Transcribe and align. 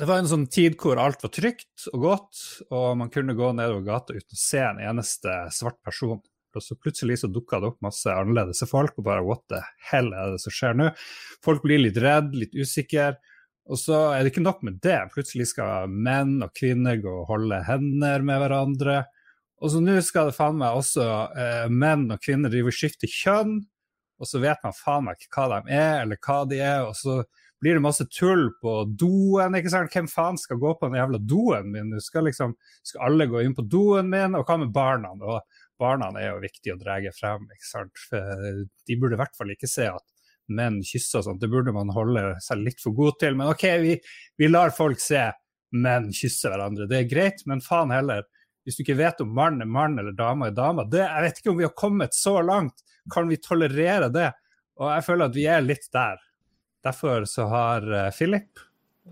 det 0.00 0.08
var 0.08 0.22
en 0.22 0.28
sånn 0.28 0.46
tid 0.48 0.78
hvor 0.80 1.00
alt 1.00 1.20
var 1.24 1.32
trygt 1.36 1.88
og 1.92 2.04
godt, 2.06 2.38
og 2.72 2.94
man 3.00 3.10
kunne 3.12 3.36
gå 3.36 3.50
nedover 3.56 3.84
gata 3.84 4.14
uten 4.16 4.38
å 4.38 4.40
se 4.40 4.62
en 4.64 4.80
eneste 4.80 5.34
svart 5.52 5.80
person. 5.84 6.22
Og 6.52 6.64
så 6.64 6.76
plutselig 6.76 7.18
så 7.22 7.28
dukka 7.32 7.60
det 7.60 7.70
opp 7.70 7.84
masse 7.84 8.12
annerledes 8.12 8.64
folk, 8.68 8.96
og 9.00 9.06
bare 9.06 9.24
what 9.24 9.44
the 9.52 9.60
hell 9.90 10.10
er 10.16 10.34
det 10.34 10.40
som 10.42 10.52
skjer 10.52 10.76
nå? 10.76 10.88
Folk 11.44 11.64
blir 11.64 11.80
litt 11.80 12.00
redd, 12.00 12.32
litt 12.36 12.56
usikre. 12.56 13.14
Og 13.70 13.78
så 13.78 13.98
er 14.12 14.22
det 14.22 14.32
ikke 14.32 14.44
nok 14.44 14.64
med 14.66 14.80
det. 14.84 14.98
Plutselig 15.14 15.52
skal 15.52 15.92
menn 15.92 16.40
og 16.44 16.52
kvinner 16.56 16.98
gå 17.00 17.12
og 17.22 17.28
holde 17.30 17.60
hender 17.68 18.24
med 18.26 18.42
hverandre. 18.42 18.98
Og 19.62 19.70
så 19.72 19.80
nå 19.80 19.94
skal 20.02 20.28
det 20.28 20.36
faen 20.36 20.58
meg 20.58 20.76
også 20.76 21.04
eh, 21.38 21.68
menn 21.70 22.08
og 22.10 22.20
kvinner 22.24 22.52
drive 22.52 22.72
og 22.72 22.76
skifte 22.76 23.08
kjønn, 23.08 23.60
og 24.22 24.28
så 24.28 24.40
vet 24.42 24.60
man 24.64 24.74
faen 24.74 25.06
meg 25.06 25.20
ikke 25.20 25.36
hva 25.36 25.60
de 25.62 25.76
er, 25.76 25.94
eller 26.02 26.18
hva 26.22 26.42
de 26.50 26.58
er. 26.58 26.82
og 26.88 26.96
så 26.98 27.20
blir 27.62 27.78
det 27.78 27.82
masse 27.84 28.04
tull 28.10 28.48
på 28.58 28.72
doen. 28.98 29.54
ikke 29.54 29.70
sant? 29.70 29.92
Hvem 29.94 30.08
faen 30.10 30.38
skal 30.40 30.58
gå 30.58 30.72
på 30.78 30.88
den 30.88 30.98
jævla 30.98 31.20
doen 31.22 31.68
min? 31.70 31.92
Skal, 32.02 32.26
liksom, 32.26 32.56
skal 32.82 33.04
alle 33.06 33.28
gå 33.30 33.42
inn 33.42 33.54
på 33.54 33.62
doen 33.70 34.08
min? 34.10 34.34
Og 34.34 34.48
hva 34.48 34.56
med 34.58 34.72
barna? 34.74 35.12
Og 35.14 35.60
barna 35.78 36.08
er 36.18 36.32
jo 36.32 36.40
viktig 36.42 36.74
å 36.74 36.80
dra 36.80 36.98
frem. 37.14 37.46
ikke 37.54 37.68
sant? 37.68 38.02
For 38.08 38.64
de 38.66 38.98
burde 38.98 39.14
i 39.14 39.22
hvert 39.22 39.38
fall 39.38 39.54
ikke 39.54 39.70
se 39.70 39.86
at 39.92 40.08
menn 40.50 40.80
kysser 40.82 41.20
og 41.20 41.28
sånt. 41.28 41.40
Det 41.40 41.50
burde 41.52 41.74
man 41.74 41.92
holde 41.94 42.32
seg 42.42 42.64
litt 42.64 42.82
for 42.82 42.98
god 42.98 43.20
til. 43.22 43.38
Men 43.38 43.52
OK, 43.54 43.64
vi, 43.84 43.94
vi 44.42 44.50
lar 44.50 44.74
folk 44.74 44.98
se 45.00 45.28
menn 45.78 46.10
kysse 46.12 46.50
hverandre. 46.50 46.88
Det 46.90 46.98
er 46.98 47.10
greit, 47.10 47.46
men 47.46 47.62
faen 47.62 47.94
heller. 47.94 48.26
Hvis 48.66 48.78
du 48.78 48.82
ikke 48.84 48.98
vet 48.98 49.22
om 49.22 49.30
mann 49.34 49.62
er 49.62 49.70
mann 49.70 49.98
eller 49.98 50.14
dame 50.18 50.50
er 50.50 50.58
dame 50.58 50.84
det, 50.90 51.02
Jeg 51.02 51.22
vet 51.24 51.40
ikke 51.40 51.54
om 51.54 51.62
vi 51.62 51.66
har 51.66 51.78
kommet 51.78 52.14
så 52.14 52.40
langt. 52.42 52.82
Kan 53.10 53.30
vi 53.30 53.38
tolerere 53.38 54.10
det? 54.10 54.28
Og 54.82 54.90
jeg 54.90 55.06
føler 55.06 55.30
at 55.30 55.38
vi 55.38 55.46
er 55.50 55.64
litt 55.64 55.88
der. 55.94 56.18
Derfor 56.82 57.26
så 57.30 57.46
har 57.50 57.86
uh, 57.86 58.08
Philip, 58.14 58.50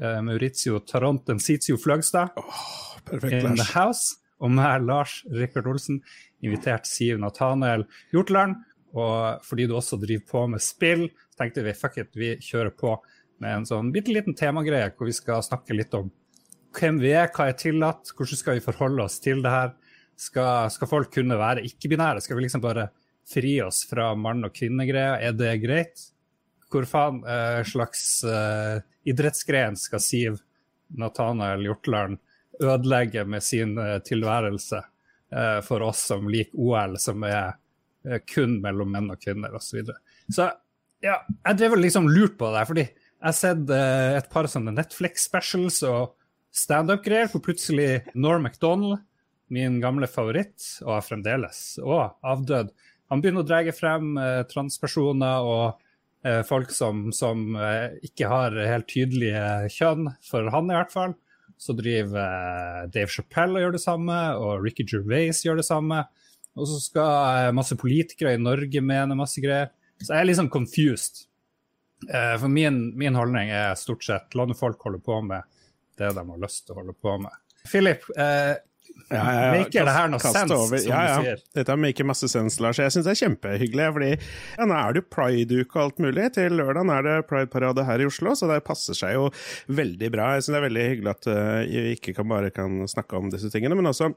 uh, 0.03 0.19
Maurizio 0.27 0.81
Tarantensitio 0.87 1.79
Fløgstad 1.79 2.35
oh, 2.41 2.97
in 3.31 3.57
the 3.57 3.69
house, 3.75 4.19
og 4.41 4.53
meg, 4.57 4.83
Lars 4.89 5.21
Rikard 5.31 5.69
Olsen, 5.71 6.01
invitert 6.43 6.89
Siv 6.89 7.21
Nathanael 7.21 7.85
Hjortland. 8.15 8.57
Og 8.97 9.45
fordi 9.47 9.69
du 9.71 9.77
også 9.79 10.01
driver 10.03 10.27
på 10.27 10.47
med 10.51 10.63
spill, 10.65 11.05
så 11.31 11.45
tenkte 11.45 11.63
vi 11.63 11.77
fuck 11.79 12.01
it, 12.01 12.11
vi 12.19 12.35
kjører 12.43 12.73
på 12.75 12.97
med 13.41 13.61
en 13.61 13.69
sånn 13.69 13.93
bitte 13.95 14.13
liten 14.13 14.35
temagreie 14.37 14.91
hvor 14.97 15.09
vi 15.09 15.15
skal 15.17 15.45
snakke 15.45 15.77
litt 15.77 15.95
om 15.97 16.11
hvem 16.77 17.01
vi 17.03 17.13
er, 17.17 17.31
hva 17.35 17.49
er 17.51 17.59
tillatt, 17.59 18.13
hvordan 18.15 18.39
skal 18.39 18.59
vi 18.59 18.65
forholde 18.65 19.05
oss 19.07 19.19
til 19.23 19.43
det 19.43 19.53
her. 19.53 19.73
Skal, 20.21 20.69
skal 20.71 20.91
folk 20.91 21.11
kunne 21.15 21.39
være 21.41 21.65
ikke-binære? 21.67 22.23
Skal 22.23 22.39
vi 22.39 22.45
liksom 22.45 22.63
bare 22.63 22.91
fri 23.31 23.57
oss 23.65 23.83
fra 23.91 24.11
mann- 24.15 24.45
og 24.47 24.53
kvinnegreier? 24.55 25.23
Er 25.25 25.35
det 25.37 25.55
greit? 25.65 26.05
Hvor 26.71 26.87
faen 26.89 27.21
eh, 27.27 27.61
slags 27.67 28.23
eh, 28.25 28.81
idrettsgren 29.11 29.77
skal 29.79 30.03
Siv 30.03 30.39
Nathanael 30.99 31.65
Hjortland 31.67 32.19
ødelegge 32.61 33.25
med 33.25 33.45
sin 33.45 33.77
eh, 33.79 33.99
tilværelse 34.07 34.81
eh, 35.33 35.59
for 35.67 35.83
oss 35.87 36.05
som 36.11 36.29
liker 36.31 36.59
OL, 36.61 36.99
som 37.03 37.25
er 37.27 37.55
eh, 38.07 38.21
kun 38.35 38.59
mellom 38.63 38.93
menn 38.93 39.11
og 39.13 39.21
kvinner 39.23 39.55
osv. 39.57 39.71
Så, 39.71 39.77
videre. 39.81 39.99
så 40.29 40.51
ja, 41.05 41.21
jeg 41.49 41.61
drev 41.61 41.79
liksom 41.81 42.11
lurt 42.11 42.39
på 42.41 42.51
det, 42.55 42.65
fordi 42.69 42.87
jeg 42.87 43.27
har 43.27 43.37
sett 43.37 43.75
eh, 43.75 44.17
et 44.21 44.31
par 44.33 44.49
sånne 44.51 44.75
Netflix-specials 44.77 45.83
og 45.89 46.17
standup-greier 46.55 47.31
hvor 47.31 47.45
plutselig 47.45 48.03
Norm 48.15 48.47
MacDonald, 48.47 49.01
min 49.51 49.81
gamle 49.83 50.07
favoritt, 50.07 50.63
og 50.87 51.01
fremdeles, 51.03 51.81
og 51.83 52.13
avdød, 52.23 52.69
han 53.11 53.23
begynner 53.23 53.43
å 53.43 53.49
dra 53.49 53.73
frem 53.75 54.13
transpersoner 54.47 55.43
og 55.43 55.81
folk 56.47 56.71
som, 56.75 57.09
som, 57.17 57.57
eh, 57.57 57.97
ikke 58.05 58.29
har 58.29 58.57
helt 58.57 58.89
tydelige 58.91 59.71
kjønn, 59.73 60.11
for 60.27 60.51
han 60.53 60.71
i 60.71 60.77
hvert 60.77 60.93
fall. 60.93 61.17
Så 61.61 61.75
driver 61.77 62.21
eh, 62.21 62.89
Dave 62.93 63.13
Chappelle 63.13 63.59
og 63.59 63.65
gjør 63.65 63.77
det 63.77 63.83
samme, 63.85 64.19
og 64.37 64.65
Ricky 64.65 64.87
Gervais 64.89 65.43
gjør 65.45 65.61
det 65.61 65.67
samme. 65.69 66.05
Og 66.59 66.69
så 66.69 66.81
skal 66.83 67.55
masse 67.57 67.77
politikere 67.79 68.35
i 68.35 68.43
Norge 68.43 68.83
mene 68.85 69.17
masse 69.17 69.41
greier. 69.43 69.71
Så 70.01 70.13
jeg 70.13 70.21
er 70.25 70.29
liksom 70.29 70.51
confused. 70.53 71.27
For 72.01 72.49
min, 72.49 72.79
min 72.97 73.15
holdning 73.15 73.51
er 73.53 73.77
stort 73.77 74.03
sett 74.07 74.33
la 74.35 74.47
folk 74.57 74.81
holde 74.89 75.03
på 75.05 75.19
med 75.21 75.45
det 76.01 76.09
de 76.17 76.25
har 76.25 76.41
lyst 76.41 76.65
til 76.65 76.75
å 76.75 76.79
holde 76.81 76.95
på 76.97 77.13
med. 77.21 77.35
Philip, 77.69 78.07
ja, 79.11 79.23
ja, 79.35 79.41
ja. 79.43 79.55
Maker 79.59 79.89
det 79.89 79.95
her 79.97 80.11
noe 80.13 80.23
sens, 80.23 80.53
over. 80.55 80.79
som 80.79 80.93
ja, 80.93 81.01
ja. 81.09 81.15
du 81.19 81.27
sier? 81.27 81.41
Dette 81.59 81.77
maker 81.83 82.07
masse 82.07 82.29
sens, 82.31 82.59
Lars. 82.63 82.79
Jeg 82.79 82.95
syns 82.95 83.09
det 83.09 83.15
er 83.17 83.21
kjempehyggelig. 83.25 83.87
fordi 83.97 84.11
ja, 84.13 84.67
Nå 84.71 84.77
er 84.77 84.95
det 84.95 85.03
jo 85.03 85.09
pride-uke 85.17 85.79
og 85.79 85.83
alt 85.83 86.03
mulig. 86.05 86.29
Til 86.37 86.55
lørdag 86.61 86.93
er 86.95 87.07
det 87.09 87.17
prideparade 87.31 87.87
her 87.89 88.05
i 88.05 88.07
Oslo, 88.07 88.37
så 88.39 88.47
det 88.51 88.61
passer 88.67 88.95
seg 88.95 89.17
jo 89.17 89.27
veldig 89.81 90.13
bra. 90.15 90.29
Jeg 90.37 90.47
syns 90.47 90.55
det 90.55 90.61
er 90.61 90.67
veldig 90.69 90.87
hyggelig 90.93 91.13
at 91.15 91.31
uh, 91.31 91.41
vi 91.67 91.97
ikke 91.97 92.15
kan 92.21 92.31
bare 92.31 92.53
kan 92.55 92.79
snakke 92.91 93.19
om 93.19 93.33
disse 93.35 93.51
tingene, 93.51 93.79
men 93.79 93.91
også 93.91 94.13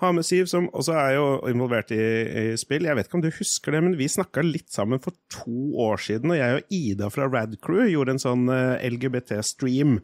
ha 0.00 0.12
med 0.16 0.26
Siv, 0.28 0.48
som 0.50 0.70
også 0.72 0.96
er 0.96 1.12
jo 1.18 1.26
involvert 1.50 1.92
i, 1.92 2.00
i 2.00 2.46
spill. 2.60 2.88
Jeg 2.88 2.96
vet 2.98 3.08
ikke 3.08 3.20
om 3.20 3.24
du 3.24 3.30
husker 3.32 3.76
det, 3.76 3.82
men 3.84 3.98
vi 4.00 4.08
snakka 4.10 4.44
litt 4.46 4.72
sammen 4.72 5.02
for 5.04 5.16
to 5.32 5.76
år 5.84 6.00
siden, 6.08 6.32
og 6.32 6.40
jeg 6.40 6.58
og 6.58 6.74
Ida 6.78 7.10
fra 7.12 7.28
Radcrew 7.28 7.84
gjorde 7.92 8.16
en 8.16 8.22
sånn 8.22 8.48
uh, 8.48 8.78
eh, 8.78 8.88
LGBT-stream. 8.94 9.98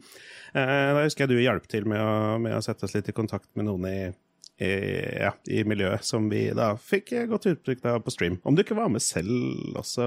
Uh, 0.55 0.61
eh, 0.61 0.91
da 0.97 1.03
husker 1.07 1.25
jeg 1.25 1.33
du 1.33 1.43
hjalp 1.43 1.65
til 1.71 1.89
med 1.89 2.01
å, 2.01 2.37
med 2.41 2.57
å 2.57 2.63
sette 2.65 2.87
oss 2.87 2.95
litt 2.95 3.09
i 3.09 3.15
kontakt 3.15 3.49
med 3.57 3.69
noen 3.69 3.89
i 3.89 3.97
i, 4.57 4.71
ja, 5.19 5.33
i 5.51 5.63
miljøet, 5.67 6.05
som 6.07 6.29
vi 6.31 6.47
da 6.55 6.73
fikk 6.79 7.11
godt 7.27 7.49
uttrykk 7.51 7.87
av 7.91 8.03
på 8.05 8.13
stream. 8.13 8.37
Om 8.43 8.55
du 8.55 8.63
ikke 8.63 8.77
var 8.77 8.91
med 8.91 9.03
selv 9.03 9.75
også? 9.81 10.05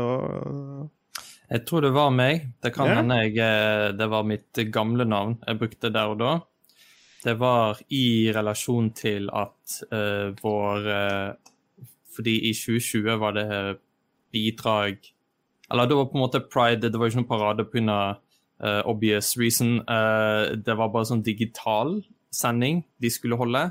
Jeg 1.49 1.65
tror 1.69 1.85
det 1.85 1.95
var 1.97 2.13
meg. 2.13 2.49
Det 2.63 2.73
kan 2.75 2.91
hende 2.93 3.23
jeg 3.23 3.39
eh, 3.41 3.91
Det 3.97 4.09
var 4.13 4.27
mitt 4.29 4.61
gamle 4.73 5.07
navn 5.09 5.39
jeg 5.47 5.61
brukte 5.61 5.93
der 5.93 6.13
og 6.13 6.21
da. 6.21 6.33
Det 7.25 7.35
var 7.41 7.81
i 7.91 8.31
relasjon 8.33 8.93
til 8.95 9.27
at 9.35 9.79
uh, 9.91 10.31
vår 10.39 10.85
uh, 10.87 11.89
Fordi 12.15 12.37
i 12.47 12.53
2020 12.55 13.17
var 13.19 13.35
det 13.35 13.49
bidrag 14.31 15.01
Eller 15.67 15.89
det 15.89 15.97
var 15.99 16.07
på 16.13 16.15
en 16.15 16.23
måte 16.23 16.45
pride, 16.47 16.93
det 16.93 17.01
var 17.01 17.11
ikke 17.11 17.23
noen 17.25 17.33
parade 17.33 17.67
pga. 17.69 17.99
Uh, 18.59 18.83
obvious 18.91 19.37
reason. 19.39 19.81
Uh, 19.87 20.57
det 20.59 20.75
var 20.75 20.91
bare 20.91 21.07
sånn 21.07 21.23
digital 21.23 22.01
sending 22.35 22.85
de 22.99 23.11
skulle 23.11 23.39
holde. 23.39 23.69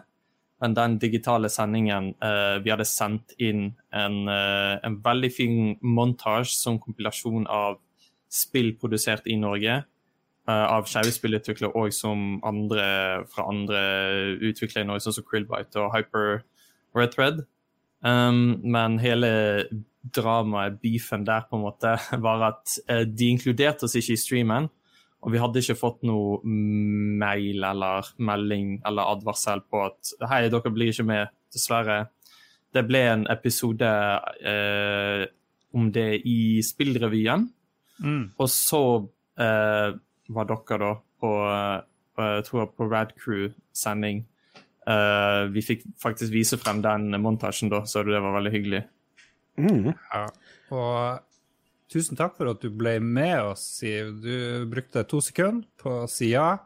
Men 0.62 0.74
den 0.74 0.98
digitale 1.02 1.50
sendingen 1.54 2.14
uh, 2.24 2.58
Vi 2.64 2.72
hadde 2.74 2.88
sendt 2.90 3.36
inn 3.38 3.76
en, 3.94 4.24
uh, 4.30 4.78
en 4.86 4.98
veldig 5.06 5.30
fin 5.34 5.60
montasje 5.82 6.58
som 6.58 6.80
kompilasjon 6.82 7.46
av 7.50 7.78
spill 8.34 8.74
produsert 8.80 9.30
i 9.30 9.38
Norge. 9.40 9.84
Uh, 10.48 10.66
av 10.72 10.88
skeive 10.88 11.12
spillutviklere 11.12 11.76
og 11.76 11.92
som 11.94 12.40
andre 12.48 12.88
fra 13.30 13.46
andre 13.52 13.82
utviklere 14.48 14.86
i 14.86 14.90
Norge, 14.90 15.06
sånn 15.06 15.20
som 15.20 15.28
Krillbite 15.28 15.84
og 15.84 15.92
Hyper 15.94 16.42
Red 16.98 17.14
Thread. 17.14 17.44
Um, 18.06 18.58
men 18.64 18.98
hele 19.02 19.30
dramaet, 20.16 20.78
beefen 20.80 21.26
der, 21.28 21.46
på 21.50 21.60
en 21.60 21.66
måte, 21.68 21.98
var 22.26 22.46
at 22.54 22.78
de 22.88 23.30
inkluderte 23.34 23.86
oss 23.86 23.98
ikke 24.00 24.16
i 24.16 24.22
streamen. 24.22 24.70
Og 25.26 25.34
vi 25.34 25.42
hadde 25.42 25.64
ikke 25.64 25.80
fått 25.80 26.04
noe 26.08 26.38
mail 26.46 27.66
eller 27.66 28.12
melding 28.22 28.78
eller 28.86 29.14
advarsel 29.16 29.64
på 29.66 29.82
at 29.88 30.14
hei, 30.30 30.46
dere 30.54 30.74
blir 30.74 30.94
ikke 30.94 31.08
med, 31.10 31.34
dessverre. 31.54 32.04
Det 32.74 32.84
ble 32.86 33.02
en 33.10 33.26
episode 33.32 33.90
eh, 34.52 35.24
om 35.74 35.90
det 35.94 36.10
i 36.28 36.62
Spillrevyen. 36.66 37.48
Mm. 38.04 38.24
Og 38.38 38.50
så 38.54 38.84
eh, 39.42 39.90
var 40.38 40.50
dere 40.52 40.82
da 40.84 40.92
på 41.18 41.34
eh, 41.50 41.78
jeg 42.18 42.46
tror 42.48 42.72
på 42.74 42.88
Radcrew-sending. 42.90 44.26
Uh, 44.88 45.52
vi 45.52 45.62
fikk 45.62 45.84
faktisk 46.00 46.32
vise 46.34 46.58
frem 46.58 46.80
den 46.82 47.12
montasjen 47.22 47.70
da, 47.70 47.84
så 47.86 48.02
det 48.08 48.22
var 48.24 48.38
veldig 48.38 48.54
hyggelig. 48.54 48.84
Mm. 49.60 49.92
Ja. 49.92 50.22
Og 50.72 51.20
Tusen 51.92 52.20
takk 52.20 52.36
for 52.36 52.52
at 52.52 52.64
du 52.64 52.68
ble 52.74 52.98
med 53.00 53.40
oss, 53.54 53.64
Siv. 53.80 54.18
Du 54.24 54.68
brukte 54.72 55.06
to 55.08 55.22
sekunder 55.24 55.68
på 55.80 56.02
å 56.04 56.10
si 56.12 56.34
ja. 56.34 56.58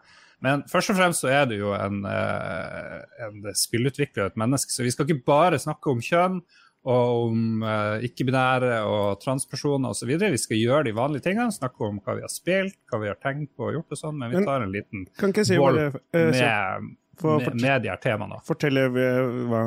Men 0.42 0.64
først 0.70 0.94
og 0.94 0.98
fremst 0.98 1.22
så 1.22 1.30
er 1.30 1.46
du 1.50 1.60
jo 1.60 1.76
en, 1.78 2.02
eh, 2.10 2.98
en 3.28 3.46
spillutvikler 3.54 4.26
og 4.26 4.32
et 4.32 4.42
menneske, 4.42 4.74
så 4.74 4.82
vi 4.82 4.94
skal 4.94 5.06
ikke 5.06 5.28
bare 5.28 5.62
snakke 5.62 5.94
om 5.94 6.02
kjønn 6.02 6.42
og 6.82 7.28
om 7.28 7.62
uh, 7.62 8.02
ikke-binære 8.02 8.80
og 8.90 9.20
transpersoner 9.22 9.94
osv. 9.94 10.16
Vi 10.18 10.40
skal 10.42 10.58
gjøre 10.58 10.88
de 10.88 10.96
vanlige 10.98 11.28
tingene, 11.28 11.54
snakke 11.54 11.86
om 11.86 12.00
hva 12.02 12.16
vi 12.18 12.26
har 12.26 12.34
spilt, 12.34 12.80
hva 12.90 13.04
vi 13.04 13.12
har 13.12 13.20
tenkt 13.22 13.54
på 13.54 13.68
og 13.68 13.76
gjort 13.78 13.94
og 13.94 14.00
sånn, 14.00 14.18
men 14.18 14.34
vi 14.34 14.42
tar 14.48 14.66
en 14.66 14.74
liten 14.74 15.06
si 15.46 15.60
boll 15.62 15.78
uh, 15.78 16.00
med, 16.10 16.90
for, 17.22 17.38
med, 17.38 17.62
med 17.62 17.86
de 17.86 17.94
her 17.94 18.02
temaene. 18.02 18.42
Fortelle 18.48 18.88
hva, 18.90 19.62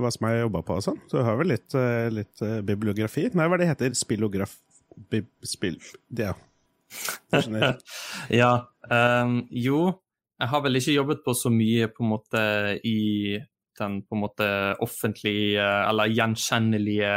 hva 0.00 0.14
som 0.16 0.30
jeg 0.30 0.46
jobba 0.46 0.64
på 0.64 0.78
og 0.80 0.86
sånn. 0.88 1.02
Så 1.12 1.26
har 1.28 1.36
vi 1.42 1.50
litt, 1.52 1.76
litt 2.16 2.46
bibliografi. 2.64 3.28
Nei, 3.36 3.50
hva 3.52 3.60
det 3.60 3.68
heter 3.68 4.00
Spillograf 4.00 4.56
spill 5.44 5.78
Ja. 6.22 6.32
ja. 8.30 8.52
Um, 8.90 9.48
jo, 9.50 9.78
jeg 10.38 10.50
har 10.52 10.62
vel 10.62 10.78
ikke 10.78 10.94
jobbet 10.94 11.24
på 11.24 11.34
så 11.34 11.50
mye 11.50 11.88
på 11.90 12.04
en 12.04 12.12
måte 12.12 12.42
i 12.86 13.38
den 13.78 13.96
på 14.06 14.14
en 14.14 14.22
måte 14.22 14.48
offentlige 14.84 15.62
eller 15.62 16.12
gjenkjennelige 16.12 17.14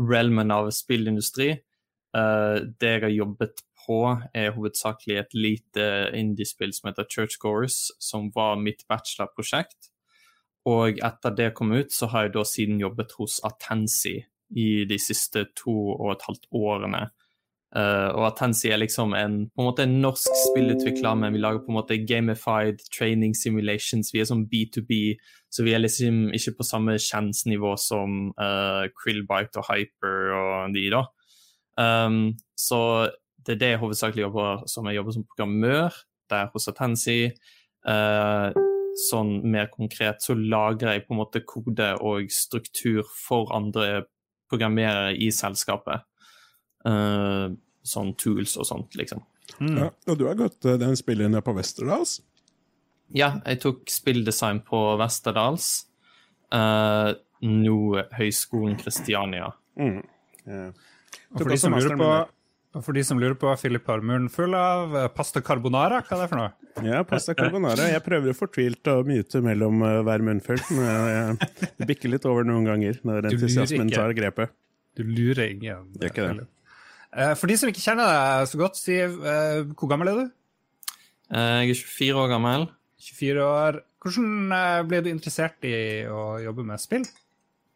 realmen 0.00 0.54
av 0.54 0.70
spillindustri. 0.72 1.50
Uh, 2.16 2.64
det 2.80 2.94
jeg 2.94 3.04
har 3.04 3.14
jobbet 3.14 3.62
på, 3.80 4.00
er 4.34 4.54
hovedsakelig 4.54 5.16
et 5.18 5.36
lite 5.36 5.86
indiespill 6.16 6.72
som 6.76 6.90
heter 6.90 7.08
Churchgoers, 7.10 7.90
som 8.00 8.30
var 8.34 8.60
mitt 8.60 8.86
bachelorprosjekt. 8.88 9.90
Og 10.68 11.00
etter 11.00 11.36
det 11.36 11.52
kom 11.56 11.72
ut, 11.72 11.92
så 11.92 12.10
har 12.12 12.28
jeg 12.28 12.34
da 12.36 12.44
siden 12.44 12.80
jobbet 12.82 13.14
hos 13.18 13.40
Atensi 13.46 14.18
i 14.56 14.84
de 14.88 14.98
siste 14.98 15.46
to 15.58 15.74
og 15.94 16.14
et 16.14 16.24
halvt 16.26 16.48
årene. 16.56 17.08
Uh, 17.70 18.10
og 18.18 18.24
Atensi 18.32 18.72
er 18.74 18.80
liksom 18.82 19.12
en, 19.14 19.44
på 19.54 19.62
en 19.62 19.68
måte 19.68 19.84
en 19.86 20.00
norsk 20.02 20.34
spillutvikler, 20.48 21.14
men 21.20 21.36
vi 21.36 21.42
lager 21.42 21.62
på 21.62 21.70
en 21.70 21.76
måte 21.78 22.00
gamified 22.02 22.82
training 22.90 23.36
simulations. 23.38 24.10
Vi 24.10 24.22
er 24.22 24.26
sånn 24.26 24.48
B2B, 24.50 24.98
så 25.54 25.62
vi 25.66 25.76
er 25.76 25.84
liksom 25.84 26.32
ikke 26.34 26.56
på 26.58 26.66
samme 26.66 26.98
kjensnivå 26.98 27.76
som 27.78 28.32
uh, 28.34 28.90
Krillbite 28.98 29.62
og 29.62 29.70
Hyper 29.70 30.34
og 30.40 30.74
de, 30.74 30.88
da. 30.96 31.04
Um, 31.78 32.34
så 32.58 32.80
det 33.46 33.54
er 33.54 33.62
det 33.62 33.70
jeg 33.74 33.82
hovedsakelig 33.84 34.26
jobber 34.26 34.66
som. 34.68 34.90
Jeg 34.90 34.98
jobber 34.98 35.14
som 35.16 35.28
programmør 35.30 36.02
der 36.30 36.50
hos 36.52 36.68
Atensi. 36.70 37.20
Uh, 37.86 38.50
sånn 39.06 39.36
mer 39.46 39.70
konkret 39.70 40.24
så 40.24 40.34
lagrer 40.34 40.98
jeg 40.98 41.06
på 41.06 41.14
en 41.14 41.20
måte 41.22 41.46
kode 41.46 41.92
og 42.02 42.32
struktur 42.34 43.06
for 43.14 43.54
andre 43.54 44.08
programmerere 44.50 45.14
i 45.16 45.30
selskapet. 45.34 46.06
Uh, 46.86 47.52
sånn 47.86 48.14
tools 48.20 48.56
og 48.60 48.68
sånt, 48.68 48.96
liksom. 48.98 49.22
Mm. 49.58 49.76
Ja, 49.76 49.88
og 50.10 50.18
du 50.20 50.26
har 50.28 50.38
gått 50.38 50.64
uh, 50.68 50.76
den 50.80 50.96
spilleren 50.98 51.38
på 51.44 51.54
Westerdals? 51.56 52.18
Ja, 53.16 53.34
jeg 53.42 53.60
tok 53.64 53.90
spilldesign 53.90 54.62
på 54.66 54.80
Westerdals. 55.00 55.70
Uh, 56.54 57.16
nå 57.46 57.80
Høgskolen 58.14 58.76
Kristiania. 58.80 59.50
Mm. 59.80 60.00
Yeah. 60.46 60.70
Og 61.34 61.42
for 61.42 61.52
de, 61.52 61.58
som 61.60 61.74
lurer 61.74 61.98
på, 61.98 62.10
for 62.78 62.94
de 62.94 63.02
som 63.02 63.18
lurer 63.18 63.34
på, 63.34 63.50
Philip 63.58 63.88
har 63.90 64.02
muren 64.06 64.28
full 64.30 64.54
av 64.54 64.94
pasta 65.16 65.42
carbonara. 65.42 66.04
Hva 66.06 66.16
er 66.16 66.22
det 66.22 66.28
for 66.30 66.38
noe? 66.38 66.52
Ja, 66.86 67.02
pasta 67.08 67.34
carbonara. 67.34 67.88
Jeg 67.90 68.04
prøver 68.06 68.36
fortvilt 68.38 68.86
å 68.92 69.00
myte 69.06 69.42
mellom 69.42 69.82
hver 70.06 70.22
munnfull. 70.22 70.62
men 70.78 71.40
Det 71.80 71.88
bikker 71.90 72.14
litt 72.14 72.28
over 72.30 72.46
noen 72.46 72.68
ganger 72.68 73.02
når 73.02 73.32
entusiasmen 73.32 73.90
tar 73.90 74.14
grepet. 74.14 74.54
Du 74.98 75.02
lurer 75.06 75.50
ingen. 75.50 75.90
Gjør 75.98 76.12
ikke 76.12 76.30
det. 76.30 76.46
Eh, 77.10 77.32
for 77.34 77.50
de 77.50 77.56
som 77.58 77.70
ikke 77.70 77.82
kjenner 77.82 78.06
deg 78.06 78.50
så 78.50 78.60
godt, 78.60 78.78
Siv, 78.78 79.16
eh, 79.26 79.62
hvor 79.74 79.90
gammel 79.90 80.12
er 80.12 80.18
du? 80.20 80.26
Eh, 81.34 81.62
jeg 81.66 81.74
er 81.74 81.80
24 81.80 82.22
år 82.22 82.28
gammel. 82.34 82.68
24 83.00 83.46
år. 83.46 83.80
Hvordan 84.00 84.86
ble 84.88 85.00
du 85.04 85.10
interessert 85.10 85.66
i 85.68 86.06
å 86.08 86.38
jobbe 86.40 86.64
med 86.64 86.80
spill? 86.80 87.04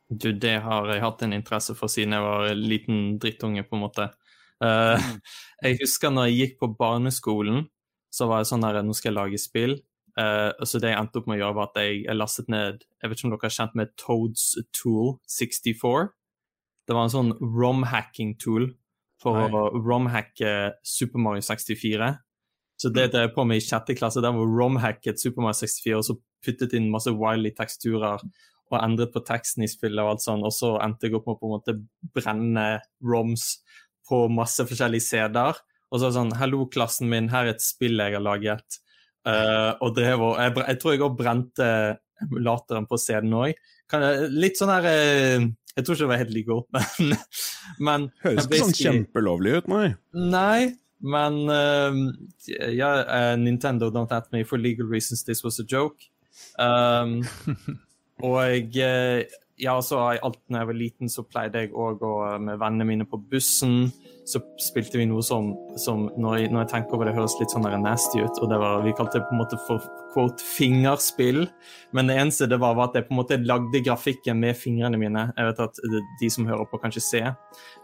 Du, 0.08 0.30
det 0.32 0.58
har 0.62 0.88
jeg 0.92 1.02
hatt 1.02 1.24
en 1.24 1.34
interesse 1.36 1.74
for 1.76 1.90
siden 1.90 2.14
jeg 2.14 2.24
var 2.24 2.54
liten 2.54 3.18
drittunge, 3.20 3.64
på 3.66 3.76
en 3.76 3.82
måte. 3.82 4.08
Uh, 4.62 5.00
jeg 5.64 5.80
husker 5.82 6.12
når 6.14 6.30
jeg 6.30 6.38
gikk 6.38 6.60
på 6.62 6.70
barneskolen, 6.78 7.66
så 8.14 8.28
var 8.30 8.42
jeg 8.42 8.52
sånn 8.52 8.66
her 8.66 8.78
Nå 8.86 8.94
skal 8.94 9.10
jeg 9.10 9.18
lage 9.18 9.40
spill. 9.42 9.78
Uh, 10.14 10.54
så 10.62 10.78
det 10.78 10.92
jeg 10.92 11.00
endte 11.00 11.18
opp 11.18 11.26
med 11.26 11.40
å 11.40 11.42
gjøre, 11.42 11.58
var 11.58 11.72
at 11.72 11.80
jeg, 11.82 12.04
jeg 12.04 12.14
lastet 12.14 12.50
ned 12.52 12.84
Jeg 12.86 13.10
vet 13.10 13.18
ikke 13.18 13.26
om 13.26 13.32
dere 13.32 13.48
har 13.48 13.54
kjent 13.56 13.72
med 13.80 13.94
Toads 13.98 14.44
Tool 14.76 15.16
64? 15.26 16.04
Det 16.86 16.94
var 16.94 17.08
en 17.08 17.14
sånn 17.14 17.32
rom-hacking-tool 17.40 18.68
for 19.24 19.40
Nei. 19.40 19.48
å 19.56 19.80
romhacke 19.80 20.52
Super 20.84 21.22
Mario 21.24 21.42
64. 21.44 22.10
Så 22.80 22.90
det 22.92 23.08
drev 23.12 23.28
jeg 23.28 23.34
på 23.36 23.44
med 23.48 23.60
i 23.60 23.64
sjette 23.64 23.96
klasse. 23.96 24.22
Der 24.22 24.34
var 24.36 24.50
romhacket 24.50 25.22
Super 25.22 25.46
Mario 25.46 25.56
64 25.62 25.96
og 25.98 26.06
så 26.08 26.18
puttet 26.44 26.74
inn 26.76 26.90
masse 26.92 27.12
wily 27.14 27.54
teksturer 27.56 28.20
og 28.74 28.78
endret 28.80 29.12
på 29.14 29.22
teksten 29.24 29.64
i 29.64 29.70
spillet 29.70 30.02
og 30.02 30.14
alt 30.14 30.24
sånt. 30.24 30.44
Og 30.46 30.52
så 30.54 30.74
endte 30.84 31.08
jeg 31.08 31.16
opp 31.16 31.28
med 31.28 31.36
å 31.36 31.40
på 31.40 31.48
en 31.48 31.54
måte 31.54 31.76
brenne 32.16 32.66
roms 33.04 33.46
på 34.08 34.24
masse 34.32 34.64
forskjellige 34.68 35.06
CD-er. 35.06 35.60
Og 35.94 36.02
så 36.02 36.10
sånn 36.14 36.32
Hallo, 36.40 36.64
klassen 36.72 37.10
min, 37.10 37.30
her 37.32 37.48
er 37.48 37.54
et 37.54 37.64
spill 37.64 38.00
jeg 38.02 38.16
har 38.16 38.24
laget. 38.24 38.80
Uh, 39.24 39.72
og 39.80 39.94
drev 39.96 40.20
og 40.20 40.34
jeg, 40.36 40.52
jeg, 40.60 40.78
tror 40.80 40.92
jeg 40.92 41.04
òg 41.06 41.14
brente 41.16 41.68
emulatoren 42.24 42.88
på 42.90 42.98
CD-en 43.00 43.36
òg. 43.40 43.60
Litt 44.34 44.58
sånn 44.60 44.72
her 44.74 44.88
uh, 44.88 45.46
jeg 45.74 45.86
tror 45.86 45.96
ikke 45.96 46.04
det 46.04 46.10
var 46.12 46.20
helt 46.20 46.34
legal, 46.34 46.60
men, 46.74 47.14
men 47.82 48.08
Høres 48.22 48.46
ikke 48.46 48.60
sånn 48.62 48.76
kjempelovlig 48.78 49.56
ut, 49.58 49.70
nei. 49.72 49.86
Nei, 50.14 50.58
men 51.02 51.40
uh, 51.50 51.96
ja, 52.70 52.90
Nintendo 53.40 53.90
don't 53.94 54.12
at 54.14 54.30
me 54.34 54.44
for 54.46 54.60
legal 54.60 54.86
reasons 54.86 55.24
this 55.26 55.42
was 55.42 55.58
a 55.58 55.66
joke. 55.66 56.06
Um, 56.58 57.24
og 58.22 58.78
uh, 58.78 59.24
ja, 59.60 59.76
så 59.82 60.00
alt 60.14 60.40
når 60.48 60.60
jeg 60.60 60.70
var 60.70 60.78
liten, 60.78 61.12
så 61.12 61.26
pleide 61.28 61.64
jeg 61.64 61.74
òg 61.74 62.02
å 62.02 62.14
med 62.42 62.58
vennene 62.60 62.88
mine 62.88 63.08
på 63.08 63.20
bussen 63.30 63.92
så 64.24 64.40
spilte 64.60 64.96
vi 64.96 65.04
noe 65.08 65.22
som, 65.24 65.50
som 65.80 66.06
når, 66.16 66.36
jeg, 66.38 66.50
når, 66.52 66.62
jeg, 66.62 66.70
tenker 66.72 66.96
over 66.96 67.08
det, 67.08 67.14
høres 67.16 67.36
litt 67.40 67.52
sånn 67.52 67.66
nasty 67.82 68.22
ut. 68.24 68.38
og 68.40 68.50
det 68.50 68.58
var, 68.60 68.80
Vi 68.84 68.94
kalte 68.96 69.20
det 69.20 69.28
på 69.28 69.36
en 69.36 69.40
måte 69.42 69.58
for 69.66 69.84
quote, 70.14 70.44
fingerspill. 70.54 71.44
Men 71.96 72.08
det 72.08 72.16
eneste 72.22 72.48
det 72.48 72.58
var, 72.62 72.76
var 72.78 72.88
at 72.88 72.96
jeg 72.98 73.08
på 73.08 73.14
en 73.14 73.20
måte 73.20 73.40
lagde 73.44 73.82
grafikken 73.84 74.40
med 74.40 74.56
fingrene 74.56 75.00
mine. 75.00 75.26
Jeg 75.36 75.50
vet 75.50 75.60
at 75.66 75.82
de 76.22 76.30
som 76.32 76.48
hører 76.48 76.68
på, 76.70 76.80
kan 76.80 76.94
ikke 76.94 77.04
se. 77.04 77.24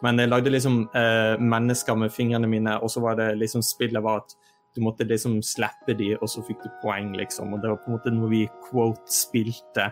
Men 0.04 0.22
jeg 0.22 0.32
lagde 0.32 0.54
liksom 0.54 0.80
eh, 0.96 1.34
mennesker 1.40 1.98
med 2.00 2.14
fingrene 2.14 2.48
mine, 2.48 2.78
og 2.80 2.92
så 2.92 3.04
var 3.04 3.20
det 3.20 3.34
liksom 3.40 3.64
spillet 3.66 4.04
var 4.04 4.24
at 4.24 4.36
du 4.76 4.80
måtte 4.84 5.04
liksom 5.04 5.40
slappe 5.44 5.96
de, 5.98 6.14
og 6.22 6.30
så 6.30 6.44
fikk 6.46 6.62
du 6.62 6.70
poeng, 6.80 7.12
liksom. 7.18 7.52
Og 7.52 7.60
det 7.60 7.72
var 7.72 7.82
på 7.82 7.90
en 7.90 7.98
måte 7.98 8.14
noe 8.14 8.30
vi 8.32 8.44
quote 8.70 9.12
spilte 9.12 9.90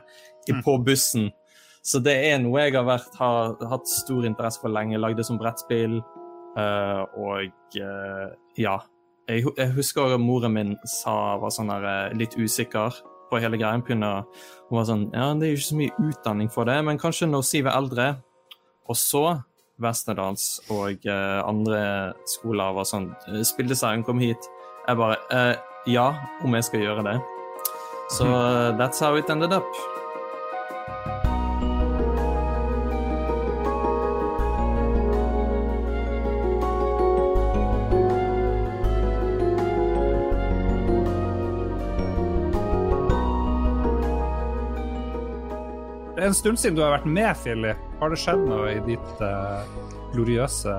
mm. 0.49 0.63
på 0.65 0.79
bussen. 0.87 1.29
Så 1.88 2.00
det 2.05 2.14
er 2.29 2.40
noe 2.43 2.67
jeg 2.67 2.75
har, 2.76 2.85
vært, 2.85 3.14
har 3.17 3.55
hatt 3.70 3.88
stor 3.88 4.26
interesse 4.29 4.61
for 4.61 4.73
lenge. 4.73 5.00
Lagde 5.00 5.25
som 5.25 5.38
brettspill. 5.40 6.00
Uh, 6.58 7.05
og 7.17 7.79
uh, 7.81 8.29
ja. 8.61 8.76
Jeg, 9.29 9.44
jeg, 9.56 9.73
husker 9.76 10.17
moren 10.20 10.55
min 10.55 10.75
sa 10.88 11.37
var 11.40 11.52
sånn 11.55 11.70
der, 11.73 11.85
uh, 11.85 12.17
litt 12.17 12.37
usikker 12.37 12.96
på 13.29 13.40
hele 13.40 13.61
greia. 13.61 13.79
Hun 13.79 14.05
var 14.73 14.88
sånn 14.88 15.06
Ja, 15.12 15.31
det 15.37 15.49
er 15.49 15.52
jo 15.52 15.61
ikke 15.61 15.69
så 15.69 15.81
mye 15.81 16.08
utdanning 16.11 16.50
for 16.52 16.69
det, 16.69 16.79
men 16.85 17.00
kanskje 17.00 17.29
når 17.29 17.44
Siv 17.44 17.69
er 17.69 17.76
eldre 17.76 18.06
Og 18.88 18.96
så 18.96 19.23
Westerdals 19.79 20.46
og 20.73 21.05
andre 21.06 21.82
skoler 22.26 22.73
var 22.75 22.88
sånn 22.88 23.11
Spilldesign, 23.46 24.02
kom 24.02 24.19
hit. 24.25 24.49
Jeg 24.88 24.99
bare 24.99 25.52
Ja, 25.87 26.08
om 26.43 26.56
jeg 26.56 26.67
skal 26.67 26.82
gjøre 26.88 27.05
det. 27.06 27.19
Så 28.08 28.25
so, 28.25 28.32
that's 28.81 29.05
how 29.05 29.14
it 29.20 29.31
ended 29.31 29.52
up. 29.52 29.69
En 46.29 46.37
stund 46.37 46.61
siden 46.61 46.77
du 46.77 46.85
har 46.85 46.93
vært 46.99 47.08
med, 47.08 47.31
Philip. 47.41 47.81
Har 48.03 48.13
det 48.13 48.20
skjedd 48.20 48.44
noe 48.51 48.70
i 48.75 48.85
ditt 48.85 49.25
uh, 49.25 49.65
gloriøse 50.13 50.75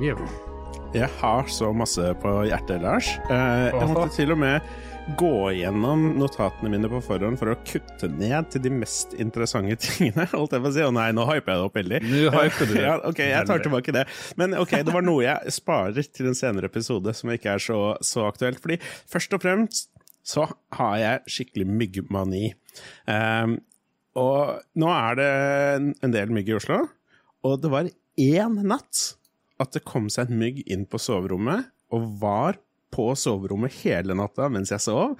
liv? 0.00 0.20
Jeg 0.96 1.08
har 1.20 1.48
så 1.52 1.70
masse 1.76 2.12
på 2.22 2.34
hjertet, 2.48 2.82
Lars. 2.82 3.12
Uh, 3.28 3.68
jeg 3.70 3.90
måtte 3.92 4.14
til 4.16 4.34
og 4.34 4.40
med 4.40 4.64
gå 5.16 5.50
gjennom 5.56 6.02
notatene 6.20 6.68
mine 6.68 6.88
på 6.92 6.98
forhånd 7.00 7.38
for 7.40 7.52
å 7.52 7.56
kutte 7.64 8.10
ned 8.12 8.50
til 8.52 8.64
de 8.66 8.72
mest 8.80 9.14
interessante 9.16 9.78
tingene. 9.86 10.26
holdt 10.34 10.56
jeg 10.56 10.64
på 10.64 10.72
å 10.72 10.74
si. 10.74 10.84
Å 10.84 10.90
nei, 10.94 11.06
nå 11.16 11.24
hyper 11.28 11.54
jeg 11.54 11.60
det 11.62 11.68
opp 11.68 11.78
veldig. 11.78 12.02
Nå 12.08 12.34
hyper 12.34 12.72
du 12.72 12.74
ja, 12.88 12.96
ok, 13.08 13.22
jeg 13.30 13.48
tar 13.48 13.64
tilbake 13.64 13.94
det. 13.94 14.04
Men 14.40 14.58
ok, 14.58 14.74
det 14.84 14.96
var 14.96 15.06
noe 15.06 15.22
jeg 15.24 15.54
sparer 15.54 16.10
til 16.10 16.32
en 16.32 16.36
senere 16.38 16.68
episode 16.68 17.14
som 17.16 17.32
ikke 17.32 17.54
er 17.54 17.62
så, 17.62 17.80
så 18.04 18.26
aktuelt. 18.28 18.60
Fordi 18.64 18.80
først 18.82 19.38
og 19.38 19.46
fremst 19.46 19.88
så 20.28 20.44
har 20.76 21.00
jeg 21.00 21.36
skikkelig 21.38 21.70
myggmani. 21.72 22.44
Um, 23.08 23.60
og 24.16 24.62
nå 24.78 24.88
er 24.94 25.18
det 25.18 25.32
en 26.06 26.14
del 26.14 26.32
mygg 26.34 26.52
i 26.52 26.56
Oslo, 26.58 26.82
og 27.46 27.60
det 27.62 27.72
var 27.72 27.90
én 28.18 28.56
natt 28.66 29.04
at 29.62 29.74
det 29.74 29.84
kom 29.86 30.08
seg 30.12 30.30
en 30.30 30.40
mygg 30.40 30.62
inn 30.70 30.86
på 30.88 31.00
soverommet, 31.02 31.68
og 31.94 32.10
var 32.22 32.58
på 32.94 33.10
soverommet 33.18 33.74
hele 33.82 34.16
natta 34.16 34.48
mens 34.52 34.72
jeg 34.72 34.84
sov. 34.84 35.16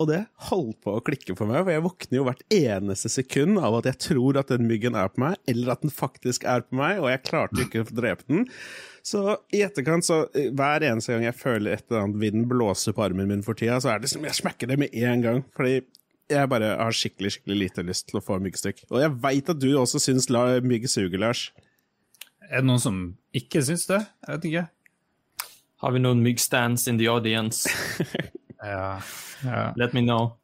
Og 0.00 0.08
det 0.08 0.22
holdt 0.48 0.78
på 0.80 0.94
å 0.96 1.02
klikke 1.04 1.34
for 1.36 1.50
meg, 1.50 1.60
for 1.60 1.74
jeg 1.74 1.84
våkner 1.84 2.16
jo 2.16 2.22
hvert 2.24 2.44
eneste 2.56 3.10
sekund 3.12 3.60
av 3.60 3.76
at 3.80 3.90
jeg 3.90 4.00
tror 4.06 4.38
at 4.40 4.48
den 4.48 4.64
myggen 4.68 4.96
er 4.96 5.10
på 5.12 5.20
meg, 5.20 5.36
eller 5.50 5.74
at 5.74 5.82
den 5.84 5.92
faktisk 5.92 6.46
er 6.48 6.64
på 6.64 6.78
meg, 6.80 7.02
og 7.02 7.10
jeg 7.12 7.24
klarte 7.26 7.66
ikke 7.66 7.82
å 7.84 7.90
drepe 7.90 8.24
den. 8.30 8.46
Så 9.04 9.36
i 9.52 9.60
etterkant, 9.64 10.06
så 10.06 10.22
eh, 10.32 10.48
hver 10.56 10.86
eneste 10.88 11.12
gang 11.12 11.26
jeg 11.26 11.36
føler 11.36 11.76
et 11.76 11.84
eller 11.88 12.06
annet 12.06 12.20
vind 12.22 12.48
blåse 12.48 12.94
på 12.96 13.04
armen 13.04 13.28
min 13.28 13.44
for 13.44 13.58
tida, 13.60 13.76
så 13.80 13.92
er 13.92 14.00
det 14.00 14.12
som 14.12 14.24
jeg 14.24 14.38
smekker 14.40 14.72
det 14.72 14.80
med 14.80 14.96
en 14.96 15.26
gang. 15.26 15.44
Fordi 15.56 15.82
jeg 16.30 16.50
bare 16.50 16.74
har 16.78 16.94
skikkelig 16.94 17.34
skikkelig 17.34 17.56
lite 17.64 17.84
lyst 17.86 18.08
til 18.10 18.20
å 18.20 18.24
få 18.24 18.38
myggstikk. 18.42 18.84
Og 18.90 19.00
jeg 19.02 19.14
veit 19.22 19.50
at 19.50 19.60
du 19.60 19.68
også 19.78 20.00
syns 20.02 20.28
mygg 20.62 20.86
suger, 20.90 21.18
Lars. 21.18 21.50
Er 22.50 22.62
det 22.62 22.68
noen 22.68 22.82
som 22.82 23.00
ikke 23.36 23.62
syns 23.62 23.86
det? 23.90 24.00
Jeg 24.26 24.36
vet 24.36 24.46
ikke. 24.50 24.66
Har 25.80 25.94
vi 25.94 26.02
noen 26.02 26.22
myggstands 26.22 26.86
in 26.90 26.98
the 27.00 27.08
audience? 27.08 27.70
ja, 28.62 29.00
ja, 29.44 29.72
Let 29.76 29.94
me 29.94 30.02
know. 30.02 30.36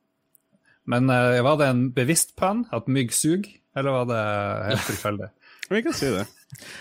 Men 0.87 1.11
uh, 1.11 1.43
var 1.45 1.59
det 1.61 1.71
en 1.73 1.89
bevisst 1.95 2.37
pønn? 2.39 2.65
At 2.73 2.89
mygg 2.89 3.13
suger? 3.15 3.51
Eller 3.77 3.93
var 3.93 4.07
det 4.09 4.21
helt 4.71 4.87
tilfeldig? 4.89 5.29
Vi 5.69 5.83
kan 5.83 5.95
si 5.97 6.07
det. 6.15 6.25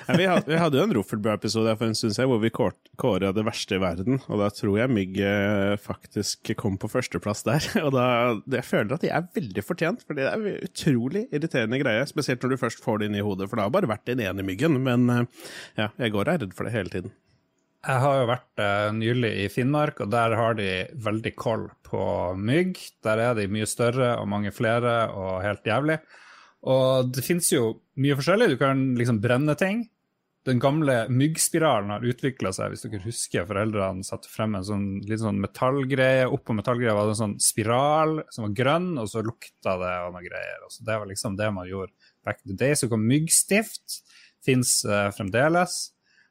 Vi, 0.07 0.25
hadde, 0.29 0.45
vi, 0.45 0.57
hadde, 0.61 0.77
jo 0.77 0.85
en 0.85 0.93
Roffelbø-episode 0.93 1.73
for 1.79 1.89
en 1.89 1.95
stund 1.97 2.13
siden 2.13 2.29
hvor 2.29 2.41
vi 2.43 2.51
kåra 2.53 3.31
det 3.33 3.45
verste 3.47 3.79
i 3.79 3.81
verden. 3.81 4.19
Og 4.29 4.41
da 4.43 4.51
tror 4.53 4.77
jeg 4.77 4.93
Mygg 4.93 5.17
eh, 5.25 5.73
faktisk 5.81 6.51
kom 6.59 6.77
på 6.81 6.89
førsteplass 6.93 7.41
der. 7.47 7.65
Og 7.85 7.95
da 7.95 8.05
jeg 8.59 8.67
føler 8.67 8.93
at 8.93 9.05
de 9.05 9.09
er 9.09 9.27
veldig 9.35 9.65
fortjent, 9.65 10.05
for 10.05 10.17
det 10.17 10.27
er 10.29 10.37
en 10.37 10.67
utrolig 10.69 11.25
irriterende 11.31 11.81
greie. 11.81 12.05
Spesielt 12.09 12.45
når 12.45 12.53
du 12.53 12.61
først 12.61 12.83
får 12.83 13.01
det 13.01 13.09
inn 13.09 13.17
i 13.17 13.25
hodet, 13.25 13.49
for 13.49 13.57
det 13.57 13.65
har 13.65 13.73
bare 13.73 13.89
vært 13.89 14.05
den 14.11 14.21
ene 14.27 14.45
myggen. 14.45 14.77
Men 14.85 15.09
eh, 15.09 15.47
ja, 15.81 15.89
jeg 15.97 16.13
går 16.13 16.27
og 16.27 16.35
er 16.35 16.43
redd 16.45 16.57
for 16.57 16.69
det 16.69 16.75
hele 16.77 16.93
tiden. 16.93 17.15
Jeg 17.85 18.01
har 18.01 18.15
jo 18.17 18.29
vært 18.31 18.61
uh, 18.65 18.91
nylig 18.97 19.29
i 19.43 19.49
Finnmark, 19.53 19.99
og 20.01 20.09
der 20.09 20.33
har 20.33 20.55
de 20.57 20.69
veldig 21.05 21.31
koll 21.37 21.67
på 21.85 22.05
mygg. 22.33 22.79
Der 23.05 23.21
er 23.21 23.35
de 23.37 23.45
mye 23.51 23.67
større 23.69 24.15
og 24.17 24.29
mange 24.31 24.53
flere 24.53 24.95
og 25.13 25.43
helt 25.45 25.69
jævlig. 25.69 25.99
Og 26.65 27.11
det 27.13 27.21
finnes 27.21 27.51
jo 27.53 27.75
mye 28.01 28.15
forskjellig. 28.17 28.53
Du 28.53 28.57
kan 28.61 28.87
liksom 28.99 29.21
brenne 29.23 29.55
ting. 29.59 29.85
Den 30.45 30.59
gamle 30.61 31.07
myggspiralen 31.09 31.89
har 31.89 32.03
utvikla 32.05 32.51
seg, 32.53 32.69
hvis 32.69 32.83
dere 32.85 33.01
husker 33.01 33.47
foreldrene 33.49 34.05
satte 34.05 34.29
frem 34.29 34.53
en 34.53 34.65
sånn, 34.67 34.83
litt 35.09 35.23
sånn 35.23 35.39
metallgreie. 35.41 36.27
Oppå 36.29 36.53
metallgreia 36.53 36.93
var 36.93 37.09
det 37.09 37.15
en 37.15 37.21
sånn 37.23 37.39
spiral 37.41 38.19
som 38.33 38.45
var 38.45 38.53
grønn, 38.59 38.91
og 39.01 39.09
så 39.09 39.23
lukta 39.25 39.73
det 39.81 39.95
og 40.05 40.13
noe 40.13 40.21
greier. 40.27 40.61
Og 40.67 40.75
så 40.75 40.85
det 40.85 40.99
var 41.01 41.09
liksom 41.09 41.39
det 41.39 41.49
man 41.55 41.71
gjorde 41.71 42.13
back 42.27 42.43
in 42.43 42.53
the 42.53 42.59
day. 42.61 42.77
Så 42.77 42.91
kom 42.91 43.07
myggstift. 43.09 44.01
Fins 44.45 44.77
uh, 44.85 45.09
fremdeles. 45.17 45.79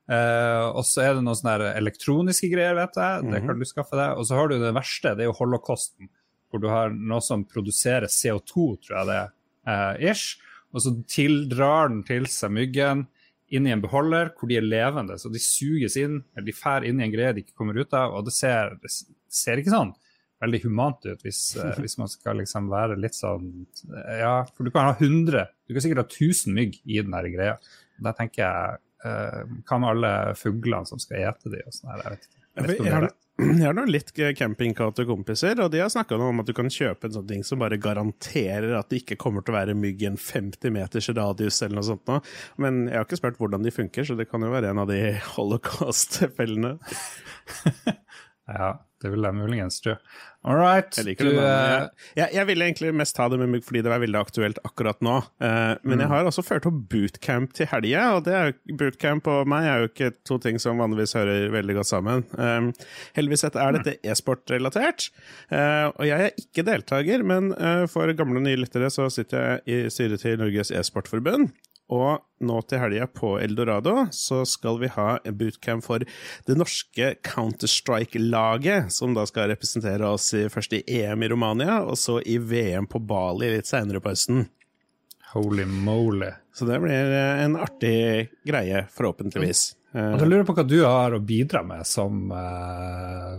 Uh, 0.04 0.70
og 0.76 0.84
så 0.86 1.00
er 1.02 1.16
det 1.16 1.24
noen 1.24 1.38
sånne 1.40 1.72
elektroniske 1.74 2.52
greier, 2.52 2.78
vet 2.78 2.94
jeg. 3.00 3.26
Det 3.26 3.40
mhm. 3.40 3.48
kan 3.48 3.58
du 3.58 3.66
skaffe 3.66 3.98
deg. 3.98 4.14
Og 4.20 4.28
så 4.28 4.38
har 4.38 4.50
du 4.50 4.60
det 4.62 4.74
verste, 4.76 5.16
det 5.18 5.26
er 5.26 5.32
jo 5.32 5.38
holocausten. 5.40 6.12
Hvor 6.52 6.62
du 6.62 6.70
har 6.70 6.94
noe 6.94 7.18
som 7.24 7.42
produserer 7.50 8.06
CO2, 8.06 8.68
tror 8.84 9.00
jeg 9.00 9.10
det 9.10 9.20
er, 9.24 9.32
uh, 9.66 9.94
ish. 10.12 10.38
Og 10.74 10.82
så 10.82 10.94
tildrar 11.10 11.92
den 11.92 12.02
til 12.06 12.26
seg 12.30 12.52
myggen 12.54 13.06
inn 13.54 13.68
i 13.68 13.72
en 13.74 13.82
beholder 13.84 14.32
hvor 14.34 14.50
de 14.50 14.58
er 14.58 14.66
levende. 14.66 15.16
Så 15.20 15.30
de 15.32 15.42
suges 15.42 15.98
inn, 16.00 16.20
eller 16.34 16.48
de 16.48 16.56
fær 16.56 16.86
inn 16.86 17.00
i 17.00 17.06
en 17.06 17.12
greie 17.12 17.34
de 17.36 17.44
ikke 17.44 17.58
kommer 17.60 17.78
ut 17.78 17.94
av. 17.94 18.16
Og 18.18 18.26
det 18.26 18.34
ser, 18.34 18.74
det 18.82 18.90
ser 18.92 19.60
ikke 19.60 19.74
sånn 19.74 19.94
veldig 20.44 20.60
humant 20.64 21.06
ut 21.06 21.22
hvis, 21.24 21.40
uh, 21.56 21.72
hvis, 21.80 21.96
man 22.00 22.10
skal 22.10 22.40
liksom 22.42 22.66
være 22.72 22.98
litt 23.00 23.16
sånn 23.16 23.46
Ja, 24.18 24.42
for 24.52 24.66
du 24.66 24.72
kan 24.74 24.90
ha 24.90 24.96
100, 24.98 25.46
du 25.64 25.72
kan 25.72 25.84
sikkert 25.84 26.02
ha 26.02 26.08
1000 26.10 26.56
mygg 26.56 26.80
i 26.84 26.98
den 27.00 27.14
der 27.14 27.30
greia. 27.32 27.54
Da 28.04 28.12
tenker 28.18 28.42
jeg 28.42 28.80
uh, 29.06 29.44
hva 29.68 29.80
med 29.80 29.92
alle 29.94 30.14
fuglene 30.38 30.90
som 30.90 31.00
skal 31.02 31.30
ete 31.30 31.52
de 31.54 31.62
og 31.64 31.76
sånn 31.76 31.94
her? 31.94 32.02
Jeg 32.04 32.16
vet 32.16 32.26
ikke. 32.28 32.40
Jeg, 32.54 32.80
jeg, 32.80 32.94
har, 32.94 33.08
jeg 33.58 33.66
har 33.66 33.74
noen 33.74 33.90
litt 33.90 34.12
campingkatekompiser, 34.14 35.58
og 35.64 35.72
de 35.72 35.80
har 35.82 35.90
snakka 35.90 36.18
om 36.22 36.42
at 36.42 36.46
du 36.46 36.54
kan 36.54 36.70
kjøpe 36.70 37.08
en 37.08 37.16
sånn 37.16 37.26
ting 37.26 37.42
som 37.46 37.58
bare 37.62 37.80
garanterer 37.82 38.76
at 38.78 38.92
det 38.92 39.02
ikke 39.02 39.18
kommer 39.24 39.42
til 39.42 39.54
å 39.54 39.58
være 39.58 39.74
mygg 39.78 40.04
i 40.04 40.08
en 40.12 40.18
50 40.20 40.74
meters 40.74 41.10
radius 41.10 41.58
eller 41.64 41.80
noe 41.80 41.88
sånt. 41.88 42.30
Men 42.62 42.84
jeg 42.86 43.00
har 43.00 43.08
ikke 43.08 43.18
spurt 43.18 43.40
hvordan 43.42 43.66
de 43.66 43.74
funker, 43.74 44.06
så 44.06 44.14
det 44.18 44.28
kan 44.30 44.44
jo 44.46 44.52
være 44.54 44.70
en 44.70 44.84
av 44.84 44.90
de 44.90 45.00
holocaust-fellene. 45.34 46.76
ja, 48.54 48.70
det 49.04 49.10
vil 49.12 49.26
jeg 49.26 49.36
muligens 49.36 49.82
tro. 49.84 49.98
All 50.44 50.58
right. 50.60 50.92
Jeg 50.96 51.06
liker 51.06 51.28
det. 51.28 51.42
Jeg, 52.18 52.28
jeg, 52.36 52.46
ville 52.50 52.66
egentlig 52.66 52.90
mest 52.96 53.16
ta 53.16 53.30
det 53.32 53.38
med 53.40 53.48
meg 53.52 53.64
fordi 53.64 53.80
det 53.84 53.92
var 53.92 54.02
veldig 54.02 54.20
aktuelt 54.20 54.60
akkurat 54.64 55.00
nå. 55.04 55.16
Uh, 55.40 55.72
men 55.84 55.96
mm. 55.96 56.02
jeg 56.04 56.10
har 56.12 56.28
også 56.28 56.44
ført 56.44 56.68
opp 56.68 56.82
bootcamp 56.92 57.54
til 57.56 57.68
helga, 57.70 58.04
og 58.16 58.24
det 58.26 58.36
er, 58.36 58.52
jo, 58.52 58.76
bootcamp 58.80 59.28
og 59.32 59.48
meg 59.48 59.68
er 59.68 59.82
jo 59.82 59.90
ikke 59.90 60.10
to 60.28 60.38
ting 60.44 60.60
som 60.60 60.80
vanligvis 60.80 61.16
hører 61.16 61.48
veldig 61.54 61.78
godt 61.80 61.90
sammen. 61.90 62.24
Um, 62.36 62.72
heldigvis 63.16 63.46
er 63.48 63.78
dette 63.78 63.96
e-sport-relatert, 64.04 65.08
uh, 65.52 65.92
og 65.94 66.08
jeg 66.08 66.28
er 66.28 66.44
ikke 66.44 66.66
deltaker, 66.68 67.24
men 67.24 67.52
uh, 67.56 67.84
for 67.90 68.12
gamle 68.16 68.40
og 68.40 68.48
nye 68.48 68.60
lyttere 68.60 68.92
så 68.92 69.08
sitter 69.12 69.62
jeg 69.64 69.64
i 69.64 69.92
styret 69.92 70.24
til 70.24 70.40
Norges 70.40 70.72
e-sportforbund. 70.74 71.54
Og 71.94 72.44
nå 72.44 72.56
til 72.66 72.80
helga 72.82 73.06
på 73.08 73.36
Eldorado 73.40 74.08
så 74.14 74.42
skal 74.48 74.80
vi 74.82 74.90
ha 74.96 75.18
en 75.22 75.36
bootcamp 75.38 75.84
for 75.86 76.02
det 76.48 76.56
norske 76.58 77.12
Counter-Strike-laget, 77.26 78.90
som 78.92 79.14
da 79.16 79.26
skal 79.30 79.52
representere 79.52 80.10
oss 80.16 80.32
i, 80.36 80.46
først 80.52 80.74
i 80.76 80.82
EM 81.00 81.24
i 81.24 81.30
Romania, 81.32 81.80
og 81.84 81.98
så 82.00 82.18
i 82.20 82.38
VM 82.42 82.88
på 82.90 83.00
Bali 83.04 83.52
litt 83.54 83.70
seinere 83.70 84.02
på 84.02 84.12
høsten. 84.12 84.48
Holy 85.34 85.64
moly. 85.66 86.32
Så 86.54 86.66
det 86.68 86.78
blir 86.82 87.14
en 87.14 87.56
artig 87.58 88.28
greie, 88.46 88.84
forhåpentligvis. 88.94 89.72
Og 89.94 90.22
jeg 90.24 90.30
lurer 90.30 90.46
på 90.48 90.56
hva 90.56 90.66
du 90.66 90.80
har 90.82 91.14
å 91.14 91.22
bidra 91.22 91.60
med 91.66 91.86
som 91.86 92.32
uh, 92.34 93.38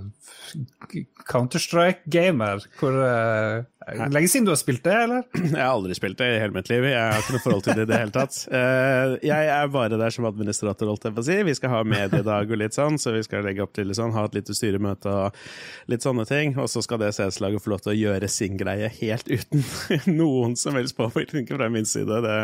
Counter-Strike-gamer. 1.27 2.63
uh, 2.95 3.65
Lenge 4.09 4.29
siden 4.31 4.45
du 4.47 4.51
har 4.53 4.59
spilt 4.59 4.83
det, 4.85 4.93
eller? 5.03 5.25
Jeg 5.51 5.59
har 5.59 5.73
aldri 5.73 5.97
spilt 5.97 6.17
det 6.21 6.29
i 6.31 6.39
hele 6.39 6.55
mitt 6.55 6.69
liv. 6.71 6.85
Jeg 6.87 7.01
har 7.01 7.19
ikke 7.19 7.35
noe 7.35 7.43
forhold 7.43 7.65
til 7.65 7.77
det 7.77 7.85
i 7.85 7.89
det 7.89 7.99
hele 7.99 8.15
tatt. 8.15 8.37
Uh, 8.49 9.17
jeg 9.25 9.51
er 9.57 9.69
bare 9.73 9.99
der 9.99 10.15
som 10.15 10.27
administrator, 10.29 10.89
holdt 10.89 11.05
jeg 11.09 11.17
på 11.17 11.23
å 11.23 11.27
si. 11.27 11.37
Vi 11.49 11.57
skal 11.59 11.73
ha 11.73 11.83
mediedag 11.85 12.55
og 12.55 12.61
litt 12.61 12.77
sånn, 12.77 12.97
så 13.01 13.13
vi 13.15 13.25
skal 13.27 13.45
legge 13.45 13.65
opp 13.65 13.75
til 13.75 13.89
litt 13.89 13.99
sånn, 13.99 14.15
ha 14.15 14.25
et 14.29 14.39
lite 14.39 14.55
styremøte 14.57 15.11
og 15.11 15.45
litt 15.91 16.07
sånne 16.07 16.25
ting. 16.29 16.55
Og 16.61 16.71
så 16.71 16.83
skal 16.85 17.03
det 17.03 17.13
CS-laget 17.17 17.65
få 17.65 17.75
lov 17.75 17.85
til 17.85 17.93
å 17.93 17.99
gjøre 17.99 18.31
sin 18.31 18.57
greie 18.61 18.89
helt 19.01 19.29
uten 19.29 19.65
noen 20.21 20.55
som 20.59 20.79
helst 20.79 20.97
påvirkning 20.97 21.49
fra 21.51 21.69
min 21.73 21.89
side. 21.89 22.23
Det 22.25 22.39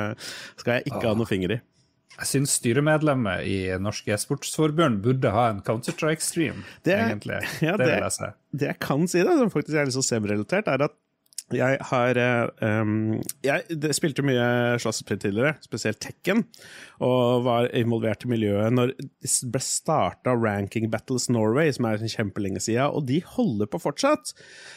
skal 0.61 0.79
jeg 0.79 0.91
ikke 0.91 1.07
ha 1.07 1.17
noe 1.17 1.29
finger 1.29 1.57
i. 1.57 1.61
Jeg 2.17 2.29
syns 2.29 2.55
styremedlemmet 2.59 3.47
i 3.49 3.57
Norsk 3.81 4.09
e-sportsforbund 4.13 4.99
burde 5.05 5.31
ha 5.33 5.47
en 5.49 5.61
Counter-Strike-stream, 5.65 6.65
egentlig. 6.85 7.39
Ja, 7.63 7.77
det, 7.77 7.85
det, 7.85 7.93
vil 7.95 8.05
jeg 8.05 8.15
si. 8.17 8.31
Det 8.61 8.67
jeg 8.73 8.79
kan 8.83 9.07
si, 9.09 9.23
da, 9.25 9.37
som 9.39 9.53
faktisk 9.53 9.77
er 9.79 9.89
litt 9.89 9.97
så 9.97 10.03
semrelatert, 10.05 10.69
er 10.69 10.85
at 10.89 10.97
jeg 11.55 11.77
har 11.89 12.19
um, 12.61 13.19
Jeg 13.45 13.93
spilte 13.95 14.25
mye 14.25 14.77
slåssespill 14.81 15.19
tidligere, 15.21 15.55
spesielt 15.65 16.01
Tekken, 16.01 16.45
og 17.01 17.45
var 17.45 17.69
involvert 17.77 18.25
i 18.25 18.31
miljøet 18.31 18.73
når 18.73 18.93
det 18.97 19.31
ble 19.51 19.61
starta 19.63 20.35
Ranking 20.37 20.89
Battles 20.93 21.27
Norway, 21.33 21.71
som 21.73 21.87
er 21.89 22.03
kjempelenge 22.11 22.61
sida, 22.63 22.89
og 22.89 23.07
de 23.09 23.19
holder 23.25 23.69
på 23.71 23.81
fortsatt. 23.81 24.33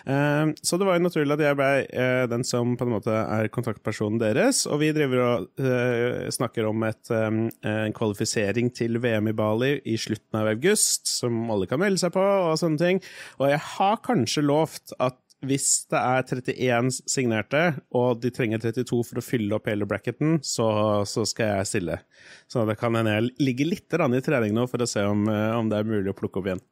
Um, 0.06 0.54
så 0.64 0.78
det 0.80 0.88
var 0.88 0.98
jo 0.98 1.06
naturlig 1.06 1.36
at 1.36 1.44
jeg 1.46 1.58
ble 1.60 1.70
uh, 1.90 2.24
den 2.32 2.46
som 2.46 2.76
på 2.78 2.88
en 2.88 2.94
måte 2.96 3.14
er 3.14 3.50
kontaktpersonen 3.54 4.20
deres, 4.22 4.64
og 4.68 4.80
vi 4.82 4.92
driver 4.96 5.24
og 5.24 5.48
uh, 5.64 6.30
snakker 6.34 6.68
om 6.68 6.86
et, 6.88 7.02
um, 7.12 7.44
en 7.64 7.96
kvalifisering 7.96 8.72
til 8.74 9.00
VM 9.02 9.30
i 9.30 9.36
Bali 9.36 9.74
i 9.84 9.98
slutten 10.00 10.40
av 10.40 10.50
august, 10.54 11.08
som 11.10 11.44
alle 11.52 11.68
kan 11.70 11.82
melde 11.82 12.02
seg 12.02 12.14
på, 12.16 12.24
og 12.24 12.58
sånne 12.60 12.80
ting. 12.80 13.02
Og 13.40 13.48
jeg 13.52 13.62
har 13.76 14.00
kanskje 14.04 14.44
lovt 14.44 14.96
at 15.02 15.20
hvis 15.48 15.68
det 15.92 16.00
er 16.00 16.26
31 16.26 16.90
signerte, 17.10 17.62
og 17.94 18.20
de 18.22 18.32
trenger 18.34 18.62
32 18.62 19.00
for 19.08 19.20
å 19.20 19.24
fylle 19.24 19.56
opp 19.56 19.68
hele 19.70 19.88
bracketen, 19.88 20.38
så, 20.44 20.68
så 21.08 21.26
skal 21.28 21.58
jeg 21.58 21.70
stille. 21.70 21.98
Så 22.50 22.66
det 22.68 22.78
kan 22.80 22.96
hende 22.98 23.16
jeg 23.16 23.32
ligger 23.42 23.72
litt 23.72 23.98
i 23.98 24.24
trening 24.24 24.56
nå 24.56 24.66
for 24.70 24.84
å 24.84 24.90
se 24.90 25.04
om, 25.06 25.26
eh, 25.30 25.50
om 25.56 25.70
det 25.70 25.80
er 25.80 25.90
mulig 25.90 26.12
å 26.12 26.18
plukke 26.18 26.40
opp 26.40 26.50
igjen. 26.50 26.62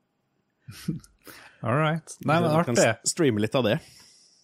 All 1.63 1.79
right. 1.79 2.17
Nei, 2.27 2.41
men 2.43 2.51
artig. 2.51 2.89
Streame 3.07 3.43
litt 3.45 3.55
av 3.55 3.69
det. 3.69 3.77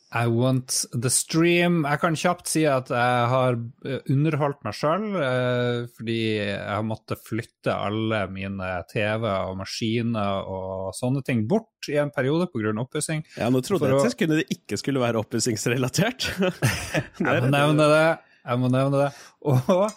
I 0.08 0.24
want 0.32 0.72
the 0.96 1.10
stream. 1.12 1.82
Jeg 1.84 2.00
kan 2.00 2.14
kjapt 2.16 2.48
si 2.48 2.62
at 2.68 2.88
jeg 2.88 3.24
har 3.32 3.58
eh, 3.84 3.98
underholdt 4.08 4.62
meg 4.64 4.76
sjøl, 4.76 5.04
eh, 5.20 5.82
fordi 5.98 6.16
jeg 6.38 6.62
har 6.64 6.86
måttet 6.86 7.20
flytte 7.26 7.74
alle 7.74 8.22
mine 8.32 8.70
TV 8.88 9.26
og 9.28 9.58
maskiner 9.60 10.48
og 10.48 10.96
sånne 10.96 11.20
ting 11.26 11.44
bort 11.50 11.90
i 11.92 11.98
en 12.00 12.12
periode 12.14 12.48
pga. 12.48 12.72
oppussing. 12.80 13.20
Ja, 13.36 13.50
nå 13.52 13.60
trodde 13.60 13.92
jeg 13.92 14.00
at 14.08 14.32
det 14.32 14.48
ikke 14.56 14.80
skulle 14.80 15.04
være 15.04 15.20
oppussingsrelatert. 15.20 16.30
jeg 17.20 17.44
må 17.44 17.52
nevne 17.52 17.92
det. 17.92 18.08
Jeg 18.48 18.64
må 18.64 18.72
nevne 18.72 19.04
det. 19.04 19.12
Og 19.44 19.90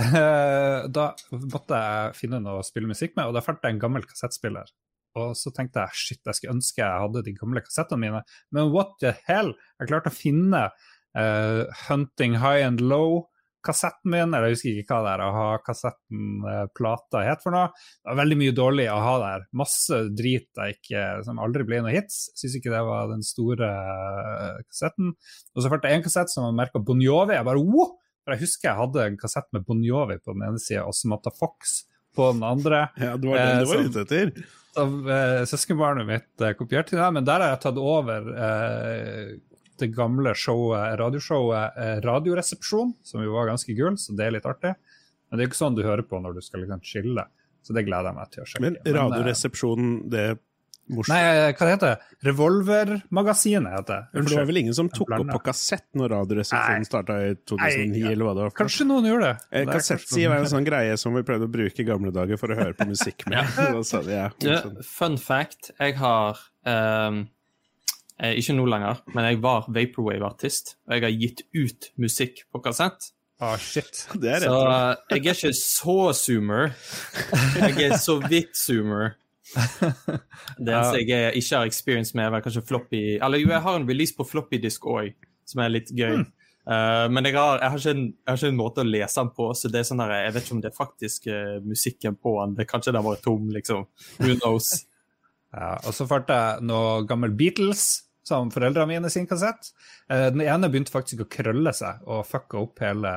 eh, 0.00 0.88
da 0.88 1.10
måtte 1.44 1.84
jeg 1.84 2.16
finne 2.16 2.40
noe 2.40 2.62
å 2.62 2.66
spille 2.66 2.88
musikk 2.88 3.18
med, 3.18 3.28
og 3.28 3.36
da 3.36 3.44
fant 3.44 3.60
jeg 3.60 3.76
en 3.76 3.84
gammel 3.84 4.08
kassettspiller. 4.08 4.72
Og 5.18 5.38
så 5.38 5.52
tenkte 5.54 5.84
jeg 5.84 6.02
shit, 6.02 6.22
jeg 6.24 6.38
skulle 6.38 6.58
ønske 6.58 6.84
jeg 6.84 7.02
hadde 7.04 7.24
de 7.26 7.34
gamle 7.36 7.64
kassettene 7.64 8.04
mine. 8.04 8.22
Men 8.54 8.70
what 8.74 8.94
the 9.02 9.14
hell? 9.26 9.54
Jeg 9.80 9.90
klarte 9.90 10.12
å 10.12 10.14
finne 10.14 10.68
uh, 10.68 11.64
Hunting 11.88 12.38
High 12.42 12.66
and 12.66 12.82
Low-kassetten 12.84 14.12
min, 14.14 14.32
eller 14.32 14.48
jeg 14.48 14.58
husker 14.58 14.80
ikke 14.82 14.98
hva 14.98 15.04
det 15.06 15.12
er, 15.14 15.24
å 15.26 15.36
ha 15.36 15.46
kassetten 15.66 16.46
uh, 16.46 16.64
plata 16.78 17.22
het 17.26 17.44
for 17.44 17.56
noe. 17.56 17.70
Det 17.74 18.12
var 18.12 18.20
veldig 18.22 18.40
mye 18.42 18.56
dårlig 18.56 18.88
å 18.92 18.98
ha 19.04 19.14
der. 19.24 19.46
Masse 19.62 20.02
drit 20.18 20.48
jeg 20.62 20.78
ikke, 20.78 21.06
som 21.26 21.42
aldri 21.44 21.66
ble 21.68 21.82
noen 21.84 21.96
hits. 21.96 22.26
Syns 22.38 22.58
ikke 22.58 22.74
det 22.74 22.84
var 22.88 23.12
den 23.12 23.24
store 23.26 23.70
uh, 23.70 24.58
kassetten. 24.68 25.14
Og 25.54 25.64
så 25.64 25.72
fant 25.72 25.88
jeg 25.88 25.98
en 25.98 26.06
kassett 26.06 26.34
som 26.34 26.48
var 26.48 26.60
merka 26.64 26.82
Bon 26.82 27.02
Jovi. 27.02 27.36
Jeg 27.38 27.48
bare 27.48 27.64
wow! 27.64 27.96
For 28.28 28.36
jeg 28.36 28.44
husker 28.44 28.68
jeg 28.68 28.76
hadde 28.76 29.04
en 29.08 29.14
kassett 29.16 29.46
med 29.56 29.62
Bon 29.64 29.78
Jovi 29.80 30.18
på 30.20 30.34
den 30.34 30.42
ene 30.44 30.60
sida 30.60 30.82
og 30.84 30.92
Samantha 30.92 31.32
Fox 31.32 31.78
på 32.18 32.30
den 32.34 32.44
andre. 32.46 32.86
Ja, 32.98 33.16
det 33.16 33.30
var 33.30 33.44
den 33.44 33.62
du 33.62 33.70
var 33.72 33.84
ute 33.86 34.06
etter? 34.06 34.32
Som, 34.74 34.98
eh, 35.10 35.42
søskenbarnet 35.48 36.06
mitt 36.06 36.44
eh, 36.44 36.54
kopiert 36.58 36.90
til 36.90 37.00
det, 37.00 37.10
men 37.14 37.26
der 37.26 37.42
har 37.42 37.54
jeg 37.54 37.62
tatt 37.64 37.78
over 37.82 38.28
eh, 38.34 39.38
det 39.78 39.88
gamle 39.94 40.34
showet, 40.38 40.98
radioshowet 40.98 41.78
eh, 41.78 41.96
Radioresepsjon, 42.04 42.92
som 43.06 43.22
jo 43.22 43.34
var 43.36 43.50
ganske 43.52 43.74
gull, 43.78 43.98
så 44.00 44.14
det 44.18 44.26
er 44.26 44.36
litt 44.38 44.48
artig. 44.48 44.74
Men 45.28 45.38
det 45.38 45.44
er 45.44 45.46
jo 45.46 45.52
ikke 45.52 45.60
sånn 45.60 45.78
du 45.78 45.84
hører 45.86 46.06
på 46.08 46.20
når 46.22 46.38
du 46.38 46.42
skal 46.44 46.64
liksom 46.64 46.82
chille, 46.86 47.24
så 47.62 47.76
det 47.76 47.84
gleder 47.86 48.10
jeg 48.10 48.18
meg 48.18 48.30
til 48.34 48.42
å 48.42 48.48
sjekke. 48.48 48.64
Men 48.64 48.78
eh, 48.82 48.94
Radioresepsjonen, 48.96 49.94
det 50.10 50.26
morsomt. 50.90 51.14
Nei, 51.14 51.52
hva 51.54 51.68
heter 51.70 51.92
det? 51.92 52.16
Revolvermagasinet 52.26 53.74
heter 53.76 53.94
det. 53.94 54.06
For 54.12 54.28
det 54.28 54.38
var 54.40 54.48
vel 54.50 54.60
ingen 54.62 54.76
som 54.76 54.90
tok 54.92 55.12
opp 55.16 55.32
på 55.36 55.40
kassett 55.48 55.86
når 55.98 56.12
Radioresepsjonen 56.14 56.88
starta 56.88 57.18
i 57.26 57.32
2009? 57.38 57.88
Nei, 57.94 58.12
eller 58.12 58.28
hva 58.28 58.34
det 58.36 58.44
var? 58.46 58.54
Kanskje 58.58 58.86
noen 58.88 59.08
gjorde 59.10 59.30
det. 59.30 59.48
Eh, 59.52 59.66
Kassettside 59.68 60.32
var 60.32 60.42
en 60.42 60.52
sånn 60.52 60.68
greie 60.68 60.96
som 61.00 61.16
vi 61.16 61.24
prøvde 61.28 61.48
å 61.48 61.52
bruke 61.58 61.84
i 61.84 61.88
gamle 61.88 62.12
dager 62.14 62.40
for 62.40 62.54
å 62.54 62.58
høre 62.58 62.76
på 62.78 62.88
musikk 62.90 63.26
med. 63.30 63.38
ja. 63.58 64.30
det, 64.40 64.48
ja, 64.48 64.62
fun 64.86 65.20
fact, 65.22 65.72
jeg 65.78 65.98
har 66.00 66.40
um, 66.66 67.22
Ikke 68.32 68.56
nå 68.58 68.64
lenger, 68.66 69.04
men 69.14 69.28
jeg 69.28 69.42
var 69.44 69.68
Vaporwave-artist, 69.70 70.74
og 70.88 70.96
jeg 70.96 71.06
har 71.06 71.14
gitt 71.22 71.46
ut 71.54 71.92
musikk 72.02 72.44
på 72.50 72.64
kassett. 72.64 73.12
Ah, 73.40 73.52
oh, 73.52 73.58
shit. 73.58 73.94
så 73.94 74.18
jeg 74.18 75.20
er 75.22 75.30
ikke 75.30 75.52
så 75.54 76.12
zoomer. 76.18 76.72
Jeg 77.54 77.84
er 77.86 77.96
så 78.02 78.18
vidt 78.24 78.56
zoomer. 78.58 79.14
Det 80.64 80.72
eneste 80.72 81.00
jeg 81.00 81.36
ikke 81.40 81.60
har 81.60 81.68
experience 81.68 82.16
med, 82.16 82.34
er 82.34 82.44
kanskje 82.44 82.64
floppy 82.68 83.00
Eller 83.16 83.40
jo, 83.40 83.48
jeg 83.48 83.64
har 83.64 83.78
en 83.78 83.86
release 83.88 84.16
på 84.16 84.26
floppy 84.28 84.60
disk 84.62 84.84
òg, 84.90 85.14
som 85.48 85.62
er 85.64 85.72
litt 85.72 85.92
gøy. 85.94 86.20
Mm. 86.20 86.26
Uh, 86.68 87.06
men 87.08 87.24
jeg 87.24 87.38
har, 87.38 87.62
jeg, 87.62 87.72
har 87.72 87.86
en, 87.94 88.02
jeg 88.12 88.28
har, 88.28 88.36
ikke 88.36 88.52
en, 88.52 88.58
måte 88.58 88.84
å 88.84 88.88
lese 88.88 89.22
den 89.22 89.30
på, 89.38 89.46
så 89.56 89.70
det 89.72 89.80
er 89.80 89.86
sånn 89.88 90.02
der, 90.02 90.12
jeg 90.26 90.34
vet 90.34 90.44
ikke 90.44 90.56
om 90.58 90.60
det 90.64 90.68
er 90.68 90.76
faktisk 90.76 91.30
uh, 91.32 91.54
musikken 91.64 92.18
på 92.20 92.34
den. 92.42 92.58
Det, 92.58 92.68
kanskje 92.68 92.92
den 92.98 93.06
var 93.06 93.22
tom, 93.24 93.48
liksom. 93.54 93.86
Who 94.18 94.34
knows? 94.36 94.74
ja, 95.56 95.78
og 95.78 95.96
så 95.96 96.04
fant 96.10 96.28
jeg 96.28 96.68
noe 96.68 97.06
gammel 97.08 97.32
Beatles 97.38 97.86
som 98.28 98.52
foreldrene 98.52 98.90
mine 98.92 99.10
sin 99.12 99.26
kassett. 99.28 99.72
Uh, 100.10 100.28
den 100.34 100.44
ene 100.44 100.70
begynte 100.70 100.94
faktisk 100.94 101.24
å 101.24 101.30
krølle 101.32 101.72
seg 101.76 102.04
og 102.06 102.26
fucka 102.28 102.60
opp 102.62 102.84
hele 102.84 103.12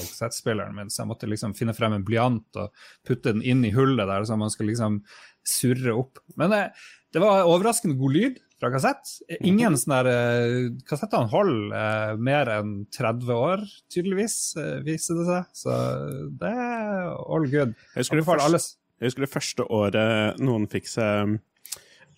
kassettspilleren 0.00 0.76
min, 0.76 0.92
så 0.92 1.02
jeg 1.04 1.12
måtte 1.12 1.30
liksom 1.30 1.54
finne 1.58 1.76
frem 1.76 1.98
en 1.98 2.06
blyant 2.06 2.60
og 2.62 2.88
putte 3.06 3.34
den 3.34 3.44
inn 3.44 3.64
i 3.66 3.74
hullet 3.76 4.08
der, 4.08 4.26
så 4.26 4.38
man 4.40 4.52
skulle 4.52 4.72
liksom 4.72 5.02
surre 5.46 5.94
opp. 5.94 6.20
Men 6.40 6.52
det, 6.52 6.62
det 7.14 7.22
var 7.22 7.46
overraskende 7.46 7.98
god 8.00 8.16
lyd 8.16 8.40
fra 8.60 8.70
kassett. 8.72 9.12
Ingen 9.40 9.74
mhm. 9.74 9.80
sånne 9.80 10.00
der, 10.06 10.70
Kassettene 10.88 11.30
holder 11.32 12.20
mer 12.20 12.50
enn 12.56 12.72
30 12.94 13.34
år, 13.36 13.66
tydeligvis, 13.92 14.38
viser 14.86 15.20
det 15.20 15.26
seg. 15.28 15.50
Så 15.60 15.76
det 16.40 16.52
er 16.52 17.12
all 17.12 17.48
good. 17.52 17.76
Jeg 17.94 18.06
husker, 18.06 18.22
det 18.22 18.28
første, 18.28 18.62
jeg 19.00 19.10
husker 19.10 19.26
det 19.26 19.32
første 19.32 19.68
året 19.80 20.40
noen 20.42 20.66
fikk 20.72 20.88
seg 20.90 21.36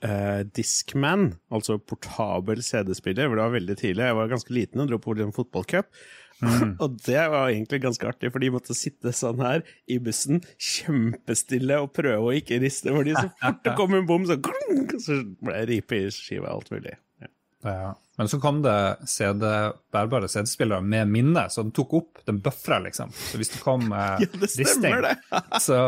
uh, 0.07 0.41
Discman, 0.57 1.33
altså 1.55 1.79
portabel 1.79 2.63
CD-spiller, 2.65 3.29
hvor 3.29 3.39
det 3.39 3.47
var 3.47 3.57
veldig 3.57 3.77
tidlig. 3.81 4.07
Jeg 4.09 4.19
var 4.19 4.33
ganske 4.33 4.55
liten 4.55 4.85
og 4.85 4.91
dro 4.91 5.01
på 5.03 5.17
en 5.19 5.35
fotballcup. 5.37 5.91
Mm. 6.39 6.77
og 6.83 7.01
det 7.07 7.25
var 7.33 7.49
egentlig 7.49 7.81
ganske 7.83 8.07
artig, 8.07 8.31
for 8.35 8.43
de 8.43 8.53
måtte 8.55 8.77
sitte 8.79 9.13
sånn 9.17 9.43
her 9.43 9.65
i 9.91 9.99
bussen, 10.03 10.43
kjempestille 10.55 11.81
og 11.83 11.93
prøve 11.97 12.31
å 12.31 12.37
ikke 12.39 12.61
riste, 12.63 12.95
fordi 12.95 13.17
så 13.17 13.27
fort 13.41 13.65
det 13.67 13.75
kom 13.79 13.99
en 13.99 14.07
bom, 14.09 14.27
så, 14.29 14.39
så 15.07 15.21
ble 15.43 15.59
det 15.59 15.69
ripe 15.73 15.99
i 15.99 16.09
skiva 16.15 16.53
alt 16.55 16.71
mulig. 16.75 16.95
Ja. 17.65 17.75
Ja. 17.81 17.97
Men 18.19 18.29
så 18.29 18.41
kom 18.43 18.63
det 18.63 18.97
CD, 19.07 19.45
bærbare 19.95 20.27
CD-spillere 20.29 20.83
med 20.83 21.07
minne, 21.07 21.45
så 21.55 21.63
den 21.63 21.71
tok 21.71 21.93
opp, 21.95 22.19
den 22.27 22.41
buffra, 22.43 22.81
liksom. 22.83 23.13
Så 23.15 23.39
hvis 23.39 23.53
det 23.53 23.61
kom 23.63 23.93
eh, 23.95 24.25
ja, 24.25 24.31
det 24.33 24.49
risting, 24.59 24.97
det. 25.05 25.13
så, 25.67 25.79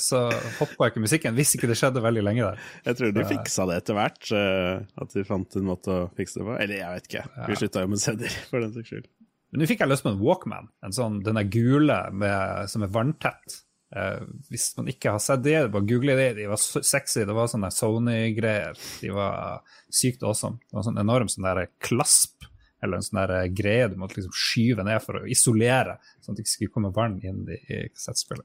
så 0.00 0.22
hoppa 0.62 0.88
ikke 0.88 1.02
musikken, 1.04 1.36
hvis 1.36 1.52
ikke 1.58 1.68
det 1.68 1.76
skjedde 1.76 2.00
veldig 2.04 2.24
lenge 2.24 2.46
der. 2.46 2.62
Jeg 2.88 3.00
tror 3.00 3.12
de 3.12 3.26
fiksa 3.28 3.68
det 3.68 3.76
etter 3.82 3.98
hvert, 3.98 4.32
uh, 4.32 5.02
at 5.04 5.12
de 5.12 5.26
fant 5.28 5.60
en 5.60 5.68
måte 5.68 5.92
å 5.92 6.06
fikse 6.16 6.40
det 6.40 6.48
på. 6.48 6.56
Eller 6.56 6.80
jeg 6.80 6.96
vet 6.96 7.10
ikke, 7.10 7.26
vi 7.50 7.60
slutta 7.60 7.84
jo 7.84 7.92
med 7.92 8.04
CD-er, 8.06 8.40
for 8.48 8.64
den 8.64 8.72
saks 8.78 8.94
skyld. 8.94 9.12
Men 9.52 9.60
nå 9.60 9.68
fikk 9.70 9.84
jeg 9.84 9.92
lyst 9.92 10.08
på 10.08 10.14
en 10.14 10.24
Walkman, 10.24 10.72
en 10.88 10.96
sånn, 10.96 11.20
den 11.26 11.36
der 11.36 11.52
gule 11.52 12.00
med, 12.16 12.64
som 12.72 12.88
er 12.88 12.96
vanntett. 12.96 13.60
Eh, 13.94 14.24
hvis 14.50 14.72
man 14.78 14.88
ikke 14.90 15.14
har 15.14 15.22
sett 15.22 15.44
det, 15.44 15.58
bare 15.74 15.86
google 15.86 16.16
det. 16.18 16.32
De 16.40 16.48
var 16.50 16.60
sexy. 16.60 17.22
Det 17.26 17.36
var 17.36 17.50
sånne 17.50 17.70
Sony-greier. 17.74 18.80
De 19.00 19.12
var 19.14 19.62
sykt 19.92 20.26
awesome. 20.26 20.58
Det 20.66 20.78
var 20.78 20.88
sånn 20.88 21.00
enorm 21.02 21.30
sånn 21.30 21.46
der 21.46 21.68
klasp 21.84 22.50
eller 22.84 23.00
en 23.00 23.04
sånn 23.06 23.20
der 23.22 23.32
eh, 23.38 23.50
greie 23.54 23.86
du 23.88 23.94
måtte 23.96 24.18
liksom 24.18 24.34
skyve 24.36 24.84
ned 24.84 25.00
for 25.00 25.22
å 25.22 25.28
isolere, 25.30 25.96
sånn 26.20 26.34
at 26.34 26.40
det 26.40 26.44
ikke 26.44 26.52
skulle 26.52 26.74
komme 26.74 26.90
vann 26.92 27.16
inn 27.24 27.46
i, 27.48 27.56
i 27.56 27.78
kassettspillet. 27.88 28.44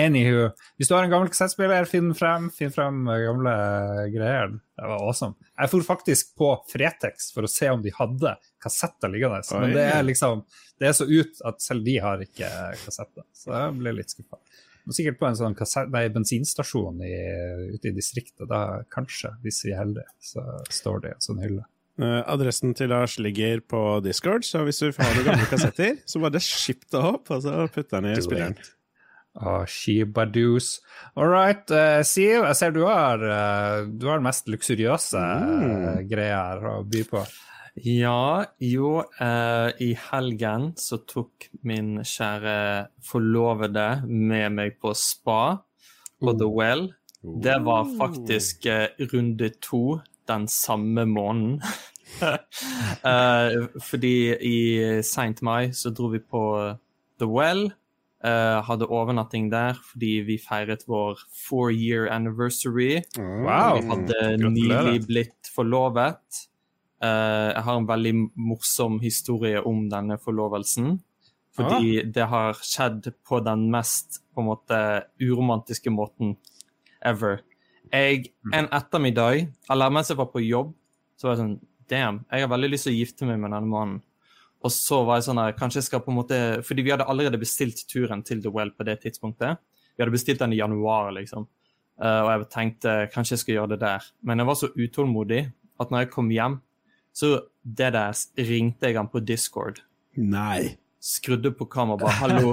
Anywho, 0.00 0.46
hvis 0.78 0.88
du 0.88 0.94
har 0.96 1.04
en 1.04 1.12
gammel 1.12 1.28
kassettspiller, 1.32 1.84
finn 1.90 2.14
frem, 2.16 2.48
finn 2.54 2.72
frem 2.72 3.02
gamle 3.04 3.54
greier. 4.14 4.54
Det 4.74 4.88
var 4.88 5.04
awesome. 5.04 5.36
Jeg 5.52 5.72
for 5.74 5.86
faktisk 5.86 6.32
på 6.40 6.48
Fretex 6.70 7.28
for 7.34 7.46
å 7.46 7.50
se 7.50 7.68
om 7.70 7.84
de 7.84 7.92
hadde 7.94 8.32
kassetter 8.62 9.12
liggende. 9.12 9.44
Men 9.52 9.76
det 9.76 9.84
er 9.90 10.06
liksom 10.06 10.46
det 10.80 10.88
er 10.88 10.96
så 10.96 11.06
ut 11.06 11.42
at 11.46 11.62
selv 11.62 11.84
de 11.86 11.98
har 12.02 12.22
ikke 12.24 12.48
kassetter. 12.82 13.26
Så 13.36 13.52
jeg 13.52 13.76
ble 13.78 13.92
litt 14.00 14.10
skuffa. 14.10 14.40
Sikkert 14.92 15.16
på 15.20 15.28
en 15.28 15.38
sånn 15.38 15.54
kassett, 15.56 15.88
nei, 15.92 16.08
bensinstasjon 16.12 16.98
i, 17.04 17.14
ute 17.72 17.88
i 17.88 17.94
distriktet. 17.96 18.44
Da 18.50 18.82
kanskje, 18.92 19.32
hvis 19.44 19.62
vi 19.64 19.72
er 19.72 19.80
heldige, 19.80 20.10
så 20.20 20.44
står 20.68 21.04
det 21.04 21.12
i 21.12 21.16
en 21.16 21.24
sånn 21.24 21.40
hylle. 21.44 21.64
Uh, 21.94 22.20
adressen 22.26 22.74
til 22.74 22.90
Lars 22.90 23.20
ligger 23.22 23.60
på 23.70 23.80
Discord, 24.02 24.42
så 24.42 24.64
hvis 24.66 24.82
du 24.82 24.88
har 24.96 25.12
noen 25.14 25.28
gamle 25.28 25.46
kassetter, 25.46 26.00
så 26.10 26.22
bare 26.22 26.42
skip 26.42 26.82
det 26.90 26.98
opp, 26.98 27.30
og 27.30 27.44
så 27.44 27.68
putt 27.70 27.92
den 27.94 28.10
i 28.10 28.16
spilleren. 28.18 28.58
Oh, 29.34 29.62
Shibadoos. 29.66 30.76
All 31.14 31.30
right, 31.30 31.64
uh, 31.70 32.02
Siv, 32.06 32.42
jeg 32.42 32.58
ser 32.58 32.74
du 32.74 32.82
har, 32.86 33.22
uh, 33.22 33.86
du 33.86 34.08
har 34.10 34.18
den 34.18 34.26
mest 34.26 34.50
luksuriøse 34.50 35.22
greia 36.10 36.42
her 36.50 36.68
å 36.70 36.76
by 36.86 37.06
på. 37.08 37.24
Ja, 37.74 38.44
jo, 38.62 39.00
eh, 39.20 39.70
i 39.82 39.94
helgen 39.98 40.68
så 40.78 41.00
tok 41.10 41.48
min 41.66 41.96
kjære 42.06 42.86
forlovede 43.02 44.04
med 44.06 44.54
meg 44.54 44.76
på 44.78 44.92
spa 44.94 45.58
på 46.22 46.36
The 46.38 46.46
Well. 46.46 46.92
Det 47.24 47.56
var 47.66 47.88
faktisk 47.98 48.66
eh, 48.70 48.94
runde 49.12 49.50
to 49.58 49.98
den 50.28 50.46
samme 50.46 51.06
måneden. 51.06 51.62
eh, 53.10 53.66
fordi 53.82 54.16
i 54.38 54.58
seint 55.02 55.42
mai 55.42 55.72
så 55.74 55.90
dro 55.90 56.12
vi 56.14 56.22
på 56.22 56.44
The 57.18 57.26
Well. 57.26 57.72
Uh, 58.24 58.62
hadde 58.64 58.86
overnatting 58.88 59.50
der 59.52 59.76
fordi 59.84 60.22
vi 60.24 60.38
feiret 60.40 60.86
vår 60.88 61.18
four 61.28 61.68
year 61.68 62.06
anniversary. 62.08 63.02
Wow. 63.18 63.76
Vi 63.76 63.82
hadde 63.90 64.48
nylig 64.48 65.02
blitt 65.10 65.50
forlovet. 65.52 66.46
Uh, 67.04 67.50
jeg 67.52 67.64
har 67.66 67.76
en 67.76 67.88
veldig 67.88 68.14
morsom 68.40 68.96
historie 69.02 69.60
om 69.60 69.84
denne 69.92 70.16
forlovelsen. 70.22 70.94
Fordi 71.54 71.98
ah. 72.00 72.06
det 72.16 72.28
har 72.30 72.56
skjedd 72.64 73.10
på 73.26 73.38
den 73.44 73.68
mest 73.70 74.22
på 74.34 74.42
en 74.42 74.48
måte 74.48 74.78
uromantiske 75.22 75.92
måten 75.94 76.34
ever. 77.04 77.42
Jeg, 77.92 78.32
mm. 78.42 78.56
En 78.56 78.70
ettermiddag, 78.74 79.44
eller 79.70 79.92
mens 79.92 80.10
jeg 80.10 80.18
var 80.18 80.32
på 80.32 80.42
jobb, 80.42 80.72
så 81.20 81.28
var 81.28 81.36
jeg 81.36 81.44
sånn 81.44 81.54
Damn, 81.84 82.22
jeg 82.32 82.40
har 82.40 82.48
veldig 82.48 82.70
lyst 82.72 82.86
til 82.88 82.94
å 82.94 82.96
gifte 82.96 83.26
meg 83.28 83.36
med 83.42 83.52
denne 83.52 83.68
mannen. 83.68 83.98
Og 84.64 84.72
så 84.72 85.02
var 85.04 85.18
jeg 85.18 85.26
sånn 85.26 85.40
her, 85.42 85.52
kanskje 85.58 85.82
jeg 85.82 85.88
skal 85.90 86.00
på 86.00 86.08
en 86.08 86.16
måte, 86.16 86.38
Fordi 86.64 86.84
vi 86.86 86.94
hadde 86.94 87.04
allerede 87.04 87.40
bestilt 87.40 87.82
turen 87.90 88.22
til 88.24 88.40
The 88.40 88.48
Well 88.48 88.72
på 88.72 88.86
det 88.88 89.02
tidspunktet. 89.02 89.60
Vi 89.92 90.02
hadde 90.02 90.14
bestilt 90.14 90.40
den 90.40 90.54
i 90.56 90.62
januar, 90.62 91.12
liksom. 91.12 91.44
Uh, 92.00 92.24
og 92.24 92.30
jeg 92.32 92.46
tenkte 92.50 92.94
kanskje 93.12 93.36
jeg 93.36 93.42
skal 93.42 93.58
gjøre 93.58 93.72
det 93.74 93.80
der. 93.84 94.08
Men 94.24 94.40
jeg 94.40 94.48
var 94.48 94.58
så 94.58 94.70
utålmodig 94.72 95.42
at 95.80 95.92
når 95.92 96.06
jeg 96.06 96.10
kom 96.16 96.32
hjem, 96.32 96.56
så 97.14 97.34
det 97.62 97.92
der 97.94 98.16
ringte 98.48 98.90
jeg 98.90 98.98
han 98.98 99.10
på 99.10 99.22
Discord. 99.22 99.80
Nei. 100.18 100.74
Skrudde 101.04 101.52
på 101.52 101.66
kameraet 101.68 102.00
bare 102.00 102.16
'hallo'. 102.18 102.52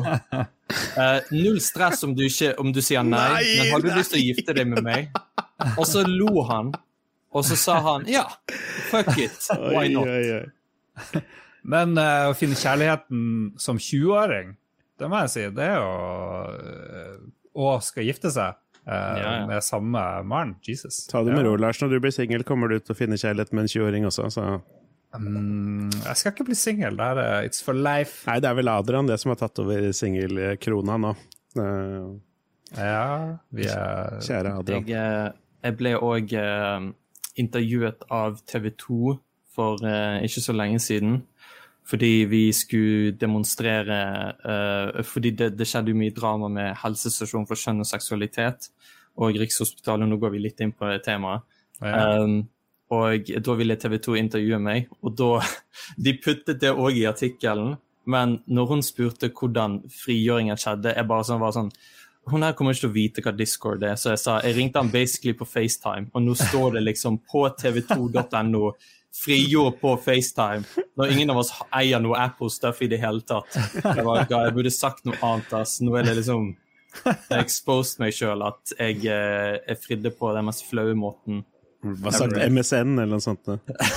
Uh, 0.98 1.20
null 1.44 1.60
stress 1.64 2.04
om 2.04 2.14
du, 2.16 2.26
ikke, 2.28 2.54
om 2.60 2.74
du 2.74 2.82
sier 2.84 3.04
nei, 3.04 3.28
nei 3.32 3.58
men 3.58 3.72
har 3.72 3.82
du 3.82 3.90
nei. 3.90 3.98
lyst 3.98 4.14
til 4.14 4.22
å 4.22 4.26
gifte 4.26 4.56
deg 4.56 4.68
med 4.68 4.84
meg? 4.86 5.12
Og 5.78 5.86
så 5.88 6.04
lo 6.08 6.44
han, 6.50 6.74
og 7.32 7.46
så 7.48 7.56
sa 7.56 7.80
han 7.86 8.06
'ja, 8.10 8.26
fuck 8.92 9.16
it, 9.18 9.40
why 9.50 9.88
not'? 9.88 10.08
Oi, 10.08 10.20
oi, 10.20 10.42
oi. 10.42 11.22
Men 11.64 11.96
uh, 11.98 12.30
å 12.30 12.38
finne 12.38 12.58
kjærligheten 12.58 13.54
som 13.62 13.80
20-åring, 13.80 14.56
det 15.00 15.10
må 15.10 15.24
jeg 15.24 15.34
si, 15.34 15.46
det 15.56 15.66
er 15.66 15.78
jo 15.80 15.92
uh, 16.54 17.16
Og 17.58 17.82
skal 17.84 18.06
gifte 18.06 18.30
seg 18.34 18.58
Uh, 18.88 18.94
ja, 18.94 19.34
ja. 19.40 19.48
med 19.48 19.64
samme 19.64 20.24
mann. 20.24 20.56
Jesus. 20.62 21.08
Ta 21.08 21.24
det 21.24 21.36
med 21.36 21.46
ro, 21.46 21.56
Lars. 21.56 21.82
Når 21.82 21.90
du 21.94 22.00
blir 22.02 22.14
singel, 22.16 22.44
kommer 22.44 22.72
du 22.72 22.80
til 22.80 22.96
å 22.96 22.98
finne 22.98 23.20
kjærlighet 23.20 23.54
med 23.54 23.68
en 23.68 23.72
20-åring 23.74 24.08
også. 24.10 24.30
Så. 24.34 24.46
Um, 25.14 25.92
jeg 26.00 26.18
skal 26.18 26.34
ikke 26.34 26.48
bli 26.50 26.58
singel. 26.58 26.98
Det 26.98 27.10
er 27.14 27.22
uh, 27.22 27.46
It's 27.46 27.62
for 27.62 27.78
life. 27.78 28.24
Nei, 28.30 28.40
det 28.42 28.50
er 28.50 28.58
vel 28.58 28.72
Adrian 28.74 29.10
det 29.10 29.20
som 29.22 29.34
har 29.34 29.42
tatt 29.44 29.62
over 29.62 29.92
singelkrona 29.94 30.98
nå. 31.06 31.14
Uh, 31.60 32.18
ja, 32.74 33.06
vi 33.54 33.68
er 33.70 34.18
Kjære 34.24 34.56
Adrian. 34.64 34.90
Jeg, 34.90 35.34
jeg 35.62 35.78
ble 35.78 35.94
òg 36.00 36.34
intervjuet 37.42 38.08
av 38.12 38.40
TV 38.50 38.72
2 38.80 39.18
for 39.52 39.84
ikke 40.24 40.42
så 40.42 40.56
lenge 40.56 40.80
siden 40.80 41.20
fordi 41.88 42.26
vi 42.30 42.44
skulle 42.54 43.12
demonstrere 43.20 43.98
uh, 44.46 45.02
Fordi 45.04 45.32
det, 45.36 45.50
det, 45.58 45.68
skjedde 45.68 45.92
jo 45.92 45.98
mye 45.98 46.14
drama 46.16 46.48
med 46.52 46.78
helsestasjon 46.84 47.48
for 47.50 47.60
kjønn 47.60 47.84
og 47.84 47.90
seksualitet 47.90 48.70
og 49.20 49.36
Rikshospitalet. 49.36 50.08
Nå 50.08 50.20
går 50.22 50.36
vi 50.36 50.44
litt 50.46 50.62
inn 50.64 50.72
på 50.78 50.88
temaet. 51.04 51.44
Ja. 51.82 52.22
Um, 52.22 52.44
og 52.92 53.32
da 53.44 53.56
ville 53.56 53.78
TV 53.80 53.98
2 54.04 54.18
intervjue 54.20 54.60
meg, 54.62 54.92
og 55.02 55.16
da 55.20 55.32
De 56.06 56.14
puttet 56.20 56.62
det 56.62 56.72
òg 56.72 57.00
i 57.00 57.08
artikkelen, 57.10 57.76
men 58.12 58.40
når 58.46 58.70
hun 58.70 58.86
spurte 58.86 59.32
hvordan 59.32 59.82
frigjøringen 59.94 60.60
skjedde, 60.60 60.94
jeg 60.98 61.10
bare 61.10 61.28
sånn, 61.28 61.42
var 61.42 61.56
sånn 61.56 61.72
hun 62.30 62.44
her 62.46 62.54
kommer 62.54 62.76
ikke 62.76 62.84
til 62.84 62.92
å 62.92 62.94
vite 62.94 63.22
hva 63.26 63.32
Discord 63.34 63.84
er, 63.84 63.96
så 63.98 64.12
jeg 64.14 64.22
sa 64.22 64.36
jeg 64.46 64.54
ringte 64.58 64.82
han 64.82 64.92
basically 64.94 65.34
på 65.38 65.48
FaceTime, 65.50 66.12
og 66.14 66.22
nå 66.22 66.36
står 66.38 66.76
det 66.78 66.84
liksom 66.86 67.18
på 67.26 67.48
tv2.no 67.58 68.74
frigjort 69.12 69.80
på 69.82 69.94
FaceTime 70.00 70.88
når 70.98 71.14
ingen 71.14 71.34
av 71.34 71.42
oss 71.44 71.52
eier 71.76 72.02
noe 72.04 72.20
Apple-stuff 72.22 72.82
i 72.86 72.90
det 72.92 73.02
hele 73.02 73.24
tatt. 73.28 73.56
Jeg, 73.76 74.04
var, 74.06 74.26
jeg 74.30 74.56
burde 74.56 74.74
sagt 74.74 75.06
noe 75.08 75.20
annet. 75.26 75.54
ass. 75.62 75.80
Nå 75.84 75.96
er 76.00 76.08
det 76.08 76.18
liksom 76.22 76.54
Jeg 77.06 77.40
exposed 77.40 78.02
meg 78.02 78.16
sjøl 78.16 78.44
at 78.44 78.74
jeg, 78.76 79.06
er 79.08 79.62
jeg 79.64 79.80
fridde 79.80 80.12
på 80.16 80.34
den 80.36 80.48
mest 80.48 80.66
flaue 80.68 80.96
måten. 80.98 81.44
Hva 81.82 82.12
sagt 82.14 82.38
MSN 82.38 83.00
eller 83.02 83.16
noe 83.16 83.24
sånt? 83.24 83.48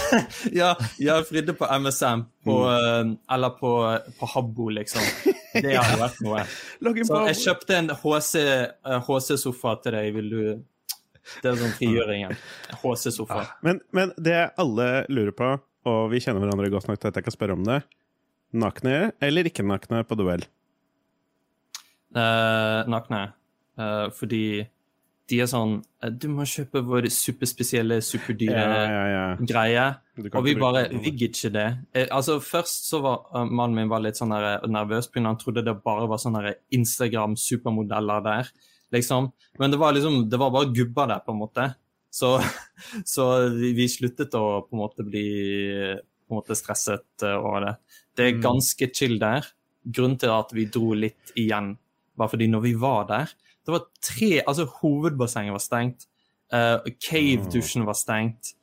ja, 0.61 0.71
jeg 0.97 1.27
fridde 1.29 1.53
på 1.59 1.69
MSN, 1.69 2.23
på, 2.47 2.55
mm. 2.65 2.71
Eh, 2.73 3.35
eller 3.37 3.57
på, 3.59 3.73
på 4.17 4.29
Habbo, 4.33 4.71
liksom. 4.73 5.05
Det 5.53 5.75
hadde 5.77 5.99
vært 6.01 6.23
noe. 6.25 6.47
Så 7.11 7.21
jeg 7.29 7.41
kjøpte 7.43 7.77
en 7.83 7.91
HC-sofa 7.93 9.75
HC 9.75 9.85
til 9.85 9.99
deg. 9.99 10.09
Vil 10.17 10.33
du 10.33 10.41
Det 11.43 11.51
er 11.51 11.61
sånn 11.61 11.77
frigjøringen. 11.79 12.35
HC-sofa. 12.83 13.41
Ja. 13.41 13.53
men, 13.67 13.81
men, 13.97 14.13
det 14.21 14.39
alle 14.61 14.89
lurer 15.09 15.35
på, 15.37 15.53
og 15.89 16.03
vi 16.13 16.21
kjenner 16.25 16.45
hverandre 16.45 16.73
godt 16.73 16.89
nok 16.91 17.01
til 17.01 17.11
at 17.11 17.21
jeg 17.21 17.27
kan 17.27 17.37
spørre 17.37 17.57
om 17.59 17.65
det 17.67 17.83
Nakne 18.55 19.11
eller 19.25 19.49
ikke 19.49 19.65
nakne 19.67 20.05
på 20.07 20.17
duell? 20.19 20.45
Uh, 22.15 22.87
nakne. 22.87 23.27
Uh, 23.75 24.07
fordi 24.15 24.63
de 25.31 25.41
er 25.41 25.49
sånn 25.51 25.79
eh, 26.05 26.13
Du 26.13 26.29
må 26.31 26.45
kjøpe 26.47 26.83
vår 26.85 27.09
superspesielle, 27.11 27.97
superdyre 28.05 28.61
ja, 28.61 28.83
ja, 28.85 29.05
ja. 29.11 29.25
greie. 29.41 29.87
Og 30.29 30.45
vi 30.47 30.55
bare 30.61 30.85
Vi 30.93 31.15
gidder 31.17 31.33
ikke 31.33 31.53
det. 31.55 31.67
Altså 32.05 32.39
Først 32.45 32.91
så 32.91 33.01
var 33.05 33.25
uh, 33.33 33.43
mannen 33.49 33.81
min 33.81 33.91
var 33.91 34.05
litt 34.05 34.21
sånn 34.21 34.35
nervøs 34.35 35.11
pga. 35.11 35.25
han 35.27 35.41
trodde 35.41 35.65
det 35.67 35.75
bare 35.85 36.07
var 36.11 36.23
sånne 36.23 36.55
Instagram-supermodeller 36.77 38.25
der. 38.29 38.53
Liksom. 38.95 39.31
Men 39.61 39.75
det 39.75 39.81
var 39.81 39.95
liksom, 39.97 40.25
det 40.31 40.41
var 40.41 40.53
bare 40.55 40.73
gubber 40.75 41.11
der, 41.11 41.23
på 41.25 41.35
en 41.35 41.43
måte. 41.43 41.69
Så, 42.15 42.37
så 43.15 43.29
vi, 43.55 43.89
sluttet 43.91 44.37
å 44.39 44.65
på 44.67 44.77
en 44.77 44.83
måte 44.85 45.07
bli 45.07 45.29
på 46.25 46.33
en 46.33 46.41
måte 46.41 46.57
stresset 46.57 47.27
uh, 47.27 47.37
over 47.37 47.67
det. 47.67 47.75
Det 48.17 48.27
er 48.27 48.37
mm. 48.39 48.45
ganske 48.47 48.91
chill 48.97 49.19
der. 49.21 49.47
Grunnen 49.85 50.17
til 50.21 50.33
at 50.33 50.55
vi 50.57 50.69
dro 50.73 50.95
litt 50.97 51.35
igjen, 51.37 51.75
var 52.17 52.31
fordi 52.33 52.47
når 52.49 52.63
vi 52.65 52.77
var 52.81 53.11
der 53.11 53.35
det 53.65 53.73
var 53.73 53.87
tre 54.05 54.43
Altså, 54.47 54.67
hovedbassenget 54.81 55.55
var 55.55 55.63
stengt. 55.63 56.07
Uh, 56.53 56.85
Cave-dusjen 57.01 57.87
var 57.89 57.97
stengt. 57.99 58.55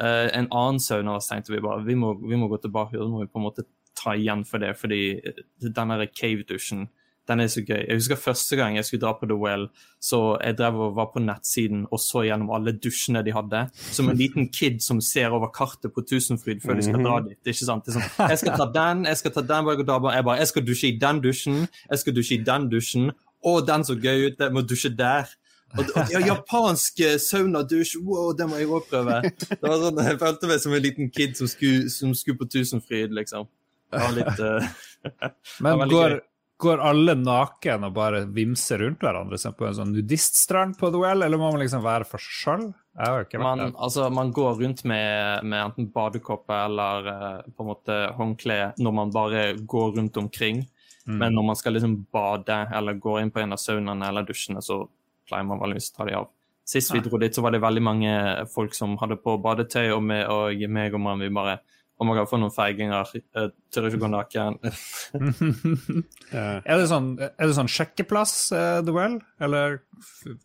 Uh, 0.00 0.28
en 0.34 0.48
annen 0.50 0.80
sauna 0.82 1.16
var 1.16 1.24
stengt. 1.24 1.50
og 1.50 1.56
Vi 1.56 1.64
bare 1.64 1.84
vi 1.86 1.94
må, 1.94 2.14
vi 2.18 2.36
må, 2.36 2.48
gå 2.48 2.58
tilbake 2.62 2.98
og 2.98 3.10
må 3.10 3.22
vi 3.22 3.30
på 3.30 3.38
en 3.38 3.46
måte 3.46 3.66
ta 3.98 4.14
igjen 4.18 4.44
for 4.46 4.62
det. 4.62 4.74
Fordi 4.78 5.02
denne 5.62 6.06
cave-dusjen 6.10 6.88
den 7.28 7.42
er 7.44 7.50
så 7.52 7.62
gøy. 7.62 7.82
Jeg 7.84 7.98
husker 7.98 8.20
første 8.20 8.56
gang 8.56 8.76
jeg 8.78 8.86
skulle 8.88 9.02
dra 9.04 9.12
på 9.18 9.28
The 9.28 9.36
Well, 9.36 9.66
så 10.00 10.38
jeg 10.40 10.56
drev 10.58 10.80
og 10.86 10.96
var 10.96 11.10
på 11.12 11.22
nettsiden 11.22 11.84
og 11.90 12.00
så 12.00 12.24
gjennom 12.24 12.52
alle 12.56 12.72
dusjene 12.76 13.22
de 13.26 13.34
hadde. 13.36 13.64
Som 13.92 14.08
en 14.08 14.18
liten 14.18 14.48
kid 14.54 14.80
som 14.84 15.02
ser 15.04 15.34
over 15.36 15.52
kartet 15.54 15.92
på 15.94 16.04
Tusenfryd 16.08 16.62
før 16.64 16.78
de 16.78 16.86
skal 16.86 17.04
dra 17.04 17.18
dit. 17.26 17.38
ikke 17.44 17.68
sant? 17.68 17.84
Det 17.84 17.94
er 17.94 18.00
sånn, 18.00 18.30
Jeg 18.32 18.42
skal 18.42 18.62
ta 18.62 18.68
den, 18.78 19.04
jeg 19.10 19.20
skal 19.22 19.34
ta 19.36 19.44
den, 19.52 19.72
jeg 19.74 20.24
bare, 20.24 20.38
jeg 20.38 20.52
skal 20.52 20.66
dusje 20.68 20.92
i 20.92 20.96
den 21.00 21.20
dusjen, 21.24 21.66
jeg 21.90 22.04
skal 22.04 22.16
dusje 22.16 22.38
i 22.38 22.44
den 22.48 22.70
dusjen, 22.72 23.12
å, 23.44 23.60
den 23.62 23.84
så 23.86 23.94
gøy 23.94 24.30
ut, 24.30 24.40
jeg 24.40 24.54
må 24.54 24.64
dusje 24.66 24.90
der. 24.96 25.28
Og, 25.76 25.84
og 25.84 26.12
ja, 26.14 26.20
japansk 26.24 27.02
eh, 27.04 27.18
saunadusj, 27.20 27.98
wow, 28.00 28.30
det 28.36 28.46
må 28.48 28.56
jeg 28.56 28.70
òg 28.72 28.88
prøve. 28.88 29.20
Det 29.36 29.60
var 29.60 29.82
sånn, 29.82 30.00
Jeg 30.06 30.20
følte 30.22 30.48
meg 30.48 30.62
som 30.62 30.76
en 30.78 30.84
liten 30.84 31.10
kid 31.12 31.36
som 31.36 31.50
skulle, 31.50 31.90
som 31.92 32.14
skulle 32.16 32.40
på 32.40 32.48
Tusenfryd, 32.56 33.12
liksom. 33.18 33.48
Det 33.92 34.00
var 34.00 34.16
litt 34.16 34.40
uh, 34.44 35.28
Men 35.64 35.84
går, 35.88 36.18
går, 36.58 36.80
alle 36.82 37.14
naken 37.18 37.86
og 37.86 37.94
bare 37.96 38.24
vimser 38.34 38.82
rundt 38.82 39.02
hverandre 39.02 39.38
som 39.40 39.54
på 39.56 39.68
en 39.68 39.76
sånn 39.76 39.92
nudiststrand 39.94 40.78
på 40.78 40.90
duell, 40.94 41.22
eller 41.22 41.40
må 41.40 41.52
man 41.52 41.62
liksom 41.62 41.84
være 41.84 42.08
for 42.08 42.22
seg 42.22 42.38
sjøl? 42.42 42.64
Man, 43.38 43.62
altså, 43.78 44.08
man 44.10 44.32
går 44.34 44.56
rundt 44.58 44.82
med, 44.90 45.44
med 45.46 45.60
enten 45.62 45.86
badekåpe 45.94 46.56
eller 46.64 47.06
uh, 47.06 47.44
på 47.46 47.62
en 47.62 47.68
måte 47.70 47.98
håndkle 48.18 48.56
når 48.82 48.96
man 48.96 49.14
bare 49.14 49.44
går 49.54 49.94
rundt 50.00 50.18
omkring. 50.18 50.64
Mm. 51.06 51.20
Men 51.20 51.38
når 51.38 51.46
man 51.52 51.60
skal 51.60 51.78
liksom 51.78 51.94
bade 52.12 52.56
eller 52.74 52.98
gå 52.98 53.20
inn 53.20 53.30
på 53.30 53.44
en 53.44 53.54
av 53.54 53.62
saunaene 53.62 54.10
eller 54.10 54.26
dusjene, 54.26 54.62
så 54.64 54.82
pleier 55.30 55.46
man 55.46 55.62
vanligvis 55.62 55.92
å 55.92 56.00
ta 56.00 56.08
de 56.08 56.18
av. 56.18 56.28
Sist 56.68 56.92
vi 56.92 57.00
dro 57.00 57.16
dit, 57.22 57.32
så 57.32 57.40
var 57.40 57.54
det 57.54 57.62
veldig 57.62 57.80
mange 57.80 58.14
folk 58.52 58.74
som 58.76 58.98
hadde 59.00 59.16
på 59.22 59.38
badetøy, 59.40 59.86
og, 59.94 60.02
med, 60.04 60.26
og 60.28 60.66
meg 60.68 60.92
og 60.92 61.00
mannen 61.00 61.24
vi 61.24 61.32
bare 61.32 61.60
Oh 61.98 62.06
man 62.06 62.14
kan 62.14 62.28
få 62.30 62.38
noen 62.38 62.54
feiginger. 62.54 63.10
Jeg 63.34 63.50
tør 63.74 63.88
ikke 63.88 63.98
gå 64.04 64.10
naken. 64.12 64.58
er 66.30 66.62
det 66.78 66.86
sånn, 66.92 67.10
er 67.26 67.42
det 67.42 67.56
sånn 67.56 67.70
sjekkeplass, 67.74 68.34
uh, 68.54 68.78
The 68.86 68.94
Well, 68.94 69.18
eller 69.42 69.80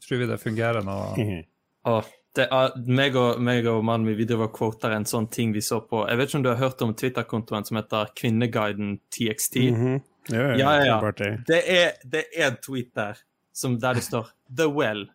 tror 0.02 0.24
vi 0.24 0.30
det 0.32 0.40
fungerer 0.42 0.82
nå? 0.86 0.98
oh, 1.92 2.10
det 2.34 2.48
er, 2.50 2.74
meg, 2.90 3.18
og, 3.20 3.38
meg 3.46 3.68
og 3.70 3.84
mannen 3.86 4.10
vi 4.18 4.26
driver 4.26 4.50
og 4.50 4.56
quoter 4.58 4.96
en 4.96 5.06
sånn 5.06 5.28
ting 5.30 5.54
vi 5.54 5.62
så 5.62 5.84
på 5.86 6.02
Jeg 6.10 6.18
vet 6.18 6.32
ikke 6.32 6.40
om 6.40 6.46
du 6.48 6.50
har 6.50 6.62
hørt 6.64 6.82
om 6.82 6.96
Twitter-kontoen 6.98 7.68
som 7.70 7.78
heter 7.78 8.10
Kvinneguiden 8.18 8.96
TXT? 9.14 9.60
Mm 9.70 9.82
-hmm. 9.82 10.02
Ja, 10.32 10.56
ja. 10.58 10.86
ja, 10.86 11.12
Det, 11.48 11.62
er, 11.68 11.92
det 12.04 12.24
er 12.36 12.48
en 12.48 12.58
tweet 12.58 12.96
der 12.96 13.18
som, 13.54 13.80
der 13.80 13.94
det 13.94 14.04
står 14.04 14.28
'The 14.50 14.66
Well'. 14.66 15.10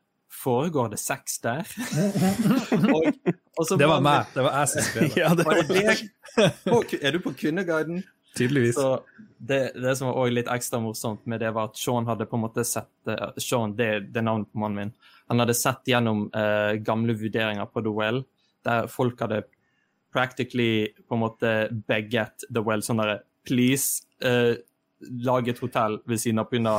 Foregår 0.45 0.89
det 0.89 0.99
sex 0.99 1.41
der? 1.43 1.67
og 2.95 3.28
det 3.79 3.89
var 3.91 4.05
meg. 4.05 4.31
Det 4.35 4.45
var 4.45 4.55
jeg 4.61 4.71
som 4.73 4.87
skrev 4.87 5.17
ja, 5.23 5.33
det. 5.35 6.99
Er 7.03 7.17
du 7.17 7.21
på 7.25 7.35
Kvinneguiden? 7.39 8.03
Tydeligvis. 8.39 8.75
Så 8.75 9.01
det, 9.39 9.73
det 9.75 9.97
som 9.97 10.09
var 10.09 10.19
også 10.21 10.35
litt 10.35 10.51
ekstra 10.53 10.81
morsomt 10.83 11.27
med 11.27 11.43
det, 11.43 11.51
var 11.57 11.71
at 11.71 11.79
Sean 11.79 12.07
hadde 12.09 12.27
på 12.29 12.39
en 12.39 12.45
måte 12.45 12.65
sett 12.67 13.11
uh, 13.11 13.31
Sean, 13.41 13.75
det, 13.79 13.91
det 14.13 14.23
er 14.23 14.27
navnet 14.29 14.51
på 14.53 14.63
mannen 14.63 14.83
min. 14.83 14.93
Han 15.33 15.43
hadde 15.43 15.57
sett 15.59 15.91
gjennom 15.91 16.27
uh, 16.35 16.75
gamle 16.85 17.17
vurderinger 17.19 17.69
på 17.71 17.83
The 17.85 17.95
Well, 17.95 18.23
der 18.67 18.91
folk 18.93 19.21
hadde 19.25 19.43
practically 20.15 20.89
på 21.09 21.19
en 21.19 21.25
måte 21.25 21.55
begget 21.89 22.47
The 22.49 22.65
Well 22.65 22.85
sånn 22.85 23.03
derre 23.03 23.21
Please, 23.49 24.05
uh, 24.25 24.55
lage 25.01 25.53
et 25.53 25.63
hotell 25.63 25.99
ved 26.07 26.21
siden 26.21 26.43
av 26.43 26.51
pga. 26.51 26.77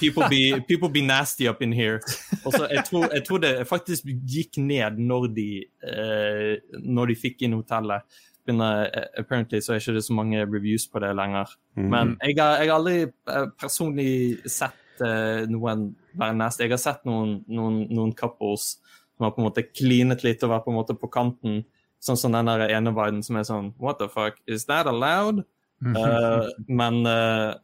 People, 0.00 0.28
be, 0.30 0.60
people 0.68 0.88
be 0.90 1.02
nasty 1.06 1.48
up 1.48 1.62
in 1.62 1.72
here. 1.72 2.00
Og 2.44 2.52
så 2.52 2.66
jeg, 2.70 2.84
tror, 2.88 3.08
jeg 3.12 3.24
tror 3.28 3.42
det 3.44 3.54
faktisk 3.68 4.08
gikk 4.08 4.58
ned 4.58 4.98
når 4.98 5.28
de, 5.36 5.48
eh, 5.86 6.76
når 6.82 7.12
de 7.12 7.18
fikk 7.22 7.44
inn 7.46 7.58
hotellet. 7.58 8.06
Men 8.46 8.60
uh, 8.60 8.86
apparently 9.18 9.60
så 9.62 9.74
er 9.74 9.82
ikke 9.82 9.94
det 9.94 10.04
så 10.04 10.14
mange 10.18 10.40
reviews 10.42 10.88
på 10.90 10.98
det 11.02 11.12
lenger. 11.14 11.52
Mm. 11.76 11.90
Men 11.92 12.16
jeg 12.22 12.34
har, 12.40 12.56
jeg 12.58 12.70
har, 12.70 12.78
aldri 12.78 12.96
uh, 13.30 13.44
personlig 13.60 14.14
sett 14.50 15.04
uh, 15.04 15.44
noen 15.50 15.92
være 16.18 16.34
nasty. 16.40 16.64
Jeg 16.66 16.74
har 16.74 16.82
sett 16.82 17.06
noen, 17.06 17.38
noen, 17.46 17.84
noen, 17.92 18.10
couples 18.18 18.74
som 19.14 19.28
har 19.28 19.36
på 19.36 19.42
en 19.42 19.46
måte 19.46 19.66
klinet 19.68 20.24
litt 20.26 20.42
og 20.42 20.56
vært 20.56 20.66
på 20.66 20.74
en 20.74 20.80
måte 20.80 20.98
på 20.98 21.10
kanten. 21.12 21.62
Sånn 22.02 22.18
som 22.18 22.34
den 22.34 22.50
der 22.50 22.66
ene 22.66 22.90
Biden 22.96 23.22
som 23.22 23.38
er 23.38 23.46
sånn 23.46 23.70
What 23.78 24.00
the 24.02 24.08
fuck? 24.10 24.40
Is 24.50 24.66
that 24.66 24.90
allowed? 24.90 25.44
Uh, 25.82 26.46
men 26.68 27.02
uh, 27.06 27.54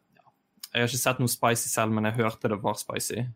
jeg 0.73 0.83
har 0.83 0.89
ikke 0.89 1.01
sett 1.01 1.21
noe 1.23 1.31
spicy 1.31 1.71
selv, 1.71 1.95
men 1.95 2.09
jeg 2.11 2.19
hørte 2.19 2.51
det 2.51 2.59
var 2.63 2.79
spicy. 2.81 3.27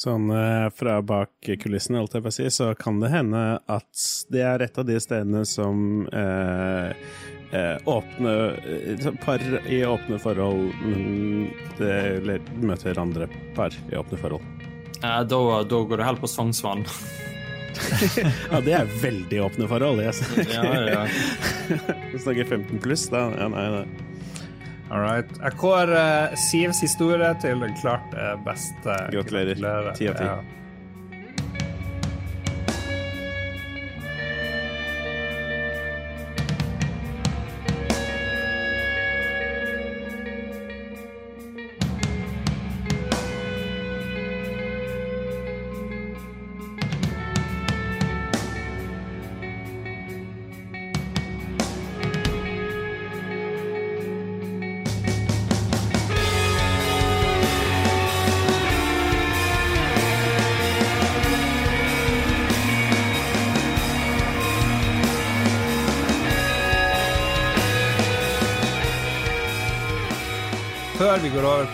Sånn 0.00 0.30
uh, 0.32 0.70
fra 0.72 1.00
bak 1.04 1.50
kulissene, 1.60 2.00
alt 2.00 2.16
jeg 2.16 2.24
får 2.24 2.36
si, 2.38 2.48
så 2.54 2.70
kan 2.78 3.02
det 3.02 3.12
hende 3.12 3.42
at 3.68 4.06
det 4.32 4.44
er 4.48 4.64
et 4.64 4.80
av 4.80 4.88
de 4.88 4.96
stedene 5.02 5.44
som 5.48 6.06
åpne 7.90 8.32
Par 9.24 9.42
i 9.66 9.80
åpne 9.82 10.20
forhold 10.22 10.68
det, 11.80 11.88
Eller 11.90 12.44
møter 12.62 13.00
andre 13.02 13.26
par 13.56 13.74
i 13.90 13.98
åpne 13.98 14.20
forhold. 14.22 14.44
Da, 15.02 15.24
da, 15.26 15.64
går 15.66 15.98
det 15.98 16.06
helt 16.06 16.22
på 16.22 16.30
Sognsvann. 16.30 16.84
ja, 18.52 18.60
det 18.62 18.76
er 18.76 18.94
veldig 19.02 19.40
åpne 19.48 19.66
forhold. 19.72 20.04
Jeg 20.04 20.46
ja, 20.52 20.62
ja. 20.86 21.02
Du 22.12 22.18
snakker 22.22 22.44
15 22.54 22.78
pluss, 22.84 23.08
da? 23.10 23.26
Ja, 23.34 23.50
nei, 23.50 23.66
nei. 23.80 24.09
All 24.90 25.04
right. 25.04 25.36
Jeg 25.38 25.54
kårer 25.60 25.92
uh, 25.94 26.38
Sivs 26.38 26.80
historie 26.82 27.30
til 27.42 27.62
den 27.62 27.76
klart 27.78 28.14
uh, 28.16 28.34
beste. 28.42 28.96
Gratulerer. 29.14 29.92
Ti 29.94 30.10
av 30.10 30.18
ti. 30.18 30.30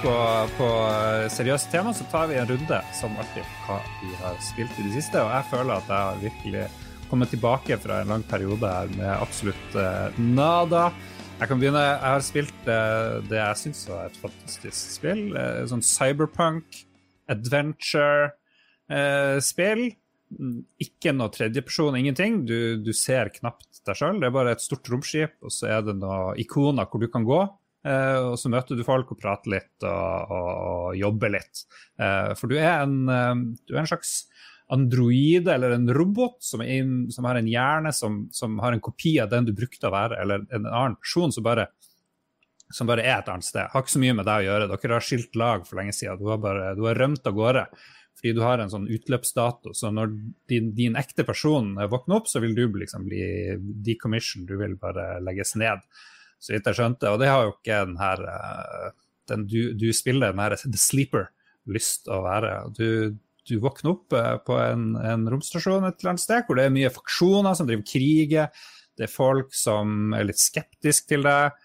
På, 0.02 0.12
på 0.56 0.66
seriøse 1.32 1.70
tema, 1.72 1.92
så 1.94 2.04
tar 2.10 2.26
vi 2.30 2.36
en 2.40 2.48
runde 2.48 2.78
som 2.96 3.18
alltid 3.20 3.44
hva 3.66 3.76
vi 4.02 4.10
har 4.20 4.34
spilt 4.44 4.74
i 4.80 4.82
det 4.86 4.94
siste. 4.96 5.16
Og 5.22 5.30
jeg 5.32 5.44
føler 5.50 5.72
at 5.76 5.88
jeg 5.90 6.00
har 6.08 6.16
virkelig 6.22 6.64
kommet 7.10 7.28
tilbake 7.30 7.74
fra 7.82 7.94
en 8.02 8.10
lang 8.14 8.24
periode 8.26 8.68
her 8.70 8.88
med 8.96 9.10
absolutt 9.14 9.74
uh, 9.78 10.08
nada. 10.18 10.92
Jeg 11.36 11.48
kan 11.50 11.58
begynne. 11.60 11.82
Jeg 11.84 11.98
har 12.02 12.20
spilt 12.24 12.68
uh, 12.68 12.72
det 13.28 13.38
jeg 13.38 13.56
syns 13.62 13.88
var 13.90 14.02
et 14.08 14.22
fantastisk 14.22 14.84
spill. 14.96 15.22
Uh, 15.36 15.66
sånn 15.70 15.86
cyberpunk, 15.86 16.66
adventure-spill. 17.32 19.82
Ikke 20.82 21.10
noe 21.14 21.30
tredjeperson, 21.34 21.98
ingenting. 22.00 22.32
Du, 22.48 22.58
du 22.82 22.92
ser 22.96 23.26
knapt 23.36 23.72
deg 23.86 23.94
sjøl. 23.98 24.20
Det 24.20 24.26
er 24.28 24.34
bare 24.34 24.52
et 24.56 24.64
stort 24.64 24.88
romskip, 24.90 25.34
og 25.44 25.50
så 25.54 25.64
er 25.76 25.80
det 25.86 25.94
noen 26.00 26.38
ikoner 26.42 26.86
hvor 26.90 27.00
du 27.02 27.08
kan 27.12 27.24
gå. 27.28 27.40
Uh, 27.86 28.32
og 28.32 28.36
så 28.40 28.50
møter 28.50 28.74
du 28.74 28.82
folk 28.86 29.12
og 29.14 29.20
prater 29.20 29.52
litt 29.52 29.84
og, 29.86 30.32
og, 30.34 30.96
jobber 30.98 31.36
litt. 31.36 31.62
Uh, 32.00 32.32
for 32.34 32.50
du 32.50 32.56
er, 32.58 32.82
en, 32.82 33.04
uh, 33.06 33.36
du 33.68 33.76
er 33.76 33.84
en 33.84 33.90
slags 33.92 34.24
androide 34.74 35.52
eller 35.54 35.76
en 35.76 35.86
robot 35.94 36.40
som, 36.42 36.64
inn, 36.66 37.04
som 37.14 37.28
har 37.28 37.38
en 37.38 37.46
hjerne 37.46 37.92
som, 37.94 38.24
som, 38.34 38.58
har 38.58 38.74
en 38.74 38.82
kopi 38.82 39.14
av 39.22 39.30
den 39.30 39.46
du 39.46 39.52
brukte 39.54 39.86
å 39.86 39.94
være, 39.94 40.18
eller 40.22 40.48
en 40.50 40.66
annen 40.66 40.96
person 40.98 41.30
som 41.30 41.46
bare, 41.46 41.68
som 42.74 42.90
bare 42.90 43.04
er 43.06 43.20
et 43.20 43.30
annet 43.30 43.46
sted. 43.46 43.70
Har 43.70 43.84
ikke 43.84 43.94
så 43.94 44.02
mye 44.02 44.16
med 44.18 44.26
deg 44.26 44.42
å 44.42 44.48
gjøre. 44.48 44.70
Dere 44.72 44.98
har 44.98 45.06
skilt 45.06 45.38
lag 45.38 45.68
for 45.68 45.78
lenge 45.78 45.94
siden. 45.94 46.18
Du 46.18 46.26
har, 46.32 46.42
bare, 46.42 46.74
du 46.74 46.82
har 46.88 46.98
rømt 46.98 47.28
av 47.28 47.38
gårde 47.38 47.68
fordi 48.16 48.32
du 48.32 48.40
har 48.40 48.58
en 48.58 48.70
sånn 48.72 48.88
utløpsdato. 48.88 49.74
Så 49.76 49.90
når 49.92 50.14
din, 50.48 50.70
din 50.74 50.94
ekte 50.96 51.22
person 51.28 51.74
våkner 51.76 52.16
opp, 52.16 52.30
så 52.32 52.40
vil 52.40 52.54
du 52.56 52.64
liksom 52.80 53.04
bli 53.04 53.22
decommissioned, 53.84 54.48
du 54.48 54.56
vil 54.56 54.72
bare 54.80 55.18
legges 55.20 55.52
ned 55.60 55.84
så 56.42 56.54
vidt 56.54 56.68
jeg 56.70 56.78
skjønte. 56.78 57.12
Og 57.12 57.20
det 57.22 57.30
har 57.32 57.46
jo 57.46 57.54
ikke 57.54 57.82
den 57.88 58.00
her 58.00 58.24
eh, 58.30 58.88
den 59.30 59.46
du, 59.50 59.60
du, 59.74 59.90
spiller, 59.96 60.32
den 60.32 60.42
her 60.42 60.56
The 60.62 60.80
Sleeper, 60.80 61.30
lyst 61.66 62.10
å 62.12 62.20
være. 62.24 62.52
Du, 62.76 63.16
du 63.46 63.58
våkner 63.62 63.94
opp 63.96 64.16
eh, 64.16 64.34
på 64.46 64.58
en, 64.62 64.88
en, 65.00 65.28
romstasjon 65.32 65.86
et 65.86 66.00
eller 66.00 66.14
annet 66.14 66.24
sted 66.24 66.46
hvor 66.46 66.58
det 66.58 66.66
er 66.66 66.74
mye 66.74 66.94
faksjoner 66.94 67.58
som 67.58 67.68
driver 67.68 67.86
kriger. 67.88 68.66
Det 68.96 69.08
er 69.08 69.12
folk 69.12 69.54
som 69.56 70.14
er 70.16 70.28
litt 70.28 70.40
skeptiske 70.40 71.10
til 71.12 71.26
deg. 71.26 71.56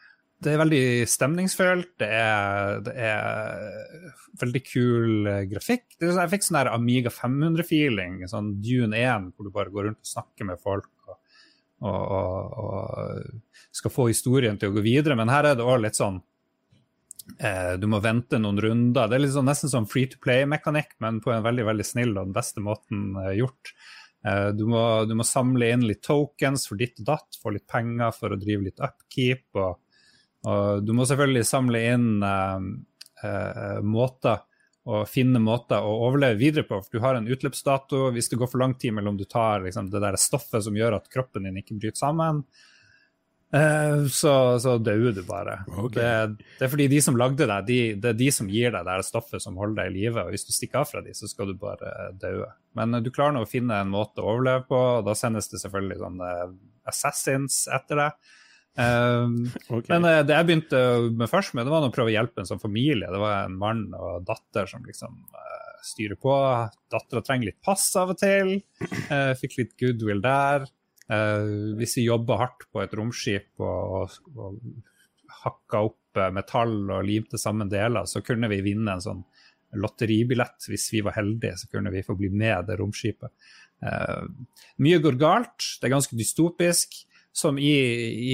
Det 0.41 0.55
er 0.55 0.61
veldig 0.63 0.85
stemningsfullt. 1.05 1.91
Det 2.01 2.07
er, 2.17 2.79
det 2.81 2.95
er 2.97 4.07
veldig 4.41 4.63
kul 4.65 5.29
eh, 5.29 5.43
grafikk. 5.51 5.85
Sånn, 5.99 6.17
jeg 6.17 6.33
fikk 6.33 6.47
sånn 6.47 6.63
Amiga 6.63 7.13
500-feeling, 7.13 8.23
sånn 8.31 8.55
Dune 8.63 9.03
1, 9.05 9.31
hvor 9.35 9.47
du 9.47 9.53
bare 9.53 9.73
går 9.73 9.89
rundt 9.89 10.01
og 10.01 10.13
snakker 10.15 10.49
med 10.49 10.61
folk. 10.63 10.89
Og 11.81 12.11
og, 12.11 12.57
og, 12.57 13.39
skal 13.71 13.93
få 13.93 14.09
historien 14.11 14.59
til 14.59 14.71
å 14.71 14.75
gå 14.75 14.83
videre. 14.85 15.17
Men 15.17 15.31
her 15.33 15.51
er 15.51 15.57
det 15.57 15.65
òg 15.65 15.81
litt 15.85 15.97
sånn 15.97 16.19
eh, 17.39 17.73
Du 17.81 17.87
må 17.91 18.01
vente 18.03 18.39
noen 18.41 18.61
runder. 18.61 19.09
Det 19.09 19.17
er 19.17 19.31
sånn, 19.33 19.49
nesten 19.49 19.71
sånn 19.71 19.89
free 19.89 20.09
to 20.11 20.21
play-mekanikk, 20.21 20.97
men 21.03 21.21
på 21.23 21.33
en 21.33 21.45
veldig 21.45 21.65
veldig 21.71 21.87
snill 21.87 22.13
og 22.15 22.29
den 22.29 22.37
beste 22.37 22.63
måten 22.63 23.15
eh, 23.23 23.33
gjort. 23.39 23.73
Eh, 24.27 24.49
du, 24.57 24.65
må, 24.69 24.83
du, 25.09 25.15
må, 25.17 25.25
samle 25.27 25.71
inn 25.73 25.87
litt 25.87 26.03
tokens 26.05 26.67
for 26.69 26.81
ditt 26.81 27.01
og 27.01 27.09
datt, 27.13 27.41
få 27.41 27.55
litt 27.55 27.67
penger 27.69 28.13
for 28.17 28.33
å 28.33 28.39
drive 28.41 28.67
litt 28.67 28.83
upkeep. 28.83 29.47
Og, 29.57 30.05
og 30.49 30.85
du 30.85 30.93
må 30.97 31.07
selvfølgelig 31.09 31.47
samle 31.49 31.83
inn 31.95 32.09
eh, 32.27 32.69
eh, 33.25 33.81
måter 33.81 34.45
og 34.89 35.05
finne 35.09 35.41
måter 35.41 35.83
å 35.85 35.93
overleve 36.07 36.39
videre 36.39 36.65
på. 36.65 36.79
For 36.81 36.97
du 36.97 37.03
har 37.03 37.17
en 37.17 37.29
utløpsdato. 37.29 38.07
Hvis 38.15 38.31
det 38.31 38.39
går 38.41 38.49
for 38.49 38.63
lang 38.63 38.73
tid 38.81 38.95
mellom 38.97 39.19
du 39.19 39.27
tar 39.29 39.61
liksom, 39.65 39.91
det 39.93 40.01
der 40.01 40.17
stoffet 40.17 40.65
som 40.65 40.77
gjør 40.77 40.97
at 40.97 41.09
kroppen 41.13 41.45
din 41.45 41.59
ikke 41.61 41.77
bryter 41.77 41.99
sammen, 42.01 42.41
eh, 43.53 44.07
så, 44.09 44.33
så 44.63 44.75
dauer 44.81 45.13
du 45.13 45.21
bare. 45.27 45.59
Okay. 45.69 46.01
Det, 46.01 46.47
det, 46.57 46.65
er 46.65 46.73
fordi 46.73 46.89
de 46.95 47.03
som 47.05 47.19
lagde 47.21 47.45
deg, 47.45 47.69
de, 47.69 47.79
det 48.01 48.09
er 48.13 48.19
de 48.23 48.31
som 48.33 48.49
gir 48.49 48.73
deg 48.73 48.89
det 48.89 48.97
stoffet 49.05 49.45
som 49.45 49.61
holder 49.61 49.83
deg 49.83 49.93
i 49.93 49.97
live. 49.99 50.25
Og 50.25 50.33
hvis 50.33 50.49
du 50.49 50.51
stikker 50.55 50.81
av 50.81 50.89
fra 50.89 51.05
dem, 51.05 51.17
så 51.17 51.29
skal 51.29 51.53
du 51.53 51.61
bare 51.61 52.09
daue. 52.17 52.49
Men 52.79 53.03
du 53.05 53.13
klarer 53.13 53.37
nå 53.37 53.45
å 53.45 53.51
finne 53.51 53.83
en 53.83 53.93
måte 53.93 54.23
å 54.23 54.33
overleve 54.33 54.65
på, 54.71 54.81
og 54.97 55.05
da 55.05 55.17
sendes 55.17 55.51
det 55.53 55.61
selvfølgelig 55.61 56.01
sånne 56.01 56.35
assassins 56.89 57.67
etter 57.69 58.07
deg. 58.07 58.31
Um, 58.75 59.51
okay. 59.69 59.89
Men 59.89 60.05
uh, 60.07 60.21
det 60.23 60.35
jeg 60.37 60.47
begynte 60.47 60.81
med 61.11 61.29
først, 61.31 61.55
med, 61.57 61.67
det 61.67 61.73
var 61.73 61.87
å 61.87 61.93
prøve 61.93 62.11
å 62.11 62.15
hjelpe 62.15 62.43
en 62.43 62.49
sånn 62.49 62.61
familie. 62.61 63.09
Det 63.11 63.21
var 63.21 63.47
en 63.47 63.57
mann 63.59 63.87
og 63.97 64.27
datter 64.27 64.69
som 64.69 64.85
liksom 64.87 65.17
uh, 65.35 65.73
styrer 65.85 66.19
på. 66.19 66.35
Dattera 66.93 67.23
trenger 67.25 67.51
litt 67.51 67.61
pass 67.63 67.89
av 67.99 68.13
og 68.15 68.21
til. 68.21 68.59
Uh, 69.09 69.33
fikk 69.41 69.59
litt 69.61 69.75
goodwill 69.81 70.23
der. 70.23 70.69
hvis 71.75 71.97
vi 71.97 72.05
jobba 72.05 72.37
hardt 72.39 72.69
på 72.71 72.79
et 72.79 72.93
romskip 72.95 73.59
og, 73.59 73.95
og, 73.97 74.37
og 74.39 75.41
hakka 75.41 75.81
opp 75.89 76.19
metall 76.31 76.77
og 76.91 77.03
limte 77.03 77.39
sammen 77.39 77.67
deler, 77.71 78.07
så 78.07 78.21
kunne 78.23 78.47
vi 78.51 78.61
vinne 78.63 78.93
en 78.95 79.03
sånn 79.03 79.25
lotteribillett. 79.75 80.69
Hvis 80.71 80.87
vi 80.93 81.01
var 81.03 81.17
heldige, 81.17 81.57
så 81.59 81.67
kunne 81.71 81.91
vi 81.91 82.05
få 82.07 82.15
bli 82.19 82.29
med 82.31 82.69
det 82.69 82.77
romskipet. 82.79 83.31
mye 84.79 85.01
går 85.03 85.19
galt. 85.19 85.67
Det 85.81 85.89
er 85.89 85.95
ganske 85.97 86.15
dystopisk 86.15 87.01
som 87.31 87.59
i, 87.59 87.71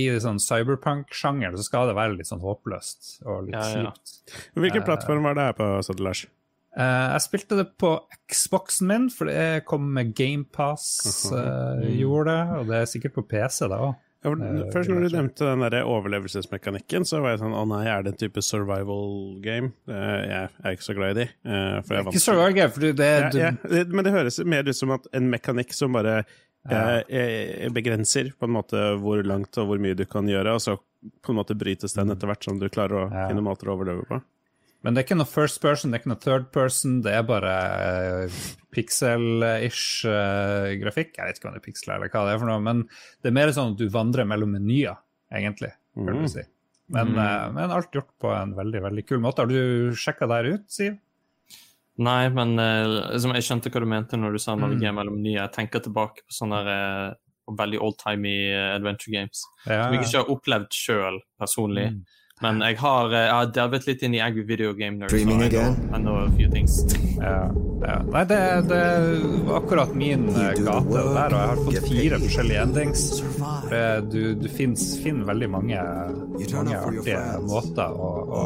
i 0.02 0.08
sånn 0.22 0.40
cyberpunk-sjanger 0.42 1.54
så 1.58 1.68
skal 1.68 1.92
det 1.92 1.98
være 1.98 2.18
litt 2.18 2.30
sånn 2.30 2.42
håpløst 2.42 3.20
og 3.28 3.46
litt 3.46 3.58
ja, 3.58 3.68
kjipt. 3.70 4.18
Ja. 4.32 4.42
Hvilken 4.64 4.88
plattform 4.88 5.30
var 5.30 5.38
det 5.38 5.52
her 5.52 5.58
på, 5.60 5.70
Lars? 6.02 6.26
Uh, 6.78 7.16
jeg 7.16 7.24
spilte 7.26 7.58
det 7.58 7.72
på 7.82 7.96
Xboxen 8.30 8.90
min, 8.92 9.06
for 9.10 9.32
det 9.32 9.64
kom 9.70 9.88
med 9.96 10.12
GamePass. 10.18 10.90
Uh, 11.32 11.38
eh, 11.40 11.96
gjorde 12.04 12.36
det, 12.36 12.58
og 12.60 12.68
det 12.70 12.82
er 12.84 12.92
sikkert 12.92 13.16
på 13.16 13.24
PC, 13.32 13.64
da 13.72 13.80
òg. 13.88 13.96
Ja, 14.26 14.34
uh, 14.34 14.60
først 14.74 14.92
når 14.92 15.08
du 15.08 15.16
nevnte 15.16 15.48
den 15.48 15.64
der 15.66 15.88
overlevelsesmekanikken, 15.90 17.06
så 17.08 17.24
var 17.24 17.34
jeg 17.34 17.42
sånn 17.42 17.56
Å 17.58 17.64
nei, 17.70 17.84
er 17.90 18.06
det 18.06 18.14
en 18.14 18.20
type 18.22 18.42
survival 18.46 19.38
game? 19.42 19.72
jeg 19.90 20.50
er 20.50 20.74
ikke 20.74 20.88
så 20.88 20.96
glad 20.98 21.14
i 21.14 21.20
de. 21.20 21.28
for 21.46 21.96
jeg 21.96 22.02
er 22.02 22.12
ikke 22.12 22.26
survival 22.26 22.58
game, 22.58 22.74
for 22.76 22.86
det, 22.86 23.08
er 23.08 23.28
ja, 23.38 23.52
ja, 23.62 23.84
Men 23.94 24.06
det 24.06 24.14
høres 24.18 24.42
mer 24.46 24.70
ut 24.70 24.78
som 24.78 24.94
at 24.98 25.10
en 25.18 25.30
mekanikk 25.34 25.74
som 25.78 25.98
bare 25.98 26.20
ja. 26.72 27.02
jeg, 27.08 27.72
begrenser 27.76 28.32
på 28.38 28.48
en 28.48 28.56
måte 28.58 28.82
hvor 29.02 29.22
langt 29.26 29.58
og 29.62 29.70
hvor 29.70 29.82
mye 29.82 29.98
du 29.98 30.06
kan 30.10 30.28
gjøre, 30.30 30.58
og 30.58 30.64
så 30.64 30.78
på 30.78 31.34
en 31.34 31.40
måte 31.40 31.58
brytes 31.58 31.96
den 31.96 32.12
etter 32.14 32.30
hvert 32.30 32.48
som 32.48 32.58
du 32.60 32.68
klarer 32.72 33.00
å 33.00 33.06
ja. 33.08 33.28
finne 33.30 33.46
måter 33.46 33.70
å 33.70 33.78
overleve 33.78 34.08
på. 34.10 34.20
Men 34.86 34.94
det 34.94 35.02
er 35.02 35.08
ikke 35.08 35.18
noe 35.18 35.30
first 35.30 35.60
person, 35.64 35.92
det 35.92 35.98
er 35.98 36.04
ikke 36.04 36.12
noe 36.14 36.24
third 36.24 36.46
person, 36.54 37.00
det 37.06 37.14
er 37.18 37.26
bare 37.28 37.54
uh, 38.28 38.38
pixel-ish 38.76 40.06
uh, 40.06 40.70
grafikk. 40.84 41.16
Jeg 41.18 41.26
vet 41.32 41.40
ikke 41.40 41.50
om 41.50 41.56
det 41.56 41.64
er 41.64 41.66
pixel 41.66 41.96
eller 41.96 42.14
hva 42.14 42.28
det 42.28 42.36
er 42.36 42.44
for 42.44 42.52
noe, 42.52 42.62
men 42.64 42.86
det 43.24 43.32
er 43.32 43.36
mer 43.40 43.52
sånn 43.56 43.74
at 43.74 43.82
du 43.82 43.88
vandrer 43.94 44.30
mellom 44.30 44.54
menyer, 44.54 45.00
egentlig. 45.34 45.74
Mm. 45.98 46.22
Si. 46.30 46.46
Men, 46.94 47.12
mm. 47.16 47.18
uh, 47.20 47.48
men, 47.58 47.74
alt 47.74 47.96
gjort 47.96 48.14
på 48.22 48.32
en 48.32 48.54
veldig 48.58 48.84
veldig 48.86 49.06
kul 49.10 49.24
måte. 49.26 49.44
Har 49.44 49.52
du 49.52 49.98
sjekka 49.98 50.30
her 50.32 50.54
ut, 50.54 50.68
Siv? 50.72 50.96
Nei, 51.98 52.28
men 52.30 52.52
liksom, 52.58 53.32
jeg 53.34 53.46
skjønte 53.48 53.72
hva 53.74 53.82
du 53.82 53.88
mente 53.90 54.20
når 54.20 54.36
du 54.38 54.42
sa 54.42 54.54
navigere 54.54 54.94
mm. 54.94 55.00
mellom 55.00 55.16
nye. 55.22 55.40
Jeg 55.40 55.54
tenker 55.56 55.82
tilbake 55.82 56.22
på 56.28 56.36
sånne 56.36 56.60
uh, 56.68 57.16
veldig 57.58 57.80
old-timey 57.82 58.52
uh, 58.52 58.76
adventure 58.76 59.14
games 59.16 59.42
ja. 59.66 59.88
som 59.88 59.96
jeg 59.96 60.04
ikke 60.04 60.22
har 60.22 60.32
opplevd 60.36 60.78
sjøl 60.78 61.18
personlig. 61.42 61.88
Mm. 61.96 62.04
Men 62.42 62.62
jeg 62.62 62.78
har, 62.78 63.10
jeg 63.10 63.34
har 63.34 63.48
delvet 63.50 63.88
litt 63.88 64.04
inn 64.06 64.14
i 64.14 64.20
Agri 64.22 64.44
Video 64.46 64.74
Game 64.78 65.00
Nerds. 65.00 65.14
Dreaming 65.14 65.42
again? 65.48 65.74
I 65.90 65.98
know 65.98 66.20
a 66.22 66.30
few 66.38 66.50
things. 66.52 66.84
ja, 67.18 67.50
ja. 67.82 67.96
Nei, 68.06 68.24
det, 68.30 68.38
det 68.70 68.82
var 69.48 69.58
akkurat 69.58 69.96
min 69.98 70.28
gate 70.36 70.62
der, 70.62 70.84
og 70.86 70.94
jeg 70.94 71.34
har 71.34 71.64
fått 71.66 71.88
fire 71.90 72.20
forskjellige 72.22 72.66
endings. 72.68 73.06
Du, 74.14 74.22
du 74.38 74.48
finner 74.54 75.26
veldig 75.32 75.50
mange, 75.50 75.82
mange 76.54 76.78
artige 76.78 77.24
måter 77.48 77.98
å, 77.98 78.12
å 78.22 78.44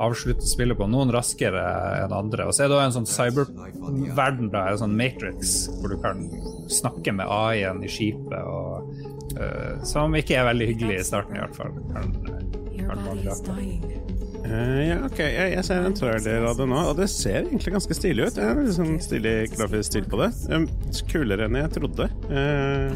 avslutte 0.00 0.48
spillet 0.48 0.78
på. 0.78 0.88
Noen 0.90 1.12
raskere 1.14 1.62
enn 2.04 2.14
andre. 2.16 2.48
Og 2.48 2.56
så 2.56 2.64
er 2.64 2.72
det 2.72 2.80
en 2.86 2.96
sånn 2.98 3.10
cyberverden, 3.10 4.48
da, 4.52 4.66
en 4.70 4.80
sånn 4.80 4.96
Matrix, 4.98 5.54
hvor 5.80 5.92
du 5.92 6.00
kan 6.02 6.24
snakke 6.72 7.14
med 7.16 7.28
AI-en 7.28 7.84
i 7.84 7.92
skipet, 7.92 8.40
og, 8.48 8.96
uh, 9.36 9.84
som 9.86 10.16
ikke 10.16 10.40
er 10.40 10.48
veldig 10.50 10.72
hyggelig 10.72 11.00
i 11.02 11.06
starten, 11.12 11.36
i 11.36 11.44
hvert 11.44 11.60
fall. 11.60 12.43
Uh, 14.44 14.80
ja, 14.84 14.96
ok, 15.06 15.18
jeg, 15.24 15.52
jeg, 15.54 15.64
ser 15.64 15.86
en 15.88 15.94
trailer 15.96 16.44
av 16.44 16.58
det 16.58 16.66
nå, 16.68 16.80
og 16.90 16.98
det 16.98 17.06
ser 17.08 17.46
egentlig 17.46 17.72
ganske 17.78 17.96
stilig 17.96 18.26
ut. 18.28 18.40
Jeg 18.40 18.50
er 18.52 18.72
sånn 18.76 18.98
stilig 19.00 19.34
grafisk 19.54 19.88
stil 19.88 20.08
på 20.10 20.20
det. 20.20 20.30
Um, 20.52 20.66
kulere 21.08 21.48
enn 21.48 21.56
jeg 21.62 21.72
trodde. 21.78 22.10
Uh, 22.28 22.92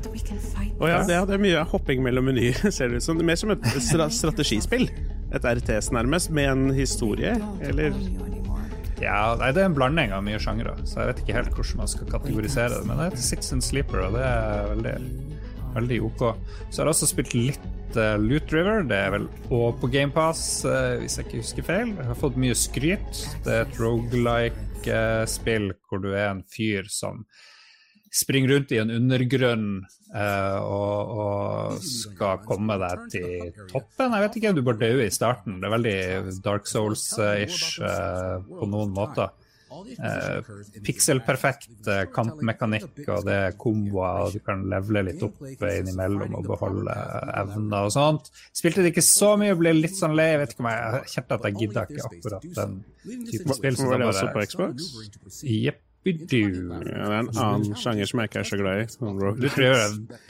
og 0.77 0.91
ja, 0.91 1.01
det, 1.09 1.17
det, 1.31 1.39
er 1.39 1.45
mye 1.47 1.65
hopping 1.73 2.05
mellom 2.05 2.29
menyer, 2.29 2.61
ser 2.77 2.93
det 2.93 3.01
ut 3.01 3.09
som. 3.09 3.23
Mer 3.25 3.41
som 3.41 3.55
et 3.57 3.71
strategispill 4.21 4.91
et 5.33 5.45
RTS 5.45 5.91
nærmest, 5.93 6.31
med 6.31 6.51
en 6.51 6.71
historie, 6.75 7.35
eller? 7.61 7.97
Ja, 8.99 9.37
nei, 9.39 9.53
det 9.55 9.63
er 9.63 9.69
en 9.69 9.77
blanding 9.77 10.13
av 10.15 10.25
mye 10.27 10.41
sjangre, 10.43 10.75
så 10.89 11.03
jeg 11.03 11.13
vet 11.13 11.21
ikke 11.23 11.37
helt 11.37 11.53
hvordan 11.55 11.83
man 11.83 11.91
skal 11.93 12.09
kategorisere 12.11 12.73
det. 12.75 12.87
Men 12.89 12.99
det 12.99 13.11
heter 13.11 13.25
Six 13.29 13.53
and 13.55 13.65
Sleeper, 13.65 14.01
og 14.09 14.17
det 14.17 14.25
er 14.27 14.71
veldig, 14.73 14.95
veldig 15.75 15.99
OK. 16.09 16.25
Så 16.71 16.81
har 16.81 16.89
jeg 16.89 16.95
også 16.95 17.11
spilt 17.11 17.35
litt 17.37 17.99
uh, 17.99 18.17
Loot 18.21 18.53
River. 18.55 18.87
Det 18.89 18.97
er 18.99 19.13
vel 19.17 19.29
òg 19.55 19.79
på 19.83 19.91
GamePass, 19.93 20.43
uh, 20.69 20.97
hvis 21.03 21.19
jeg 21.19 21.29
ikke 21.29 21.43
husker 21.43 21.69
feil. 21.69 21.93
Jeg 21.97 22.09
har 22.11 22.19
fått 22.19 22.41
mye 22.41 22.57
skryt. 22.59 23.23
Det 23.45 23.55
er 23.55 23.67
et 23.67 23.79
rogelike-spill 23.83 25.71
uh, 25.73 25.79
hvor 25.89 26.03
du 26.05 26.11
er 26.15 26.33
en 26.33 26.45
fyr 26.55 26.91
som 26.93 27.25
springer 28.19 28.55
rundt 28.55 28.71
i 28.73 28.79
en 28.81 28.91
undergrunn 28.95 29.67
uh, 30.15 30.61
og, 30.65 31.11
og, 31.13 31.83
skal 31.85 32.41
komme 32.47 32.79
deg 32.81 33.05
til 33.13 33.51
toppen. 33.69 34.15
Jeg 34.17 34.25
vet 34.25 34.39
ikke, 34.41 34.55
du 34.57 34.65
bare 34.65 34.81
dør 34.81 35.05
i 35.05 35.13
starten. 35.13 35.61
Det 35.61 35.69
er 35.69 35.77
veldig 35.77 35.99
Dark 36.47 36.71
Souls-ish 36.71 37.77
på 37.83 38.71
noen 38.73 38.97
måter. 38.97 39.35
Eh, 39.69 40.49
Pikselperfekt 40.85 41.89
eh, 41.89 42.05
kampmekanikk, 42.15 43.03
og 43.13 43.27
det 43.27 43.35
er 43.49 43.57
komboer, 43.61 44.33
du 44.33 44.41
kan 44.45 44.63
levele 44.71 45.03
litt 45.11 45.25
opp 45.27 45.43
innimellom 45.45 46.37
og 46.39 46.47
beholde 46.49 46.95
evner 47.43 47.89
og 47.89 47.93
sånt. 47.95 48.31
Spilte 48.57 48.85
det 48.85 48.95
ikke 48.95 49.05
så 49.05 49.35
mye, 49.41 49.57
ble 49.59 49.75
litt 49.77 49.97
sånn 49.99 50.17
lei. 50.19 50.31
Jeg 50.35 50.43
vet 50.45 50.55
ikke 50.57 50.65
om 50.65 50.71
jeg 50.73 51.13
kjente 51.15 51.39
at 51.39 51.49
jeg 51.51 51.59
gidda 51.63 51.85
ikke 51.89 52.09
akkurat 52.09 52.49
den 52.61 52.79
typen 53.33 53.59
spill. 53.61 53.83
Var 53.89 54.03
det 54.05 54.09
også 54.13 54.33
på 54.35 54.47
Xbox? 54.49 54.89
Jepp. 55.45 55.85
Det 56.29 56.41
er 56.43 57.15
en 57.19 57.31
annen 57.33 57.77
sjanger 57.79 58.09
som 58.09 58.23
jeg 58.23 58.31
ikke 58.31 58.41
er 58.43 58.49
så 58.49 58.59
glad 58.61 58.83
i. 58.83 58.87
Du 59.39 59.49
tror 59.53 59.67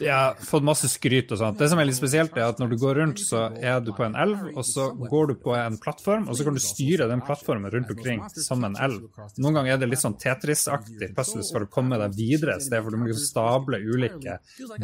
Jeg 0.02 0.12
har 0.12 0.38
fått 0.48 0.66
masse 0.66 0.90
skryt 0.90 1.32
og 1.34 1.40
sånt. 1.40 1.58
Det 1.60 1.68
som 1.72 1.80
er 1.80 1.88
litt 1.88 1.98
spesielt, 1.98 2.36
er 2.36 2.48
at 2.48 2.62
når 2.62 2.72
du 2.72 2.76
går 2.80 3.00
rundt, 3.02 3.22
så 3.22 3.46
er 3.56 3.80
du 3.84 3.92
på 3.96 4.06
en 4.06 4.16
elv, 4.18 4.48
og 4.54 4.66
så 4.66 4.88
går 4.98 5.32
du 5.32 5.34
på 5.42 5.54
en 5.56 5.78
plattform, 5.82 6.28
og 6.28 6.38
så 6.38 6.46
kan 6.46 6.58
du 6.58 6.62
styre 6.62 7.08
den 7.10 7.22
plattformen 7.24 7.72
rundt 7.74 7.92
omkring 7.94 8.24
som 8.34 8.64
en 8.68 8.78
elv. 8.88 9.08
Noen 9.38 9.60
ganger 9.60 9.76
er 9.76 9.82
det 9.82 9.90
litt 9.92 10.02
sånn 10.02 10.18
Tetris-aktig 10.20 11.12
puzzles 11.16 11.52
for 11.54 11.66
å 11.66 11.70
komme 11.72 12.00
deg 12.00 12.16
videre 12.18 12.56
et 12.58 12.66
sted, 12.66 12.82
for 12.82 12.94
du 12.94 13.00
må 13.00 13.10
liksom 13.10 13.28
stable 13.28 13.82
ulike 13.84 14.38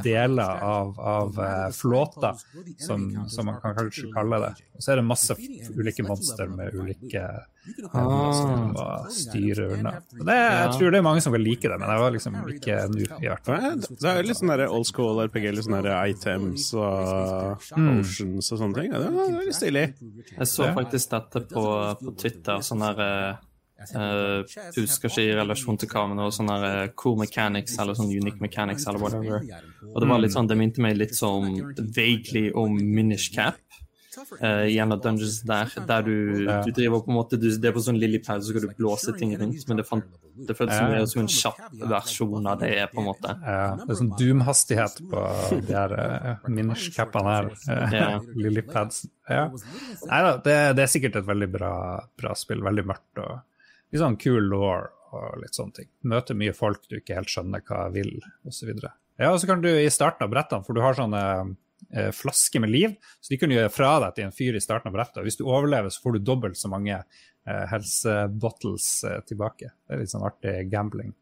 deler 0.04 0.62
av, 0.64 0.94
av 1.00 1.42
flåta, 1.76 2.34
som, 2.78 3.08
som, 3.28 3.50
man 3.50 3.60
kan 3.62 3.76
kanskje 3.78 4.12
kalle 4.14 4.40
det. 4.46 4.52
Og 4.76 4.84
så 4.84 4.94
er 4.94 5.00
det 5.00 5.08
masse 5.08 5.36
ulike 5.74 6.06
monster 6.06 6.50
med 6.50 6.74
ulike 6.74 7.24
ah. 7.92 9.06
Det, 9.08 10.34
jeg 10.36 10.72
tror 10.74 10.90
det 10.92 10.98
er 10.98 11.06
mange 11.06 11.22
som 11.24 11.34
vil 11.34 11.44
like 11.46 11.68
det, 11.70 11.78
men 11.80 11.88
jeg 11.90 12.02
var 12.02 12.14
liksom 12.16 12.36
ikke 12.54 12.76
nå, 12.92 13.06
i 13.20 13.30
hvert 13.30 13.48
fall. 13.48 13.80
Det 13.80 14.10
er 14.10 14.28
litt 14.28 14.40
sånn 14.40 14.52
old 14.66 14.88
school 14.88 15.22
RPG, 15.24 15.48
litt 15.54 15.68
sånn 15.68 15.88
items 15.94 16.68
og 16.76 17.64
mm. 17.78 17.88
oceans 18.02 18.52
og 18.52 18.62
sånne 18.62 18.80
ting. 18.80 18.92
Det 18.92 19.14
var 19.16 19.34
veldig 19.38 19.56
stilig. 19.56 19.88
Jeg 20.34 20.50
så 20.50 20.70
faktisk 20.76 21.16
dette 21.16 21.44
på, 21.54 21.66
på 22.04 22.16
Twitter, 22.20 22.64
sånn 22.64 22.86
her 22.88 23.02
Uh, 23.92 24.46
husker 24.78 25.10
ikke 25.10 25.22
i 25.26 25.32
relasjon 25.36 25.76
til 25.76 25.90
hva, 25.90 26.06
men 26.08 26.16
det 26.16 26.24
var 26.24 26.32
sånn 26.32 26.48
uh, 26.48 26.86
cool 26.96 27.18
mechanics 27.20 27.74
eller 27.82 27.98
sånn 27.98 28.08
unique 28.08 28.40
mechanics 28.40 28.86
eller 28.88 29.02
whatever. 29.02 29.42
Og 29.90 29.98
det 30.00 30.08
var 30.08 30.22
litt 30.22 30.32
sånn, 30.32 30.48
det 30.48 30.56
minte 30.56 30.80
meg 30.80 30.96
litt 30.96 31.12
sånn 31.18 31.58
vaguely 31.76 32.46
om 32.56 32.78
Minish 32.78 33.34
Cap 33.34 33.60
uh, 34.18 34.92
av 34.94 35.00
dungeons 35.02 35.40
der, 35.46 35.70
der 35.88 36.04
du, 36.06 36.14
du, 36.44 36.70
driver 36.74 37.02
på 37.04 37.12
en 37.12 37.18
måte 37.18 37.38
du, 37.40 37.48
Det 37.50 37.70
er 37.70 37.74
på 37.76 37.82
sånn 37.84 37.98
lillipad, 38.00 38.44
så 38.44 38.52
skal 38.52 38.66
du 38.66 38.74
blåse 38.78 39.14
ting 39.18 39.34
rundt, 39.40 39.64
men 39.68 39.80
det, 39.80 39.86
fant, 39.88 40.06
det 40.34 40.56
føltes 40.58 40.80
ja. 40.80 41.04
som 41.10 41.22
en 41.24 41.30
kjapp 41.30 41.62
versjon 41.94 42.50
av 42.50 42.60
det, 42.62 42.72
er, 42.82 42.90
på 42.92 43.02
en 43.02 43.08
måte. 43.10 43.36
Ja, 43.44 43.68
det 43.80 43.88
er 43.88 44.00
sånn 44.00 44.12
doom-hastighet 44.18 45.00
på 45.10 45.24
de 45.54 45.76
her 45.76 45.96
uh, 46.00 46.50
minishcappene 46.50 47.36
her. 47.36 47.52
Uh, 47.68 47.96
ja. 47.98 48.10
Lillipads. 48.38 49.04
Ja. 49.30 49.46
Nei 49.50 50.20
da, 50.28 50.36
det, 50.44 50.58
det, 50.78 50.86
er 50.86 50.92
sikkert 50.92 51.22
et 51.22 51.28
veldig 51.28 51.50
bra, 51.54 51.74
bra 52.20 52.36
spill. 52.38 52.64
Veldig 52.64 52.86
mørkt 52.90 53.24
og 53.24 53.40
litt 53.94 54.02
sånn 54.02 54.20
cool 54.22 54.50
law 54.50 54.86
og 55.14 55.40
litt 55.42 55.56
sånne 55.56 55.80
ting. 55.80 55.90
Møter 56.10 56.36
mye 56.38 56.54
folk 56.56 56.88
du 56.90 56.98
ikke 56.98 57.18
helt 57.18 57.30
skjønner 57.30 57.62
hva 57.64 57.86
jeg 57.86 57.94
vil, 57.98 58.14
osv. 58.48 58.72
Ja, 58.74 59.30
og 59.30 59.38
så 59.40 59.48
kan 59.50 59.62
du 59.62 59.70
i 59.70 59.90
starten 59.92 60.26
av 60.26 60.32
brettene, 60.32 60.66
for 60.66 60.76
du 60.76 60.82
har 60.82 60.96
sånne 60.98 61.22
eh, 61.94 62.10
flaske 62.14 62.60
med 62.62 62.72
liv, 62.72 62.94
så 63.20 63.34
de 63.34 63.40
kan 63.40 63.52
gjøre 63.54 63.72
fra 63.72 63.96
deg 64.04 64.16
til 64.16 64.28
en 64.28 64.36
fyr 64.36 64.58
i 64.58 64.62
starten 64.62 64.90
av 64.90 64.96
brettet. 64.96 65.20
Og 65.22 65.28
hvis 65.28 65.40
du 65.40 65.44
overlever, 65.46 65.92
så 65.92 66.04
får 66.04 66.16
du 66.16 66.24
dobbelt 66.26 66.60
så 66.60 66.70
mange 66.72 66.96
eh, 67.00 67.64
helsebottles 67.72 68.88
eh, 69.08 69.20
tilbake. 69.28 69.74
Det 69.84 69.96
er 69.96 70.02
litt 70.04 70.14
sånn 70.14 70.26
artig 70.26 70.56
gambling. 70.72 71.14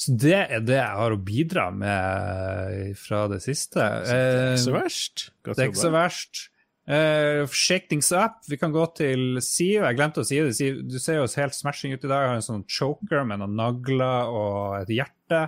Så 0.00 0.14
det 0.16 0.38
er 0.46 0.62
det 0.64 0.78
jeg 0.78 0.96
har 0.96 1.12
å 1.12 1.20
bidra 1.20 1.66
med 1.76 2.94
fra 2.96 3.26
det 3.28 3.42
siste. 3.44 3.84
det 4.06 4.14
er 4.16 4.54
ikke 4.54 4.62
så 4.62 4.78
verst. 4.78 5.26
Godt 5.44 5.58
det 5.58 5.66
er 5.66 5.74
ikke 5.74 5.82
så 5.82 5.92
verst. 5.92 6.46
Uh, 6.90 7.46
shake 7.46 7.86
things 7.88 8.08
up. 8.12 8.40
Vi 8.48 8.56
kan 8.58 8.72
gå 8.72 8.82
til 8.96 9.38
Siv. 9.44 9.84
Jeg 9.84 9.98
glemte 9.98 10.24
å 10.24 10.26
si 10.26 10.40
det. 10.40 10.54
Siv, 10.56 10.80
du 10.88 10.96
ser 10.98 11.20
jo 11.20 11.26
helt 11.28 11.54
smashing 11.54 11.92
ut 11.92 12.02
i 12.02 12.08
dag. 12.08 12.24
Jeg 12.24 12.32
har 12.32 12.40
en 12.40 12.46
sånn 12.48 12.64
choker 12.64 13.28
med 13.28 13.42
noen 13.42 13.54
nagler 13.60 14.32
og 14.32 14.80
et 14.80 14.94
hjerte. 14.96 15.44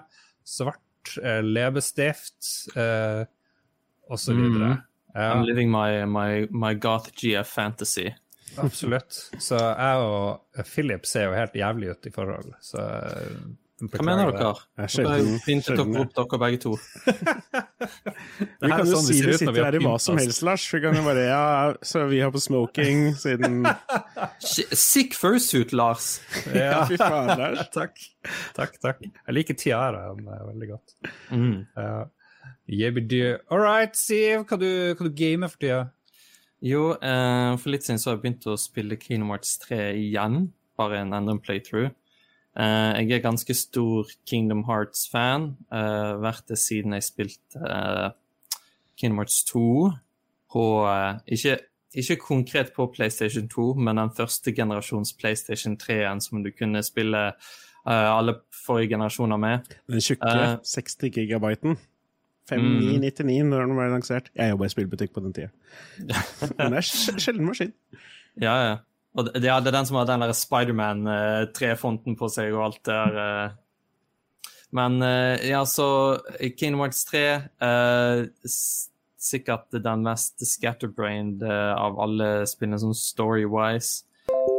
Svart 0.47 0.82
uh, 1.23 1.41
leppestift 1.43 2.49
uh, 2.77 3.25
osv. 4.09 4.38
Mm. 4.38 4.61
Ja. 4.61 4.77
I'm 5.15 5.45
living 5.45 5.71
my, 5.71 6.05
my, 6.07 6.47
my 6.51 6.75
goth 6.75 7.12
GF 7.12 7.47
fantasy. 7.47 8.15
Absolutt. 8.57 9.31
Så 9.38 9.57
jeg 9.57 9.97
og 10.05 10.65
Philip 10.69 11.07
ser 11.09 11.29
jo 11.29 11.37
helt 11.37 11.57
jævlig 11.57 11.93
ut 11.93 12.09
i 12.09 12.12
forhold, 12.12 12.55
så 12.61 12.85
hva 13.82 14.04
mener 14.06 14.30
dere? 14.30 14.50
Jeg 14.78 15.06
har 15.08 15.28
Fint 15.42 15.68
å 15.72 15.74
dere 15.78 16.02
opp 16.04 16.12
dere 16.14 16.38
begge 16.38 16.58
to. 16.62 16.72
vi 18.62 18.70
kan 18.70 18.82
jo 18.85 18.92
sånn 18.92 19.06
si 19.08 19.16
vi 19.24 19.35
sitter 19.40 19.58
her 19.64 19.78
i 19.78 19.80
hva 19.82 19.94
som 20.02 20.20
helst, 20.20 20.44
Lars. 20.46 20.66
Vi 20.70 20.82
kan 20.85 20.94
jo 20.94 21.02
bare 21.06 21.24
Ja, 21.26 21.46
så 21.82 22.04
vi 22.11 22.20
har 22.22 22.30
på 22.35 22.42
smoking 22.42 23.08
siden 23.18 23.64
Sick 24.44 25.16
fursuit, 25.18 25.74
Lars. 25.74 26.20
ja, 26.54 26.85
fy 26.87 27.00
faen, 27.00 27.32
Lars. 27.42 27.64
takk. 27.74 27.98
Takk, 28.54 28.76
takk. 28.85 29.02
Jeg 29.08 29.38
liker 29.38 29.58
tiaraen 29.58 30.22
veldig 30.28 30.70
godt. 30.70 30.94
Mm. 31.35 31.64
Uh, 31.74 32.04
All 33.50 33.64
right, 33.64 33.98
Siv, 33.98 34.44
hva 34.46 34.61
du, 34.61 34.70
hva 34.94 35.08
du 35.08 35.11
gamer 35.16 35.50
for 35.50 35.64
tida? 35.64 35.82
Jo, 36.62 36.92
uh, 36.94 37.58
for 37.58 37.74
litt 37.74 37.82
siden 37.82 37.98
så 37.98 38.12
har 38.12 38.20
jeg 38.20 38.22
begynt 38.28 38.46
å 38.46 38.54
spille 38.61 39.00
Kingdom 39.00 39.35
Hearts 39.35 39.56
3 39.64 39.88
igjen. 39.98 40.52
Bare 40.78 41.02
en 41.02 41.16
enda 41.18 41.35
through. 41.66 41.90
Uh, 42.53 43.01
jeg 43.01 43.17
er 43.17 43.25
ganske 43.25 43.55
stor 43.55 44.09
Kingdom 44.29 44.65
Hearts-fan. 44.69 45.55
Uh, 45.73 46.21
vært 46.21 46.49
det 46.53 46.59
siden 46.61 46.93
jeg 46.93 47.07
spilte 47.07 47.61
uh, 47.65 48.11
Kingdom 49.01 49.23
Hearts 49.23 49.45
2 49.49 49.62
på 50.53 50.65
ikke, 51.33 51.57
ikke, 51.97 52.17
konkret 52.21 52.75
på 52.77 52.87
PlayStation 52.93 53.49
2, 53.49 53.73
men 53.75 53.97
den 53.97 54.11
første 54.17 54.53
generasjons 54.53 55.15
PlayStation 55.17 55.79
3-en 55.81 56.21
som 56.21 56.43
du 56.45 56.51
kunne 56.53 56.83
spille 56.85 57.31
alle 57.87 58.35
forrige 58.67 58.93
generasjoner 58.93 59.41
med. 59.41 59.73
Den 59.88 60.05
tjukke 60.05 60.59
60 60.62 61.09
gigabyten. 61.15 61.79
5999 62.51 63.43
mm. 63.43 63.49
når 63.49 63.67
den 63.67 63.77
ble 63.79 63.88
lansert. 63.95 64.31
Jeg 64.37 64.53
jobba 64.53 64.69
i 64.69 64.75
spillbutikk 64.75 65.15
på 65.15 65.25
den 65.25 65.33
tida. 65.33 65.49
Den 66.59 66.77
er 66.79 66.85
sjelden 66.85 67.47
maskin. 67.49 67.73
Ja, 68.37 68.55
ja. 68.67 68.77
Og 69.12 69.29
det, 69.29 69.42
ja, 69.44 69.59
det 69.61 69.72
er 69.72 69.77
den 69.77 69.88
som 69.88 69.98
har 70.01 70.09
den 70.09 70.25
der 70.25 70.33
Spiderman-trefonten 70.37 72.16
på 72.16 72.31
seg 72.33 72.55
og 72.57 72.64
alt 72.68 72.81
der. 72.88 73.18
Eh. 73.25 74.46
Men 74.72 75.03
eh, 75.05 75.51
ja, 75.51 75.64
så 75.68 75.88
Kingdom 76.57 76.81
Hearts 76.81 77.05
3 77.11 77.27
uh, 77.61 78.25
Sikkert 79.22 79.68
den 79.70 80.01
mest 80.03 80.40
scatterbrained 80.42 81.44
av 81.46 82.01
alle 82.03 82.42
spillene, 82.51 82.81
sånn 82.83 82.96
story-wise. 82.96 84.09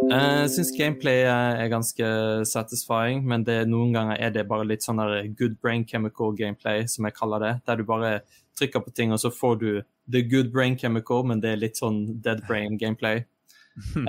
Jeg 0.08 0.46
uh, 0.46 0.46
syns 0.48 0.72
gameplay 0.78 1.26
er 1.28 1.68
ganske 1.68 2.08
satisfying, 2.48 3.26
men 3.28 3.44
det, 3.44 3.58
noen 3.68 3.92
ganger 3.92 4.22
er 4.24 4.32
det 4.32 4.46
bare 4.48 4.70
litt 4.70 4.86
sånn 4.86 5.02
der 5.02 5.28
good 5.36 5.58
brain 5.60 5.84
chemical 5.84 6.32
gameplay, 6.38 6.86
som 6.88 7.10
jeg 7.10 7.18
kaller 7.18 7.44
det. 7.44 7.52
Der 7.68 7.82
du 7.82 7.84
bare 7.90 8.14
trykker 8.56 8.86
på 8.86 8.96
ting, 8.96 9.12
og 9.12 9.20
så 9.20 9.34
får 9.36 9.60
du 9.60 9.70
the 10.08 10.24
good 10.24 10.54
brain 10.56 10.80
chemical, 10.80 11.28
men 11.28 11.44
det 11.44 11.52
er 11.52 11.62
litt 11.66 11.84
sånn 11.84 12.06
dead 12.24 12.46
brain 12.48 12.80
gameplay. 12.80 13.26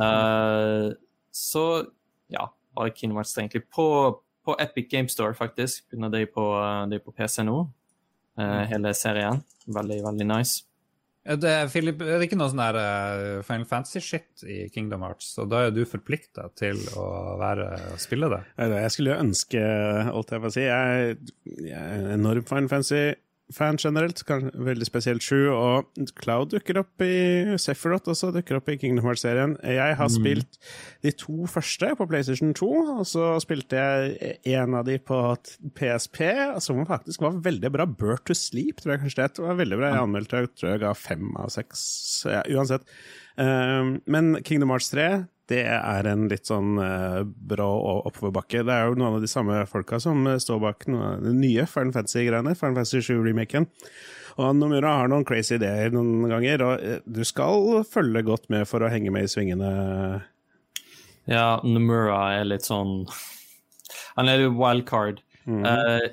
Uh, 0.00 0.92
så 1.34 1.64
ja, 2.32 2.48
bare 2.76 2.92
Kingdom 2.94 3.20
Hearts 3.20 3.36
egentlig. 3.38 3.64
På, 3.72 4.20
på, 4.44 4.56
Epic 4.60 4.90
Game 4.90 5.08
Store, 5.12 5.34
faktisk. 5.34 5.86
Begynner 5.90 6.12
de 6.12 6.26
på, 6.30 6.44
de 6.90 7.00
på 7.02 7.14
PC 7.16 7.42
nå, 7.46 7.64
uh, 8.40 8.62
hele 8.70 8.94
serien. 8.96 9.42
Veldig, 9.66 10.00
veldig 10.04 10.28
nice. 10.28 10.64
Det, 11.24 11.52
Philip, 11.72 12.02
er 12.04 12.18
det 12.20 12.26
ikke 12.26 12.36
noe 12.36 12.50
sånn 12.52 12.60
der 12.60 12.76
uh, 12.76 13.44
Final 13.48 13.64
Fantasy-shit 13.68 14.44
i 14.44 14.58
Kingdom 14.72 15.06
Hearts? 15.06 15.30
Og 15.40 15.48
da 15.48 15.62
er 15.64 15.72
du 15.72 15.80
forplikta 15.88 16.50
til 16.60 16.82
å 17.00 17.06
være, 17.40 17.70
spille 18.02 18.28
det? 18.32 18.42
Jeg 18.60 18.92
skulle 18.92 19.20
ønske, 19.22 19.62
alt 20.10 20.34
jeg 20.34 20.44
får 20.44 20.56
si. 20.58 20.66
Jeg, 20.68 21.16
jeg 21.64 21.80
er 21.80 22.10
enorm 22.18 22.44
Final 22.50 22.68
Fantasy 22.72 23.06
fan 23.52 23.76
generelt, 23.76 24.22
veldig 24.54 24.86
spesielt 24.88 25.24
Sju, 25.24 25.50
og 25.52 25.90
Cloud 26.20 26.54
dukker 26.54 26.78
opp 26.80 27.04
i 27.04 27.56
Sephiroth 27.60 28.08
også, 28.08 28.30
dukker 28.34 28.58
opp 28.58 28.70
i 28.72 28.76
Kingdom 28.80 29.04
Hearts-serien. 29.04 29.56
Jeg 29.60 29.98
har 29.98 30.08
mm. 30.08 30.14
spilt 30.14 30.60
de 31.04 31.12
to 31.20 31.48
første 31.50 31.90
på 31.98 32.06
PlayStation 32.08 32.54
2, 32.56 32.70
og 32.96 33.04
så 33.08 33.34
spilte 33.44 33.80
jeg 33.80 34.38
en 34.56 34.78
av 34.78 34.88
de 34.88 34.96
på 34.98 35.18
PSP, 35.76 36.22
som 36.64 36.80
faktisk 36.88 37.26
var 37.26 37.42
veldig 37.44 37.72
bra. 37.74 37.88
Bird 37.88 38.24
to 38.28 38.36
Sleep, 38.38 38.80
tror 38.80 38.96
jeg 38.96 39.04
kanskje 39.04 39.28
det 39.34 39.44
var 39.44 39.60
veldig 39.60 39.80
bra. 39.80 39.92
Jeg 39.92 40.06
anmeldte, 40.08 40.44
jeg 40.44 40.54
tror 40.54 40.72
jeg 40.72 40.84
ga 40.86 40.94
fem 40.96 41.28
av 41.40 41.52
seks. 41.52 41.84
Ja, 42.30 42.42
uansett. 42.56 42.88
Um, 43.36 43.96
men 44.06 44.36
Kingdom 44.46 44.70
Hearts 44.70 44.92
3 44.92 45.24
det 45.50 45.64
er 45.68 46.06
en 46.08 46.24
litt 46.30 46.48
sånn 46.48 46.78
uh, 46.80 47.20
brå 47.24 47.68
oppoverbakke. 48.08 48.62
Det 48.64 48.72
er 48.72 48.88
jo 48.88 48.96
noen 48.96 49.18
av 49.18 49.24
de 49.24 49.28
samme 49.28 49.58
folka 49.68 49.98
som 50.00 50.24
eh, 50.30 50.38
står 50.40 50.60
bak 50.62 50.86
de 50.88 51.32
nye 51.36 51.66
Final 51.68 51.92
Fantasy-greiene. 51.92 52.54
Final 52.56 52.78
Fantasy 52.78 53.02
7-remaken. 53.04 53.68
Og 54.40 54.56
Nomura 54.56 54.94
har 55.02 55.10
noen 55.12 55.26
crazy 55.28 55.58
ideer 55.58 55.92
noen 55.92 56.24
ganger, 56.32 56.64
og 56.64 56.80
uh, 56.80 56.96
du 57.04 57.20
skal 57.28 57.84
følge 57.88 58.24
godt 58.24 58.48
med 58.54 58.64
for 58.70 58.84
å 58.84 58.90
henge 58.92 59.12
med 59.12 59.28
i 59.28 59.32
svingene. 59.34 59.68
Ja, 61.28 61.60
Nomura 61.64 62.22
er 62.38 62.48
litt 62.48 62.64
sånn 62.66 63.04
Han 64.16 64.30
er 64.30 64.46
jo 64.46 64.56
wildcard. 64.56 65.20
Mm. 65.44 65.60
Uh, 65.60 66.08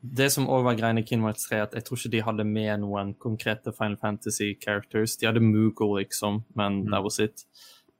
det 0.00 0.30
som 0.32 0.48
òg 0.48 0.64
var 0.66 0.76
greia 0.78 0.96
i 0.96 1.04
Kingdom 1.04 1.28
Hearts 1.28 1.48
3, 1.50 1.60
at 1.66 1.76
jeg 1.76 1.86
tror 1.86 2.00
ikke 2.00 2.12
de 2.14 2.24
hadde 2.24 2.48
med 2.48 2.82
noen 2.82 3.12
konkrete 3.20 3.72
Final 3.76 3.98
Fantasy 4.00 4.54
characters. 4.62 5.16
De 5.20 5.28
hadde 5.28 5.44
Moogle, 5.44 6.00
liksom, 6.00 6.42
men 6.56 6.82
mm. 6.84 6.90
that 6.92 7.04
was 7.04 7.18
it. 7.20 7.44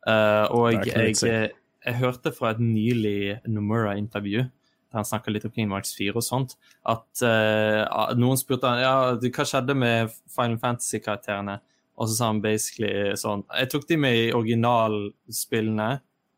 Uh, 0.07 0.47
og 0.55 0.72
jeg, 0.72 0.87
jeg, 1.22 1.51
jeg, 1.85 1.97
hørte 1.99 2.33
fra 2.33 2.53
et 2.55 2.61
nylig 2.62 3.41
Nomura-intervju 3.51 4.47
der 4.47 5.01
han 5.01 5.07
snakka 5.09 5.33
litt 5.35 5.45
om 5.45 5.51
Kingdom 5.51 5.74
Hearts 5.74 5.97
4 5.99 6.14
og 6.14 6.22
sånt, 6.24 6.53
at 6.87 7.22
uh, 7.27 8.12
noen 8.16 8.39
spurte 8.39 8.70
han, 8.70 8.81
ja, 8.81 9.16
hva 9.18 9.47
skjedde 9.49 9.74
med 9.77 10.12
Final 10.31 10.61
Fantasy-karakterene. 10.62 11.59
Og 11.97 12.09
så 12.09 12.14
sa 12.18 12.27
han 12.29 12.43
basically 12.45 13.14
sånn 13.16 13.41
Jeg 13.57 13.70
tok 13.72 13.87
de 13.89 13.97
med 13.97 14.18
i 14.18 14.33
originalspillene 14.37 15.87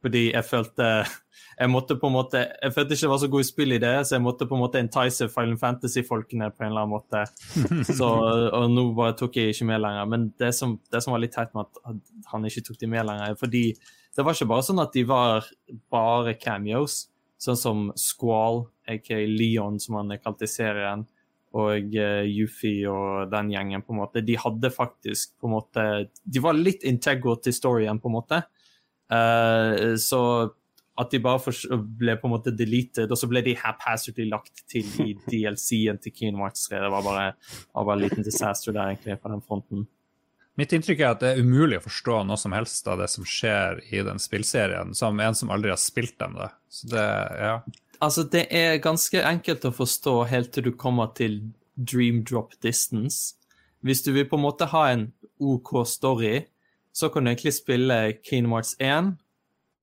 fordi 0.09 0.31
jeg 0.33 0.47
følte 0.49 0.91
jeg 1.59 1.71
måtte 1.73 1.97
på 1.99 2.07
en 2.07 2.15
måte, 2.15 2.41
jeg 2.63 2.71
følte 2.75 2.95
ikke 2.95 3.05
det 3.05 3.11
var 3.11 3.21
så 3.21 3.29
god 3.33 3.47
spill 3.47 3.75
i 3.75 3.81
det, 3.83 3.95
så 4.07 4.15
jeg 4.15 4.23
måtte 4.23 4.47
på 4.47 4.55
en 4.55 4.61
måte 4.63 4.79
entice 4.79 5.27
Final 5.33 5.57
Fantasy-folkene 5.59 6.53
på 6.55 6.63
en 6.63 6.69
eller 6.71 6.85
annen 6.85 6.93
måte. 6.93 7.25
Så, 7.99 8.07
og 8.07 8.67
nå 8.71 8.85
bare 8.95 9.17
tok 9.19 9.41
jeg 9.41 9.51
ikke 9.51 9.67
med 9.73 9.83
lenger. 9.83 10.07
Men 10.13 10.29
det 10.39 10.53
som, 10.55 10.77
det 10.87 11.01
som 11.03 11.17
var 11.17 11.25
litt 11.25 11.35
teit 11.35 11.51
med 11.59 11.67
at 11.67 11.97
han 12.31 12.47
ikke 12.47 12.63
tok 12.69 12.79
de 12.79 12.91
med 12.93 13.09
lenger, 13.09 13.35
fordi 13.41 13.63
det 13.75 14.27
var 14.27 14.39
ikke 14.39 14.51
bare 14.53 14.67
sånn 14.69 14.83
at 14.85 14.95
de 14.95 15.03
var 15.09 15.49
bare 15.91 16.37
cameos, 16.39 17.09
sånn 17.43 17.59
som 17.59 17.83
Squall, 17.99 18.69
aka 18.87 19.19
Leon, 19.27 19.81
som 19.83 19.99
han 19.99 20.15
er 20.15 20.23
kalt 20.23 20.45
i 20.47 20.51
serien, 20.51 21.03
og 21.59 21.95
uh, 21.97 22.23
Yuffie 22.29 22.87
og 22.87 23.33
den 23.33 23.51
gjengen, 23.55 23.83
på 23.83 23.97
en 23.97 24.03
måte. 24.05 24.23
De 24.23 24.39
hadde 24.39 24.71
faktisk 24.71 25.35
på 25.41 25.49
en 25.49 25.57
måte 25.57 25.85
De 26.23 26.43
var 26.45 26.55
litt 26.55 26.87
integral 26.87 27.41
til 27.43 27.57
storyen, 27.57 27.99
på 27.99 28.13
en 28.13 28.17
måte. 28.21 28.41
Uh, 29.09 29.97
så 30.01 30.23
at 30.99 31.13
de 31.15 31.21
bare 31.23 31.53
ble 32.01 32.17
på 32.19 32.27
en 32.27 32.33
måte 32.35 32.53
deleted, 32.55 33.11
og 33.11 33.21
så 33.21 33.29
ble 33.31 33.43
de 33.47 33.55
haphazardly 33.59 34.27
lagt 34.29 34.65
til 34.71 34.87
i 35.05 35.13
DLC-en 35.31 36.01
til 36.03 36.15
Keen 36.15 36.41
Hearts 36.41 36.67
3. 36.67 36.81
Det 36.83 36.91
var 36.91 37.07
bare, 37.07 37.29
var 37.77 37.87
bare 37.87 38.01
en 38.01 38.05
liten 38.09 38.27
disaster 38.27 38.75
der, 38.75 38.91
egentlig, 38.91 39.21
på 39.23 39.31
den 39.31 39.45
fronten. 39.45 39.87
Mitt 40.59 40.75
inntrykk 40.75 41.05
er 41.05 41.13
at 41.13 41.21
det 41.23 41.31
er 41.31 41.45
umulig 41.47 41.79
å 41.79 41.85
forstå 41.85 42.17
noe 42.27 42.39
som 42.41 42.55
helst 42.57 42.89
av 42.91 42.99
det 42.99 43.07
som 43.13 43.27
skjer 43.29 43.79
i 43.95 44.03
den 44.03 44.19
spillserien, 44.19 44.91
som 44.99 45.21
en 45.23 45.39
som 45.39 45.53
aldri 45.55 45.71
har 45.71 45.79
spilt 45.79 46.17
dem. 46.19 46.35
Det. 46.35 46.51
Så 46.67 46.91
det, 46.91 47.05
ja. 47.39 47.55
Altså, 48.03 48.25
det 48.27 48.49
er 48.51 48.83
ganske 48.83 49.23
enkelt 49.23 49.69
å 49.69 49.75
forstå 49.75 50.17
helt 50.33 50.51
til 50.57 50.67
du 50.67 50.73
kommer 50.75 51.13
til 51.15 51.45
Dream 51.79 52.25
Drop 52.27 52.59
Distance. 52.65 53.37
Hvis 53.87 54.03
du 54.03 54.11
vil 54.17 54.27
på 54.27 54.35
en 54.35 54.49
måte 54.49 54.67
ha 54.73 54.89
en 54.91 55.13
OK 55.39 55.77
story, 55.87 56.41
så 56.99 57.09
kan 57.13 57.25
du 57.25 57.31
egentlig 57.31 57.55
spille 57.57 57.97
Kingdom 58.27 58.57
Hearts 58.57 58.75
1 58.83 59.15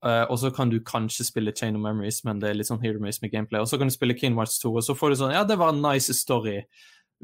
Uh, 0.04 0.22
og 0.30 0.38
så 0.38 0.50
kan 0.54 0.70
du 0.70 0.76
kanskje 0.84 1.24
spille 1.24 1.52
Chain 1.56 1.76
of 1.76 1.82
Memories, 1.82 2.20
men 2.24 2.38
det 2.38 2.50
er 2.50 2.58
litt 2.58 2.68
sånn 2.68 2.82
hero 2.82 3.00
miss 3.02 3.18
med 3.22 3.32
gameplay. 3.32 3.62
Og 3.62 3.66
så 3.66 3.78
kan 3.80 3.88
du 3.88 3.94
spille 3.94 4.14
Kingdom 4.14 4.38
Hearts 4.38 4.60
2, 4.62 4.74
og 4.76 4.84
så 4.84 4.94
får 4.94 5.10
du 5.10 5.18
sånn 5.22 5.34
Ja, 5.34 5.42
det 5.48 5.56
var 5.58 5.72
en 5.72 5.82
nice 5.82 6.14
story. 6.14 6.60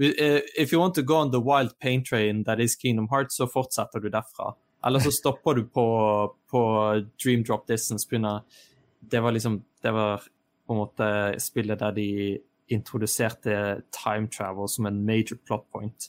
Uh, 0.01 0.40
if 0.59 0.72
you 0.72 0.80
want 0.80 0.97
to 0.97 1.05
go 1.07 1.20
on 1.20 1.30
the 1.30 1.40
wild 1.40 1.76
pain 1.78 2.03
train 2.03 2.43
that 2.49 2.61
is 2.61 2.74
Kingdom 2.74 3.07
Hearts, 3.12 3.36
så 3.36 3.47
fortsetter 3.47 4.03
du 4.03 4.09
derfra. 4.11 4.55
Eller 4.86 5.05
så 5.05 5.12
stopper 5.20 5.61
du 5.61 5.66
på, 5.68 5.86
på 6.51 6.62
Dream 7.22 7.45
Drop 7.45 7.68
Distance 7.68 8.09
pga. 8.09 8.40
Det 9.01 9.20
var 9.20 9.32
liksom 9.32 9.62
Det 9.82 9.90
var 9.90 10.22
på 10.66 10.72
en 10.72 10.78
måte 10.78 11.07
spillet 11.43 11.78
der 11.78 11.93
de 11.93 12.38
introduserte 12.72 13.82
time 13.93 14.28
travel 14.30 14.68
som 14.68 14.86
en 14.86 15.05
major 15.05 15.36
plot 15.47 15.66
point. 15.72 16.09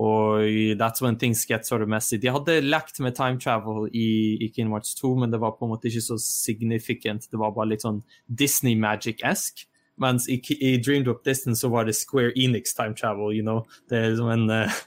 Og 0.00 0.76
that's 0.80 1.02
when 1.04 1.18
things 1.20 1.44
get 1.44 1.66
sort 1.66 1.82
of 1.82 1.90
messy. 1.92 2.16
De 2.16 2.30
hadde 2.32 2.62
lekt 2.64 3.00
med 3.04 3.14
time 3.18 3.40
travel 3.40 3.88
i, 3.92 4.38
i 4.40 4.48
Kingdom 4.48 4.80
2, 4.80 5.10
men 5.20 5.32
det 5.32 5.40
var 5.42 5.58
på 5.58 5.66
en 5.66 5.74
måte 5.74 5.90
ikke 5.90 6.06
så 6.06 6.16
significant. 6.24 7.26
Det 7.28 7.40
var 7.40 7.52
bare 7.52 7.74
litt 7.74 7.84
sånn 7.84 8.00
Disney 8.26 8.78
magic-esk. 8.80 9.66
Mens 10.00 10.30
i, 10.32 10.38
i 10.64 10.78
Dream 10.80 11.04
Drop 11.04 11.20
Distance 11.26 11.60
så 11.60 11.68
var 11.68 11.84
det 11.84 11.98
Square 11.98 12.32
Enix 12.32 12.72
time 12.74 12.96
travel, 12.96 13.34
you 13.36 13.44
know. 13.44 13.66
Det 13.92 13.98
er 13.98 14.08
liksom 14.14 14.30
en, 14.32 14.48
uh, 14.48 14.80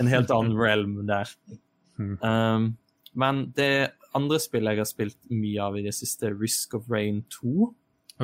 en 0.00 0.10
helt 0.10 0.34
annen 0.34 0.58
realm 0.58 0.98
der. 1.06 1.30
Hmm. 2.00 2.18
Um, 2.18 2.66
men 3.14 3.44
det 3.56 3.92
andre 4.16 4.40
spillet 4.42 4.74
jeg 4.74 4.82
har 4.82 4.90
spilt 4.90 5.18
mye 5.30 5.62
av 5.62 5.78
i 5.78 5.86
det 5.86 5.94
siste, 5.94 6.32
Risk 6.34 6.74
of 6.74 6.90
Rain 6.90 7.22
2. 7.38 7.70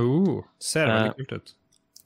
Oh, 0.03 0.43
ser 0.59 0.91
veldig 0.91 1.15
uh, 1.15 1.19
kult 1.21 1.37
ut. 1.39 1.55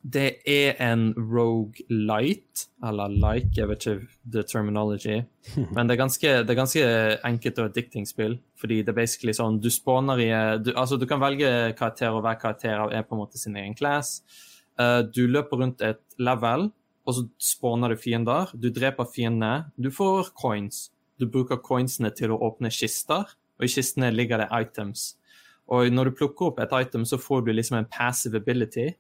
Det 0.07 0.26
er 0.46 0.76
en 0.84 1.09
Rogue 1.16 1.82
Light, 1.90 2.66
eller 2.84 3.11
like, 3.11 3.57
jeg 3.57 3.66
vet 3.68 3.86
ikke 3.86 4.09
the 4.32 4.42
terminology. 4.46 5.22
Men 5.74 5.88
det 5.88 5.96
er 5.96 6.02
ganske, 6.02 6.32
det 6.46 6.52
er 6.52 6.59
ganske 6.59 6.84
enkelt 7.26 7.59
og 7.59 7.70
addicting 7.70 8.07
spill. 8.07 8.36
Fordi 8.61 8.82
det 8.84 8.92
er 8.92 8.98
basically 9.00 9.34
sånn 9.34 9.59
du 9.62 9.70
spawner 9.72 10.20
i 10.22 10.28
du, 10.62 10.70
Altså, 10.76 10.98
du 11.00 11.09
kan 11.11 11.22
velge 11.22 11.50
karakter, 11.78 12.14
og 12.14 12.22
hver 12.22 12.38
karakter 12.38 12.86
er 12.86 13.07
på 13.07 13.16
en 13.16 13.22
måte 13.24 13.40
sin 13.40 13.57
egen 13.59 13.74
class. 13.74 14.20
Uh, 14.78 15.02
du 15.02 15.24
løper 15.26 15.62
rundt 15.64 15.82
et 15.82 16.02
level, 16.22 16.68
og 17.07 17.16
så 17.16 17.24
spawner 17.42 17.94
du 17.94 17.98
fiender. 17.98 18.52
Du 18.54 18.68
dreper 18.74 19.09
fiendene. 19.11 19.72
Du 19.80 19.90
får 19.90 20.30
coins. 20.38 20.90
Du 21.18 21.26
bruker 21.26 21.59
coinsene 21.64 22.12
til 22.14 22.34
å 22.34 22.40
åpne 22.46 22.70
kister, 22.70 23.32
og 23.57 23.64
i 23.64 23.72
kistene 23.72 24.12
ligger 24.12 24.44
det 24.44 24.52
items. 24.52 25.14
Og 25.72 25.90
når 25.90 26.11
du 26.11 26.16
plukker 26.20 26.52
opp 26.52 26.61
et 26.62 26.74
item, 26.76 27.07
så 27.09 27.18
får 27.18 27.46
du 27.46 27.52
liksom 27.54 27.80
en 27.80 27.90
passive 27.90 28.38
ability 28.38 28.92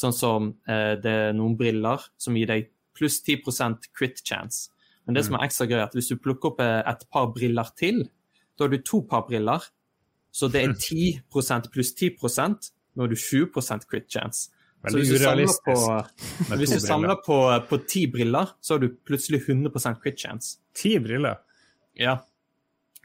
Sånn 0.00 0.14
som 0.16 0.52
eh, 0.70 0.94
det 1.00 1.16
er 1.28 1.34
noen 1.36 1.56
briller 1.58 2.04
som 2.20 2.36
gir 2.38 2.48
deg 2.48 2.70
pluss 2.96 3.20
10 3.22 3.42
crit 3.96 4.22
chance. 4.24 4.70
Men 5.04 5.16
det 5.16 5.24
mm. 5.24 5.28
som 5.28 5.36
er 5.36 5.46
ekstra 5.46 5.66
gøy, 5.68 5.76
er 5.78 5.88
at 5.88 5.96
hvis 5.96 6.10
du 6.12 6.16
plukker 6.20 6.52
opp 6.52 6.62
eh, 6.64 6.80
et 6.88 7.04
par 7.12 7.28
briller 7.34 7.68
til, 7.76 8.06
da 8.56 8.66
har 8.66 8.72
du 8.72 8.80
to 8.84 9.02
par 9.08 9.26
briller. 9.28 9.66
Så 10.32 10.48
det 10.52 10.62
er 10.62 10.72
10 10.78 11.20
mm. 11.20 11.68
pluss 11.74 11.94
10 11.96 12.16
nå 12.94 13.04
har 13.04 13.12
du 13.12 13.16
20 13.16 13.52
crit 13.88 14.08
chance. 14.10 14.50
Veldig 14.80 14.92
så 14.92 14.98
hvis 14.98 15.10
du 15.12 15.18
samler 15.20 15.52
på, 15.66 15.74
hvis 16.62 16.72
du 16.72 16.80
samler 16.80 17.20
på, 17.26 17.36
på 17.68 17.78
10 17.84 18.06
briller, 18.14 18.54
så 18.60 18.74
har 18.74 18.80
du 18.80 18.88
plutselig 19.06 19.42
100 19.48 20.00
crit 20.02 20.18
chance. 20.18 20.58
10 20.74 21.04
briller? 21.04 21.36
Ja. 21.94 22.16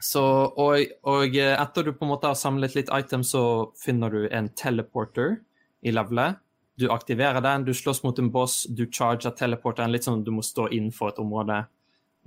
Så, 0.00 0.22
og, 0.22 0.80
og, 1.08 1.36
etter 1.36 1.84
du 1.84 1.92
på 1.92 2.04
en 2.04 2.12
måte 2.12 2.28
har 2.28 2.36
samlet 2.36 2.76
litt 2.76 2.90
items, 2.92 3.32
så 3.32 3.72
finner 3.80 4.12
du 4.12 4.26
en 4.28 4.48
teleporter 4.56 5.38
i 5.84 5.92
levelet. 5.92 6.40
Du 6.76 6.90
aktiverer 6.92 7.40
den, 7.40 7.64
du 7.64 7.72
slåss 7.74 8.02
mot 8.04 8.18
en 8.18 8.28
boss, 8.30 8.66
du 8.68 8.84
charger 8.92 9.32
teleporteren 9.32 9.92
litt 9.94 10.04
sånn 10.04 10.24
du 10.26 10.32
må 10.34 10.44
stå 10.44 10.68
innenfor 10.68 11.14
et 11.14 11.20
område. 11.22 11.62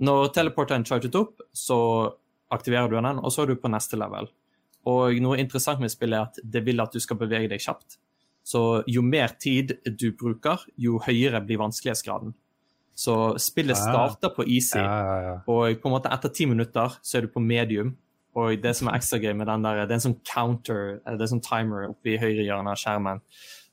Når 0.02 0.32
teleporteren 0.34 0.86
charget 0.88 1.14
opp, 1.14 1.44
så 1.54 1.78
aktiverer 2.50 2.90
du 2.90 2.96
den, 2.98 3.20
og 3.20 3.30
så 3.30 3.44
er 3.44 3.52
du 3.52 3.60
på 3.60 3.70
neste 3.70 3.98
level. 4.00 4.26
Og 4.90 5.20
noe 5.22 5.38
interessant 5.38 5.82
med 5.82 5.92
spillet 5.92 6.18
er 6.18 6.26
at 6.26 6.40
det 6.42 6.64
vil 6.66 6.82
at 6.82 6.94
du 6.94 7.02
skal 7.02 7.20
bevege 7.20 7.50
deg 7.52 7.62
kjapt. 7.62 8.00
Så 8.42 8.82
jo 8.90 9.04
mer 9.06 9.36
tid 9.38 9.76
du 9.84 10.10
bruker, 10.18 10.64
jo 10.80 10.98
høyere 11.04 11.42
blir 11.44 11.60
vanskelighetsgraden. 11.60 12.32
Så 12.96 13.14
spillet 13.40 13.78
starter 13.78 14.32
på 14.34 14.44
easy, 14.50 14.80
og 14.80 15.78
på 15.80 15.88
en 15.88 15.94
måte 15.94 16.10
etter 16.12 16.32
ti 16.34 16.48
minutter 16.48 16.98
så 17.00 17.18
er 17.20 17.28
du 17.28 17.32
på 17.32 17.40
medium. 17.44 17.94
Og 18.36 18.58
det 18.62 18.74
som 18.78 18.88
er 18.88 18.98
ekstra 18.98 19.18
gøy 19.22 19.32
med 19.36 19.48
den 19.50 19.64
der, 19.64 19.84
det 19.84 19.94
er 19.94 20.00
en 20.00 20.08
sånn 20.08 20.20
counter, 20.26 20.98
det 21.04 21.16
er 21.16 21.22
en 21.26 21.32
sånn 21.36 21.44
timer 21.44 21.88
oppe 21.90 22.12
i 22.12 22.18
høyre 22.20 22.44
hjørne 22.44 22.74
av 22.74 22.80
skjermen 22.80 23.22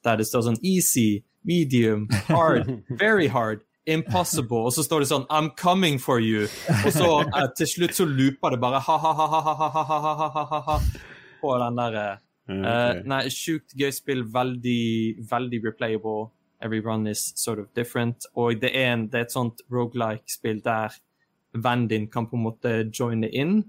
der 0.08 0.20
det 0.20 0.28
står 0.30 0.48
sånn 0.48 0.62
easy, 0.66 1.24
medium, 1.48 2.08
hard, 2.30 2.72
very 3.04 3.28
hard. 3.32 3.64
Impossible. 3.88 4.66
Og 4.68 4.74
så 4.76 4.84
står 4.84 5.04
det 5.04 5.10
sånn 5.14 5.26
I'm 5.32 5.54
coming 5.56 5.96
for 6.00 6.20
you. 6.20 6.48
Og 6.84 6.92
så 6.92 7.12
eh, 7.24 7.46
til 7.56 7.70
slutt 7.72 7.96
så 7.96 8.08
looper 8.08 8.56
det 8.56 8.60
bare 8.60 8.82
ha-ha-ha-ha-ha-ha-ha 8.84 10.80
på 11.40 11.54
den 11.62 11.78
derre 11.80 12.08
uh, 12.52 13.00
Nei, 13.08 13.22
sjukt 13.32 13.78
gøy 13.80 13.94
spill. 13.96 14.26
Veldig, 14.34 15.24
veldig 15.32 15.62
replayable. 15.70 16.34
Every 16.60 16.82
run 16.84 17.08
is 17.08 17.32
sort 17.40 17.60
of 17.64 17.72
different. 17.80 18.28
Og 18.36 18.60
det 18.60 18.74
er, 18.76 18.92
en, 18.98 19.08
det 19.08 19.22
er 19.22 19.30
et 19.30 19.36
sånt 19.36 19.64
rogelike-spill 19.72 20.60
der 20.66 21.00
vennen 21.56 21.88
din 21.88 22.08
kan 22.12 22.28
på 22.28 22.36
en 22.36 22.44
måte 22.44 22.72
joine 22.94 23.30
inn, 23.32 23.62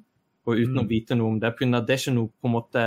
og 0.49 0.59
uten 0.59 0.77
mm. 0.77 0.83
å 0.83 0.89
vite 0.89 1.17
noe 1.19 1.35
om 1.35 1.41
det. 1.41 1.55
Det 1.61 1.95
er 1.95 2.01
ikke 2.01 2.17
noe 2.17 2.33
på 2.35 2.49
en 2.49 2.55
måte 2.55 2.85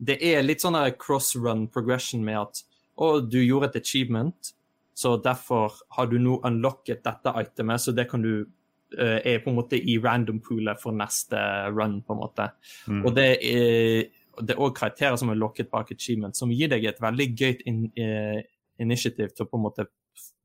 det 0.00 0.16
er 0.24 0.44
litt 0.44 0.64
sånn 0.64 0.78
cross-run 1.00 1.66
progression 1.72 2.24
med 2.24 2.40
at 2.40 2.62
å, 3.00 3.18
du 3.20 3.38
gjorde 3.42 3.70
et 3.70 3.82
achievement, 3.82 4.54
så 4.96 5.14
derfor 5.20 5.76
har 5.96 6.08
du 6.10 6.18
nå 6.20 6.38
unlocket 6.44 7.04
dette 7.04 7.32
itemet, 7.40 7.80
så 7.80 7.92
det 7.96 8.06
kan 8.10 8.24
du 8.24 8.32
uh, 8.44 9.18
er 9.24 9.40
på 9.44 9.52
en 9.52 9.58
måte 9.60 9.78
i 9.78 9.96
random-poolet 10.02 10.80
for 10.82 10.96
neste 10.96 11.40
run, 11.72 12.00
på 12.04 12.16
en 12.16 12.20
måte. 12.20 12.48
Mm. 12.88 13.04
Og 13.04 13.14
det 13.16 13.28
er 13.40 14.08
det 14.40 14.54
er 14.54 14.60
òg 14.62 14.72
karakterer 14.76 15.18
som 15.20 15.28
er 15.32 15.36
lokket 15.36 15.68
bak 15.72 15.90
achievement, 15.92 16.36
som 16.36 16.52
gir 16.54 16.70
deg 16.72 16.86
et 16.88 17.00
veldig 17.02 17.26
gøyt 17.36 17.64
in, 17.68 17.82
uh, 17.98 18.40
initiativ 18.80 19.34
til 19.34 19.44
å 19.44 19.50
på 19.50 19.58
en 19.58 19.64
måte 19.66 19.88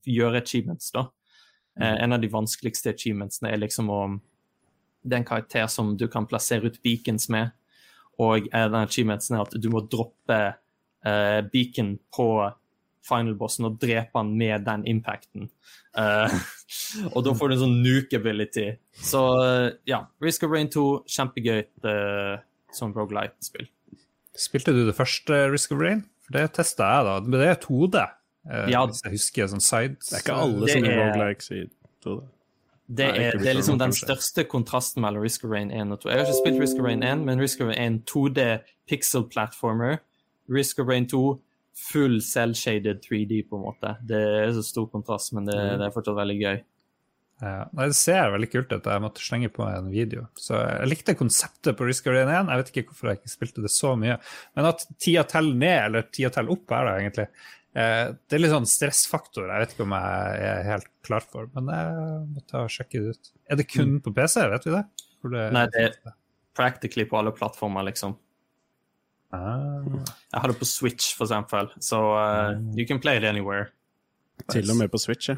gjøre 0.10 0.42
achievements. 0.42 0.92
da. 0.92 1.08
Uh, 1.80 1.96
en 2.04 2.16
av 2.16 2.24
de 2.24 2.32
vanskeligste 2.32 2.92
achievementsene 2.92 3.52
er 3.52 3.62
liksom 3.62 3.92
å 3.92 4.02
Det 5.06 5.14
er 5.14 5.22
en 5.22 5.28
karakter 5.28 5.68
som 5.70 5.92
du 5.98 6.08
kan 6.10 6.26
plassere 6.26 6.66
ut 6.66 6.82
beacons 6.82 7.28
med. 7.30 7.52
Og 8.24 8.48
den 8.52 8.78
achievementsen 8.80 9.38
er 9.38 9.44
at 9.44 9.58
du 9.60 9.68
må 9.74 9.82
droppe 9.92 10.40
uh, 10.54 11.42
beacon 11.52 11.96
på 12.16 12.30
final-bossen 13.06 13.68
og 13.68 13.78
drepe 13.82 14.18
han 14.18 14.34
med 14.38 14.66
den 14.66 14.86
impacten. 14.90 15.50
Uh, 15.98 16.32
og 17.14 17.22
da 17.28 17.36
får 17.38 17.52
du 17.52 17.56
en 17.56 17.64
sånn 17.66 17.78
nuke-ability. 17.86 18.68
Så 19.06 19.22
uh, 19.40 19.70
ja, 19.90 20.06
Risk 20.24 20.46
of 20.48 20.54
Rain 20.56 20.72
2, 20.74 20.86
kjempegøy 21.18 21.64
uh, 21.88 22.36
som 22.76 22.94
Rogalight-spill. 22.96 23.70
Spilte 24.36 24.74
du 24.76 24.84
det 24.88 24.98
første 24.98 25.46
Risk 25.54 25.76
of 25.76 25.82
Rain? 25.84 26.04
For 26.26 26.40
det 26.40 26.48
testa 26.58 26.90
jeg, 26.92 27.08
da. 27.08 27.18
Men 27.26 27.42
det 27.42 27.52
er 27.54 27.60
2D. 27.62 28.06
Uh, 28.46 28.64
ja. 28.72 28.86
Hvis 28.90 29.04
jeg 29.06 29.16
husker 29.16 29.48
sånn 29.50 29.64
side 29.64 29.96
Det 29.98 30.20
er 30.20 30.26
ikke 30.26 30.40
alle 30.44 30.70
som 30.70 30.86
er 30.86 31.00
rogelikes 31.02 31.52
i 31.54 31.64
det. 31.66 32.18
Det 32.86 33.06
er, 33.06 33.38
det 33.42 33.48
er, 33.50 33.58
liksom 33.58 33.80
den 33.82 33.94
største 33.98 34.44
kontrasten 34.46 35.02
mellom 35.02 35.24
Risk 35.26 35.48
of 35.48 35.50
Rain 35.56 35.72
1 35.74 35.96
og 35.96 36.04
2. 36.04 36.10
Jeg 36.12 36.20
har 36.20 36.28
ikke 36.28 36.38
spilt 36.38 36.62
Risk 36.62 36.78
of 36.78 36.86
Rain 36.86 37.02
1, 37.04 37.24
men 37.26 37.42
Risk 37.42 37.64
of 37.64 37.72
Rain 37.72 37.98
1 37.98 38.04
2D 38.12 38.46
pixel 38.90 39.26
platformer. 39.32 39.98
Risk 40.54 40.80
of 40.84 40.92
Rain 40.92 41.08
2 41.10 41.24
full 41.76 42.22
cell-shaded 42.22 43.02
3D, 43.04 43.42
på 43.50 43.58
en 43.58 43.66
måte. 43.66 43.96
Det 44.06 44.22
er 44.46 44.54
så 44.56 44.64
stor 44.64 44.88
kontrast, 44.94 45.34
men 45.36 45.50
det, 45.50 45.58
mm. 45.58 45.82
det 45.82 45.88
er 45.88 45.96
fortsatt 45.96 46.20
veldig 46.22 46.38
gøy. 46.40 46.62
Ja, 47.44 47.66
det 47.76 47.98
ser 48.00 48.32
veldig 48.32 48.48
kult 48.54 48.72
ut. 48.72 48.86
Jeg 48.88 49.04
måtte 49.04 49.24
slenge 49.24 49.50
på 49.52 49.66
en 49.68 49.90
video. 49.92 50.30
Så 50.40 50.56
Jeg 50.62 50.88
likte 50.88 51.18
konseptet 51.20 51.76
på 51.76 51.88
Risk 51.90 52.08
of 52.08 52.16
Rain 52.16 52.32
1. 52.32 52.54
Jeg 52.54 52.62
vet 52.62 52.72
ikke 52.72 52.86
hvorfor 52.94 53.12
jeg 53.12 53.20
ikke 53.20 53.34
spilte 53.34 53.66
det 53.66 53.74
så 53.76 53.92
mye. 54.00 54.16
Men 54.56 54.70
at 54.70 54.86
tida 54.96 55.26
teller 55.28 55.60
ned, 55.60 55.80
eller 55.90 56.08
tida 56.08 56.32
teller 56.32 56.56
opp, 56.56 56.72
er 56.72 56.88
det 56.88 56.96
egentlig. 57.02 57.28
Eh, 57.76 58.10
det 58.16 58.38
er 58.38 58.42
litt 58.42 58.54
sånn 58.54 58.68
stressfaktor. 58.70 59.50
Jeg 59.52 59.64
vet 59.64 59.74
ikke 59.76 59.86
om 59.88 59.96
jeg 59.98 60.44
er 60.52 60.68
helt 60.70 60.92
klar 61.06 61.26
for, 61.28 61.50
men 61.58 61.72
jeg 61.74 62.20
må 62.32 62.44
ta 62.48 62.64
og 62.64 62.72
sjekke 62.72 63.02
det 63.04 63.16
ut. 63.16 63.34
Er 63.52 63.60
det 63.60 63.68
kun 63.68 63.98
mm. 63.98 64.04
på 64.06 64.14
PC, 64.16 64.38
vet 64.54 64.68
vi 64.68 64.76
det? 64.78 64.84
det 65.34 65.48
Nei, 65.56 65.66
det 65.74 65.88
er 65.90 66.14
practically 66.56 67.04
på 67.10 67.20
alle 67.20 67.34
plattformer, 67.36 67.84
liksom. 67.90 68.16
Ah. 69.36 69.84
Jeg 69.84 70.40
har 70.40 70.52
det 70.52 70.60
på 70.62 70.68
Switch, 70.70 71.12
for 71.18 71.28
eksempel, 71.28 71.68
så 71.84 72.00
uh, 72.16 72.78
you 72.78 72.88
can 72.88 73.02
play 73.04 73.20
it 73.20 73.28
anywhere. 73.28 73.74
Til 74.52 74.70
og 74.72 74.78
med 74.80 74.92
på 74.92 75.00
Switch, 75.02 75.30
ja. 75.32 75.36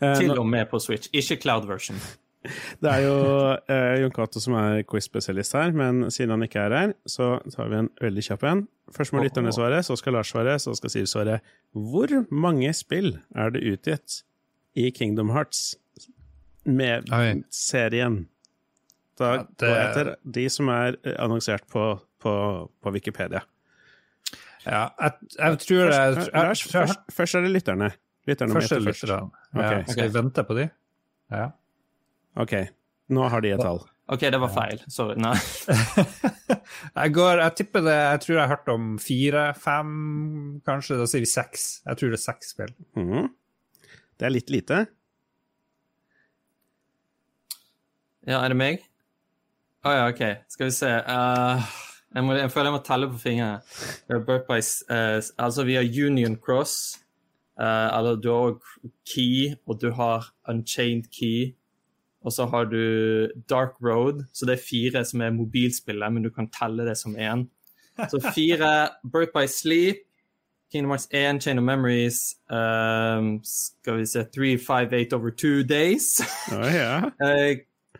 Eh, 0.00 0.16
Til 0.16 0.38
og 0.38 0.46
med 0.46 0.66
på 0.70 0.78
Switch, 0.82 1.10
ikke 1.12 1.40
cloud 1.42 1.66
version. 1.66 1.98
Det 2.82 2.90
er 2.90 3.04
jo 3.04 3.16
eh, 3.70 3.98
Jon 4.02 4.14
Cato 4.14 4.40
som 4.42 4.56
er 4.58 4.84
quiz-spesialist 4.88 5.56
her, 5.58 5.74
men 5.76 6.06
siden 6.14 6.36
han 6.36 6.46
ikke 6.46 6.62
er 6.68 6.76
her, 6.76 6.94
så 7.08 7.36
tar 7.54 7.70
vi 7.72 7.80
en 7.82 7.90
veldig 8.02 8.24
kjapp 8.30 8.46
en. 8.48 8.64
Først 8.94 9.12
må 9.12 9.22
lytterne 9.24 9.52
svare, 9.52 9.82
så 9.84 9.96
skal 9.98 10.16
Lars 10.16 10.30
svare, 10.32 10.54
så 10.62 10.74
skal 10.78 10.94
Siv 10.94 11.08
svare. 11.10 11.40
Hvor 11.76 12.14
mange 12.30 12.70
spill 12.76 13.18
er 13.36 13.52
det 13.54 13.64
utgitt 13.68 14.22
i 14.78 14.88
Kingdom 14.94 15.34
Hearts 15.34 15.76
med 16.64 17.10
Oi. 17.12 17.42
serien? 17.52 18.22
Da 19.18 19.34
ja, 19.34 19.44
det... 19.44 19.68
går 19.68 19.78
etter 19.82 20.14
de 20.38 20.48
som 20.52 20.70
er 20.72 20.98
annonsert 21.18 21.66
på, 21.70 21.90
på, 22.22 22.32
på 22.70 22.94
Wikipedia. 22.94 23.42
Ja, 24.68 24.88
jeg, 25.00 25.12
jeg 25.38 25.60
tror 25.64 25.90
det 25.90 26.26
først, 26.28 26.70
først, 26.72 27.00
først 27.14 27.38
er 27.38 27.46
det 27.46 27.52
lytterne. 27.54 27.90
Lytterne 28.28 28.60
det 28.60 28.82
lytterne. 28.84 29.30
Okay. 29.54 29.84
Skal 29.88 30.08
vi 30.08 30.14
vente 30.14 30.44
på 30.44 30.56
de? 30.58 30.68
Ja. 31.32 31.48
OK. 32.38 32.54
Nå 33.14 33.30
har 33.32 33.42
de 33.44 33.54
et 33.56 33.62
tall. 33.62 33.80
OK, 34.08 34.22
det 34.32 34.38
var 34.40 34.52
feil. 34.52 34.82
Sorry. 34.88 35.18
Nei. 35.20 35.34
jeg 37.00 37.12
går 37.12 37.42
Jeg 37.42 37.54
tipper 37.58 37.82
det 37.84 37.96
Jeg 37.96 38.20
tror 38.24 38.34
jeg 38.34 38.40
har 38.40 38.52
hørt 38.54 38.70
om 38.72 38.86
fire, 39.02 39.42
fem, 39.58 39.90
kanskje. 40.64 40.96
Da 41.00 41.08
sier 41.10 41.24
vi 41.24 41.28
seks. 41.28 41.66
Jeg 41.84 42.00
tror 42.00 42.14
det 42.14 42.20
er 42.20 42.24
seks 42.24 42.54
spill. 42.54 42.72
Mm 42.96 43.10
-hmm. 43.10 43.28
Det 44.18 44.26
er 44.26 44.32
litt 44.32 44.50
lite. 44.50 44.86
Ja, 48.26 48.40
er 48.44 48.48
det 48.48 48.56
meg? 48.56 48.80
Å 49.84 49.88
oh, 49.88 49.94
ja, 49.94 50.08
OK. 50.08 50.22
Skal 50.48 50.66
vi 50.66 50.72
se. 50.74 50.88
Uh, 50.88 51.62
jeg, 52.14 52.24
må, 52.24 52.34
jeg, 52.34 52.50
føler 52.50 52.66
jeg 52.66 52.72
må 52.74 52.82
telle 52.84 53.10
på 53.12 53.18
fingrene. 53.18 53.60
Uh, 54.10 55.22
altså, 55.38 55.64
vi 55.64 55.74
har 55.74 55.84
Union 56.06 56.36
Cross. 56.36 56.98
Uh, 57.60 57.98
eller 57.98 58.16
du 58.16 58.28
har 58.32 58.58
Key, 59.06 59.54
og 59.66 59.80
du 59.80 59.92
har 59.92 60.32
Unchained 60.48 61.10
Key. 61.12 61.54
Og 62.24 62.32
så 62.32 62.46
har 62.46 62.64
du 62.64 63.30
Dark 63.50 63.74
Road, 63.82 64.24
så 64.32 64.46
det 64.46 64.52
er 64.52 64.66
fire 64.68 65.04
som 65.04 65.20
er 65.20 65.30
mobilspillet, 65.30 66.12
men 66.12 66.22
du 66.22 66.30
kan 66.30 66.50
telle 66.50 66.86
det 66.86 66.96
som 66.98 67.16
én. 67.16 67.46
Så 68.10 68.20
fire 68.34 68.88
Birth 69.12 69.32
by 69.34 69.46
Sleep, 69.46 69.96
Kingdom 70.72 70.90
Hearts 70.90 71.08
1, 71.10 71.40
Chain 71.40 71.58
of 71.58 71.64
Memories 71.64 72.36
um, 72.50 73.40
Skal 73.42 73.96
vi 73.96 74.06
se 74.06 74.24
358 74.24 75.12
over 75.12 75.30
two 75.30 75.62
days. 75.62 76.20
Oh, 76.52 76.66
yeah. 76.66 77.04
uh, 77.04 77.56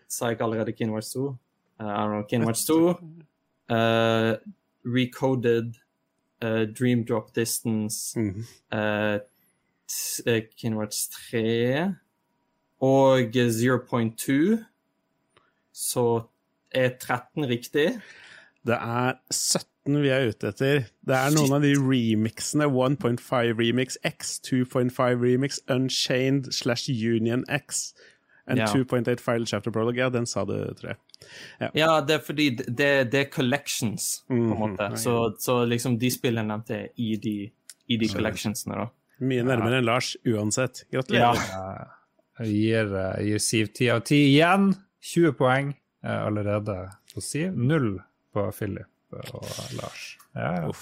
sa 0.08 0.26
jeg 0.26 0.32
ikke 0.32 0.44
allerede 0.44 0.72
Kingdom 0.72 0.94
Hearts 0.94 1.12
2? 1.12 1.28
Uh, 1.28 1.86
I 1.86 1.86
don't 1.86 2.10
know, 2.10 2.22
Kingdom 2.28 2.46
Hearts 2.46 2.64
2. 2.64 2.88
Uh, 3.70 4.36
recoded 4.84 5.74
uh, 6.42 6.66
Dream 6.78 7.04
Drop 7.04 7.34
Distance. 7.34 8.20
Mm 8.20 8.44
-hmm. 8.70 9.20
Kingdom 10.56 10.78
Hearts 10.78 11.08
3 11.08 11.94
og 12.80 13.34
0.2, 13.34 14.58
så 15.72 16.06
er 16.70 16.94
13 17.00 17.48
riktig. 17.48 17.88
Det 18.66 18.76
er 18.76 19.14
17 19.30 20.02
vi 20.02 20.10
er 20.12 20.28
ute 20.28 20.50
etter. 20.52 20.84
Det 21.06 21.16
er 21.16 21.32
noen 21.32 21.56
av 21.56 21.64
de 21.64 21.72
remixene. 21.78 22.68
1.5 22.68 23.54
remix 23.58 23.96
X, 24.04 24.36
2.5 24.44 25.22
remix 25.22 25.60
Unchained 25.72 26.52
slash 26.52 26.90
Union 26.90 27.44
X. 27.48 27.94
And 28.48 28.58
ja. 28.58 28.66
2.8 28.66 29.20
file 29.20 29.46
chapter 29.46 29.70
prologue. 29.70 30.00
Ja, 30.00 30.08
den 30.08 30.26
sa 30.26 30.44
du, 30.44 30.56
tror 30.78 30.94
jeg. 30.94 31.00
Ja. 31.60 31.68
ja, 31.74 31.88
det 32.06 32.14
er 32.14 32.22
fordi 32.24 32.50
det, 32.56 32.90
det 33.12 33.20
er 33.20 33.30
collections, 33.32 34.22
på 34.28 34.34
en 34.34 34.46
mhm. 34.46 34.58
måte. 34.58 34.88
Mm, 34.92 34.96
så, 34.96 35.34
så, 35.40 35.64
liksom 35.64 35.98
de 35.98 36.10
spillene 36.14 36.48
nevnte 36.52 36.88
i 36.96 37.16
de, 37.16 37.36
i 37.88 37.98
de 38.00 38.08
collectionsene, 38.12 38.78
da. 38.78 38.88
Mye 39.18 39.42
nærmere 39.42 39.80
enn 39.80 39.88
Lars 39.88 40.12
uansett. 40.28 40.84
Gratulerer. 40.94 41.40
Ja. 41.50 41.97
Jeg 42.38 42.54
gir, 42.54 42.94
eh, 42.96 43.24
gir 43.28 43.42
Siv 43.42 43.72
10 43.72 43.90
av 43.96 44.02
10 44.04 44.22
igjen. 44.28 44.70
20 45.14 45.36
poeng 45.38 45.74
allerede 46.02 46.74
på 47.12 47.22
Siv. 47.22 47.56
Null 47.56 47.96
på 48.34 48.44
Philip 48.54 48.86
og 49.34 49.46
Lars. 49.78 50.16
Ja, 50.36 50.52
ja. 50.62 50.72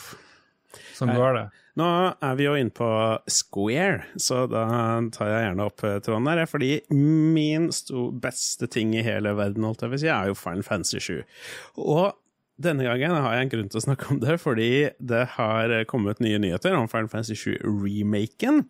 Sånn 0.97 1.15
går 1.17 1.39
det. 1.39 1.47
Nå 1.77 1.87
er 2.25 2.37
vi 2.39 2.47
jo 2.47 2.55
inne 2.57 2.73
på 2.73 2.89
Square, 3.29 4.07
så 4.21 4.47
da 4.49 4.65
tar 5.13 5.29
jeg 5.29 5.43
gjerne 5.45 5.67
opp 5.69 5.85
eh, 5.85 5.99
tråden 6.05 6.31
her. 6.31 6.45
Fordi 6.49 6.71
min 6.93 7.69
beste 8.23 8.69
ting 8.73 8.95
i 8.97 9.05
hele 9.05 9.35
verden, 9.37 9.67
holdt 9.69 9.85
jeg 9.85 9.93
vil 9.93 10.03
si, 10.07 10.13
er 10.13 10.31
jo 10.31 10.39
Final 10.41 10.65
Fantasy 10.65 11.03
7. 11.05 11.19
Og 11.85 12.17
denne 12.63 12.87
gangen 12.89 13.13
har 13.13 13.37
jeg 13.37 13.47
en 13.47 13.53
grunn 13.53 13.69
til 13.73 13.81
å 13.81 13.85
snakke 13.85 14.09
om 14.15 14.21
det, 14.23 14.39
fordi 14.41 14.71
det 14.97 15.23
har 15.37 15.75
kommet 15.91 16.23
nye 16.25 16.41
nyheter 16.41 16.77
om 16.79 16.89
Final 16.89 17.11
Fantasy 17.13 17.37
7-remaken. 17.37 18.65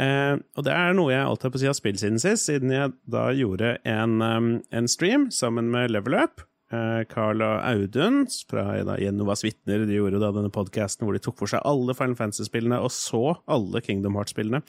Eh, 0.00 0.34
og 0.58 0.66
det 0.66 0.74
er 0.74 0.98
noe 0.98 1.14
jeg 1.14 1.24
alltid 1.24 1.48
har 1.48 1.54
på 1.54 1.62
siden 1.62 1.68
si 1.68 1.72
har 1.72 1.78
spilt 1.78 2.02
siden 2.02 2.22
sist, 2.22 2.48
siden 2.50 2.74
jeg 2.74 2.94
da 3.10 3.28
gjorde 3.36 3.76
en, 3.88 4.20
um, 4.22 4.52
en 4.74 4.90
stream 4.90 5.28
sammen 5.34 5.70
med 5.74 5.94
Level 5.94 6.18
Up. 6.18 6.42
Eh, 6.68 7.02
Carl 7.08 7.40
og 7.40 7.62
Audun 7.64 8.26
fra 8.50 8.74
da, 8.84 8.98
Genovas 9.00 9.40
vitner 9.46 9.86
de 9.88 9.94
gjorde 9.96 10.20
da 10.20 10.28
denne 10.36 10.52
podkasten 10.52 11.06
hvor 11.06 11.16
de 11.16 11.22
tok 11.24 11.38
for 11.40 11.48
seg 11.48 11.64
alle 11.64 11.96
Final 11.96 12.18
Fantasy-spillene 12.18 12.80
og 12.84 12.92
så 12.92 13.38
alle 13.48 13.80
Kingdom 13.84 14.18
Hearts-spillene. 14.18 14.60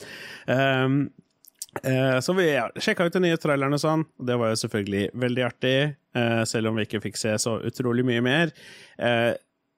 Eh, 0.47 0.85
Eh, 1.83 2.19
så 2.19 2.33
vi 2.33 2.47
ja, 2.53 2.69
sjekka 2.75 3.05
ut 3.05 3.13
den 3.13 3.27
nye 3.27 3.39
traileren 3.41 3.77
og 3.77 3.83
sånn. 3.83 4.07
Det 4.17 4.37
var 4.39 4.53
jo 4.53 4.61
selvfølgelig 4.63 5.03
veldig 5.25 5.45
artig, 5.45 5.75
eh, 6.17 6.41
selv 6.49 6.71
om 6.71 6.79
vi 6.79 6.87
ikke 6.87 7.03
fikk 7.03 7.19
se 7.19 7.35
så 7.41 7.59
utrolig 7.69 8.05
mye 8.07 8.23
mer. 8.25 8.55
Eh, 8.97 9.35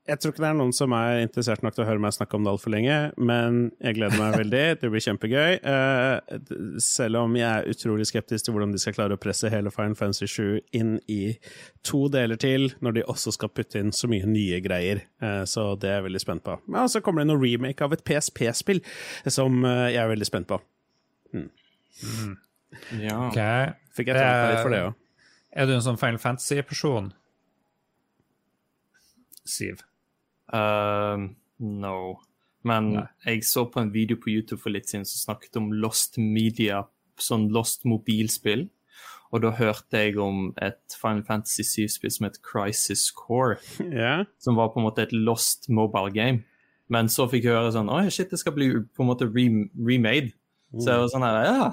jeg 0.09 0.17
tror 0.17 0.33
ikke 0.33 0.41
det 0.41 0.47
er 0.49 0.55
noen 0.57 0.73
som 0.73 0.93
er 0.97 1.19
interessert 1.21 1.61
nok 1.61 1.75
til 1.75 1.83
å 1.83 1.85
høre 1.85 2.01
meg 2.01 2.13
snakke 2.15 2.33
om 2.33 2.45
det 2.45 2.49
altfor 2.51 2.73
lenge, 2.73 2.95
men 3.21 3.59
jeg 3.83 3.99
gleder 3.99 4.17
meg 4.17 4.37
veldig. 4.39 4.63
Det 4.81 4.89
blir 4.89 5.03
kjempegøy. 5.05 5.59
Eh, 5.61 6.39
selv 6.81 7.21
om 7.21 7.37
jeg 7.37 7.45
er 7.47 7.69
utrolig 7.69 8.07
skeptisk 8.09 8.47
til 8.47 8.55
hvordan 8.55 8.73
de 8.73 8.81
skal 8.81 8.95
klare 8.97 9.15
å 9.15 9.21
presse 9.21 9.51
hele 9.53 9.71
Fine 9.73 9.95
Fancy 9.99 10.25
7 10.25 10.73
inn 10.77 10.95
i 11.11 11.35
to 11.85 12.07
deler 12.11 12.39
til, 12.41 12.71
når 12.81 12.97
de 12.97 13.05
også 13.13 13.35
skal 13.37 13.53
putte 13.53 13.77
inn 13.79 13.93
så 13.93 14.09
mye 14.11 14.25
nye 14.25 14.57
greier. 14.65 15.05
Eh, 15.21 15.43
så 15.45 15.71
det 15.77 15.91
er 15.91 15.99
jeg 15.99 16.09
veldig 16.09 16.25
spent 16.25 16.45
på. 16.49 16.57
Men 16.65 16.89
så 16.89 17.03
kommer 17.05 17.21
det 17.21 17.29
noen 17.29 17.45
remake 17.45 17.85
av 17.85 17.93
et 17.93 18.05
PSP-spill 18.07 18.81
som 19.29 19.61
eh, 19.61 19.91
jeg 19.93 20.01
er 20.01 20.13
veldig 20.15 20.31
spent 20.33 20.49
på. 20.49 20.57
Hmm. 21.31 21.51
Mm. 22.01 22.35
Ja. 23.01 23.17
Okay. 23.27 23.71
Fikk 23.95 24.11
jeg 24.11 24.17
tenkt 24.17 24.31
meg 24.31 24.53
litt 24.53 24.63
for 24.63 24.75
det 24.75 24.81
òg. 24.87 24.97
Er 25.51 25.67
du 25.67 25.75
en 25.75 25.83
sånn 25.83 25.99
Final 25.99 26.21
Fantasy-person? 26.23 27.11
Siv? 29.47 29.81
Uh, 30.53 31.31
no. 31.59 31.97
Men 32.67 32.91
Nei. 32.95 33.07
jeg 33.25 33.47
så 33.49 33.65
på 33.67 33.81
en 33.81 33.91
video 33.91 34.19
på 34.21 34.31
YouTube 34.31 34.61
for 34.61 34.73
litt 34.73 34.87
siden 34.91 35.07
som 35.09 35.33
snakket 35.33 35.57
om 35.59 35.71
Lost 35.73 36.19
Media, 36.21 36.85
sånn 37.19 37.49
Lost 37.51 37.83
mobilspill. 37.89 38.69
Og 39.31 39.43
da 39.45 39.53
hørte 39.55 39.99
jeg 39.99 40.17
om 40.19 40.49
et 40.59 40.95
Final 40.99 41.23
Fantasy 41.27 41.63
7-spill 41.63 42.11
som 42.11 42.27
het 42.27 42.41
Crisis 42.45 43.09
Core. 43.15 43.59
Yeah. 43.91 44.25
Som 44.39 44.57
var 44.59 44.73
på 44.73 44.81
en 44.81 44.87
måte 44.87 45.05
et 45.05 45.15
lost 45.15 45.69
mobile 45.71 46.11
game. 46.15 46.43
Men 46.91 47.07
så 47.11 47.27
fikk 47.31 47.47
jeg 47.47 47.55
høre 47.55 47.71
sånn 47.71 47.89
Å, 47.91 48.01
shit, 48.11 48.31
det 48.31 48.39
skal 48.41 48.55
bli 48.55 48.69
på 48.83 49.03
en 49.03 49.09
måte 49.09 49.27
remade. 49.31 50.33
Så 50.77 50.87
jeg 50.87 51.03
var 51.03 51.09
sånn 51.11 51.25
her 51.27 51.47
Ja, 51.47 51.71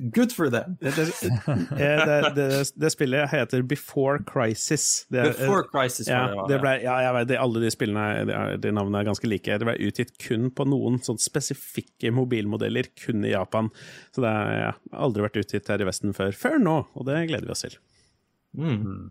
Good 0.00 0.32
for 0.32 0.48
them. 0.50 0.76
det, 0.80 0.94
det, 0.96 2.32
det, 2.34 2.72
det, 2.74 2.90
spillet 2.90 3.28
heter 3.30 3.62
Before 3.62 4.22
Crisis. 4.24 5.06
Before 5.10 5.64
Crisis, 5.68 6.08
ja, 6.08 6.46
det 6.48 6.60
ble, 6.62 6.76
ja, 6.84 6.94
jeg 7.04 7.16
vet, 7.18 7.34
Alle 7.42 7.62
de 7.64 7.72
spillene 7.74 8.56
de 8.62 8.72
navnene 8.72 9.02
er 9.02 9.10
ganske 9.10 9.28
like. 9.28 9.58
Det 9.60 9.68
ble 9.68 9.76
utgitt 9.90 10.14
kun 10.22 10.48
på 10.54 10.66
noen 10.68 11.00
sånn 11.04 11.20
spesifikke 11.20 12.14
mobilmodeller, 12.16 12.88
kun 13.02 13.26
i 13.26 13.34
Japan. 13.34 13.68
Så 14.14 14.24
det 14.24 14.32
har 14.32 14.56
ja, 14.56 14.72
aldri 15.04 15.26
vært 15.26 15.40
utgitt 15.42 15.68
her 15.68 15.84
i 15.84 15.88
Vesten 15.90 16.16
før. 16.16 16.32
Før 16.36 16.56
nå, 16.62 16.80
og 16.94 17.08
det 17.10 17.26
gleder 17.28 17.50
vi 17.50 17.56
oss 17.56 17.66
til. 17.66 17.76
Mm. 18.58 19.10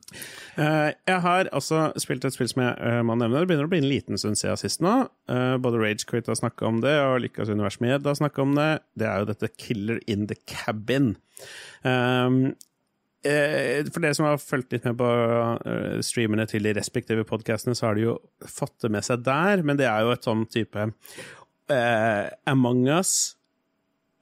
Uh, 0.60 0.92
jeg 1.08 1.20
har 1.24 1.48
også 1.56 1.86
spilt 2.02 2.26
et 2.28 2.36
spill 2.36 2.50
som 2.52 2.64
jeg 2.66 2.76
uh, 2.84 3.02
må 3.08 3.16
nevne. 3.20 3.40
Det 3.40 3.50
begynner 3.50 3.70
å 3.70 3.72
bli 3.72 3.82
en 3.82 3.90
liten 3.90 4.20
stund 4.20 4.40
siden 4.40 4.60
sist 4.60 4.84
nå. 4.84 4.96
Uh, 5.32 5.56
både 5.62 5.80
Rage 5.80 6.08
Quit 6.10 6.28
har 6.28 6.40
snakka 6.40 6.68
om 6.68 6.82
det, 6.84 6.96
og 7.06 7.22
Lykkes 7.24 7.52
univers 7.54 7.80
med 7.84 8.08
har 8.08 8.20
snakka 8.20 8.44
om 8.44 8.58
det. 8.58 8.72
Det 9.00 9.08
er 9.08 9.22
jo 9.22 9.30
dette 9.30 9.52
Killer 9.56 10.02
in 10.12 10.28
the 10.32 10.38
Cabin. 10.50 11.14
Um, 11.84 12.42
for 13.20 14.00
dere 14.00 14.16
som 14.16 14.30
har 14.30 14.38
fulgt 14.40 14.72
litt 14.72 14.86
med 14.88 14.96
på 14.96 15.08
streamene 16.08 16.46
til 16.48 16.64
de 16.64 16.72
respektive 16.78 17.26
podkastene, 17.28 17.76
så 17.76 17.90
har 17.90 17.98
de 17.98 18.06
jo 18.06 18.14
fått 18.48 18.78
det 18.86 18.94
med 18.96 19.04
seg 19.04 19.26
der, 19.26 19.60
men 19.68 19.76
det 19.80 19.90
er 19.92 20.06
jo 20.08 20.14
et 20.14 20.24
sånn 20.24 20.46
type 20.48 20.86
Among 22.48 22.88
us 22.96 23.12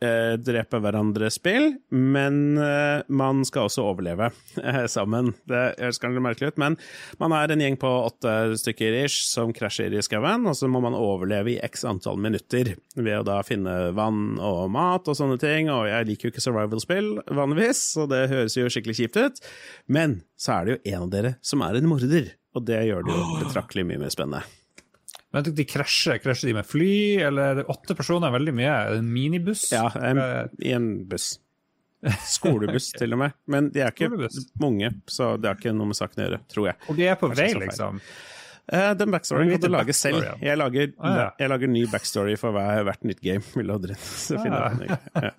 eh, 0.04 0.36
drepe 0.40 0.80
hverandre-spill, 0.82 1.72
men 1.94 2.58
eh, 2.62 3.04
man 3.08 3.44
skal 3.48 3.68
også 3.68 3.86
overleve 3.90 4.30
eh, 4.62 4.84
sammen. 4.92 5.34
Det 5.50 5.64
høres 5.80 6.02
kanskje 6.04 6.24
merkelig 6.24 6.52
ut, 6.54 6.62
men 6.62 6.78
man 7.22 7.36
er 7.38 7.54
en 7.54 7.64
gjeng 7.64 7.80
på 7.82 7.92
åtte 8.10 8.58
stykker 8.62 9.00
ish 9.04 9.28
som 9.32 9.54
krasjer 9.56 9.96
i 9.96 10.04
skauen, 10.06 10.48
og 10.50 10.58
så 10.60 10.70
må 10.72 10.82
man 10.84 10.98
overleve 10.98 11.56
i 11.56 11.60
x 11.66 11.86
antall 11.88 12.20
minutter 12.22 12.76
ved 12.96 13.22
å 13.22 13.26
da 13.28 13.40
finne 13.48 13.78
vann 13.98 14.38
og 14.44 14.68
mat 14.74 15.08
og 15.10 15.18
sånne 15.18 15.40
ting. 15.42 15.72
Og 15.74 15.88
jeg 15.90 16.12
liker 16.12 16.30
jo 16.30 16.36
ikke 16.36 16.46
survival-spill 16.46 17.12
vanligvis, 17.28 17.84
så 17.96 18.08
det 18.10 18.28
høres 18.34 18.58
jo 18.60 18.70
skikkelig 18.72 19.00
kjipt 19.02 19.22
ut, 19.22 19.44
men 19.92 20.22
så 20.38 20.60
er 20.60 20.66
det 20.66 20.78
jo 20.78 20.84
en 20.94 21.08
av 21.08 21.12
dere 21.14 21.36
som 21.46 21.66
er 21.66 21.80
en 21.80 21.90
morder, 21.90 22.32
og 22.58 22.70
det 22.70 22.86
gjør 22.90 23.06
det 23.08 23.18
jo 23.18 23.28
betraktelig 23.42 23.88
mye 23.90 24.06
mer 24.06 24.14
spennende. 24.14 24.46
Men 25.36 25.44
de 25.44 25.66
krasjer, 25.68 26.22
krasjer 26.24 26.52
de 26.52 26.56
med 26.60 26.68
fly, 26.68 26.94
eller 27.28 27.66
åtte 27.72 27.96
personer 27.98 28.30
er 28.30 28.38
veldig 28.38 28.54
mye? 28.56 28.78
En 28.96 29.12
minibuss? 29.12 29.66
Ja, 29.76 29.90
en, 30.00 30.22
i 30.64 30.72
en 30.76 30.88
buss. 31.10 31.34
Skolebuss, 32.30 32.92
til 33.00 33.16
og 33.18 33.24
med. 33.26 33.36
Men 33.52 33.70
de 33.74 33.84
er 33.84 33.92
ikke 33.92 34.30
mange, 34.62 34.94
så 35.12 35.36
det 35.42 35.52
har 35.52 35.60
ikke 35.60 35.76
noe 35.76 35.92
med 35.92 36.00
saken 36.00 36.24
å 36.24 36.28
gjøre, 36.28 36.42
tror 36.54 36.70
jeg. 36.72 36.80
Og 36.88 37.00
de 37.00 37.08
er 37.12 37.20
på 37.20 37.32
vei, 37.34 37.50
liksom? 37.66 38.02
Uh, 38.74 38.92
den 39.00 39.14
backstoryen 39.14 39.54
kan 39.54 39.62
du 39.64 39.70
lage 39.72 39.94
selv. 39.96 40.26
Jeg 40.44 40.60
lager, 40.60 40.90
ah, 41.00 41.14
ja. 41.16 41.28
jeg 41.40 41.52
lager, 41.54 41.70
ny 41.72 41.86
backstory 41.88 42.34
for 42.40 42.52
hver, 42.52 42.82
hvert 42.88 43.06
nytt 43.08 43.24
game. 43.24 43.44
Ah. 44.58 44.74
Ja. 44.80 45.32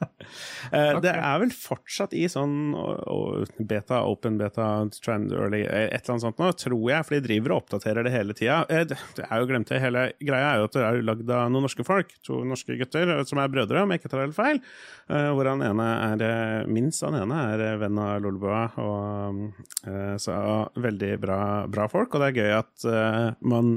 Uh, 0.68 0.98
det 1.02 1.10
er 1.10 1.38
vel 1.40 1.50
fortsatt 1.54 2.12
i 2.16 2.24
sånn 2.30 2.74
uh, 2.76 3.44
beta, 3.58 4.00
open 4.06 4.36
beta, 4.40 4.66
trend 5.02 5.32
early, 5.32 5.62
et 5.64 5.94
eller 5.96 6.14
annet 6.14 6.24
sånt 6.24 6.40
nå, 6.40 6.50
tror 6.60 6.84
jeg, 6.90 7.06
for 7.06 7.16
de 7.16 7.20
driver 7.24 7.54
og 7.54 7.62
oppdaterer 7.62 8.06
det 8.06 8.12
hele 8.12 8.36
tida. 8.36 8.60
det 8.68 9.24
er 9.24 9.42
jo 9.42 9.48
glemt 9.48 9.70
det. 9.70 9.80
Hele 9.82 10.04
greia 10.20 10.52
er 10.52 10.62
jo 10.62 10.68
at 10.68 10.76
det 10.76 10.84
er 10.84 11.00
lagd 11.04 11.32
av 11.32 11.48
noen 11.52 11.66
norske 11.66 11.86
folk, 11.86 12.12
to 12.26 12.40
norske 12.48 12.76
gutter 12.80 13.12
som 13.28 13.40
er 13.42 13.52
brødre, 13.52 13.82
om 13.82 13.94
jeg 13.94 14.02
ikke 14.02 14.12
tar 14.12 14.24
helt 14.26 14.36
feil. 14.36 14.60
hvor 15.08 15.50
han 15.50 15.64
ene 15.64 15.88
er 16.08 16.68
minst 16.68 17.04
han 17.06 17.16
ene 17.18 17.40
er 17.54 17.80
venn 17.80 18.02
av 18.02 18.22
Lolbua, 18.24 18.64
og 18.82 20.20
så 20.20 20.38
veldig 20.78 21.12
bra, 21.22 21.40
bra 21.70 21.88
folk, 21.92 22.14
og 22.14 22.24
det 22.24 22.30
er 22.30 22.38
gøy 22.42 22.56
at 22.58 22.88
man 23.40 23.76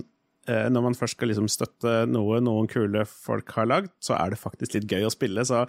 eh, 0.49 0.67
når 0.71 0.85
man 0.87 0.97
først 0.97 1.17
skal 1.17 1.31
liksom 1.31 1.49
støtte 1.51 1.95
noe 2.09 2.41
noen 2.43 2.69
kule 2.71 3.05
folk 3.09 3.51
har 3.57 3.69
lagd, 3.69 3.91
så 4.03 4.15
er 4.17 4.33
det 4.33 4.41
faktisk 4.41 4.77
litt 4.77 4.89
gøy 4.91 5.07
å 5.07 5.13
spille. 5.13 5.45
Så 5.47 5.63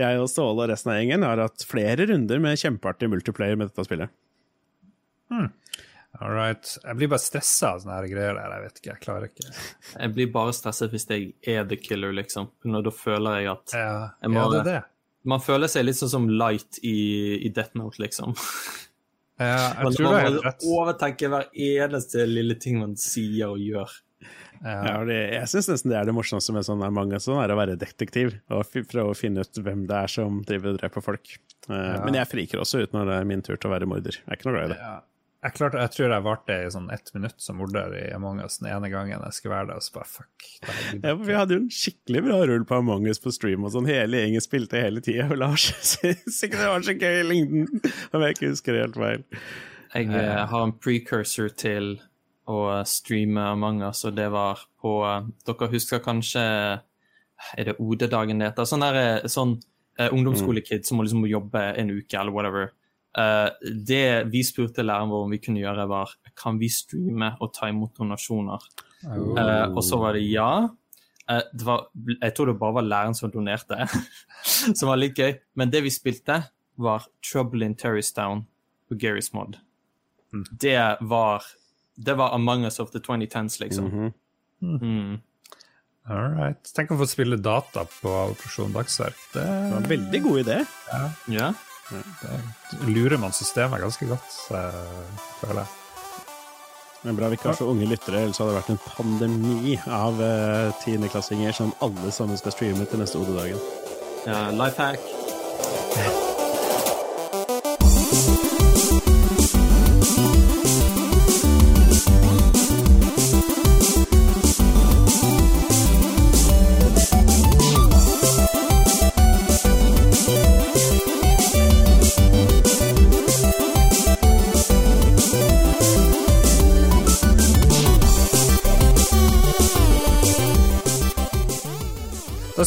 jeg 0.00 0.20
og 0.20 0.30
Ståle 0.32 0.66
og 0.66 0.70
resten 0.72 0.94
av 0.94 1.00
gjengen 1.00 1.26
har 1.26 1.42
hatt 1.46 1.66
flere 1.68 2.08
runder 2.10 2.42
med 2.42 2.60
kjempeartig 2.60 3.10
multiplayer 3.12 3.58
med 3.60 3.70
dette 3.70 3.86
spillet. 3.88 4.14
Hmm. 5.32 5.50
All 6.22 6.30
right. 6.30 6.76
Jeg 6.84 6.98
blir 6.98 7.10
bare 7.10 7.22
stressa 7.22 7.72
av 7.74 7.82
sånne 7.82 7.96
her 7.96 8.08
greier 8.12 8.36
der. 8.38 8.52
Jeg 8.54 8.64
vet 8.64 8.80
ikke, 8.80 8.90
jeg 8.92 9.02
klarer 9.02 9.30
ikke. 9.32 9.52
Jeg 10.04 10.14
blir 10.14 10.32
bare 10.34 10.54
stresset 10.54 10.94
hvis 10.94 11.08
jeg 11.10 11.32
er 11.50 11.66
the 11.66 11.78
killer, 11.80 12.14
liksom. 12.14 12.50
Når 12.70 12.86
da 12.86 12.92
føler 12.94 13.40
jeg 13.40 13.50
at 13.50 13.74
ja, 13.74 13.94
jeg 14.22 14.30
må, 14.30 14.38
ja, 14.38 14.50
det 14.52 14.60
er 14.60 14.68
det. 14.68 14.80
Man 15.30 15.42
føler 15.42 15.70
seg 15.70 15.86
litt 15.86 15.98
sånn 15.98 16.12
som 16.12 16.26
Light 16.30 16.78
i, 16.84 16.96
i 17.46 17.50
Death 17.54 17.74
Note, 17.78 17.98
liksom. 18.02 18.34
Ja, 19.40 19.72
jeg 19.82 19.96
tror 19.96 20.12
man 20.14 20.36
må 20.38 20.52
overtenke 20.78 21.30
hver 21.32 21.48
eneste 21.52 22.26
lille 22.28 22.54
ting 22.60 22.78
man 22.78 22.94
sier 23.00 23.54
og 23.54 23.62
gjør. 23.62 23.94
Ja. 24.64 24.76
Ja, 24.86 24.92
det, 25.04 25.16
jeg 25.34 25.48
syns 25.50 25.66
nesten 25.68 25.92
det 25.92 25.96
er 25.98 26.06
det 26.08 26.14
morsomste 26.16 26.54
med 26.56 26.64
sånne 26.64 26.88
mange 26.94 27.18
sånn, 27.20 27.40
er 27.42 27.52
å 27.52 27.58
være 27.58 27.74
detektiv 27.76 28.32
og 28.48 28.62
prøve 28.88 29.10
å 29.12 29.18
finne 29.18 29.44
ut 29.44 29.60
hvem 29.60 29.82
det 29.90 29.98
er 30.06 30.12
som 30.12 30.38
driver 30.46 30.72
og 30.72 30.78
dreper 30.80 31.04
folk. 31.04 31.34
Uh, 31.66 31.74
ja. 31.74 31.98
Men 32.06 32.16
jeg 32.20 32.30
friker 32.30 32.62
også 32.62 32.84
ut 32.84 32.94
når 32.96 33.10
det 33.10 33.18
er 33.18 33.28
min 33.28 33.44
tur 33.44 33.58
til 33.58 33.68
å 33.68 33.74
være 33.74 33.90
morder. 33.90 34.16
Jeg 34.22 34.30
er 34.30 34.38
ikke 34.38 34.48
noe 34.48 34.56
glad 34.56 34.70
i 34.70 34.72
det. 34.72 34.78
Ja. 34.80 34.94
Jeg, 35.44 35.52
klarte, 35.58 35.76
jeg 35.76 35.92
tror 35.92 36.12
jeg 36.14 36.24
varte 36.24 36.54
i 36.56 36.68
sånn 36.72 36.86
ett 36.94 37.10
minutt 37.12 37.42
som 37.42 37.58
morder 37.60 37.92
i 37.98 38.04
Among 38.16 38.38
us 38.40 38.56
den 38.62 38.70
ene 38.72 38.88
gangen 38.88 39.20
jeg 39.26 39.36
skulle 39.36 39.58
være 39.58 39.74
der. 39.74 39.82
og 39.82 39.84
så 39.84 39.96
bare 39.98 40.08
fuck. 40.08 40.46
Ja, 41.02 41.12
vi 41.20 41.36
hadde 41.36 41.58
jo 41.58 41.60
en 41.66 41.74
skikkelig 41.74 42.22
bra 42.24 42.38
rull 42.48 42.64
på 42.64 42.78
Among 42.80 43.04
us 43.10 43.20
på 43.20 43.32
stream, 43.34 43.66
og 43.66 43.74
sånn 43.74 43.88
hele 43.90 44.22
gjengen 44.22 44.44
spilte 44.44 44.80
hele 44.80 45.02
tida. 45.04 45.26
Og 45.28 45.36
Lars 45.42 45.66
syntes 45.92 46.40
ikke 46.46 46.62
det 46.62 46.70
var 46.72 46.86
så 46.86 46.96
gøy 46.96 47.18
i 47.18 47.26
lengden, 47.28 47.84
om 48.16 48.24
jeg 48.24 48.38
ikke 48.38 48.50
husker 48.54 48.80
helt 48.80 48.96
feil. 48.96 49.26
Jeg 49.94 50.08
eh, 50.16 50.40
har 50.50 50.64
en 50.64 50.72
precursor 50.80 51.52
til 51.60 51.98
å 52.48 52.60
streame 52.88 53.44
Among 53.50 53.82
us, 53.84 54.00
og 54.08 54.16
det 54.16 54.30
var 54.32 54.64
på 54.80 54.96
Dere 55.44 55.68
husker 55.72 56.00
kanskje 56.04 56.42
Er 56.44 57.68
det 57.68 57.76
OD-dagen 57.80 58.40
det 58.40 58.50
heter? 58.50 58.68
Sånn, 58.68 58.84
der, 58.84 59.28
sånn 59.28 59.58
uh, 60.00 60.08
ungdomsskolekid 60.08 60.88
som 60.88 60.98
må 60.98 61.04
liksom 61.04 61.28
jobbe 61.28 61.66
en 61.76 61.92
uke, 61.92 62.16
eller 62.16 62.32
whatever. 62.32 62.72
Uh, 63.14 63.50
det 63.62 64.26
vi 64.32 64.42
spurte 64.46 64.82
læreren 64.82 65.12
vår 65.12 65.26
om 65.26 65.34
vi 65.34 65.40
kunne 65.42 65.62
gjøre, 65.62 65.86
var 65.90 66.14
kan 66.38 66.58
vi 66.58 66.70
streame 66.72 67.34
og 67.40 67.52
ta 67.54 67.68
imot 67.70 67.94
donasjoner. 67.98 68.64
Oh. 69.06 69.34
Uh, 69.38 69.68
og 69.74 69.82
så 69.86 70.00
var 70.00 70.18
det 70.18 70.24
ja. 70.26 70.48
Uh, 71.30 71.42
det 71.52 71.66
var, 71.68 71.86
jeg 72.16 72.34
tror 72.36 72.50
det 72.50 72.58
bare 72.60 72.78
var 72.80 72.88
læreren 72.88 73.18
som 73.18 73.32
donerte, 73.32 73.86
som 74.78 74.90
var 74.90 75.00
litt 75.00 75.18
gøy. 75.18 75.36
Men 75.54 75.70
det 75.74 75.84
vi 75.86 75.94
spilte, 75.94 76.42
var 76.74 77.06
Trouble 77.22 77.62
in 77.64 77.76
Terrystown 77.78 78.48
på 78.90 78.98
Gary's 78.98 79.30
Mod. 79.34 79.60
Mm. 80.34 80.48
Det 80.58 80.78
var 81.06 81.44
det 81.94 82.16
var 82.18 82.34
Among 82.34 82.64
us 82.64 82.80
of 82.82 82.90
the 82.90 82.98
2010s, 82.98 83.60
liksom. 83.60 83.84
Mhm. 83.84 84.12
Mm 84.62 84.78
-hmm. 84.78 84.84
mm. 84.84 85.20
All 86.08 86.34
right. 86.36 86.72
Tenk 86.74 86.90
å 86.90 86.98
få 86.98 87.06
spille 87.06 87.36
data 87.36 87.86
på 88.02 88.08
Operasjon 88.08 88.72
Dagsverk. 88.72 89.16
Det 89.32 89.44
var 89.44 89.76
en 89.76 89.88
veldig 89.88 90.22
god 90.22 90.40
idé. 90.40 90.58
Ja. 90.92 91.10
ja. 91.26 91.52
Det 91.90 92.88
lurer 92.88 93.18
man 93.20 93.34
systemet 93.36 93.82
ganske 93.82 94.08
godt, 94.08 94.36
føler 94.48 95.64
jeg. 95.64 95.72
Det 97.04 97.12
er 97.12 97.16
bra 97.18 97.28
vi 97.28 97.36
ikke 97.36 97.50
har 97.50 97.58
så 97.58 97.68
unge 97.68 97.84
lyttere, 97.84 98.22
ellers 98.24 98.40
hadde 98.40 98.54
det 98.54 98.60
vært 98.62 98.70
en 98.72 98.80
pandemi 98.86 99.74
av 99.84 100.16
uh, 100.24 100.72
tiendeklassinger 100.80 101.52
som 101.52 101.76
alle 101.84 102.14
sammen 102.16 102.40
skal 102.40 102.56
streame 102.56 102.88
til 102.88 103.04
neste 103.04 103.20
OD-dagen. 103.20 103.60
Ja, 104.24 104.46
life 104.56 104.80
hack. 104.80 106.20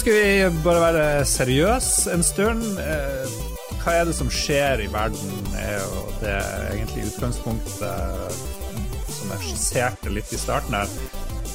skal 0.07 0.51
vi 0.53 0.63
bare 0.63 0.81
være 0.81 1.25
seriøse 1.27 2.13
en 2.15 2.21
stund. 2.23 2.61
Eh, 2.79 3.31
hva 3.81 3.91
er 3.91 4.05
det 4.07 4.13
som 4.15 4.29
skjer 4.31 4.85
i 4.85 4.87
verden, 4.87 5.33
er 5.59 5.81
jo 5.81 6.03
det 6.21 6.35
egentlig 6.77 7.09
utgangspunktet 7.09 8.37
som 9.11 9.33
jeg 9.33 9.41
skisserte 9.49 10.13
litt 10.15 10.31
i 10.31 10.39
starten 10.39 10.77
her. 10.77 10.93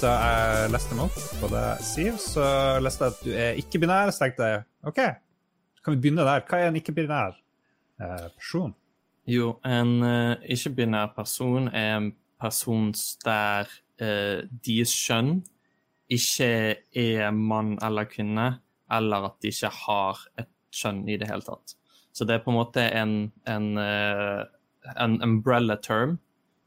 Da 0.03 0.11
jeg 0.19 0.73
leste 0.75 0.99
meg 0.99 1.07
opp 1.07 1.17
på 1.41 1.49
det, 1.55 1.63
Siv, 1.89 2.19
så 2.21 2.45
leste 2.85 3.09
jeg 3.09 3.15
at 3.15 3.23
du 3.25 3.31
er 3.47 3.63
ikke-binær. 3.63 4.13
Så 4.13 4.27
tenkte 4.27 4.51
jeg 4.51 4.61
OK, 4.91 5.01
kan 5.81 5.97
vi 5.97 6.03
begynne 6.05 6.27
der? 6.29 6.45
Hva 6.45 6.61
er 6.61 6.69
en 6.69 6.77
ikke-binær 6.83 7.39
eh, 7.39 8.29
person? 8.35 8.77
Jo, 9.33 9.55
en 9.65 9.95
uh, 10.05 10.35
ikke-binær 10.45 11.15
person 11.17 11.73
er 11.73 11.95
en 12.03 12.13
person 12.43 12.93
der 13.25 13.73
uh, 14.03 14.45
deres 14.61 14.93
kjønn 15.07 15.39
ikke 16.13 16.51
er 16.99 17.31
mann 17.37 17.77
eller 17.85 18.09
kvinne, 18.11 18.49
eller 18.93 19.29
at 19.31 19.39
de 19.43 19.53
ikke 19.53 19.71
har 19.85 20.27
et 20.41 20.51
kjønn 20.73 21.05
i 21.09 21.19
det 21.21 21.29
hele 21.31 21.45
tatt. 21.47 21.77
Så 22.13 22.27
det 22.29 22.37
er 22.37 22.45
på 22.45 22.53
en 22.53 22.59
måte 22.59 22.85
en, 22.93 23.15
en, 23.49 23.69
uh, 23.81 24.43
en 25.01 25.17
umbrella 25.25 25.79
term 25.81 26.19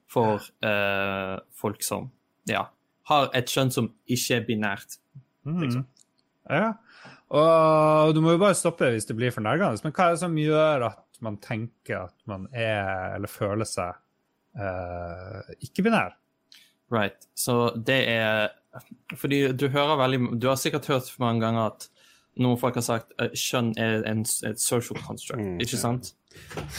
for 0.09 0.41
uh, 0.65 1.37
folk 1.53 1.85
som 1.85 2.09
ja, 2.49 2.65
har 3.09 3.29
et 3.37 3.51
kjønn 3.51 3.73
som 3.73 3.91
ikke 4.09 4.39
er 4.39 4.47
binært. 4.47 4.97
Mm. 5.45 5.59
Liksom. 5.61 5.85
Mm. 5.85 5.91
Ja. 6.49 6.71
Og 7.35 8.13
du 8.15 8.21
må 8.21 8.35
jo 8.35 8.41
bare 8.41 8.57
stoppe 8.57 8.89
hvis 8.93 9.07
det 9.09 9.17
blir 9.17 9.33
for 9.33 9.45
nærgående. 9.45 9.81
Men 9.85 9.93
hva 9.95 10.09
er 10.09 10.15
det 10.15 10.23
som 10.23 10.37
gjør 10.39 10.89
at 10.91 11.21
man 11.25 11.39
tenker 11.41 12.07
at 12.07 12.15
man 12.29 12.45
er, 12.53 13.15
eller 13.15 13.31
føler 13.31 13.69
seg, 13.69 13.97
uh, 14.57 15.41
ikke-binær? 15.61 16.17
Right. 16.93 17.25
Så 17.37 17.73
det 17.85 18.01
er 18.11 18.53
fordi 19.15 19.41
du 19.53 19.67
hører 19.71 19.99
veldig 19.99 20.39
Du 20.41 20.47
har 20.49 20.59
sikkert 20.59 20.89
hørt 20.91 21.11
mange 21.21 21.43
ganger 21.45 21.71
at 21.71 21.89
noen 22.41 22.59
folk 22.59 22.75
har 22.75 22.83
sagt 22.83 23.13
at 23.21 23.35
kjønn 23.39 23.71
er 23.79 24.03
en, 24.09 24.25
et 24.43 24.59
social 24.59 24.99
construct, 25.05 25.39
mm, 25.39 25.61
ikke 25.63 25.79
sant? 25.79 26.11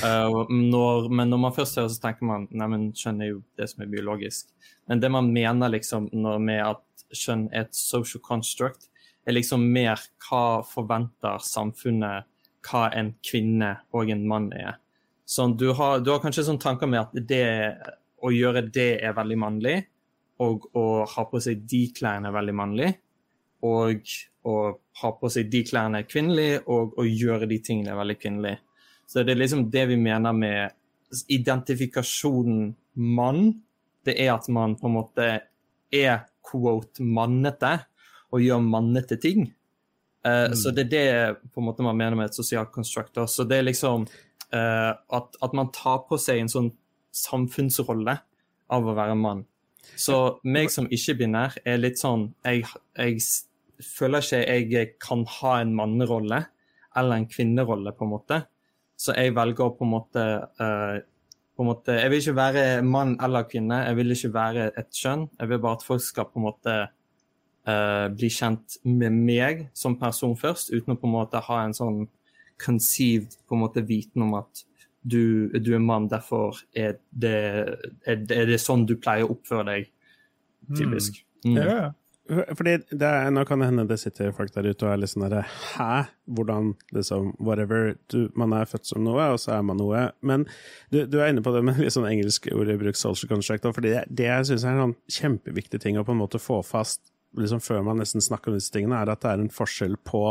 Uh, 0.05 0.45
når, 0.53 1.09
men 1.09 1.33
når 1.33 1.41
man 1.47 1.55
først 1.57 1.79
hører, 1.81 1.89
så 1.95 2.03
tenker 2.03 2.29
man 2.29 2.45
nei, 2.53 2.69
kjønn 2.93 3.23
er 3.25 3.31
jo 3.31 3.39
det 3.57 3.71
som 3.71 3.81
er 3.85 3.89
biologisk. 3.95 4.51
Men 4.91 5.01
det 5.01 5.11
man 5.15 5.31
mener 5.33 5.73
liksom 5.73 6.11
med 6.45 6.61
at 6.61 7.07
kjønn 7.17 7.49
er 7.55 7.65
et 7.65 7.79
social 7.79 8.21
construct, 8.21 8.91
er 9.27 9.35
liksom 9.35 9.65
mer 9.73 10.01
hva 10.29 10.61
forventer 10.67 11.41
samfunnet 11.43 12.29
hva 12.67 12.89
en 12.95 13.15
kvinne 13.25 13.73
og 13.95 14.11
en 14.13 14.27
mann 14.29 14.51
er. 14.57 14.77
Sånn, 15.27 15.57
du, 15.59 15.71
har, 15.75 16.01
du 16.05 16.13
har 16.13 16.21
kanskje 16.23 16.47
sånn 16.47 16.61
tanker 16.63 16.91
med 16.91 17.07
at 17.07 17.27
det, 17.31 17.47
å 18.23 18.31
gjøre 18.35 18.67
det 18.75 18.91
er 19.03 19.17
veldig 19.17 19.39
mannlig, 19.43 19.77
og 20.43 20.69
å 20.77 20.87
ha 21.09 21.27
på 21.31 21.41
seg 21.43 21.65
de 21.69 21.87
klærne 21.97 22.33
veldig 22.35 22.55
mannlig. 22.57 22.91
Og 23.67 24.03
å 24.47 24.57
ha 25.01 25.11
på 25.19 25.31
seg 25.33 25.51
de 25.51 25.63
klærne 25.67 26.05
kvinnelig, 26.07 26.63
og 26.71 26.97
å 27.01 27.07
gjøre 27.07 27.49
de 27.51 27.59
tingene 27.65 27.97
veldig 27.99 28.19
kvinnelig. 28.21 28.57
Så 29.07 29.23
det 29.23 29.35
er 29.35 29.43
liksom 29.43 29.69
det 29.73 29.87
vi 29.91 29.99
mener 30.01 30.35
med 30.37 30.75
identifikasjonen 31.33 32.75
mann. 33.17 33.45
Det 34.07 34.17
er 34.23 34.35
at 34.35 34.49
man 34.53 34.77
på 34.79 34.89
en 34.89 34.97
måte 34.97 35.29
er 35.95 36.27
quote 36.47 37.03
mannete 37.03 37.73
og 38.35 38.43
gjør 38.43 38.63
mannete 38.65 39.19
ting. 39.23 39.49
Uh, 40.27 40.51
mm. 40.51 40.57
Så 40.59 40.73
det 40.75 40.87
er 40.87 40.91
det 40.91 41.51
på 41.55 41.63
en 41.63 41.69
måte 41.69 41.87
man 41.87 41.99
mener 41.99 42.19
med 42.19 42.31
et 42.31 42.39
sosialt 42.39 42.73
construct. 42.75 43.19
Så 43.31 43.47
det 43.47 43.61
er 43.61 43.69
liksom 43.69 44.07
uh, 44.07 44.93
at, 44.93 45.39
at, 45.43 45.53
man 45.55 45.71
tar 45.75 46.03
på 46.09 46.19
seg 46.21 46.43
en 46.43 46.51
sånn 46.51 46.73
samfunnsrolle 47.15 48.17
av 48.75 48.87
å 48.87 48.97
være 48.97 49.15
mann. 49.19 49.45
Så 49.97 50.39
meg 50.45 50.73
som 50.73 50.89
ikke-binær 50.93 51.61
er 51.65 51.79
litt 51.81 52.01
sånn 52.01 52.29
jeg, 52.45 52.67
jeg, 52.99 53.23
føler 53.97 54.25
ikke 54.25 54.43
jeg 54.73 54.93
kan 55.03 55.25
ha 55.39 55.59
en 55.61 55.75
mannerolle 55.77 56.43
eller 56.97 57.21
en 57.21 57.29
kvinnerolle, 57.29 57.93
på 57.93 58.07
en 58.07 58.13
måte. 58.15 58.41
Så 58.97 59.13
jeg 59.13 59.35
velger 59.37 59.75
på 59.77 59.85
en 59.85 59.93
måte, 59.93 60.23
uh, 60.61 60.97
på 61.57 61.65
en 61.65 61.69
måte 61.69 61.97
Jeg 61.99 62.11
vil 62.11 62.23
ikke 62.23 62.37
være 62.37 62.83
mann 62.83 63.19
eller 63.21 63.45
kvinne, 63.49 63.83
jeg 63.85 63.97
vil 63.99 64.15
ikke 64.15 64.33
være 64.33 64.71
et 64.81 64.93
kjønn. 64.97 65.27
Jeg 65.41 65.51
vil 65.51 65.61
bare 65.61 65.77
at 65.77 65.85
folk 65.85 66.05
skal 66.05 66.29
på 66.31 66.41
en 66.41 66.47
måte 66.47 66.77
uh, 67.69 68.07
bli 68.17 68.31
kjent 68.33 68.79
med 68.85 69.13
meg 69.13 69.67
som 69.77 69.99
person 70.01 70.37
først, 70.41 70.73
uten 70.73 70.97
å 70.97 71.01
på 71.01 71.09
en 71.09 71.17
måte 71.19 71.45
ha 71.51 71.63
en 71.65 71.77
sånn 71.77 72.07
conceived 72.63 73.37
på 73.45 73.57
en 73.57 73.65
måte 73.67 73.85
viten 73.85 74.25
om 74.25 74.39
at 74.41 74.65
du, 75.07 75.53
du 75.63 75.71
er 75.77 75.83
mann, 75.83 76.09
derfor 76.11 76.59
er 76.75 76.99
det, 77.11 77.37
er, 78.07 78.19
er 78.19 78.51
det, 78.51 78.59
sånn 78.63 78.87
du 78.89 78.97
pleier 78.99 79.27
å 79.27 79.37
oppføre 79.37 79.69
deg, 79.71 79.93
typisk. 80.75 81.23
Mm. 81.45 81.53
Mm. 81.53 81.63
Ja. 81.63 81.79
Fordi 82.27 82.73
det 82.91 83.07
er, 83.07 83.29
Nå 83.31 83.45
kan 83.47 83.61
det 83.63 83.69
hende 83.69 83.85
det 83.87 84.01
sitter 84.03 84.33
folk 84.35 84.51
der 84.55 84.67
ute 84.67 84.83
og 84.83 84.91
er 84.91 84.99
litt 84.99 85.13
sånn 85.13 85.23
derre 85.29 85.45
Hæ? 85.47 86.09
Hvordan 86.27 86.73
liksom 86.97 87.29
Whatever. 87.39 87.93
Du, 88.11 88.33
man 88.39 88.55
er 88.57 88.67
født 88.67 88.89
som 88.89 89.05
noe, 89.07 89.29
og 89.35 89.39
så 89.39 89.55
er 89.57 89.67
man 89.67 89.79
noe. 89.79 90.09
Men 90.27 90.49
du, 90.91 91.05
du 91.07 91.21
er 91.21 91.31
inne 91.31 91.45
på 91.45 91.53
det 91.55 91.63
med 91.67 91.79
litt 91.79 91.95
sånn 91.95 92.09
engelsk 92.09 92.49
ord 92.51 92.73
i 92.73 92.79
bruk, 92.81 92.99
social 92.99 93.31
construct, 93.31 93.69
fordi 93.77 93.95
det, 93.95 94.03
det 94.11 94.27
jeg 94.27 94.49
syns 94.51 94.67
er 94.67 94.75
en 94.75 94.83
sånn 94.83 94.97
kjempeviktig 95.21 95.83
ting 95.85 96.01
å 96.01 96.07
på 96.07 96.17
en 96.17 96.23
måte 96.25 96.43
få 96.43 96.59
fast 96.67 97.05
liksom 97.37 97.61
før 97.63 97.85
man 97.87 98.01
nesten 98.01 98.25
snakker 98.25 98.51
om 98.51 98.59
disse 98.59 98.73
tingene, 98.75 98.99
er 98.99 99.13
at 99.13 99.23
det 99.23 99.33
er 99.33 99.43
en 99.45 99.53
forskjell 99.53 99.97
på, 100.09 100.23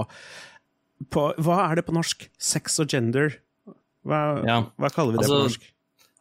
på 1.13 1.25
Hva 1.45 1.59
er 1.67 1.79
det 1.79 1.87
på 1.87 1.95
norsk? 1.95 2.27
Sex 2.41 2.79
og 2.83 2.91
gender? 2.91 3.37
Hva, 4.05 4.19
ja. 4.45 4.59
hva 4.77 4.91
kaller 4.93 5.15
vi 5.15 5.21
det 5.21 5.25
altså, 5.25 5.39
på 5.39 5.47
norsk? 5.49 5.71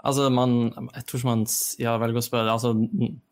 Altså, 0.04 0.28
man, 0.32 0.56
jeg 0.92 1.06
tror 1.08 1.20
ikke 1.20 1.30
man 1.30 1.44
ja, 1.80 1.94
velger 2.00 2.20
å 2.20 2.24
spørre 2.24 2.52
altså, 2.52 2.74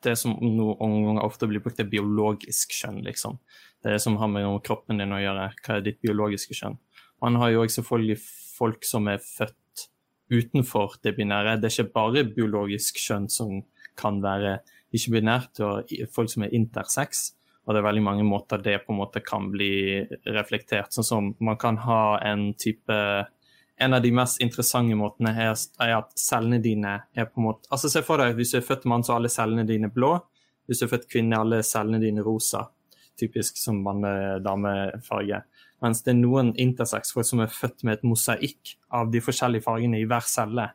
Det 0.04 0.14
som 0.16 0.38
noen 0.40 1.20
ofte 1.20 1.48
blir 1.50 1.60
brukt, 1.64 1.80
er 1.80 1.90
biologisk 1.92 2.72
kjønn, 2.76 3.02
liksom. 3.04 3.40
Det 3.84 3.98
som 4.00 4.16
har 4.20 4.30
med 4.30 4.46
kroppen 4.64 5.02
din 5.02 5.12
å 5.12 5.20
gjøre. 5.20 5.50
Hva 5.58 5.76
er 5.76 5.84
ditt 5.84 6.00
biologiske 6.04 6.56
kjønn? 6.56 6.78
Man 7.22 7.36
har 7.42 7.52
jo 7.52 7.66
selvfølgelig 7.70 8.18
folk 8.56 8.86
som 8.86 9.08
er 9.10 9.20
født 9.22 9.88
utenfor 10.32 10.96
det 11.04 11.14
binære. 11.18 11.58
Det 11.60 11.68
er 11.68 11.76
ikke 11.76 11.94
bare 11.98 12.24
biologisk 12.30 13.00
kjønn 13.02 13.28
som 13.30 13.60
kan 13.98 14.22
være 14.24 14.60
ikke-binært, 14.96 15.60
og 15.64 15.92
folk 16.14 16.30
som 16.32 16.46
er 16.46 16.54
intersex. 16.56 17.32
Og 17.66 17.74
det 17.74 17.82
er 17.82 17.86
veldig 17.86 18.04
mange 18.04 18.24
måter 18.26 18.62
det 18.62 18.80
på 18.86 18.94
en 18.94 19.00
måte 19.02 19.22
kan 19.24 19.50
bli 19.52 20.02
reflektert. 20.34 20.94
Sånn 20.94 21.06
som 21.06 21.30
man 21.44 21.58
kan 21.60 21.78
ha 21.84 22.18
en 22.26 22.50
type 22.58 22.96
En 23.80 23.96
av 23.96 24.02
de 24.04 24.12
mest 24.14 24.42
interessante 24.44 24.96
måtene 24.98 25.32
er, 25.32 25.54
at 25.96 26.12
cellene 26.18 26.60
dine 26.62 26.98
er 27.14 27.26
på 27.30 27.40
en 27.40 27.48
måte 27.48 27.70
Altså 27.72 27.90
Se 27.90 28.02
for 28.06 28.20
deg 28.20 28.36
hvis 28.38 28.52
du 28.52 28.58
er 28.60 28.66
født 28.66 28.84
mann, 28.90 29.04
så 29.04 29.14
er 29.14 29.22
alle 29.22 29.32
cellene 29.32 29.66
dine 29.68 29.90
blå. 29.92 30.14
Hvis 30.68 30.82
du 30.82 30.86
er 30.86 30.92
født 30.92 31.08
kvinne, 31.10 31.34
er 31.36 31.46
alle 31.46 31.62
cellene 31.66 32.02
dine 32.02 32.24
rosa. 32.24 32.66
Typisk 33.18 33.58
som 33.58 33.80
mann-damefarge. 33.84 35.42
Mens 35.82 36.04
det 36.04 36.12
er 36.12 36.20
noen 36.20 36.52
intersex-folk 36.62 37.26
som 37.26 37.42
er 37.42 37.50
født 37.50 37.82
med 37.82 37.98
et 37.98 38.06
mosaikk 38.06 38.76
av 38.94 39.10
de 39.10 39.20
forskjellige 39.24 39.66
fargene 39.66 39.98
i 39.98 40.06
hver 40.06 40.28
celle. 40.30 40.68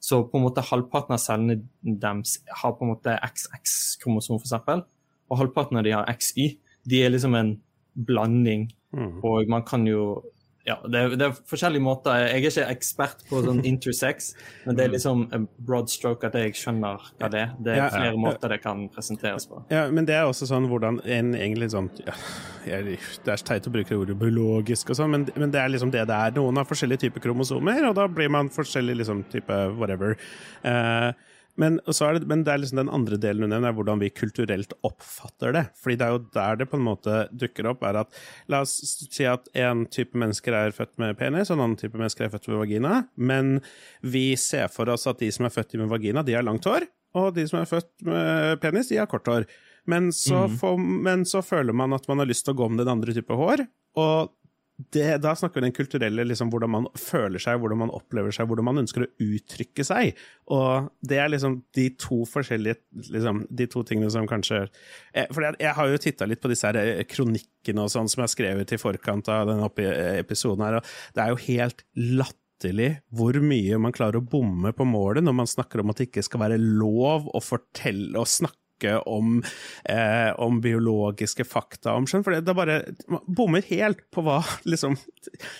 Så 0.00 0.22
på 0.28 0.40
en 0.40 0.46
måte 0.46 0.64
halvparten 0.64 1.16
av 1.16 1.20
cellene 1.20 1.60
deres 1.82 2.38
har 2.62 2.74
på 2.76 2.86
en 2.86 2.94
måte 2.94 3.18
XX-kromosom, 3.28 4.40
f.eks 4.40 4.84
og 5.30 5.40
halvparten 5.40 5.80
av 5.80 5.86
de 5.86 5.94
har 5.94 6.08
XY. 6.12 6.48
De 6.84 7.00
er 7.02 7.12
liksom 7.12 7.36
en 7.38 7.54
blanding, 7.94 8.68
mm. 8.94 9.20
og 9.24 9.50
man 9.50 9.64
kan 9.66 9.86
jo 9.88 10.22
ja, 10.64 10.78
det 10.88 11.00
er, 11.00 11.14
det 11.20 11.26
er, 11.26 11.34
forskjellige 11.48 11.84
måter. 11.84 12.14
Jeg 12.22 12.40
er 12.40 12.46
ikke 12.48 12.66
ekspert 12.72 13.24
på 13.28 13.42
sånn 13.44 13.60
intersex, 13.70 14.30
men 14.64 14.78
det 14.78 14.86
er 14.86 14.88
mm. 14.88 14.94
liksom 14.96 15.24
en 15.36 15.44
broad 15.68 15.92
stroke 15.92 16.24
at 16.24 16.38
jeg 16.40 16.54
skjønner 16.56 17.02
hva 17.18 17.28
det 17.32 17.42
er. 17.42 17.52
Det 17.58 17.74
er 17.74 17.80
ja, 17.82 17.88
flere 17.92 18.14
ja, 18.14 18.20
måter 18.22 18.54
det 18.54 18.58
kan 18.62 18.86
presenteres 18.94 19.44
på. 19.50 19.60
Ja, 19.74 19.84
Men 19.92 20.08
det 20.08 20.16
er 20.16 20.24
også 20.24 20.48
sånn 20.48 20.70
hvordan 20.70 21.02
en 21.04 21.34
egentlig 21.36 21.68
sånn 21.74 21.90
ja, 22.06 22.16
Det 22.64 23.34
er 23.34 23.44
teit 23.44 23.68
å 23.68 23.74
bruke 23.74 23.98
ordet 23.98 24.16
biologisk 24.16 24.94
og 24.94 25.00
sånn, 25.02 25.12
men, 25.12 25.28
men, 25.36 25.52
det 25.52 25.60
er 25.60 25.68
liksom 25.74 25.92
det 25.92 26.06
det 26.08 26.16
er. 26.16 26.34
Noen 26.38 26.56
har 26.62 26.68
forskjellige 26.68 27.04
typer 27.04 27.26
kromosomer, 27.28 27.84
og 27.90 27.98
da 28.00 28.08
blir 28.08 28.32
man 28.32 28.48
forskjellig 28.52 29.02
liksom 29.02 29.20
type 29.34 29.60
whatever. 29.76 30.16
Uh, 30.64 31.12
men, 31.60 31.76
det, 31.86 32.26
men 32.26 32.42
det 32.46 32.52
er 32.52 32.60
liksom 32.62 32.80
den 32.80 32.90
andre 32.92 33.18
delen 33.20 33.44
du 33.44 33.50
nevner, 33.50 33.70
er 33.70 33.76
hvordan 33.76 34.00
vi 34.02 34.10
kulturelt 34.10 34.74
oppfatter 34.86 35.54
det. 35.54 35.64
Fordi 35.78 35.98
det 36.00 36.06
er 36.06 36.16
jo 36.16 36.22
der 36.34 36.58
det 36.60 36.68
på 36.70 36.80
en 36.80 36.86
måte 36.88 37.18
dukker 37.30 37.68
opp, 37.70 37.84
er 37.86 38.00
at 38.02 38.18
La 38.50 38.64
oss 38.64 38.74
si 39.04 39.26
at 39.28 39.46
en 39.66 39.84
type 39.86 40.18
mennesker 40.18 40.56
er 40.58 40.74
født 40.74 40.96
med 41.02 41.14
penis, 41.20 41.50
og 41.50 41.58
en 41.58 41.66
annen 41.68 41.78
type 41.80 41.98
mennesker 41.98 42.26
er 42.26 42.34
født 42.34 42.50
med 42.50 42.62
vagina. 42.64 43.04
Men 43.14 43.54
vi 44.02 44.32
ser 44.40 44.66
for 44.74 44.90
oss 44.90 45.06
at 45.10 45.22
de 45.22 45.30
som 45.34 45.46
er 45.46 45.54
født 45.54 45.78
med 45.78 45.92
vagina, 45.92 46.26
de 46.26 46.36
har 46.36 46.46
langt 46.46 46.66
hår. 46.68 46.88
Og 47.14 47.30
de 47.36 47.46
som 47.46 47.60
er 47.60 47.70
født 47.70 47.92
med 48.08 48.60
penis, 48.62 48.90
de 48.90 48.98
har 48.98 49.10
kort 49.10 49.30
hår. 49.30 49.46
Men 49.90 50.10
så, 50.16 50.46
mm. 50.48 50.56
får, 50.58 50.78
men 51.06 51.26
så 51.28 51.42
føler 51.44 51.76
man 51.76 51.94
at 51.94 52.08
man 52.10 52.22
har 52.22 52.28
lyst 52.30 52.46
til 52.46 52.56
å 52.56 52.62
gå 52.62 52.70
med 52.72 52.82
den 52.82 52.96
andre 52.96 53.14
type 53.14 53.36
hår. 53.38 53.66
Og 54.00 54.32
det, 54.74 55.20
da 55.22 55.36
snakker 55.38 55.60
vi 55.60 55.68
den 55.68 55.74
kulturelle, 55.74 56.24
liksom, 56.26 56.50
hvordan 56.50 56.72
man 56.72 56.86
føler 56.98 57.38
seg, 57.42 57.60
hvordan 57.62 57.78
man 57.84 57.92
opplever 57.94 58.34
seg, 58.34 58.48
hvordan 58.50 58.66
man 58.66 58.80
ønsker 58.82 59.04
å 59.04 59.10
uttrykke 59.22 59.86
seg. 59.86 60.18
Og 60.50 60.88
det 61.06 61.20
er 61.22 61.30
liksom 61.30 61.60
de 61.78 61.84
to 62.00 62.24
forskjellige 62.26 62.80
liksom, 63.14 63.44
De 63.54 63.68
to 63.70 63.84
tingene 63.86 64.10
som 64.12 64.26
kanskje 64.28 64.64
eh, 64.66 65.28
For 65.30 65.46
jeg, 65.46 65.56
jeg, 65.62 65.72
har 65.78 65.88
jo 65.88 66.00
titta 66.02 66.28
litt 66.28 66.42
på 66.42 66.50
disse 66.52 66.68
her 66.68 66.76
eh, 66.82 67.04
kronikkene 67.08 67.86
og 67.86 67.92
sånn 67.94 68.10
som 68.10 68.20
jeg 68.20 68.26
har 68.26 68.34
skrevet 68.34 68.74
i 68.74 68.80
forkant 68.80 69.30
av 69.32 69.48
denne 69.48 69.70
episoden 70.18 70.66
her, 70.66 70.80
og 70.80 71.14
det 71.14 71.22
er 71.22 71.32
jo 71.32 71.40
helt 71.46 71.86
latterlig 72.18 72.90
hvor 73.14 73.38
mye 73.44 73.78
man 73.80 73.94
klarer 73.94 74.18
å 74.18 74.26
bomme 74.26 74.74
på 74.76 74.86
målet 74.88 75.24
når 75.24 75.38
man 75.38 75.50
snakker 75.50 75.80
om 75.80 75.94
at 75.94 76.02
det 76.02 76.10
ikke 76.10 76.26
skal 76.26 76.44
være 76.44 76.60
lov 76.60 77.30
å 77.30 77.42
fortelle 77.44 78.18
og 78.18 78.30
snakke 78.30 78.63
snakke 78.74 78.98
om, 79.06 79.42
eh, 79.84 80.32
om 80.38 80.60
biologiske 80.60 81.44
fakta 81.44 81.94
om 81.94 82.06
skjønn, 82.06 82.24
for 82.24 82.32
det, 82.32 82.48
er 82.48 82.54
bare 82.54 82.94
bommer 83.26 83.62
helt 83.68 84.10
på 84.10 84.22
hva 84.22 84.42
liksom 84.64 84.96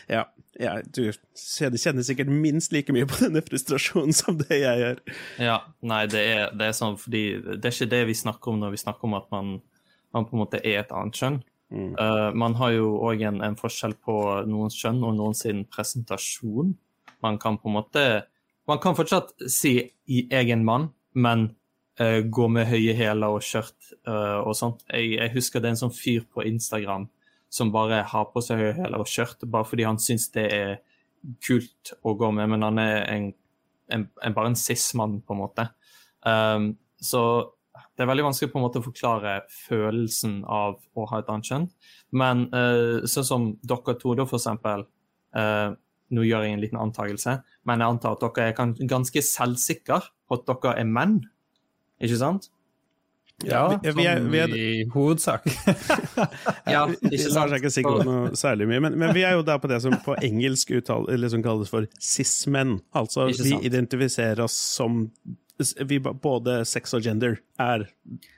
Ja, 0.09 0.27
ja 0.59 0.83
du 0.83 1.13
kjenner 1.35 2.03
sikkert 2.03 2.29
minst 2.29 2.73
like 2.73 2.93
mye 2.93 3.07
på 3.07 3.25
denne 3.25 3.43
frustrasjonen 3.43 4.13
som 4.13 4.39
det 4.39 4.61
jeg 4.61 4.79
gjør. 4.81 5.01
Ja, 5.39 5.63
nei, 5.83 6.07
det 6.07 6.21
er, 6.21 6.53
det 6.55 6.69
er 6.69 6.77
sånn 6.77 6.99
fordi 6.99 7.41
det 7.43 7.65
er 7.65 7.75
ikke 7.75 7.91
det 7.91 8.07
vi 8.09 8.15
snakker 8.15 8.53
om 8.53 8.61
når 8.61 8.75
vi 8.75 8.83
snakker 8.83 9.05
om 9.05 9.15
at 9.15 9.31
man, 9.31 9.59
man 10.13 10.27
på 10.27 10.37
en 10.37 10.45
måte 10.45 10.63
er 10.63 10.83
et 10.83 10.93
annet 10.95 11.19
kjønn. 11.19 11.43
Mm. 11.75 11.95
Uh, 11.99 12.31
man 12.37 12.55
har 12.55 12.75
jo 12.77 12.93
òg 13.03 13.25
en, 13.25 13.41
en, 13.43 13.57
forskjell 13.59 13.97
på 14.05 14.15
noens 14.47 14.77
kjønn 14.79 15.01
og 15.03 15.17
noens 15.17 15.43
presentasjon. 15.73 16.75
Man 17.25 17.39
kan 17.41 17.59
på 17.59 17.71
en 17.71 17.79
måte 17.81 18.05
Man 18.65 18.79
kan 18.81 18.95
fortsatt 18.97 19.35
si 19.53 19.93
'jeg 20.09 20.25
er 20.33 20.53
en 20.55 20.65
mann', 20.65 20.89
men 21.13 21.51
uh, 22.01 22.21
gå 22.25 22.49
med 22.53 22.69
høye 22.71 22.95
hæler 22.97 23.37
og 23.37 23.45
skjørt 23.45 23.93
uh, 24.09 24.41
og 24.45 24.55
sånt. 24.59 24.85
Jeg, 24.91 25.15
jeg, 25.19 25.33
husker 25.37 25.63
det 25.63 25.71
er 25.71 25.77
en 25.77 25.85
sånn 25.87 25.95
fyr 25.95 26.27
på 26.31 26.47
Instagram 26.49 27.09
som 27.55 27.71
bare 27.75 28.03
har 28.11 28.31
på 28.33 28.43
seg 28.43 28.61
høye 28.61 28.77
hæler 28.81 29.03
og 29.03 29.11
skjørt 29.11 29.45
bare 29.51 29.69
fordi 29.69 29.87
han 29.87 30.01
syns 30.03 30.27
det 30.35 30.47
er 30.51 30.77
kult 31.45 31.95
å 32.03 32.15
gå 32.19 32.31
med, 32.37 32.51
men 32.53 32.65
han 32.67 32.81
er 32.83 32.97
en, 33.09 33.29
en, 33.93 34.07
en, 34.21 34.35
bare 34.37 34.53
en 34.53 34.59
cis-mann, 34.59 35.21
på 35.25 35.37
en 35.37 35.41
måte. 35.41 35.69
Um, 36.27 36.75
så 37.01 37.23
det 37.95 38.05
er 38.05 38.11
veldig 38.11 38.27
vanskelig 38.27 38.51
på 38.53 38.59
en 38.59 38.65
måte 38.67 38.81
å 38.81 38.85
forklare 38.85 39.39
følelsen 39.53 40.43
av 40.51 40.81
å 40.99 41.07
ha 41.11 41.21
et 41.23 41.31
annet 41.31 41.49
kjønn. 41.51 41.69
Men 42.17 42.49
uh, 42.53 43.07
sånn 43.09 43.29
som 43.29 43.49
dere 43.63 43.97
to, 44.01 44.17
da, 44.19 44.27
for 44.29 44.41
eksempel. 44.41 44.87
Uh, 45.35 45.73
nå 46.15 46.23
gjør 46.27 46.45
jeg 46.45 46.55
en 46.55 46.63
liten 46.63 46.79
antakelse, 46.79 47.39
men 47.67 47.81
jeg 47.81 47.95
antar 47.95 48.15
at 48.15 48.25
dere 48.37 48.51
er 48.53 48.89
ganske 48.91 49.23
selvsikre 49.25 50.03
på 50.29 50.37
at 50.37 50.45
dere 50.51 50.75
er 50.83 50.87
menn. 50.89 51.17
Ikke 52.05 52.21
sant? 52.21 52.51
Ja, 53.43 53.81
ja 53.83 53.93
vi 53.93 54.05
er, 54.07 54.21
vi 54.31 54.39
er, 54.39 54.53
i 54.55 54.85
hovedsak. 54.93 55.47
ja, 56.75 56.85
ikke 56.87 57.19
sant. 57.19 57.51
Jeg 57.51 57.57
er 57.57 57.57
ikke 57.59 57.73
sikker 57.75 57.99
på 57.99 58.07
noe 58.07 58.39
særlig 58.39 58.69
mye, 58.71 58.81
men, 58.85 58.97
men, 59.01 59.11
vi 59.17 59.25
er 59.27 59.35
jo 59.35 59.43
da 59.47 59.57
på 59.61 59.71
det 59.71 59.81
som 59.83 59.97
på 60.05 60.15
engelsk 60.23 60.71
uttale, 60.79 61.19
liksom 61.19 61.43
kalles 61.45 61.73
for 61.73 61.89
cis-menn. 61.99 62.79
Altså 62.95 63.27
vi 63.35 63.57
identifiserer 63.67 64.45
oss 64.45 64.55
som 64.55 65.09
vi, 65.59 66.01
Både 66.01 66.63
sex 66.67 66.95
og 66.97 67.05
gender 67.07 67.39
er 67.63 67.89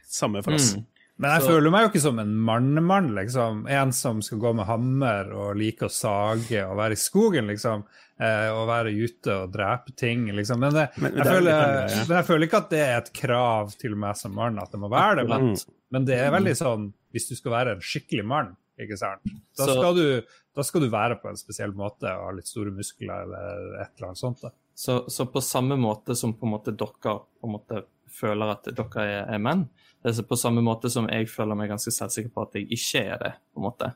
samme 0.08 0.42
for 0.44 0.56
oss. 0.56 0.74
Mm. 0.76 0.84
Men 1.16 1.32
jeg 1.32 1.46
så. 1.46 1.52
føler 1.54 1.72
meg 1.72 1.86
jo 1.86 1.90
ikke 1.90 2.02
som 2.04 2.18
en 2.20 2.32
mannemann, 2.48 3.14
liksom. 3.16 3.62
En 3.72 3.92
som 3.96 4.18
skal 4.24 4.40
gå 4.42 4.52
med 4.58 4.68
hammer 4.68 5.30
og 5.32 5.54
like 5.56 5.88
å 5.88 5.92
sage 5.92 6.60
og 6.60 6.76
være 6.76 6.96
i 6.96 7.00
skogen, 7.00 7.48
liksom. 7.48 7.86
Eh, 8.16 8.48
og 8.52 8.68
være 8.68 8.92
ute 8.92 9.32
og 9.32 9.54
drepe 9.54 9.94
ting, 9.96 10.26
liksom. 10.36 10.60
Men, 10.60 10.76
det, 10.76 10.86
men, 11.00 11.16
jeg, 11.16 11.28
føler, 11.28 11.48
det, 11.48 11.80
ja. 11.96 12.04
men 12.04 12.18
jeg, 12.18 12.28
føler, 12.28 12.48
ikke 12.48 12.60
at 12.60 12.70
det 12.74 12.82
er 12.84 12.94
et 12.98 13.10
krav 13.16 13.72
til 13.80 13.96
meg 14.00 14.20
som 14.20 14.36
mann 14.36 14.60
at 14.60 14.76
det 14.76 14.82
må 14.82 14.92
være 14.92 15.22
det. 15.22 15.26
Men, 15.32 15.50
men 15.96 16.08
det 16.08 16.20
er 16.20 16.36
veldig 16.36 16.54
sånn 16.58 16.86
hvis 17.16 17.30
du 17.30 17.36
skal 17.38 17.54
være 17.54 17.76
en 17.76 17.84
skikkelig 17.84 18.24
mann, 18.28 18.52
ikke 18.76 18.98
sant. 19.00 19.24
Da 19.56 19.70
skal, 19.70 19.96
du, 19.96 20.36
da 20.52 20.64
skal 20.68 20.84
du 20.84 20.90
være 20.92 21.16
på 21.22 21.30
en 21.30 21.40
spesiell 21.40 21.72
måte 21.76 22.10
og 22.12 22.28
ha 22.28 22.36
litt 22.36 22.50
store 22.50 22.74
muskler 22.76 23.24
eller 23.24 23.76
et 23.80 23.94
eller 23.96 24.10
annet 24.10 24.20
sånt. 24.20 24.44
da. 24.44 24.52
Så, 24.76 24.98
så, 25.08 25.24
på 25.32 25.40
samme 25.40 25.78
måte 25.80 26.12
som 26.18 26.34
på 26.36 26.44
en 26.44 26.52
måte 26.58 26.76
dere 26.76 27.16
på 27.24 27.48
en 27.48 27.54
måte 27.54 27.86
føler 28.12 28.52
at 28.52 28.68
dere 28.68 29.06
er, 29.06 29.22
er 29.32 29.40
menn, 29.40 29.64
det 30.06 30.12
er 30.22 30.26
på 30.28 30.38
samme 30.38 30.62
måte 30.62 30.90
som 30.92 31.08
jeg 31.10 31.26
føler 31.26 31.58
meg 31.58 31.72
ganske 31.72 31.90
selvsikker 31.90 32.30
på 32.30 32.44
at 32.44 32.52
jeg 32.54 32.68
ikke 32.76 33.00
er 33.02 33.22
det. 33.24 33.32
på 33.50 33.58
en 33.58 33.64
måte. 33.64 33.88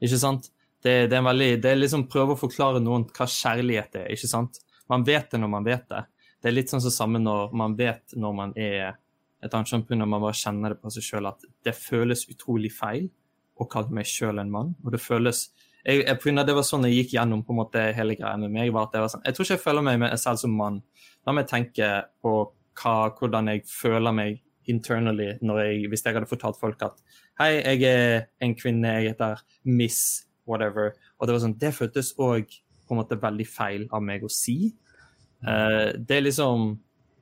Ikke 0.00 0.20
sant? 0.20 0.48
Det, 0.80 0.94
det 1.10 1.18
er 1.18 1.26
veldig, 1.26 1.48
det 1.60 1.70
er 1.70 1.80
liksom 1.80 2.06
prøve 2.08 2.32
å 2.32 2.40
forklare 2.40 2.80
noen 2.80 3.04
hva 3.12 3.26
kjærlighet 3.28 3.98
er. 4.00 4.06
ikke 4.14 4.30
sant? 4.30 4.62
Man 4.88 5.04
vet 5.04 5.28
det 5.34 5.42
når 5.42 5.52
man 5.52 5.66
vet 5.66 5.84
det. 5.90 6.06
Det 6.40 6.48
er 6.48 6.54
litt 6.54 6.72
sånn 6.72 6.80
som 6.80 6.94
samme 6.94 7.20
når 7.20 7.52
man 7.58 7.74
vet 7.76 8.16
når 8.16 8.36
man 8.40 8.54
er 8.56 8.96
et 9.44 9.52
annet 9.52 9.70
kjønn, 9.70 9.84
når 10.00 10.10
man 10.14 10.24
bare 10.24 10.38
kjenner 10.40 10.72
det 10.72 10.80
på 10.80 10.92
seg 10.94 11.04
sjøl 11.04 11.28
at 11.30 11.44
det 11.66 11.76
føles 11.76 12.24
utrolig 12.32 12.72
feil 12.74 13.10
å 13.58 13.66
kalle 13.70 13.92
meg 13.94 14.08
sjøl 14.08 14.40
en 14.40 14.54
mann. 14.54 14.72
Og 14.86 14.94
det 14.94 15.02
føles 15.02 15.50
jeg, 15.84 16.02
jeg, 16.04 16.34
Det 16.46 16.54
var 16.56 16.66
sånn 16.66 16.88
jeg 16.88 17.02
gikk 17.02 17.14
gjennom 17.18 17.44
på 17.44 17.52
en 17.54 17.60
måte 17.60 17.84
hele 17.94 18.16
greia 18.16 18.36
med 18.40 18.54
meg. 18.54 18.72
var 18.72 18.88
at 18.88 18.96
Jeg 18.96 19.04
var 19.04 19.12
sånn, 19.12 19.24
jeg 19.26 19.36
tror 19.36 19.44
ikke 19.44 19.56
jeg 19.58 19.66
føler 19.66 19.86
meg 19.86 20.18
selv 20.18 20.40
som 20.40 20.56
mann. 20.56 20.82
La 21.26 21.36
meg 21.36 21.48
tenke 21.50 21.90
på 22.22 22.34
hva, 22.78 22.94
hvordan 23.18 23.52
jeg 23.52 23.66
føler 23.68 24.14
meg 24.14 24.40
internally 24.70 25.32
når 25.42 25.60
jeg, 25.64 25.90
hvis 25.92 26.04
jeg 26.04 26.16
hadde 26.16 26.30
fortalt 26.30 26.58
folk 26.60 26.82
at 26.86 26.98
hei, 27.40 27.52
jeg 27.56 27.84
er 27.88 28.26
en 28.44 28.56
kvinne, 28.58 28.96
jeg 28.98 29.14
heter 29.14 29.44
Miss 29.64 30.26
whatever. 30.48 30.94
Og 31.18 31.28
det 31.28 31.36
var 31.36 31.44
sånn, 31.44 31.58
det 31.60 31.74
føltes 31.76 32.14
òg 32.20 32.52
på 32.88 32.94
en 32.94 33.02
måte 33.02 33.20
veldig 33.20 33.46
feil 33.48 33.88
av 33.92 34.04
meg 34.04 34.24
å 34.24 34.30
si. 34.32 34.72
Uh, 35.44 35.92
det 35.94 36.18
er 36.18 36.24
liksom 36.24 36.70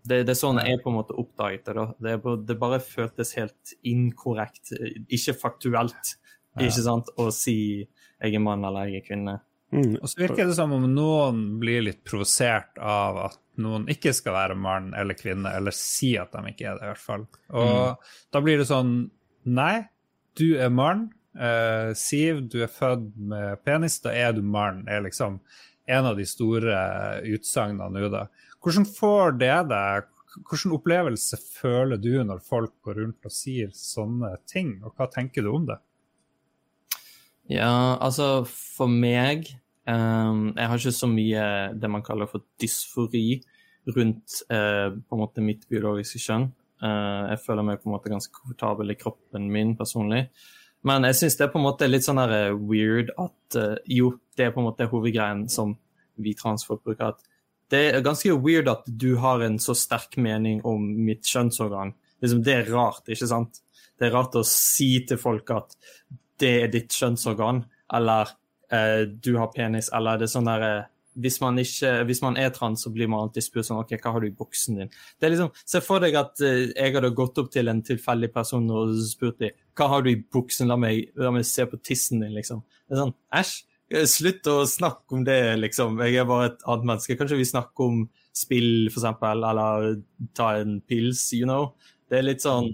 det, 0.07 0.23
det, 0.23 0.37
er 0.37 0.39
sånn 0.39 0.61
jeg 0.63 0.81
på 0.85 0.93
en 0.93 0.99
måte 1.01 1.17
oppdaget 1.19 1.67
det. 1.67 1.87
Det, 2.05 2.15
det, 2.47 2.59
bare 2.61 2.79
føltes 2.83 3.35
helt 3.41 3.75
inkorrekt, 3.87 4.71
ikke 5.11 5.35
faktuelt, 5.41 6.15
ja. 6.55 6.69
ikke 6.69 6.85
sant, 6.85 7.11
å 7.19 7.29
si 7.35 7.59
jeg 7.83 8.39
er 8.39 8.43
mann 8.43 8.65
eller 8.65 8.89
jeg 8.89 9.03
er 9.03 9.07
kvinne. 9.09 9.37
Mm. 9.75 9.97
Og 9.99 10.07
så 10.09 10.23
virker 10.23 10.47
det 10.47 10.55
som 10.57 10.73
om 10.77 10.87
noen 10.89 11.43
blir 11.61 11.83
litt 11.89 12.05
provosert 12.07 12.79
av 12.79 13.19
at 13.27 13.41
noen 13.63 13.87
ikke 13.93 14.13
skal 14.17 14.37
være 14.37 14.57
mann 14.59 14.93
eller 14.99 15.19
kvinne, 15.19 15.53
eller 15.57 15.75
si 15.75 16.15
at 16.21 16.35
de 16.35 16.53
ikke 16.53 16.71
er 16.71 16.79
det, 16.79 16.87
i 16.87 16.91
hvert 16.93 17.03
fall. 17.03 17.27
Og 17.53 17.77
mm. 17.77 18.09
da 18.35 18.43
blir 18.45 18.63
det 18.63 18.71
sånn 18.71 18.97
Nei, 19.47 19.87
du 20.35 20.57
er 20.59 20.73
mann. 20.75 21.05
Uh, 21.37 21.93
Siv, 21.95 22.41
du 22.51 22.59
er 22.65 22.73
født 22.73 23.13
med 23.31 23.61
penis, 23.63 24.01
da 24.03 24.11
er 24.11 24.33
du 24.35 24.41
mann. 24.43 24.83
er 24.91 25.05
liksom 25.05 25.39
en 25.87 26.09
av 26.11 26.19
de 26.19 26.27
store 26.27 26.77
utsagnene 27.31 27.93
nå, 27.95 28.11
da. 28.11 28.27
Hvordan 28.63 28.89
får 28.91 29.41
det 29.41 29.57
deg 29.71 30.13
Hvilken 30.37 30.75
opplevelse 30.77 31.39
føler 31.41 31.97
du 31.97 32.11
når 32.27 32.43
folk 32.45 32.75
går 32.85 32.99
rundt 33.01 33.25
og 33.25 33.33
sier 33.33 33.71
sånne 33.73 34.35
ting, 34.45 34.75
og 34.85 34.93
hva 34.99 35.07
tenker 35.09 35.47
du 35.47 35.49
om 35.49 35.65
det? 35.71 35.79
Ja, 37.49 37.97
altså 38.03 38.43
for 38.51 38.91
meg 38.91 39.49
um, 39.87 40.53
Jeg 40.57 40.71
har 40.71 40.81
ikke 40.81 40.95
så 40.95 41.09
mye 41.11 41.47
det 41.79 41.91
man 41.91 42.05
kaller 42.07 42.29
for 42.31 42.45
dysfori 42.61 43.41
rundt 43.97 44.41
uh, 44.51 44.93
på 44.95 45.17
en 45.17 45.23
måte 45.23 45.45
mitt 45.45 45.67
biologiske 45.71 46.21
kjønn. 46.23 46.51
Uh, 46.83 47.33
jeg 47.33 47.43
føler 47.47 47.67
meg 47.67 47.81
på 47.81 47.91
en 47.91 47.97
måte 47.97 48.13
ganske 48.13 48.35
komfortabel 48.35 48.93
i 48.93 48.99
kroppen 48.99 49.49
min 49.53 49.75
personlig. 49.79 50.27
Men 50.87 51.07
jeg 51.09 51.19
syns 51.19 51.39
det 51.39 51.47
er 51.47 51.53
på 51.55 51.61
en 51.61 51.67
måte 51.67 51.89
litt 51.89 52.07
sånn 52.07 52.21
her 52.21 52.55
weird 52.55 53.13
at 53.19 53.59
uh, 53.59 53.77
Jo, 53.91 54.15
det 54.39 54.49
er 54.49 54.55
på 54.55 54.63
en 54.63 54.69
måte 54.69 54.91
hovedgreien 54.91 55.47
som 55.53 55.77
vi 56.23 56.35
transfolk 56.39 56.85
bruker. 56.85 57.15
at 57.15 57.23
Det 57.71 57.83
er 57.91 58.05
ganske 58.05 58.35
weird 58.41 58.69
at 58.71 58.87
du 58.87 59.17
har 59.23 59.43
en 59.45 59.59
så 59.63 59.75
sterk 59.77 60.17
mening 60.17 60.63
om 60.65 60.83
mitt 61.07 61.27
kjønnsorgan. 61.27 61.95
Liksom, 62.23 62.43
det 62.45 62.55
er 62.55 62.71
rart, 62.73 63.05
ikke 63.09 63.29
sant? 63.29 63.61
Det 63.99 64.09
er 64.09 64.15
rart 64.17 64.37
å 64.37 64.45
si 64.47 64.91
til 65.09 65.21
folk 65.21 65.51
at 65.55 65.77
det 66.41 66.53
er 66.63 66.73
ditt 66.73 66.93
kjønnsorgan, 66.93 67.63
eller 67.97 68.33
eh, 68.73 69.07
du 69.07 69.37
har 69.37 69.53
penis, 69.55 69.91
eller 69.95 70.19
det 70.19 70.29
er 70.29 70.33
sånn 70.35 70.49
der 70.49 70.67
eh, 70.67 70.85
hvis 71.17 71.39
hvis 71.41 72.21
man 72.21 72.37
er 72.37 72.51
trans, 72.53 72.83
så 72.85 72.91
blir 72.93 73.09
man 73.09 73.25
alltid 73.25 73.47
spurt 73.47 73.65
sånn 73.65 73.81
OK, 73.81 73.95
hva 74.03 74.13
har 74.13 74.21
du 74.21 74.27
i 74.29 74.37
buksen 74.37 74.77
din? 74.77 74.91
Det 75.17 75.27
er 75.27 75.33
liksom, 75.33 75.53
Se 75.65 75.81
for 75.81 76.03
deg 76.03 76.17
at 76.19 76.43
uh, 76.45 76.67
jeg 76.69 76.93
hadde 76.93 77.15
gått 77.17 77.39
opp 77.41 77.49
til 77.55 77.73
en 77.73 77.81
tilfeldig 77.83 78.29
person 78.35 78.67
og 78.69 78.93
spurt 79.01 79.41
dem 79.41 79.57
hva 79.77 79.89
har 79.93 80.05
du 80.05 80.11
i 80.13 80.21
buksen, 80.21 80.69
la 80.69 80.77
meg, 80.81 81.11
la 81.17 81.33
meg 81.33 81.45
se 81.49 81.65
på 81.69 81.77
tissen 81.85 82.21
din, 82.21 82.33
liksom. 82.37 82.63
Det 82.89 82.97
er 82.97 83.03
sånn, 83.03 83.17
Æsj, 83.37 83.51
slutt 84.09 84.49
å 84.49 84.55
snakke 84.69 85.19
om 85.19 85.25
det, 85.27 85.41
liksom. 85.61 86.01
Jeg 86.01 86.23
er 86.23 86.29
bare 86.29 86.47
et 86.49 86.65
annet 86.65 86.87
menneske. 86.89 87.17
Kanskje 87.21 87.37
vi 87.37 87.49
snakker 87.49 87.85
om 87.85 87.99
spill, 88.33 88.89
for 88.89 89.03
eksempel, 89.03 89.45
eller 89.45 90.01
ta 90.37 90.55
en 90.63 90.79
pils, 90.81 91.27
you 91.37 91.45
know. 91.45 91.75
Det 92.09 92.21
er 92.21 92.25
litt 92.25 92.45
sånn 92.45 92.73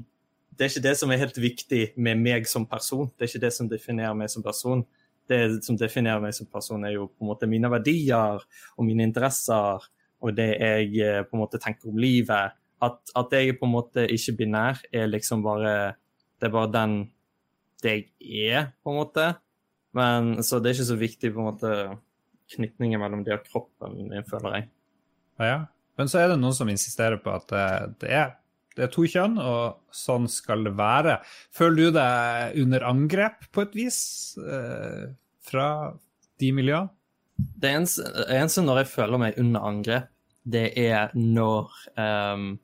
det 0.53 0.67
er 0.67 0.71
ikke 0.71 0.85
det 0.85 0.97
som 1.01 1.11
er 1.11 1.19
helt 1.23 1.39
viktig 1.41 1.83
med 1.97 2.21
meg 2.21 2.45
som 2.47 2.67
person. 2.69 3.09
Det 3.17 3.25
er 3.25 3.31
ikke 3.31 3.45
det 3.47 3.53
som 3.57 3.71
definerer 3.71 4.15
meg 4.15 4.31
som 4.31 4.45
person. 4.45 4.85
Det 5.29 5.65
som 5.65 5.79
definerer 5.79 6.23
meg 6.23 6.35
som 6.37 6.49
person, 6.51 6.83
er 6.85 6.97
jo 6.97 7.07
på 7.09 7.25
en 7.25 7.31
måte 7.31 7.49
mine 7.51 7.71
verdier 7.71 8.43
og 8.43 8.87
mine 8.87 9.07
interesser 9.07 9.87
og 10.23 10.37
det 10.39 10.51
jeg 10.55 10.91
eh, 11.03 11.23
på 11.27 11.37
en 11.37 11.43
måte 11.43 11.61
tenker 11.63 11.91
om 11.91 11.99
livet. 12.01 12.55
At, 12.83 12.99
at 13.19 13.35
jeg 13.35 13.57
på 13.59 13.67
en 13.69 13.75
måte 13.75 14.07
ikke 14.11 14.37
binær, 14.41 14.81
er 14.91 15.11
liksom 15.11 15.43
bare 15.45 15.95
Det 16.41 16.49
er 16.49 16.55
bare 16.55 16.73
den 16.75 16.95
det 17.83 17.93
jeg 18.19 18.51
er, 18.51 18.71
på 18.83 18.91
en 18.91 18.99
måte. 18.99 19.27
Men 19.95 20.43
Så 20.43 20.59
det 20.59 20.71
er 20.71 20.75
ikke 20.79 20.91
så 20.91 20.99
viktig 20.99 21.33
på 21.35 21.43
en 21.43 21.51
måte 21.51 21.73
knytningen 22.53 23.01
mellom 23.01 23.23
det 23.25 23.35
og 23.37 23.47
kroppen 23.47 23.97
min, 23.97 24.25
føler 24.27 24.57
jeg. 24.57 24.69
Ja, 25.39 25.59
Men 25.99 26.09
så 26.09 26.19
er 26.23 26.33
det 26.33 26.41
noen 26.41 26.55
som 26.55 26.69
insisterer 26.69 27.19
på 27.21 27.33
at 27.33 27.49
det, 27.51 27.67
det 28.03 28.11
er 28.11 28.31
det 28.77 28.87
er 28.87 28.93
to 28.93 29.05
kjønn, 29.09 29.37
og 29.41 29.95
sånn 29.95 30.29
skal 30.33 30.65
det 30.67 30.75
være. 30.79 31.19
Føler 31.53 31.77
du 31.79 31.97
deg 31.99 32.59
under 32.63 32.87
angrep 32.89 33.47
på 33.53 33.67
et 33.67 33.77
vis 33.77 34.01
eh, 34.41 35.13
fra 35.45 35.69
de 36.41 36.51
miljøene? 36.57 36.93
Det 37.37 37.71
eneste, 37.73 38.63
når 38.63 38.83
jeg 38.83 38.91
føler 38.93 39.21
meg 39.21 39.39
under 39.41 39.67
angrep, 39.67 40.09
det 40.43 40.73
er 40.79 41.13
når 41.15 41.71
um, 41.97 42.59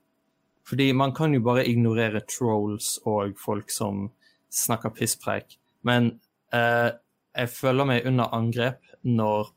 Fordi 0.67 0.91
man 0.93 1.13
kan 1.15 1.33
jo 1.33 1.41
bare 1.41 1.65
ignorere 1.67 2.21
trolls 2.27 2.97
og 3.07 3.37
folk 3.39 3.71
som 3.71 4.09
snakker 4.51 4.93
pisspreik. 4.93 5.57
Men 5.87 6.11
uh, 6.53 6.91
jeg 7.35 7.49
føler 7.49 7.87
meg 7.87 8.07
under 8.09 8.35
angrep 8.35 8.83
når 9.07 9.51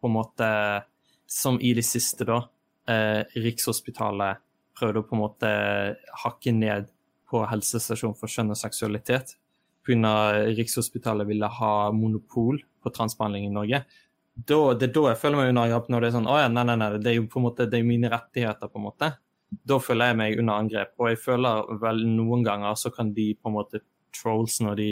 på 0.00 0.10
en 0.10 0.14
måte 0.14 0.48
Som 1.26 1.58
i 1.60 1.72
det 1.74 1.86
siste, 1.88 2.24
da. 2.28 2.42
Uh, 2.84 3.24
Rikshospitalet 3.40 4.43
prøvde 4.78 5.02
å 5.02 5.06
på 5.08 5.16
en 5.16 5.22
måte 5.22 5.50
hakke 6.24 6.52
ned 6.54 6.90
på 7.30 7.42
helsestasjon 7.50 8.16
for 8.18 8.30
kjønn 8.30 8.52
og 8.54 8.60
seksualitet 8.60 9.36
pga. 9.84 10.14
Rikshospitalet 10.54 11.28
ville 11.28 11.46
ha 11.46 11.74
monopol 11.92 12.60
på 12.82 12.90
transbehandling 12.90 13.46
i 13.46 13.54
Norge. 13.54 13.84
Da, 14.34 14.58
det 14.74 14.88
er 14.88 14.94
da 14.96 15.04
jeg 15.12 15.20
føler 15.20 15.38
meg 15.38 15.52
under 15.52 15.68
angrep, 15.68 15.90
når 15.92 16.02
det 16.02 16.08
er 16.08 16.14
sånn 16.16 16.26
Å 16.26 16.38
ja, 16.40 16.46
nei, 16.50 16.64
nei, 16.66 16.74
nei, 16.80 16.88
det 16.98 17.12
er 17.12 17.20
jo 17.20 17.28
på 17.30 17.38
en 17.38 17.46
måte, 17.46 17.68
det 17.70 17.78
er 17.78 17.86
mine 17.86 18.10
rettigheter, 18.10 18.70
på 18.70 18.80
en 18.80 18.86
måte. 18.88 19.10
Da 19.54 19.78
føler 19.78 20.10
jeg 20.10 20.18
meg 20.18 20.38
under 20.42 20.58
angrep. 20.58 20.94
Og 20.98 21.10
jeg 21.12 21.20
føler 21.22 21.74
vel 21.82 22.02
noen 22.16 22.42
ganger 22.46 22.78
så 22.78 22.90
kan 22.94 23.12
de 23.14 23.28
på 23.38 23.50
en 23.50 23.56
måte 23.60 23.84
trolls 24.14 24.58
når 24.62 24.78
de 24.80 24.88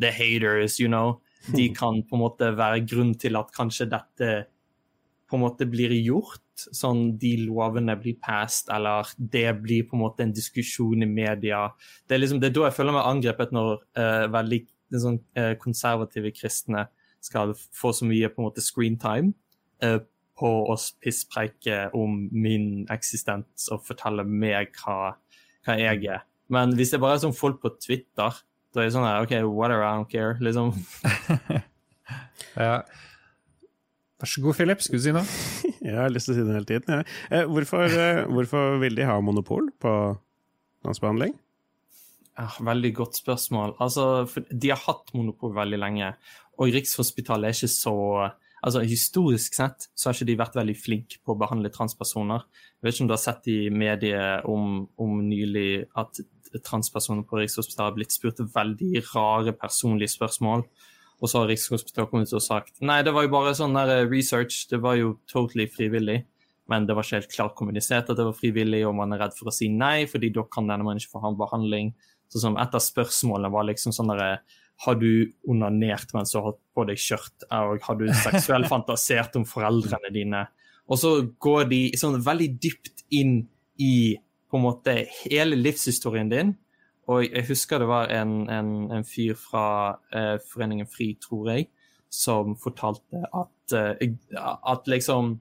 The 0.00 0.12
haters, 0.16 0.78
you 0.80 0.88
know. 0.88 1.18
De 1.52 1.68
kan 1.80 2.00
på 2.08 2.16
en 2.16 2.24
måte 2.24 2.52
være 2.56 2.86
grunn 2.88 3.12
til 3.20 3.36
at 3.36 3.52
kanskje 3.56 3.90
dette 3.92 4.30
på 5.26 5.36
en 5.36 5.42
måte 5.42 5.66
blir 5.68 5.92
gjort, 5.98 6.42
sånn 6.54 7.16
de 7.20 7.32
lovene 7.44 7.96
blir 8.00 8.16
passed, 8.22 8.70
eller 8.72 9.08
det 9.18 9.48
blir 9.62 9.86
på 9.88 9.96
en 9.96 10.04
måte 10.04 10.24
en 10.24 10.34
diskusjon 10.34 11.02
i 11.02 11.08
media. 11.08 11.66
Det 12.06 12.16
er, 12.16 12.22
liksom, 12.22 12.40
det 12.40 12.50
er 12.50 12.56
da 12.56 12.68
jeg 12.68 12.76
føler 12.78 12.96
meg 12.96 13.08
angrepet, 13.10 13.54
når 13.54 13.72
uh, 13.98 14.26
veldig 14.32 14.60
sånn, 15.02 15.18
uh, 15.38 15.52
konservative 15.62 16.30
kristne 16.36 16.86
skal 17.24 17.56
få 17.74 17.90
så 17.96 18.06
mye 18.06 18.30
på 18.30 18.40
en 18.40 18.46
måte 18.46 18.64
screentime 18.64 19.34
uh, 19.84 19.98
på 20.36 20.52
å 20.70 20.76
pisspreike 21.02 21.86
om 21.96 22.26
min 22.32 22.86
eksistens 22.92 23.70
og 23.72 23.84
fortelle 23.86 24.24
meg 24.28 24.74
hva, 24.82 25.16
hva, 25.66 25.78
jeg 25.80 26.04
er. 26.12 26.26
Men 26.52 26.76
hvis 26.78 26.92
det 26.94 27.00
bare 27.02 27.18
er 27.18 27.24
sånn 27.24 27.36
folk 27.36 27.58
på 27.64 27.72
Twitter, 27.80 28.38
da 28.70 28.82
er 28.82 28.86
det 28.86 28.94
sånn 28.94 29.08
OK, 29.08 29.34
whatever, 29.48 29.82
I 29.82 29.96
don't 29.96 30.10
care, 30.12 30.36
liksom. 30.44 30.74
ja. 32.60 32.84
Vær 34.16 34.30
så 34.32 34.42
god, 34.44 34.56
Philip. 34.56 34.84
Skulle 34.84 35.02
du 35.02 35.04
si 35.04 35.12
noe? 35.12 35.26
jeg 35.88 35.96
har 35.98 36.12
lyst 36.12 36.30
til 36.30 36.36
å 36.36 36.38
si 36.38 36.44
det 36.46 36.54
hele 36.56 36.68
tiden. 36.68 36.94
Ja. 36.94 37.16
Eh, 37.30 37.50
hvorfor, 37.50 37.84
eh, 37.84 38.22
hvorfor, 38.30 38.78
vil 38.80 38.96
de 38.96 39.08
ha 39.08 39.18
monopol 39.20 39.68
på 39.82 39.92
landsbehandling? 40.86 41.36
Ja, 42.36 42.48
veldig 42.64 42.92
godt 42.96 43.20
spørsmål. 43.20 43.76
Altså, 43.80 44.24
de 44.50 44.72
har 44.72 44.80
hatt 44.86 45.12
monopol 45.16 45.54
veldig 45.56 45.80
lenge, 45.80 46.10
og 46.56 46.72
Rikshospitalet 46.72 47.50
er 47.50 47.56
ikke 47.56 47.72
så 47.72 47.96
altså 48.66 48.80
Historisk 48.88 49.54
sett 49.54 49.84
så 49.94 50.08
har 50.08 50.16
ikke 50.16 50.26
de 50.30 50.38
vært 50.40 50.56
veldig 50.58 50.74
flinke 50.80 51.20
på 51.22 51.34
å 51.34 51.38
behandle 51.38 51.70
transpersoner. 51.70 52.46
Jeg 52.48 52.86
vet 52.86 52.96
ikke 52.96 53.04
om 53.04 53.10
du 53.10 53.14
har 53.14 53.22
sett 53.22 53.48
i 53.52 53.58
mediet 53.70 54.48
om, 54.50 54.80
om 54.98 55.20
nylig 55.22 55.84
at 56.00 56.18
transpersoner 56.64 57.26
på 57.28 57.38
Rikshospitalet 57.40 57.90
har 57.90 57.96
blitt 57.98 58.16
spurt 58.16 58.42
veldig 58.54 59.04
rare 59.12 59.54
personlige 59.54 60.14
spørsmål. 60.16 60.64
Og 61.22 61.30
så 61.30 61.40
har 61.40 61.50
Rikshospitalet 61.50 62.10
kommet 62.10 62.32
og 62.36 62.44
sagt 62.44 62.82
nei, 62.84 62.98
det 63.06 63.14
var 63.16 63.24
jo 63.24 63.32
bare 63.32 63.54
sånn 63.56 63.76
der 63.76 63.92
eh, 63.94 64.08
research, 64.10 64.66
det 64.68 64.82
var 64.84 64.98
jo 65.00 65.14
totally 65.30 65.68
frivillig. 65.72 66.20
Men 66.68 66.86
det 66.88 66.96
var 66.98 67.06
ikke 67.06 67.20
helt 67.20 67.32
klart 67.32 67.56
kommunisert 67.58 68.10
at 68.10 68.18
det 68.18 68.26
var 68.26 68.36
frivillig, 68.36 68.82
og 68.88 68.96
man 68.98 69.14
er 69.14 69.22
redd 69.22 69.36
for 69.38 69.48
å 69.48 69.54
si 69.54 69.68
nei, 69.70 70.08
fordi 70.10 70.32
da 70.34 70.42
kan 70.50 70.66
denne 70.68 70.84
man 70.86 70.98
ikke 70.98 71.14
få 71.14 71.32
behandling. 71.38 71.92
Så 72.32 72.42
som 72.42 72.58
Et 72.58 72.74
av 72.74 72.82
spørsmålene 72.82 73.52
var 73.54 73.68
liksom 73.68 73.94
sånn 73.94 74.10
derre 74.10 74.40
har 74.84 74.98
du 75.00 75.32
onanert 75.48 76.10
mens 76.12 76.32
du 76.32 76.38
har 76.38 76.50
hatt 76.50 76.60
på 76.76 76.84
deg 76.88 77.00
skjørt? 77.00 77.46
Og 77.48 77.80
har 77.86 77.96
du 77.96 78.06
seksuelt 78.12 78.68
fantasert 78.74 79.38
om 79.38 79.46
foreldrene 79.48 80.12
dine? 80.12 80.44
Og 80.86 81.00
så 81.00 81.12
går 81.42 81.70
de 81.70 81.80
sånn 81.98 82.18
veldig 82.22 82.50
dypt 82.60 83.06
inn 83.14 83.38
i 83.82 84.16
på 84.50 84.58
en 84.58 84.66
måte 84.66 84.98
hele 85.24 85.58
livshistorien 85.58 86.28
din. 86.30 86.52
Og 87.12 87.24
jeg 87.24 87.46
husker 87.48 87.78
det 87.78 87.88
var 87.88 88.10
en, 88.10 88.48
en, 88.50 88.70
en 88.92 89.06
fyr 89.06 89.36
fra 89.38 89.66
eh, 90.10 90.36
Foreningen 90.52 90.88
FRI, 90.90 91.12
tror 91.22 91.52
jeg, 91.52 91.68
som 92.10 92.56
fortalte 92.58 93.22
at, 93.30 93.76
eh, 93.78 94.16
at 94.66 94.90
liksom 94.90 95.36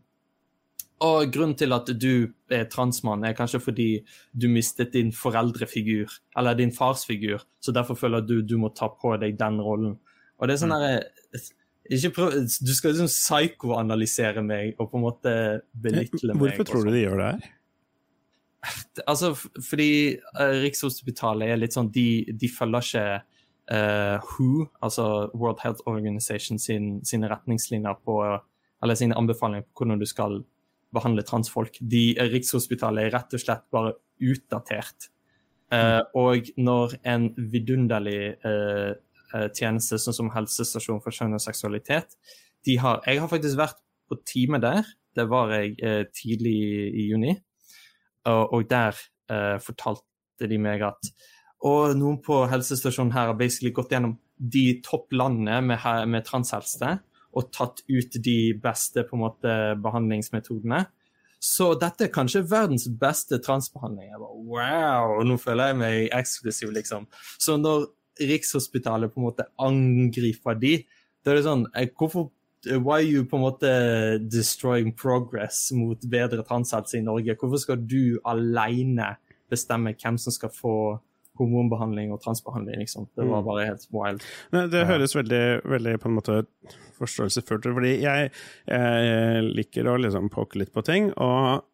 og 1.03 1.27
grunnen 1.33 1.57
til 1.59 1.75
at 1.75 1.89
du 1.99 2.29
er 2.53 2.69
transmann, 2.71 3.25
er 3.27 3.35
kanskje 3.35 3.59
fordi 3.59 3.89
du 4.31 4.47
mistet 4.47 4.93
din 4.93 5.11
foreldrefigur, 5.13 6.13
eller 6.37 6.55
din 6.55 6.71
farsfigur, 6.71 7.43
så 7.59 7.73
derfor 7.75 7.99
føler 7.99 8.23
du 8.23 8.39
du 8.41 8.55
må 8.57 8.71
ta 8.71 8.87
på 8.87 9.11
deg 9.19 9.35
den 9.39 9.59
rollen. 9.61 9.97
Og 10.39 10.47
det 10.47 10.55
er 10.55 10.61
sånn 10.61 10.71
mm. 10.71 10.79
derre 10.85 12.13
prøv, 12.15 12.39
Du 12.63 12.71
skal 12.73 12.95
liksom 12.95 13.11
psykoanalysere 13.11 14.43
meg 14.43 14.79
og 14.79 14.89
på 14.91 14.99
en 14.99 15.05
måte 15.05 15.35
belittle 15.73 16.33
meg. 16.33 16.41
Hvorfor 16.45 16.71
tror 16.71 16.87
du 16.87 16.95
de 16.95 17.03
gjør 17.03 17.21
det 17.21 17.29
her? 17.33 17.51
Altså, 19.07 19.33
fordi 19.35 20.17
uh, 20.39 20.57
Rikshospitalet 20.63 21.51
er 21.51 21.59
litt 21.59 21.75
sånn 21.75 21.91
De, 21.93 22.25
de 22.33 22.49
følger 22.49 22.87
ikke 22.87 23.05
uh, 23.71 24.17
WHO, 24.23 24.67
altså 24.85 25.05
World 25.33 25.61
Health 25.63 25.85
Organization, 25.89 26.59
sin, 26.59 26.99
sine 27.05 27.29
retningslinjer 27.31 27.97
på 28.05 28.19
Eller 28.83 28.99
sine 28.99 29.17
anbefalinger 29.17 29.65
på 29.65 29.83
hvordan 29.83 30.01
du 30.01 30.05
skal 30.09 30.43
behandle 30.95 31.25
transfolk. 31.27 31.77
De, 31.81 32.13
Rikshospitalet 32.31 33.07
er 33.07 33.15
rett 33.17 33.33
og 33.35 33.41
slett 33.41 33.65
bare 33.73 33.95
utdatert. 34.23 35.09
Uh, 35.73 36.01
og 36.15 36.51
når 36.61 36.93
en 37.09 37.31
vidunderlig 37.51 38.35
uh, 38.45 38.93
tjeneste 39.57 39.97
sånn 39.99 40.15
som 40.15 40.29
helsestasjon 40.31 41.01
for 41.03 41.15
kjønn 41.15 41.35
og 41.35 41.41
seksualitet 41.43 42.13
de 42.65 42.77
har, 42.79 43.01
Jeg 43.05 43.19
har 43.19 43.27
faktisk 43.29 43.57
vært 43.59 43.81
på 44.09 44.15
time 44.25 44.61
der. 44.61 44.85
Det 45.17 45.25
var 45.29 45.51
jeg 45.53 45.75
tidlig 46.13 46.55
i 46.93 47.09
juni. 47.09 47.35
Og 48.29 48.65
der 48.69 48.97
fortalte 49.61 50.49
de 50.49 50.57
meg 50.61 50.81
at 50.85 51.09
og 51.65 51.95
noen 51.97 52.19
på 52.23 52.43
helsestasjonen 52.51 53.13
her 53.15 53.31
har 53.31 53.37
basically 53.39 53.71
gått 53.73 53.93
gjennom 53.95 54.17
de 54.35 54.65
topplandene 54.85 55.61
med, 55.65 55.79
med 56.11 56.25
transhelse 56.27 56.97
og 57.35 57.49
tatt 57.55 57.81
ut 57.89 58.19
de 58.23 58.37
beste 58.61 59.03
på 59.07 59.17
en 59.17 59.23
måte 59.25 59.55
behandlingsmetodene. 59.83 60.85
Så 61.41 61.73
dette 61.79 62.07
er 62.07 62.13
kanskje 62.13 62.45
verdens 62.47 62.87
beste 62.99 63.39
transbehandling. 63.43 64.11
Jeg 64.11 64.21
bare, 64.21 64.43
wow, 64.49 65.15
Nå 65.27 65.37
føler 65.41 65.71
jeg 65.71 65.79
meg 65.81 65.97
eksklusiv, 66.15 66.71
liksom. 66.75 67.09
Så 67.37 67.57
når 67.59 67.89
Rikshospitalet 68.15 69.11
på 69.11 69.19
en 69.19 69.25
måte 69.25 69.49
angriper 69.59 70.55
de, 70.55 70.77
da 71.25 71.33
er 71.33 71.39
det 71.39 71.47
sånn 71.47 71.65
eh, 71.75 71.89
Hvorfor 71.91 72.29
Why 72.65 72.99
are 72.99 73.07
you 73.07 73.25
på 73.29 73.37
en 73.37 73.45
måte 73.45 73.71
destroying 74.31 74.93
progress 74.97 75.67
mot 75.75 76.01
bedre 76.09 76.43
transhelse 76.47 76.97
i 76.99 77.05
Norge? 77.05 77.37
Hvorfor 77.39 77.61
skal 77.61 77.83
du 77.85 78.17
alene 78.25 79.15
bestemme 79.51 79.93
hvem 79.93 80.17
som 80.21 80.33
skal 80.33 80.53
få 80.53 80.77
hormonbehandling 81.35 82.13
og 82.15 82.21
transbehandling, 82.23 82.79
liksom. 82.79 83.09
Det 83.15 83.25
var 83.27 83.41
mm. 83.41 83.45
bare 83.45 83.67
helt 83.67 83.87
wild. 83.91 84.25
Det, 84.55 84.65
det 84.71 84.85
høres 84.87 85.15
veldig, 85.17 85.43
veldig 85.67 85.95
på 85.99 86.09
en 86.09 86.15
måte 86.15 86.37
forståelsesfullt 86.95 87.67
ut, 87.67 87.73
fordi 87.75 87.93
jeg, 88.05 88.29
jeg 88.71 89.47
liker 89.49 89.89
å 89.91 89.97
liksom 89.99 90.31
poke 90.33 90.61
litt 90.61 90.71
på 90.75 90.85
ting. 90.87 91.11
og 91.19 91.65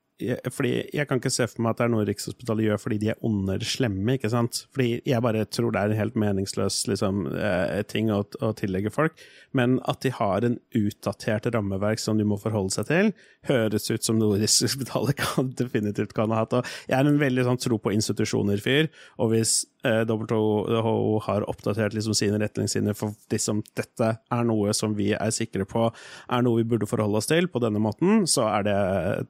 fordi 0.54 0.72
jeg 0.94 1.08
kan 1.10 1.20
ikke 1.22 1.32
se 1.34 1.48
for 1.50 1.64
meg 1.64 1.74
at 1.74 1.82
det 1.82 1.86
er 1.86 1.92
noe 1.94 2.06
Rikshospitalet 2.08 2.68
gjør 2.68 2.82
fordi 2.82 3.00
de 3.02 3.12
er 3.14 3.26
onde 3.28 3.56
eller 3.56 3.68
slemme. 3.68 4.16
ikke 4.18 4.32
sant? 4.34 4.64
Fordi 4.76 4.90
jeg 5.08 5.26
bare 5.26 5.46
tror 5.50 5.74
det 5.74 5.82
er 5.82 5.94
en 5.94 6.02
helt 6.02 6.20
meningsløs 6.20 6.82
liksom, 6.92 7.24
eh, 7.36 7.82
ting 7.90 8.12
å, 8.14 8.22
å, 8.42 8.52
tillegge 8.58 8.94
folk. 8.94 9.20
Men 9.58 9.80
at 9.90 10.04
de 10.06 10.14
har 10.16 10.48
en 10.48 10.60
utdatert 10.78 11.50
rammeverk 11.56 12.02
som 12.02 12.20
de 12.20 12.28
må 12.28 12.40
forholde 12.42 12.76
seg 12.76 12.90
til, 12.92 13.12
høres 13.50 13.90
ut 13.92 14.06
som 14.06 14.20
noe 14.22 14.40
Rikshospitalet 14.42 15.20
kan, 15.24 15.52
definitivt 15.60 16.16
kan 16.18 16.34
ha 16.34 16.44
hatt. 16.44 16.58
Og 16.58 16.74
jeg 16.88 16.98
er 17.00 17.10
en 17.10 17.22
veldig 17.22 17.48
sånn 17.50 17.62
tro 17.62 17.82
på 17.82 17.94
institusjoner-fyr, 17.98 18.92
og 19.22 19.36
hvis 19.36 19.62
WHO 19.84 21.20
har 21.26 21.46
oppdatert 21.50 21.96
liksom, 21.96 22.16
sine 22.18 22.40
retningslinjer 22.42 22.98
for 22.98 23.16
liksom, 23.32 23.64
dette 23.78 24.12
er 24.22 24.46
noe 24.48 24.76
som 24.78 24.94
vi 24.98 25.12
er 25.16 25.34
sikre 25.34 25.66
på 25.70 25.88
er 26.32 26.44
noe 26.46 26.62
vi 26.62 26.68
burde 26.74 26.90
forholde 26.90 27.20
oss 27.20 27.30
til 27.30 27.48
på 27.52 27.62
denne 27.64 27.82
måten, 27.82 28.26
så 28.30 28.48
er 28.52 28.68
det, 28.68 28.78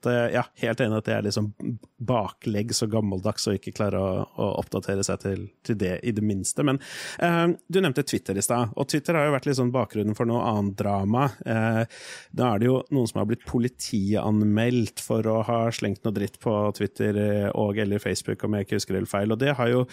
det 0.06 0.18
ja, 0.36 0.44
helt 0.64 0.84
enig 0.84 1.00
at 1.00 1.08
det 1.08 1.16
er 1.16 1.26
liksom 1.28 1.52
bakleggs 2.02 2.82
og 2.86 2.92
gammeldags 2.96 3.48
og 3.50 3.58
ikke 3.58 3.74
klarer 3.78 4.00
å, 4.02 4.26
å 4.42 4.50
oppdatere 4.62 5.06
seg 5.06 5.22
til, 5.24 5.46
til, 5.66 5.78
det 5.82 5.94
i 6.08 6.14
det 6.16 6.24
minste. 6.26 6.66
Men 6.68 6.82
eh, 7.22 7.54
du 7.68 7.82
nevnte 7.82 8.06
Twitter 8.08 8.38
i 8.38 8.46
stad, 8.46 8.74
og 8.76 8.90
Twitter 8.92 9.18
har 9.18 9.30
jo 9.30 9.36
vært 9.36 9.50
sånn 9.58 9.74
bakgrunnen 9.74 10.18
for 10.18 10.30
noe 10.30 10.44
annet 10.48 10.78
drama. 10.80 11.28
Eh, 11.46 11.84
da 12.38 12.52
er 12.54 12.62
det 12.62 12.70
jo 12.70 12.80
noen 12.94 13.10
som 13.10 13.22
har 13.22 13.30
blitt 13.30 13.46
politianmeldt 13.50 15.04
for 15.04 15.28
å 15.30 15.42
ha 15.48 15.62
slengt 15.76 16.06
noe 16.06 16.16
dritt 16.16 16.40
på 16.42 16.56
Twitter 16.78 17.20
eh, 17.22 17.50
og 17.58 17.80
eller 17.82 18.02
Facebook, 18.02 18.46
om 18.46 18.58
jeg 18.58 18.68
ikke 18.68 18.80
husker 18.80 19.00
helt 19.00 19.12
feil. 19.12 19.34
Og 19.34 19.42
det 19.42 19.56
har 19.58 19.72
jo 19.72 19.86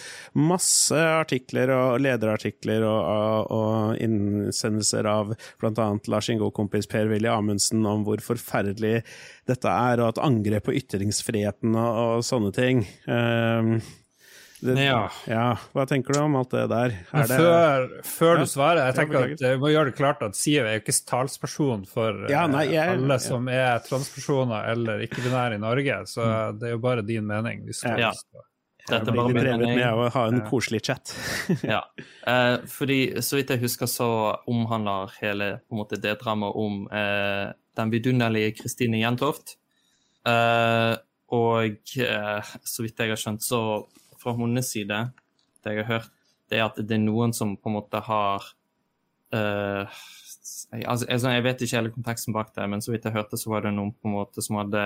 masse 0.48 0.96
artikler 0.98 1.72
og 1.74 2.00
lederartikler 2.02 2.86
og, 2.88 3.52
og 3.54 4.02
innsendelser 4.04 5.08
av 5.10 5.34
bl.a. 5.60 5.88
Lars 6.10 6.30
Ingo-kompis 6.32 6.90
Per-Willy 6.90 7.30
Amundsen 7.32 7.86
om 7.88 8.04
hvor 8.06 8.22
forferdelig 8.24 9.02
dette 9.48 9.70
er, 9.72 10.02
og 10.02 10.14
at 10.14 10.24
angrep 10.24 10.68
på 10.68 10.76
ytringsfriheten 10.80 11.76
og, 11.78 12.02
og 12.18 12.26
sånne 12.26 12.52
ting. 12.56 12.84
Um, 13.06 13.78
det, 14.60 14.74
ja. 14.82 15.04
ja. 15.30 15.44
Hva 15.74 15.84
tenker 15.86 16.16
du 16.16 16.20
om 16.24 16.34
alt 16.40 16.50
det 16.50 16.64
der? 16.72 16.94
Det, 17.12 17.26
før, 17.30 17.84
før 18.02 18.32
ja. 18.32 18.40
du 18.40 18.50
svarer, 18.50 18.80
jeg 18.88 18.96
tenker 18.96 19.28
at 19.28 19.44
vi 19.44 19.60
må 19.62 19.70
gjøre 19.70 19.92
det 19.92 19.98
klart 19.98 20.24
at 20.26 20.38
Siv 20.38 20.66
er 20.66 20.78
jo 20.78 20.82
ikke 20.82 20.96
talsperson 21.06 21.84
for 21.88 22.26
ja, 22.32 22.42
nei, 22.50 22.64
eh, 22.66 22.74
jeg, 22.74 22.96
alle 22.98 23.20
som 23.22 23.46
er 23.52 23.78
transpersoner 23.86 24.72
eller 24.72 25.04
ikke-binære 25.06 25.60
i 25.60 25.62
Norge, 25.62 26.00
så 26.10 26.26
mm. 26.26 26.58
det 26.58 26.70
er 26.70 26.74
jo 26.74 26.82
bare 26.88 27.06
din 27.06 27.26
mening. 27.28 27.62
vi 27.68 27.76
skal 27.76 28.02
ja. 28.02 28.12
Dette 28.88 29.12
blir 29.12 29.28
litt 29.30 29.42
drevet 29.42 29.74
med 29.76 30.00
å 30.00 30.08
ha 30.14 30.24
en 30.30 30.42
koselig 30.48 30.80
chat. 30.88 31.12
ja, 31.74 31.82
eh, 32.28 32.56
fordi 32.70 33.00
så 33.24 33.38
vidt 33.38 33.52
jeg 33.54 33.62
husker 33.62 33.90
så 33.90 34.08
omhandler 34.50 35.12
hele 35.20 35.50
måte 35.74 36.00
det 36.00 36.16
dramaet 36.22 36.58
om 36.58 36.80
eh, 36.88 37.48
den 37.78 37.92
vidunderlige 37.94 38.56
Kristine 38.62 39.00
Jentoft. 39.02 39.56
Eh, 40.28 40.94
og 41.28 41.90
uh, 42.00 42.52
så 42.64 42.84
vidt 42.86 43.00
jeg 43.02 43.12
har 43.12 43.20
skjønt, 43.20 43.44
så 43.44 43.58
fra 44.16 44.32
hennes 44.38 44.70
side, 44.72 45.02
det 45.60 45.74
jeg 45.74 45.84
har 45.84 45.90
hørt, 45.98 46.14
det 46.48 46.56
er 46.56 46.64
at 46.64 46.78
det 46.80 46.96
er 46.96 47.02
noen 47.02 47.34
som 47.36 47.52
på 47.60 47.68
en 47.68 47.76
måte 47.76 48.00
har 48.06 48.46
jeg, 49.28 50.86
altså, 50.88 51.34
jeg, 51.34 51.44
vet 51.44 51.60
ikke 51.60 51.76
hele 51.76 51.90
konteksten 51.92 52.32
bak 52.32 52.54
det, 52.56 52.64
men 52.72 52.80
så 52.80 52.94
vidt 52.94 53.04
jeg 53.04 53.12
hørte, 53.12 53.36
så 53.36 53.52
var 53.52 53.66
det 53.66 53.74
noen 53.76 53.92
på 53.92 54.08
en 54.08 54.14
måte 54.14 54.40
som 54.40 54.56
hadde 54.56 54.84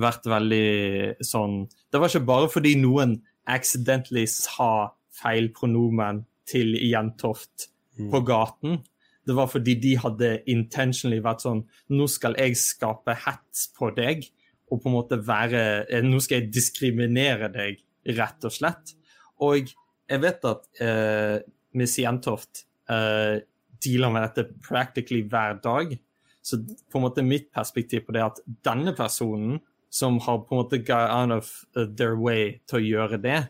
vært 0.00 0.26
veldig 0.30 1.24
sånn 1.24 1.66
Det 1.92 2.00
var 2.00 2.08
ikke 2.08 2.28
bare 2.28 2.48
fordi 2.52 2.76
noen 2.80 3.18
accidentally 3.50 4.24
sa 4.30 4.92
feil 5.12 5.50
pronomen 5.52 6.22
til 6.48 6.74
Jentoft 6.78 7.68
mm. 7.98 8.08
på 8.12 8.20
gaten, 8.26 8.80
det 9.26 9.36
var 9.36 9.50
fordi 9.50 9.74
de 9.78 9.92
hadde 10.02 10.30
intentionally 10.50 11.20
vært 11.22 11.44
sånn 11.44 11.62
Nå 11.94 12.08
skal 12.10 12.34
jeg 12.40 12.58
skape 12.58 13.14
hets 13.24 13.68
på 13.76 13.92
deg, 13.94 14.26
og 14.72 14.82
på 14.82 14.90
en 14.90 14.96
måte 14.96 15.20
være 15.22 15.62
eh, 15.86 16.04
Nå 16.04 16.20
skal 16.24 16.40
jeg 16.40 16.52
diskriminere 16.54 17.50
deg, 17.54 17.80
rett 18.18 18.48
og 18.48 18.54
slett. 18.54 18.94
Og 19.42 19.70
jeg 20.10 20.22
vet 20.22 20.46
at 20.48 20.66
eh, 20.82 21.38
Miss 21.78 21.94
Jentoft 22.00 22.64
eh, 22.90 23.38
dealer 23.82 24.14
med 24.14 24.26
dette 24.26 24.58
practically 24.64 25.22
hver 25.28 25.60
dag. 25.62 25.94
Så 26.42 26.58
på 26.58 26.98
en 26.98 27.06
måte 27.06 27.22
mitt 27.22 27.52
perspektiv 27.54 28.06
på 28.06 28.14
det 28.14 28.22
er 28.22 28.32
at 28.32 28.42
denne 28.66 28.94
personen, 28.98 29.60
som 29.92 30.16
har 30.24 30.40
på 30.46 30.54
en 30.54 30.62
måte 30.62 30.80
got 30.80 31.10
out 31.12 31.34
of 31.36 31.96
their 31.98 32.16
way 32.16 32.58
til 32.68 32.80
å 32.80 32.86
gjøre 32.86 33.20
det, 33.20 33.40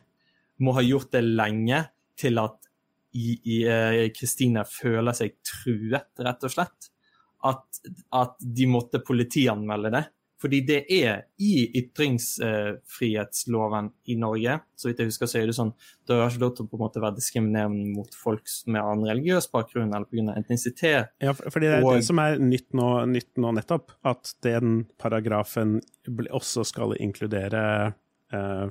må 0.62 0.74
ha 0.74 0.82
gjort 0.82 1.12
det 1.14 1.22
lenge 1.22 1.84
til 2.18 2.40
at 2.42 2.58
Kristina 3.12 4.08
Kristine 4.16 4.62
føler 4.64 5.12
seg 5.12 5.34
truet, 5.44 6.08
rett 6.24 6.46
og 6.48 6.52
slett. 6.54 6.88
At, 7.44 7.82
at, 8.14 8.38
de 8.40 8.68
måtte 8.70 9.02
politianmelde 9.04 9.90
det. 9.92 10.02
Fordi 10.42 10.58
det 10.66 10.90
er 10.90 11.30
i 11.38 11.70
ytringsfrihetsloven 11.78 13.94
i 14.10 14.18
Norge. 14.18 14.58
Så 14.74 14.88
vidt 14.88 14.98
jeg 14.98 15.06
husker, 15.12 15.26
så 15.30 15.38
er 15.38 15.46
det 15.46 15.54
sånn 15.58 15.74
du 16.08 16.12
har 16.16 16.26
ikke 16.26 16.42
lov 16.42 16.52
til 16.56 16.64
å 16.64 16.68
på 16.72 16.76
en 16.78 16.82
måte 16.82 17.02
være 17.02 17.18
diskriminerende 17.20 17.94
mot 17.94 18.12
folk 18.18 18.46
med 18.66 18.82
annen 18.82 19.08
religiøs 19.12 19.46
bakgrunn 19.52 19.94
eller 19.94 20.08
pga. 20.10 20.32
etnisitet. 20.40 21.02
Ja, 21.22 21.32
fordi 21.38 21.66
det 21.68 21.76
er 21.78 21.84
og... 21.86 21.92
det 21.94 22.06
som 22.08 22.18
er 22.22 22.32
nytt 22.42 22.70
nå, 22.74 22.88
nytt 23.12 23.32
nå, 23.38 23.48
nettopp. 23.60 23.86
At 24.08 24.24
den 24.42 24.66
paragrafen 24.98 25.80
også 26.10 26.64
skal 26.66 26.96
inkludere 26.98 27.92
uh, 28.34 28.66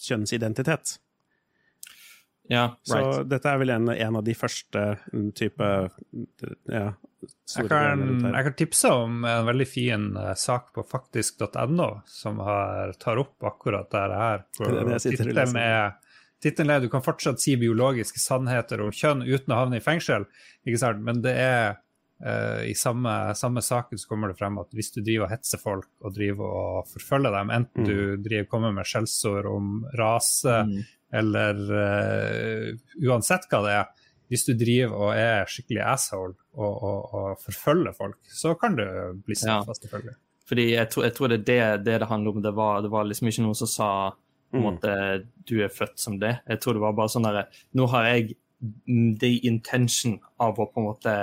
kjønnsidentitet. 0.00 0.98
Ja, 2.52 2.76
right. 2.92 3.14
Så 3.14 3.22
dette 3.24 3.48
er 3.48 3.60
vel 3.62 3.72
en, 3.72 3.88
en 3.88 4.16
av 4.20 4.24
de 4.24 4.34
første 4.36 4.80
mm, 5.08 5.30
type 5.36 5.68
ja, 6.68 6.90
jeg 7.56 7.68
kan, 7.70 8.04
jeg 8.28 8.46
kan, 8.46 8.56
tipse 8.58 8.90
om 8.92 9.24
en 9.28 9.48
veldig 9.48 9.66
fin 9.68 10.06
uh, 10.16 10.32
sak 10.38 10.72
på 10.76 10.84
faktisk.no 10.88 11.90
som 12.10 12.40
har, 12.44 12.94
tar 13.00 13.20
opp 13.22 13.46
akkurat 13.50 13.90
dette 13.92 14.22
her. 14.24 14.44
Tittelen 15.04 15.56
er 15.60 15.94
er 16.44 16.80
'Du 16.80 16.90
kan 16.92 17.02
fortsatt 17.02 17.40
si 17.40 17.56
biologiske 17.56 18.20
sannheter 18.20 18.82
om 18.84 18.92
kjønn 18.92 19.24
uten 19.24 19.54
å 19.54 19.62
havne 19.62 19.80
i 19.80 19.84
fengsel'. 19.84 20.26
Ikke 20.66 20.80
sant? 20.80 21.00
Men 21.00 21.22
det 21.24 21.32
er 21.40 21.76
uh, 22.24 22.62
i 22.68 22.74
samme, 22.76 23.34
samme 23.34 23.62
saken 23.64 23.98
så 23.98 24.08
kommer 24.08 24.28
det 24.28 24.38
frem 24.38 24.58
at 24.60 24.68
hvis 24.76 24.92
du 24.92 25.00
driver 25.00 25.28
og 25.28 25.32
hetser 25.32 25.62
folk 25.62 25.88
og 26.04 26.14
driver 26.14 26.44
og 26.60 26.92
forfølger 26.92 27.32
dem, 27.38 27.50
enten 27.50 27.82
mm. 27.82 27.88
du 27.88 28.28
driver 28.28 28.50
kommer 28.50 28.76
med 28.76 28.88
skjellsord 28.88 29.48
om 29.48 29.74
rase 29.98 30.60
mm. 30.68 30.78
eller 31.20 31.64
uh, 31.72 32.68
uansett 33.08 33.48
hva 33.50 33.62
det 33.64 33.76
er, 33.80 34.03
hvis 34.32 34.46
du 34.48 34.52
driver 34.58 34.94
og 34.96 35.16
er 35.20 35.48
skikkelig 35.50 35.82
asshole 35.84 36.34
og, 36.54 36.72
og, 36.72 37.14
og 37.14 37.40
forfølger 37.44 37.96
folk, 37.96 38.18
så 38.30 38.54
kan 38.60 38.78
du 38.78 38.84
bli 39.24 39.36
straffa, 39.36 39.74
ja. 39.74 39.80
selvfølgelig. 39.80 40.16
Fordi 40.48 40.64
jeg 40.74 40.88
tror, 40.92 41.04
jeg 41.04 41.14
tror, 41.16 41.32
det 41.32 41.38
er 41.38 41.44
det, 41.48 41.86
det 41.86 42.00
det 42.00 42.08
handler 42.08 42.30
om. 42.30 42.42
Det 42.42 42.54
var, 42.56 42.80
det 42.84 42.90
var 42.92 43.04
liksom 43.08 43.28
ikke 43.30 43.44
noen 43.46 43.58
som 43.58 43.70
sa 43.70 43.90
på 44.54 44.58
en 44.58 44.62
mm. 44.62 44.66
måte 44.68 44.94
du 45.48 45.56
er 45.64 45.72
født 45.72 45.96
som 46.00 46.18
det. 46.20 46.36
Jeg 46.48 46.60
tror 46.60 46.76
det 46.76 46.84
var 46.84 46.96
bare 46.96 47.12
sånn 47.12 47.26
derre 47.26 47.46
Nå 47.74 47.88
har 47.92 48.10
jeg 48.12 48.36
the 49.20 49.32
intention 49.48 50.18
av 50.40 50.60
å 50.60 50.68
på 50.72 50.80
en 50.80 50.86
måte 50.86 51.14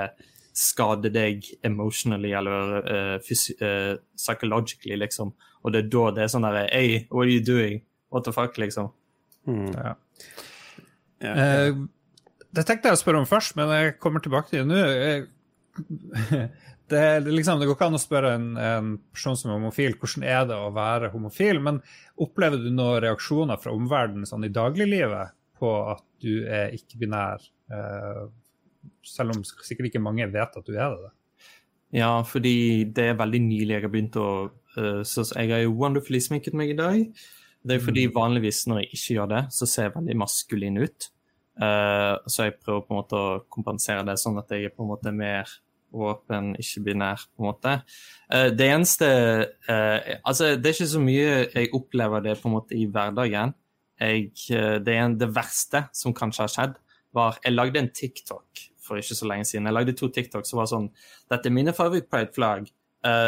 skade 0.58 1.10
deg 1.14 1.45
emotionally 1.66 2.34
eller 2.38 2.74
uh, 2.82 3.16
uh, 3.18 3.93
psychologically, 4.18 4.97
liksom. 4.99 5.32
Og 5.62 5.74
det 5.74 5.86
er 5.86 5.89
da 5.93 6.04
det 6.16 6.26
er 6.26 6.34
sånn 6.34 6.45
derre 6.45 6.68
Hey, 6.70 7.06
what 7.10 7.26
are 7.26 7.32
you 7.32 7.43
doing? 7.45 7.82
What 8.12 8.28
the 8.28 8.34
fuck, 8.36 8.58
liksom. 8.62 8.91
Mm. 9.47 9.72
Ja. 9.74 9.95
Ja. 11.22 11.34
Uh, 11.38 11.86
det 12.56 12.66
tenkte 12.68 12.91
jeg 12.91 12.97
å 12.97 13.02
spørre 13.02 13.22
om 13.22 13.30
først, 13.30 13.56
men 13.60 13.72
jeg 13.76 13.95
kommer 14.02 14.24
tilbake 14.24 14.52
til 14.52 14.68
det 14.68 14.70
nå. 14.72 14.82
Det, 16.91 17.22
liksom, 17.24 17.62
det, 17.62 17.70
går 17.70 17.78
ikke 17.78 17.88
an 17.88 17.95
å 17.95 17.99
spørre 18.02 18.34
en, 18.36 18.47
en, 18.60 18.88
person 19.16 19.38
som 19.39 19.47
er 19.47 19.62
homofil 19.62 19.93
hvordan 19.95 20.26
er 20.28 20.41
det 20.49 20.58
å 20.60 20.74
være 20.76 21.08
homofil, 21.14 21.62
men 21.64 21.78
opplever 22.20 22.60
du 22.60 22.68
noen 22.68 22.99
reaksjoner 23.06 23.62
fra 23.64 23.72
omverdenen 23.72 24.28
sånn 24.28 24.43
i 24.43 24.52
dagliglivet 24.52 25.32
på 25.62 25.70
at 25.93 26.04
du 26.20 26.43
er 26.52 26.76
ikke-binær, 26.76 27.45
eh, 27.72 28.26
selv 29.08 29.38
om 29.38 29.45
sikkert 29.47 29.88
ikke 29.88 30.04
mange 30.04 30.28
vet 30.34 30.58
at 30.60 30.68
du 30.68 30.74
er 30.76 30.97
det? 30.97 31.14
Ja, 32.02 32.12
fordi 32.28 32.84
det 32.91 33.12
er 33.12 33.20
veldig 33.20 33.41
nylig 33.45 33.78
jeg 33.78 33.86
har 33.86 33.91
begynt 33.91 34.20
å 34.20 34.28
uh, 34.52 35.02
Så 35.04 35.26
jeg 35.28 35.52
har 35.52 35.64
jo 35.64 35.74
wonderfully 35.76 36.22
sminket 36.24 36.56
meg 36.56 36.72
i 36.72 36.78
dag. 36.80 37.02
Det 37.68 37.76
er 37.76 37.84
fordi 37.84 38.06
mm. 38.08 38.14
vanligvis 38.16 38.64
når 38.72 38.84
jeg 38.84 38.91
ikke 38.95 39.18
gjør 39.18 39.32
det, 39.34 39.41
så 39.56 39.68
ser 39.68 39.89
jeg 39.89 39.95
veldig 39.97 40.16
maskulin 40.22 40.80
ut. 40.82 41.10
Uh, 41.60 42.16
så 42.32 42.47
jeg 42.47 42.56
prøver 42.64 42.86
på 42.86 42.93
en 42.93 42.99
måte 43.02 43.20
å 43.20 43.41
kompensere 43.52 44.06
det 44.08 44.16
sånn 44.22 44.39
at 44.39 44.52
jeg 44.54 44.70
er 44.70 44.74
på 44.74 44.86
en 44.86 44.91
måte 44.93 45.12
mer 45.14 45.49
åpen, 45.91 46.54
ikke 46.56 46.86
binær, 46.86 47.26
på 47.36 47.43
en 47.43 47.49
måte. 47.49 47.74
Uh, 48.32 48.47
det 48.56 48.70
eneste 48.72 49.10
uh, 49.68 49.97
Altså, 50.24 50.54
det 50.56 50.70
er 50.70 50.78
ikke 50.78 50.93
så 50.93 51.02
mye 51.04 51.34
jeg 51.52 51.74
opplever 51.76 52.24
det 52.24 52.38
på 52.39 52.47
en 52.47 52.56
måte 52.56 52.78
i 52.80 52.88
hverdagen. 52.88 53.56
Jeg, 54.02 54.32
det, 54.82 54.93
en, 54.97 55.14
det 55.20 55.28
verste 55.30 55.84
som 55.93 56.16
kanskje 56.18 56.41
har 56.41 56.54
skjedd, 56.56 56.78
var 57.14 57.36
Jeg 57.43 57.54
lagde 57.54 57.78
en 57.78 57.91
TikTok 57.93 58.64
for 58.82 58.97
ikke 58.97 59.18
så 59.20 59.28
lenge 59.30 59.45
siden. 59.45 59.68
Jeg 59.68 59.76
lagde 59.76 59.93
to 59.99 60.08
TikTok 60.10 60.47
som 60.47 60.58
var 60.58 60.70
sånn 60.72 60.88
Dette 61.30 61.52
er 61.52 61.54
mine 61.54 61.74
favoritt-pride-flagg. 61.76 62.72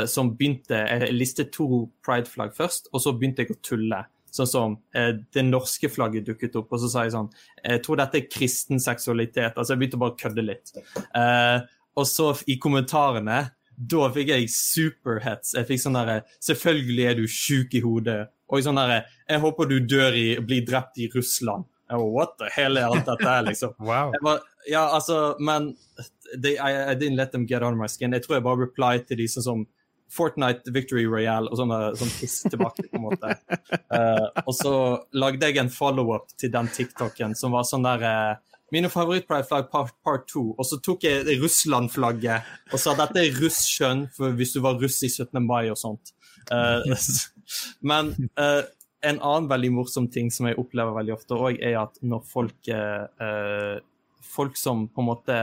som 0.09 0.31
begynte 0.37 0.79
Jeg 0.79 1.13
listet 1.13 1.51
to 1.53 1.91
pride-flagg 2.05 2.55
først, 2.57 2.89
og 2.89 3.03
så 3.03 3.13
begynte 3.13 3.45
jeg 3.45 3.53
å 3.53 3.59
tulle. 3.61 4.01
Sånn 4.33 4.49
som 4.49 4.77
eh, 4.97 5.11
det 5.33 5.43
norske 5.45 5.89
flagget 5.93 6.25
dukket 6.25 6.55
opp, 6.57 6.71
og 6.73 6.81
så 6.81 6.89
sa 6.89 7.03
jeg 7.05 7.13
sånn 7.13 7.27
Jeg 7.61 7.83
tror 7.85 7.99
dette 8.01 8.17
er 8.17 8.29
kristen 8.31 8.81
seksualitet. 8.81 9.53
Altså, 9.53 9.73
jeg 9.73 9.83
begynte 9.83 9.99
bare 10.01 10.15
å 10.15 10.19
kødde 10.19 10.45
litt. 10.45 10.73
Eh, 10.99 11.59
og 11.93 12.07
så 12.09 12.31
i 12.49 12.57
kommentarene 12.61 13.43
da 13.73 14.07
fikk 14.13 14.31
jeg 14.33 14.49
superhets. 14.53 15.53
Jeg 15.57 15.67
fikk 15.69 15.81
sånn 15.81 15.97
derre 15.97 16.21
Selvfølgelig 16.45 17.05
er 17.09 17.15
du 17.17 17.23
sjuk 17.29 17.73
i 17.77 17.81
hodet. 17.83 18.19
Og 18.49 18.65
sånn 18.65 18.77
derre 18.77 19.03
Jeg 19.29 19.41
håper 19.43 19.69
du 19.69 19.77
dør 19.85 20.17
i 20.17 20.27
Blir 20.41 20.65
drept 20.65 20.99
i 21.01 21.09
Russland. 21.13 21.69
Oh, 21.93 22.05
What 22.13 22.37
the 22.39 22.49
hell 22.53 22.79
er 22.79 22.89
alt 22.89 23.05
dette 23.05 23.27
her, 23.27 23.43
liksom? 23.45 23.73
wow. 23.89 24.13
Var, 24.23 24.41
ja, 24.71 24.87
altså, 24.95 25.35
men 25.37 25.75
they, 26.33 26.55
I, 26.55 26.91
I, 26.91 26.95
didn't 26.95 27.19
let 27.19 27.31
them 27.31 27.45
get 27.45 27.61
on 27.61 27.77
my 27.77 27.89
skin. 27.91 28.15
Jeg 28.15 28.23
tror 28.25 28.39
jeg 28.39 28.45
bare 28.47 28.65
replied 28.65 29.05
til 29.09 29.19
de 29.19 29.27
sånn 29.29 29.45
som 29.45 29.65
Fortnite 30.11 30.71
Victory 30.73 31.05
Royale 31.09 31.49
og 31.49 31.59
sånne, 31.59 31.79
sånn 31.97 32.11
piss 32.19 32.41
tilbake, 32.45 32.85
på 32.89 32.99
en 32.99 33.05
måte. 33.07 33.35
Uh, 33.89 34.27
og 34.47 34.53
så 34.57 34.73
lagde 35.17 35.49
jeg 35.49 35.61
en 35.61 35.71
follow-up 35.73 36.33
til 36.39 36.51
den 36.53 36.69
TikToken 36.73 37.37
som 37.37 37.55
var 37.55 37.67
sånn 37.69 37.85
der 37.87 38.07
uh, 38.07 38.49
Mine 38.73 38.89
favoritt-pride-flagg 38.89 39.67
part, 39.69 39.91
part 40.01 40.23
2. 40.31 40.41
Og 40.57 40.65
så 40.65 40.79
tok 40.81 41.03
jeg 41.05 41.35
Russland-flagget 41.37 42.73
og 42.73 42.81
sa 42.81 42.95
dette 42.97 43.21
er 43.21 43.35
russkjønn 43.37 44.07
for 44.15 44.33
hvis 44.33 44.55
du 44.55 44.63
var 44.65 44.79
russ 44.81 44.97
i 45.05 45.11
17. 45.11 45.37
mai 45.45 45.67
og 45.69 45.77
sånt. 45.77 46.09
Uh, 46.49 46.81
men 47.85 48.09
en 48.33 49.19
annen 49.19 49.51
veldig 49.51 49.69
morsom 49.75 50.07
ting 50.09 50.31
som 50.33 50.49
jeg 50.49 50.57
opplever 50.57 50.95
veldig 50.95 51.13
ofte 51.13 51.37
òg, 51.37 51.61
er 51.61 51.77
at 51.83 52.01
når 52.01 52.25
folk 52.31 52.73
Folk 54.33 54.55
som 54.57 54.87
på 54.89 55.03
en 55.03 55.05
måte 55.11 55.35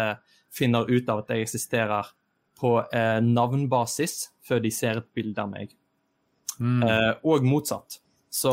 finner 0.50 0.88
ut 0.90 1.08
av 1.12 1.22
at 1.22 1.30
jeg 1.30 1.46
eksisterer, 1.46 2.08
på 2.60 2.76
eh, 2.92 3.18
navnbasis 3.24 4.30
før 4.46 4.62
de 4.64 4.72
ser 4.74 5.00
et 5.00 5.10
bilde 5.16 5.40
av 5.40 5.50
meg. 5.52 5.72
Mm. 6.60 6.84
Eh, 6.84 7.12
og 7.24 7.46
motsatt. 7.46 8.00
Så 8.30 8.52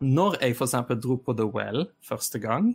når 0.00 0.38
jeg 0.40 0.56
f.eks. 0.56 0.78
dro 1.02 1.18
på 1.20 1.34
The 1.36 1.46
Well 1.50 1.88
første 2.06 2.40
gang, 2.42 2.72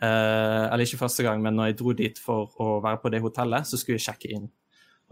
eh, 0.00 0.64
eller 0.68 0.86
ikke 0.86 1.02
første 1.02 1.26
gang, 1.26 1.42
men 1.44 1.58
når 1.58 1.72
jeg 1.72 1.78
dro 1.82 1.94
dit 1.98 2.20
for 2.22 2.54
å 2.62 2.78
være 2.84 3.02
på 3.02 3.12
det 3.12 3.22
hotellet, 3.24 3.68
så 3.68 3.80
skulle 3.80 3.98
jeg 3.98 4.06
sjekke 4.08 4.34
inn. 4.36 4.46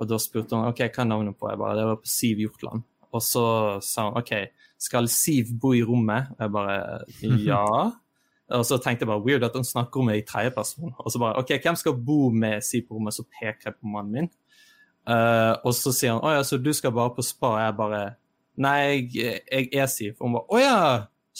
Og 0.00 0.08
da 0.08 0.16
spurte 0.22 0.56
hun 0.56 0.70
ok, 0.70 0.86
hva 0.86 1.04
er 1.04 1.10
navnet 1.10 1.36
på. 1.36 1.50
Jeg 1.50 1.60
bare, 1.60 1.76
Det 1.76 1.88
var 1.90 2.00
på 2.00 2.08
Siv 2.08 2.40
Hjortland. 2.40 2.86
Og 3.10 3.24
så 3.26 3.44
sa 3.84 4.06
hun 4.08 4.20
OK, 4.22 4.32
skal 4.80 5.10
Siv 5.12 5.50
bo 5.60 5.74
i 5.76 5.82
rommet? 5.84 6.30
Og 6.38 6.46
jeg 6.46 6.54
bare 6.54 6.78
ja. 7.50 7.66
Og 8.50 8.64
så 8.66 8.80
tenkte 8.82 9.04
jeg 9.04 9.10
bare 9.12 9.22
weird 9.22 9.44
at 9.46 9.54
hun 9.54 9.66
snakker 9.66 10.00
om 10.00 10.08
meg 10.10 10.22
i 10.22 10.26
tredjeperson. 10.26 10.94
Og 10.96 11.12
så 11.12 11.20
bare 11.22 11.42
OK, 11.42 11.52
hvem 11.62 11.76
skal 11.78 11.98
bo 12.06 12.30
med 12.32 12.64
Siv 12.64 12.88
på 12.88 12.96
rommet? 12.96 13.18
Så 13.18 13.26
peker 13.28 13.70
jeg 13.70 13.76
på 13.76 13.90
mannen 13.92 14.16
min. 14.16 14.30
Uh, 15.10 15.56
og 15.66 15.74
så 15.74 15.90
sier 15.94 16.14
han 16.14 16.22
å 16.22 16.36
ja, 16.36 16.42
så 16.46 16.58
du 16.60 16.70
skal 16.76 16.92
bare 16.94 17.10
på 17.16 17.24
spa? 17.26 17.56
Og 17.56 17.62
jeg 17.64 17.78
bare 17.78 18.02
Nei, 18.60 19.08
jeg, 19.14 19.40
jeg 19.48 19.70
er 19.72 19.88
Siv. 19.88 20.18
Og 20.18 20.26
hun 20.26 20.36
bare 20.36 20.52
å 20.52 20.60
ja, 20.60 20.82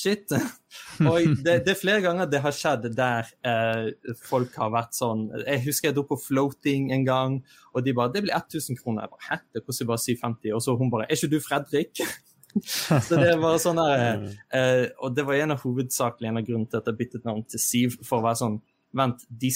shit. 0.01 0.33
og 1.11 1.19
det, 1.45 1.59
det, 1.67 1.75
er 1.75 1.79
flere 1.79 2.03
ganger 2.05 2.31
det 2.31 2.41
har 2.45 2.57
skjedd 2.57 2.89
der 2.97 3.29
uh, 3.47 4.15
folk 4.27 4.57
har 4.61 4.73
vært 4.73 4.97
sånn 4.97 5.27
Jeg 5.43 5.65
husker 5.67 5.91
jeg 5.91 5.99
dro 5.99 6.07
på 6.09 6.19
floating 6.23 6.91
en 6.97 7.05
gang, 7.07 7.37
og 7.75 7.85
de 7.87 7.95
bare 7.97 8.15
Det 8.15 8.25
blir 8.27 8.35
1000 8.37 8.81
kroner. 8.81 9.07
Jeg 9.07 9.15
bare 9.15 9.29
Hæ, 9.29 9.41
det 9.55 9.65
koster 9.67 9.91
bare 9.91 10.03
750. 10.07 10.55
Og 10.57 10.65
så 10.65 10.77
hun 10.81 10.93
bare 10.93 11.07
Er 11.07 11.19
ikke 11.19 11.33
du 11.35 11.39
Fredrik? 11.45 12.03
så 13.07 13.15
det 13.15 13.37
var 13.39 13.61
sånn 13.63 13.79
der, 13.79 14.25
uh, 14.57 14.87
Og 15.05 15.15
det 15.15 15.27
var 15.29 15.39
en 15.39 15.55
av 15.55 15.63
hovedsakelig 15.67 16.33
en 16.33 16.41
av 16.41 16.49
grunnene 16.49 16.73
til 16.73 16.81
at 16.81 16.91
jeg 16.91 16.99
byttet 17.03 17.29
navn 17.29 17.45
til 17.47 17.63
Siv, 17.63 18.01
for 18.07 18.19
å 18.19 18.27
være 18.27 18.43
sånn 18.43 18.59
Vent, 18.97 19.23
de, 19.29 19.53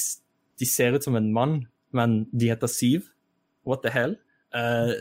de 0.61 0.67
ser 0.69 0.95
ut 0.95 1.03
som 1.03 1.17
en 1.19 1.33
mann, 1.35 1.57
men 1.91 2.21
de 2.31 2.53
heter 2.53 2.71
Siv 2.71 3.09
what 3.67 3.85
the 3.85 3.93
hell? 3.93 4.17
Uh, 4.55 4.95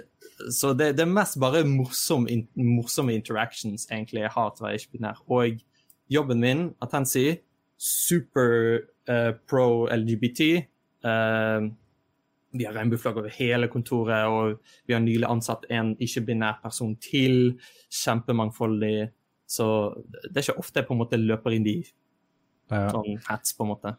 så 0.51 0.73
det, 0.73 0.95
det, 0.97 1.05
er 1.05 1.13
mest 1.13 1.37
bare 1.39 1.63
morsom, 1.67 2.27
in, 2.27 2.47
morsomme 2.55 3.13
interactions 3.13 3.85
egentlig 3.91 4.23
jeg 4.23 4.33
har 4.33 4.51
til 4.51 4.65
å 4.65 4.67
være 4.67 4.81
ikke-binær. 4.81 5.21
Og 5.29 5.61
jobben 6.11 6.41
min, 6.41 6.65
Atensi, 6.81 7.27
super 7.77 8.81
uh, 9.09 9.31
pro 9.49 9.85
LGBT. 9.93 10.49
Uh, 11.05 11.69
vi 12.53 12.67
har 12.67 12.75
regnbueflagg 12.77 13.17
over 13.17 13.33
hele 13.33 13.67
kontoret, 13.71 14.29
og 14.29 14.59
vi 14.87 14.93
har 14.93 15.01
nylig 15.01 15.25
ansatt 15.29 15.65
en 15.73 15.95
ikke-binær 16.01 16.59
person 16.63 16.95
til. 17.01 17.57
Kjempemangfoldig. 18.03 19.09
Så 19.49 19.65
det 20.29 20.37
er 20.37 20.47
ikke 20.47 20.61
ofte 20.61 20.81
jeg 20.81 20.89
på 20.89 20.95
en 20.95 21.01
måte 21.01 21.19
løper 21.19 21.55
inn 21.55 21.65
i 21.69 21.79
ja. 21.81 22.87
sånn 22.93 23.17
hats, 23.27 23.55
på 23.57 23.65
en 23.65 23.73
måte. 23.73 23.95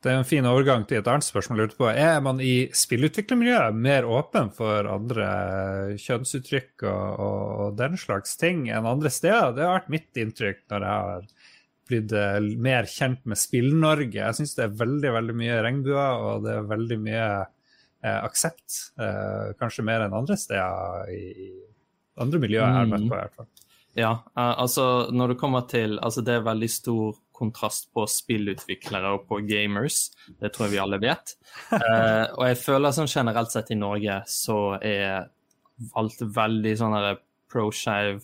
Det 0.00 0.08
er 0.08 0.16
en 0.16 0.24
fin 0.24 0.46
overgang 0.48 0.86
til 0.88 1.02
et 1.02 1.08
annet 1.12 1.26
spørsmål 1.26 1.74
på. 1.76 1.84
Er 1.92 2.22
man 2.24 2.38
i 2.40 2.70
spillutviklermiljøet 2.72 3.76
mer 3.76 4.06
åpen 4.08 4.48
for 4.56 4.88
andre 4.88 5.26
kjønnsuttrykk 6.00 6.86
og, 6.88 7.20
og, 7.20 7.64
den 7.76 8.00
slags 8.00 8.38
ting 8.40 8.70
enn 8.72 8.88
andre 8.88 9.12
steder? 9.12 9.52
Det 9.56 9.66
har 9.66 9.76
vært 9.76 9.92
mitt 9.92 10.20
inntrykk 10.22 10.62
når 10.72 10.86
jeg 10.86 11.04
har 11.10 11.28
blitt 11.90 12.14
eh, 12.16 12.38
mer 12.64 12.88
kjent 12.88 13.28
med 13.28 13.40
Spill-Norge. 13.42 14.22
Jeg 14.22 14.38
syns 14.38 14.56
det 14.56 14.64
er 14.64 14.78
veldig 14.80 15.14
veldig 15.18 15.36
mye 15.36 15.62
regnbuer, 15.68 16.24
og 16.24 16.46
det 16.46 16.56
er 16.56 16.70
veldig 16.72 17.00
mye 17.04 17.26
eh, 17.36 18.20
aksept. 18.22 18.78
Eh, 18.96 19.52
kanskje 19.60 19.84
mer 19.84 20.06
enn 20.06 20.16
andre 20.16 20.38
steder 20.40 21.12
i, 21.12 21.50
andre 22.24 22.40
miljøer 22.40 22.64
jeg 22.64 22.78
har 22.78 22.88
møtt 22.88 23.04
på, 23.04 23.12
i 23.12 23.18
hvert 23.18 23.36
fall. 23.36 23.50
Ja, 23.98 24.10
uh, 24.38 24.54
altså 24.62 24.84
når 25.10 25.32
det 25.32 25.40
kommer 25.40 25.64
til 25.66 25.96
Altså 25.98 26.22
det 26.22 26.36
er 26.36 26.44
veldig 26.46 26.68
stor 26.70 27.16
kontrast 27.40 27.88
på 27.96 28.04
spillutviklere 28.10 29.14
og 29.16 29.26
på 29.30 29.40
gamers. 29.48 30.10
Det 30.40 30.52
tror 30.52 30.68
jeg 30.68 30.76
vi 30.76 30.82
alle 30.84 31.00
vet. 31.02 31.34
Uh, 31.72 32.26
og 32.36 32.44
jeg 32.50 32.60
føler 32.60 32.94
sånn 32.96 33.10
generelt 33.10 33.52
sett 33.52 33.72
i 33.72 33.78
Norge 33.80 34.20
så 34.30 34.60
er 34.76 35.30
alt 35.96 36.20
veldig 36.20 36.76
sånn 36.76 36.96
pro-skeiv, 37.50 38.22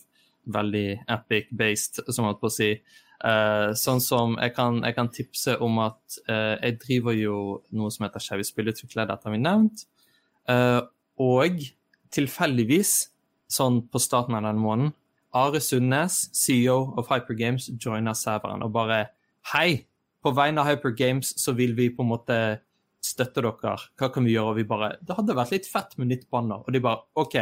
veldig 0.52 0.86
epic-based, 1.10 2.05
som 2.06 2.22
jeg 2.22 2.30
holdt 2.30 2.43
på 2.44 2.51
å 2.51 2.56
si. 2.56 2.70
Uh, 3.16 3.72
sånn 3.78 4.02
som 4.05 4.36
jeg 4.36 4.52
kan, 4.55 4.82
jeg 4.84 4.94
kan, 4.98 5.09
tipse 5.09 5.56
om 5.64 5.80
at 5.86 6.18
uh, 6.28 6.55
jeg 6.60 6.76
driver 6.82 7.16
jo 7.16 7.38
noe 7.72 7.88
som 7.94 8.05
heter 8.05 8.22
Skeive 8.22 8.44
spillutviklere, 8.44 9.09
dette 9.09 9.26
har 9.26 9.34
vi 9.34 9.40
nevnt. 9.40 9.86
Uh, 10.47 10.84
og 11.22 11.64
tilfeldigvis, 12.14 12.93
sånn 13.51 13.80
på 13.90 14.02
starten 14.02 14.36
av 14.36 14.44
denne 14.44 14.62
måneden, 14.62 14.94
Are 15.36 15.60
Sundnes, 15.60 16.30
CEO 16.32 16.94
of 16.96 17.10
Hypergames, 17.10 17.68
joiner 17.76 18.16
serveren 18.16 18.64
og 18.64 18.72
bare 18.72 19.02
Hei! 19.52 19.84
På 20.24 20.32
vegne 20.34 20.62
av 20.62 20.70
Hypergames 20.70 21.34
så 21.38 21.52
vil 21.54 21.74
vi 21.76 21.90
på 21.94 22.02
en 22.02 22.08
måte 22.10 22.38
støtte 23.04 23.44
dere. 23.44 23.74
Hva 24.00 24.08
kan 24.10 24.24
vi 24.26 24.32
gjøre? 24.32 24.54
Og 24.54 24.56
vi 24.58 24.64
bare 24.66 24.94
Det 25.04 25.14
hadde 25.18 25.36
vært 25.36 25.52
litt 25.54 25.68
fett 25.70 25.92
med 26.00 26.08
nytt 26.10 26.24
banner. 26.32 26.64
Og 26.64 26.72
de 26.72 26.80
bare 26.82 27.04
OK. 27.20 27.36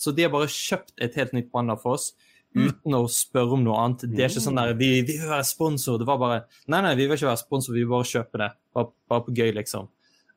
Så 0.00 0.14
de 0.16 0.24
har 0.24 0.32
bare 0.32 0.48
kjøpt 0.50 0.96
et 1.04 1.14
helt 1.20 1.36
nytt 1.36 1.52
banner 1.52 1.78
for 1.80 2.00
oss 2.00 2.08
mm. 2.56 2.64
uten 2.66 2.96
å 2.98 3.04
spørre 3.12 3.58
om 3.58 3.62
noe 3.68 3.78
annet. 3.84 4.08
Det 4.10 4.24
er 4.24 4.32
ikke 4.32 4.46
sånn 4.48 4.58
der 4.58 4.74
vi, 4.74 4.90
vi 5.04 5.20
vil 5.20 5.30
være 5.30 5.46
sponsor. 5.46 6.00
Det 6.00 6.08
var 6.08 6.22
bare 6.24 6.40
Nei, 6.72 6.80
nei, 6.88 6.96
vi 6.96 7.06
vil 7.06 7.18
ikke 7.18 7.30
være 7.30 7.44
sponsor, 7.44 7.76
vi 7.76 7.84
vil 7.84 7.92
bare 7.92 8.10
kjøpe 8.16 8.42
det. 8.42 8.50
Bare, 8.74 8.92
bare 9.12 9.26
på 9.28 9.36
gøy, 9.36 9.52
liksom. 9.60 9.92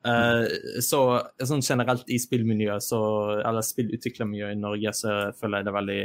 Uh, 0.06 0.46
så 0.84 1.02
sånn 1.44 1.64
generelt 1.66 2.12
i 2.12 2.20
spillmiljøet, 2.22 2.84
så, 2.86 3.00
eller 3.40 3.66
spillutviklermiljøet 3.66 4.56
i 4.56 4.62
Norge, 4.62 4.94
så 4.96 5.18
føler 5.40 5.60
jeg 5.60 5.68
det 5.68 5.80
veldig 5.80 6.02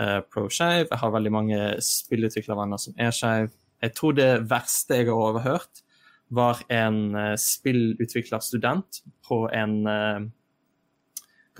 uh, 0.00 0.18
pro-skeiv. 0.32 0.88
Jeg 0.88 1.00
har 1.02 1.14
veldig 1.14 1.32
mange 1.34 1.60
spillutviklervenner 1.84 2.80
som 2.80 2.96
er 2.98 3.14
skeive. 3.14 3.52
Jeg 3.80 3.94
tror 3.96 4.16
det 4.16 4.32
verste 4.50 4.98
jeg 4.98 5.08
har 5.08 5.22
overhørt, 5.30 5.84
var 6.30 6.60
en 6.72 7.00
uh, 7.16 7.36
spillutviklerstudent 7.40 9.02
på 9.26 9.46
en 9.52 9.80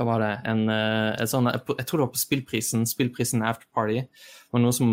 hva 0.00 0.04
var 0.06 0.22
det, 0.22 0.34
en, 0.48 0.60
en 0.70 1.28
sånn, 1.28 1.50
Jeg 1.50 1.84
tror 1.84 1.98
det 1.98 2.04
var 2.06 2.12
på 2.14 2.20
Spillprisen, 2.22 2.86
Spillprisen 2.88 3.42
After 3.44 3.66
Party. 3.74 3.98
var 4.48 4.62
noen 4.62 4.72
som 4.72 4.92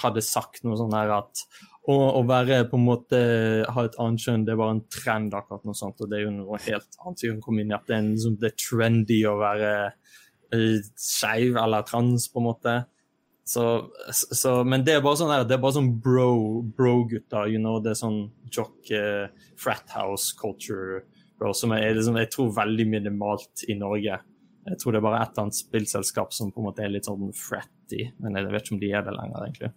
hadde 0.00 0.22
sagt 0.24 0.62
noe 0.64 0.78
sånn 0.80 0.94
her 0.96 1.12
at 1.12 1.42
å, 1.86 1.96
å 2.18 2.22
være 2.26 2.64
på 2.70 2.78
en 2.78 2.86
måte 2.86 3.18
ha 3.72 3.84
et 3.86 3.98
annet 4.02 4.22
kjønn, 4.22 4.46
det 4.46 4.56
var 4.58 4.72
en 4.72 4.82
trend, 4.90 5.34
akkurat 5.36 5.66
noe 5.66 5.78
sånt. 5.78 6.00
Og 6.02 6.10
det 6.10 6.18
er 6.18 6.24
jo 6.26 6.34
noe 6.34 6.58
helt 6.64 6.98
annet 7.02 7.22
vi 7.22 7.34
kom 7.44 7.60
inn 7.62 7.70
i. 7.70 7.76
At 7.76 7.86
det 7.86 7.94
er, 7.94 8.02
en, 8.02 8.12
liksom, 8.16 8.38
det 8.42 8.50
er 8.50 8.56
trendy 8.62 9.20
å 9.28 9.36
være 9.38 9.72
uh, 9.86 10.16
skeiv 11.00 11.56
eller 11.60 11.86
trans, 11.86 12.28
på 12.32 12.42
en 12.42 12.48
måte. 12.48 12.76
Så, 13.46 13.64
så, 14.10 14.64
men 14.66 14.82
det 14.82 14.96
er 14.96 15.02
bare 15.04 15.18
sånn 15.20 15.30
det 15.46 15.54
er 15.54 15.62
bare 15.62 15.76
sånn 15.76 15.92
bro-gutter, 16.02 17.28
bro 17.30 17.44
you 17.46 17.60
know. 17.62 17.78
Det 17.82 17.92
er 17.92 18.00
sånn 18.00 18.24
jock 18.50 18.90
uh, 18.90 19.28
frat 19.60 19.92
house 19.94 20.34
culture, 20.38 21.04
bro, 21.38 21.52
som 21.54 21.74
er 21.76 21.94
liksom, 21.94 22.18
jeg 22.18 22.32
tror 22.34 22.56
veldig 22.56 22.88
minimalt 22.90 23.66
i 23.70 23.78
Norge. 23.78 24.18
Jeg 24.66 24.82
tror 24.82 24.94
det 24.94 24.98
er 24.98 25.06
bare 25.06 25.22
et 25.22 25.30
eller 25.30 25.46
annet 25.46 25.60
spillselskap 25.60 26.34
som 26.34 26.50
på 26.50 26.58
en 26.58 26.66
måte 26.66 26.82
er 26.82 26.90
litt 26.90 27.06
sånn 27.06 27.30
fratty, 27.38 28.08
men 28.18 28.34
jeg 28.34 28.50
vet 28.50 28.66
ikke 28.66 28.74
om 28.74 28.82
de 28.82 28.94
er 28.98 29.06
det 29.06 29.14
lenger, 29.14 29.44
egentlig. 29.46 29.74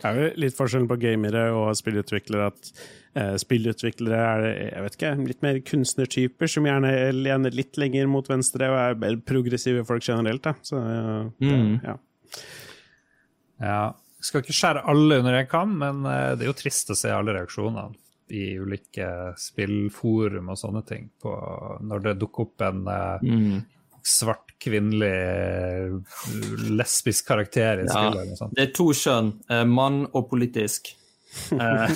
Det 0.00 0.08
er 0.08 0.20
jo 0.20 0.30
litt 0.40 0.56
forskjell 0.56 0.88
på 0.88 1.00
gamere 1.00 1.44
og 1.56 1.74
spillutviklere. 1.76 2.48
at 2.52 2.72
Spillutviklere 3.14 4.20
er 4.20 4.44
jeg 4.72 4.84
vet 4.84 4.96
ikke, 4.98 5.10
litt 5.28 5.42
mer 5.44 5.58
kunstnertyper 5.66 6.50
som 6.50 6.66
gjerne 6.66 6.90
lener 7.14 7.54
litt 7.54 7.78
lenger 7.78 8.08
mot 8.10 8.26
venstre 8.26 8.70
og 8.72 8.78
er 8.80 8.96
mer 8.98 9.18
progressive 9.22 9.84
folk 9.86 10.02
generelt. 10.06 10.42
Da. 10.46 10.54
Så, 10.66 10.80
mm. 11.38 11.76
ja. 11.84 11.98
ja. 13.62 13.82
Skal 14.24 14.42
ikke 14.42 14.56
skjære 14.56 14.86
alle 14.90 15.20
under 15.20 15.36
en 15.38 15.50
kam, 15.50 15.76
men 15.82 16.02
eh, 16.08 16.32
det 16.34 16.46
er 16.46 16.50
jo 16.50 16.56
trist 16.58 16.90
å 16.90 16.98
se 16.98 17.12
alle 17.12 17.36
reaksjonene 17.36 17.92
i 18.34 18.54
ulike 18.56 19.06
spillforum 19.36 20.48
og 20.50 20.56
sånne 20.56 20.80
ting 20.88 21.10
på 21.20 21.32
når 21.84 22.06
det 22.06 22.18
dukker 22.22 22.48
opp 22.48 22.64
en 22.66 22.86
eh, 22.88 23.30
mm 23.30 23.62
svart, 24.04 24.52
kvinnelig, 24.60 26.02
lesbisk 26.70 27.28
karakter 27.28 27.84
i 27.84 27.88
spillet. 27.88 28.34
Ja, 28.40 28.48
det 28.52 28.66
er 28.66 28.74
to 28.76 28.90
kjønn, 28.96 29.32
eh, 29.50 29.64
mann 29.64 30.04
og 30.12 30.28
politisk. 30.30 30.92
Eh, 31.34 31.92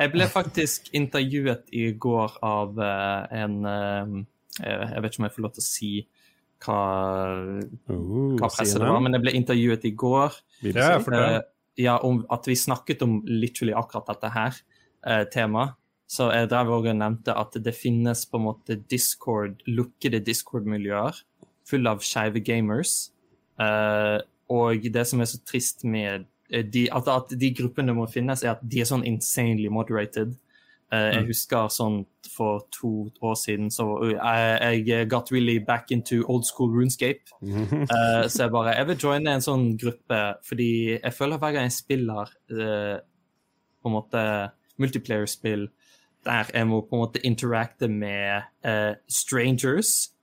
jeg 0.00 0.10
ble 0.12 0.26
faktisk 0.30 0.90
intervjuet 0.96 1.70
i 1.74 1.88
går 2.00 2.38
av 2.44 2.80
eh, 2.82 3.42
en 3.42 3.56
Jeg 4.58 5.02
vet 5.02 5.08
ikke 5.10 5.22
om 5.22 5.26
jeg 5.28 5.34
får 5.34 5.44
lov 5.44 5.54
til 5.56 5.62
å 5.62 5.66
si 5.66 5.90
hva, 6.64 6.80
uh, 7.90 8.36
hva 8.38 8.48
presset 8.48 8.78
det 8.80 8.86
var, 8.88 9.00
men 9.04 9.16
jeg 9.16 9.24
ble 9.24 9.32
intervjuet 9.36 9.82
i 9.84 9.90
går 10.00 10.36
ja, 10.72 10.92
ja, 11.76 11.96
om 12.06 12.22
at 12.32 12.46
vi 12.48 12.54
snakket 12.56 13.02
om 13.04 13.18
literally 13.28 13.74
akkurat 13.76 14.12
dette 14.12 14.30
her 14.32 14.60
temaet. 15.34 15.74
Så 16.08 16.30
jeg 16.32 16.48
drev 16.48 16.70
og 16.72 16.86
nevnte 16.86 17.34
at 17.36 17.58
det 17.60 17.74
finnes 17.76 18.22
på 18.30 18.38
en 18.38 18.46
måte 18.46 18.78
Discord, 18.78 19.58
lukkede 19.66 20.22
Discord-miljøer 20.24 21.18
full 21.68 21.90
av 21.90 22.00
skeive 22.06 22.40
gamers. 22.46 23.10
Og 24.52 24.88
det 24.92 25.06
som 25.08 25.22
er 25.22 25.30
så 25.30 25.40
trist 25.46 25.84
med 25.88 26.24
eh, 26.24 26.28
de, 26.50 26.88
at, 26.92 27.08
at, 27.08 27.34
de 27.40 27.50
gruppene 27.56 27.94
må 27.96 28.06
finnes, 28.10 28.42
er 28.44 28.54
at 28.54 28.64
de 28.64 28.82
er 28.82 28.88
sånn 28.88 29.06
insanely 29.08 29.70
moderated. 29.72 30.34
Uh, 30.92 31.08
jeg 31.10 31.22
mm. 31.24 31.28
husker 31.30 31.70
sånn 31.72 32.02
for 32.28 32.66
to 32.74 32.90
år 33.24 33.36
siden 33.40 33.70
så 33.72 33.86
uh, 33.96 34.10
jeg 34.76 35.08
got 35.10 35.30
really 35.32 35.56
back 35.58 35.90
into 35.94 36.20
old 36.28 36.44
school 36.46 36.70
runescape. 36.70 37.24
Uh, 37.42 38.28
så 38.28 38.44
jeg 38.44 38.52
bare 38.52 38.76
Jeg 38.76 38.90
vil 38.90 39.00
joine 39.06 39.32
en 39.32 39.44
sånn 39.44 39.64
gruppe, 39.80 40.20
fordi 40.44 40.70
jeg 40.98 41.16
føler 41.16 41.40
hver 41.40 41.56
gang 41.56 41.70
jeg 41.70 41.78
spiller 41.78 42.34
på 42.48 43.90
en 43.90 43.96
måte 43.96 44.26
multiplayer-spill 44.80 45.68
der 46.24 46.48
jeg 46.54 46.66
må 46.68 46.78
på 46.88 46.96
en 46.96 47.02
måte 47.02 47.20
interacte 47.26 47.88
med 47.88 48.46
strangers 49.12 50.14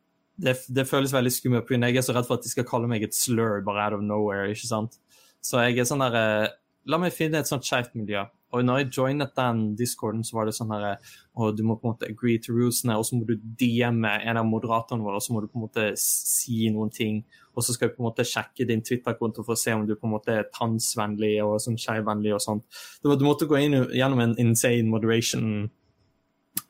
det, 0.42 0.56
det, 0.74 0.88
føles 0.90 1.14
veldig 1.14 1.32
skummelt, 1.34 1.68
for 1.68 1.78
jeg 1.78 1.98
er 1.98 2.06
så 2.06 2.16
redd 2.16 2.28
for 2.28 2.40
at 2.40 2.46
de 2.46 2.52
skal 2.52 2.66
kalle 2.68 2.90
meg 2.90 3.04
et 3.06 3.16
slur 3.16 3.62
bare 3.66 3.86
out 3.86 3.98
of 4.00 4.02
nowhere. 4.06 4.50
ikke 4.50 4.70
sant? 4.70 4.98
Så 5.42 5.62
jeg 5.66 5.80
er 5.80 5.90
sånn 5.90 6.04
der, 6.06 6.16
eh, 6.16 6.50
La 6.90 6.98
meg 6.98 7.14
finne 7.14 7.38
et 7.38 7.46
sånt 7.46 7.62
skeivt 7.62 7.94
miljø. 7.94 8.24
Og 8.52 8.66
når 8.66 8.80
jeg 8.80 8.92
joinet 8.98 9.36
den 9.38 9.76
discorden, 9.78 10.24
så 10.26 10.34
var 10.34 10.48
det 10.48 10.56
sånn 10.58 10.74
herre 10.74 10.96
og 11.40 11.56
du 11.56 11.62
må 11.64 11.78
på 11.80 11.88
en 11.88 11.94
måte 11.94 12.10
agree 12.10 12.40
to 12.42 12.56
rulesene, 12.56 12.98
og 12.98 13.06
så 13.08 13.16
må 13.16 13.28
du 13.28 13.36
DM-e 13.38 14.12
en 14.28 14.40
av 14.42 14.48
moderatorene 14.50 15.06
våre, 15.06 15.20
og 15.22 15.24
så 15.24 15.36
må 15.36 15.44
du 15.44 15.48
på 15.48 15.60
en 15.60 15.66
måte 15.68 15.86
si 16.02 16.66
noen 16.74 16.92
ting. 16.92 17.22
Og 17.56 17.64
så 17.64 17.76
skal 17.76 17.90
vi 17.90 17.96
på 17.96 18.04
en 18.04 18.10
måte 18.10 18.26
sjekke 18.28 18.68
din 18.68 18.82
Twitter-konto 18.82 19.46
for 19.46 19.56
å 19.56 19.62
se 19.62 19.76
om 19.76 19.86
du 19.88 19.94
på 19.96 20.10
en 20.10 20.16
måte 20.16 20.36
er 20.36 20.50
tannsvennlig 20.58 21.36
og 21.46 21.62
sånn 21.64 21.80
skeivvennlig 21.80 22.34
og 22.36 22.44
sånt. 22.44 22.82
Du 23.04 23.14
måtte 23.24 23.48
gå 23.48 23.62
inn 23.62 23.78
gjennom 23.96 24.26
en 24.26 24.36
insane 24.42 24.90
moderation 24.90 25.70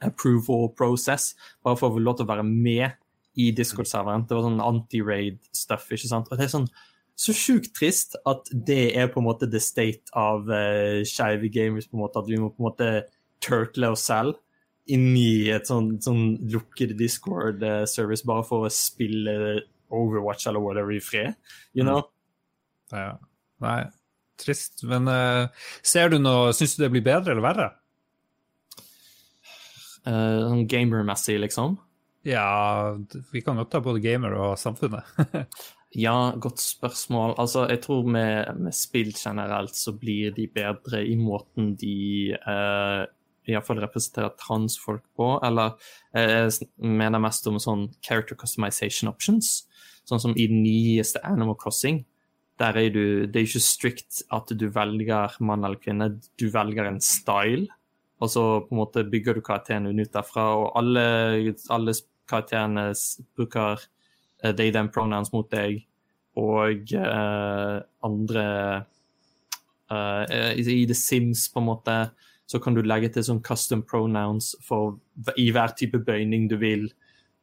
approval 0.06 0.69
process 0.77 1.31
bare 1.64 1.77
for 1.80 1.89
å 1.89 1.98
få 1.98 2.06
lov 2.06 2.19
til 2.19 2.27
å 2.27 2.34
være 2.35 2.45
med 2.45 2.99
i 3.41 3.49
Discord-serveren. 3.56 4.27
Det 4.27 4.38
var 4.38 4.45
sånn 4.45 4.64
anti-raid-stuff. 4.68 5.89
ikke 5.89 6.14
sant? 6.14 6.30
Og 6.30 6.38
det 6.38 6.45
er 6.45 6.53
sånn 6.53 6.69
så 7.22 7.34
sjukt 7.38 7.73
trist 7.77 8.15
at 8.30 8.48
det 8.52 8.95
er 8.98 9.11
på 9.11 9.22
en 9.22 9.27
måte 9.27 9.49
the 9.52 9.61
state 9.61 10.10
av 10.18 10.48
uh, 10.49 11.02
skeive 11.06 11.52
gamers. 11.53 11.89
på 11.89 11.98
en 11.98 12.06
måte, 12.06 12.22
At 12.23 12.30
vi 12.30 12.39
må 12.41 12.49
på 12.49 12.64
en 12.64 12.69
måte 12.72 12.89
turtle 13.43 13.91
oss 13.93 14.07
selv 14.10 14.39
inn 14.91 15.11
i 15.15 15.52
et 15.53 15.69
sånn, 15.69 15.93
sånn 16.02 16.39
lukket 16.52 16.95
Discord-service 16.99 18.26
bare 18.27 18.45
for 18.48 18.65
å 18.65 18.73
spille 18.73 19.61
Overwatch 19.91 20.48
eller 20.49 20.64
whatever 20.64 20.95
i 20.95 21.02
fred. 21.03 21.35
You 21.77 21.85
know? 21.85 22.07
Mm. 22.91 22.98
Ja. 22.98 23.11
Nei, 23.61 23.77
trist. 24.41 24.81
Men 24.89 25.06
uh, 25.07 25.45
ser 25.85 26.10
du 26.11 26.18
noe 26.19 26.56
Syns 26.57 26.73
du 26.76 26.84
det 26.84 26.91
blir 26.95 27.06
bedre 27.06 27.35
eller 27.35 27.45
verre? 27.45 27.69
Uh, 30.02 30.49
sånn 30.49 30.65
gamer-messig, 30.69 31.38
liksom? 31.43 31.77
Ja, 32.26 32.98
vi 33.34 33.41
kan 33.45 33.57
godt 33.61 33.72
ta 33.73 33.81
både 33.85 34.02
gamer 34.02 34.34
og 34.38 34.57
samfunnet. 34.61 35.06
ja, 35.91 36.31
godt 36.39 36.59
spørsmål. 36.59 37.34
Altså, 37.38 37.65
jeg 37.68 37.81
tror 37.84 38.05
med, 38.07 38.45
med, 38.55 38.72
spill 38.76 39.11
generelt 39.15 39.76
så 39.76 39.91
blir 39.91 40.31
de 40.31 40.47
bedre 40.47 41.03
i 41.05 41.18
måten 41.19 41.73
de 41.76 42.38
uh, 42.47 43.03
iallfall 43.49 43.81
representerer 43.84 44.31
transfolk 44.39 45.03
på. 45.18 45.34
Eller 45.43 45.76
eh, 46.15 46.47
jeg 46.47 46.69
mener 46.77 47.22
mest 47.22 47.47
om 47.49 47.59
sånn 47.59 47.89
character 48.05 48.39
customization 48.39 49.11
options. 49.11 49.65
Sånn 50.07 50.22
som 50.23 50.35
i 50.38 50.47
den 50.47 50.63
nyeste 50.63 51.22
Animal 51.27 51.57
Crossing. 51.59 52.03
Der 52.61 52.77
er 52.77 52.91
du, 52.93 53.03
det 53.26 53.39
er 53.39 53.47
ikke 53.47 53.63
strict 53.65 54.22
at 54.31 54.51
du 54.53 54.68
velger 54.72 55.38
mann 55.41 55.65
eller 55.65 55.81
kvinne, 55.81 56.11
du 56.38 56.47
velger 56.53 56.88
en 56.88 57.01
style. 57.03 57.68
Og 58.22 58.30
så 58.30 58.43
på 58.68 58.76
en 58.76 58.81
måte 58.84 59.03
bygger 59.09 59.35
du 59.35 59.43
karakteren 59.43 59.89
ut 59.89 60.13
derfra. 60.13 60.51
Og 60.59 60.68
alle, 60.77 61.55
alle 61.73 61.95
karakterene 62.30 62.91
bruker 63.35 63.81
they 64.43 64.72
them 64.73 64.89
pronouns 64.89 65.31
mot 65.34 65.49
deg, 65.51 65.84
og 66.39 66.93
uh, 66.97 67.77
andre 68.07 68.45
uh, 69.91 70.23
I 70.57 70.85
The 70.88 70.97
Sims, 70.97 71.47
på 71.51 71.61
en 71.61 71.69
måte, 71.69 71.97
så 72.49 72.59
kan 72.59 72.76
du 72.76 72.81
legge 72.84 73.11
til 73.13 73.26
sånn 73.27 73.43
custom 73.45 73.84
pronouns 73.88 74.53
for 74.65 74.97
i 75.39 75.49
hver 75.53 75.76
type 75.77 76.01
bøyning 76.07 76.49
du 76.51 76.57
vil, 76.61 76.89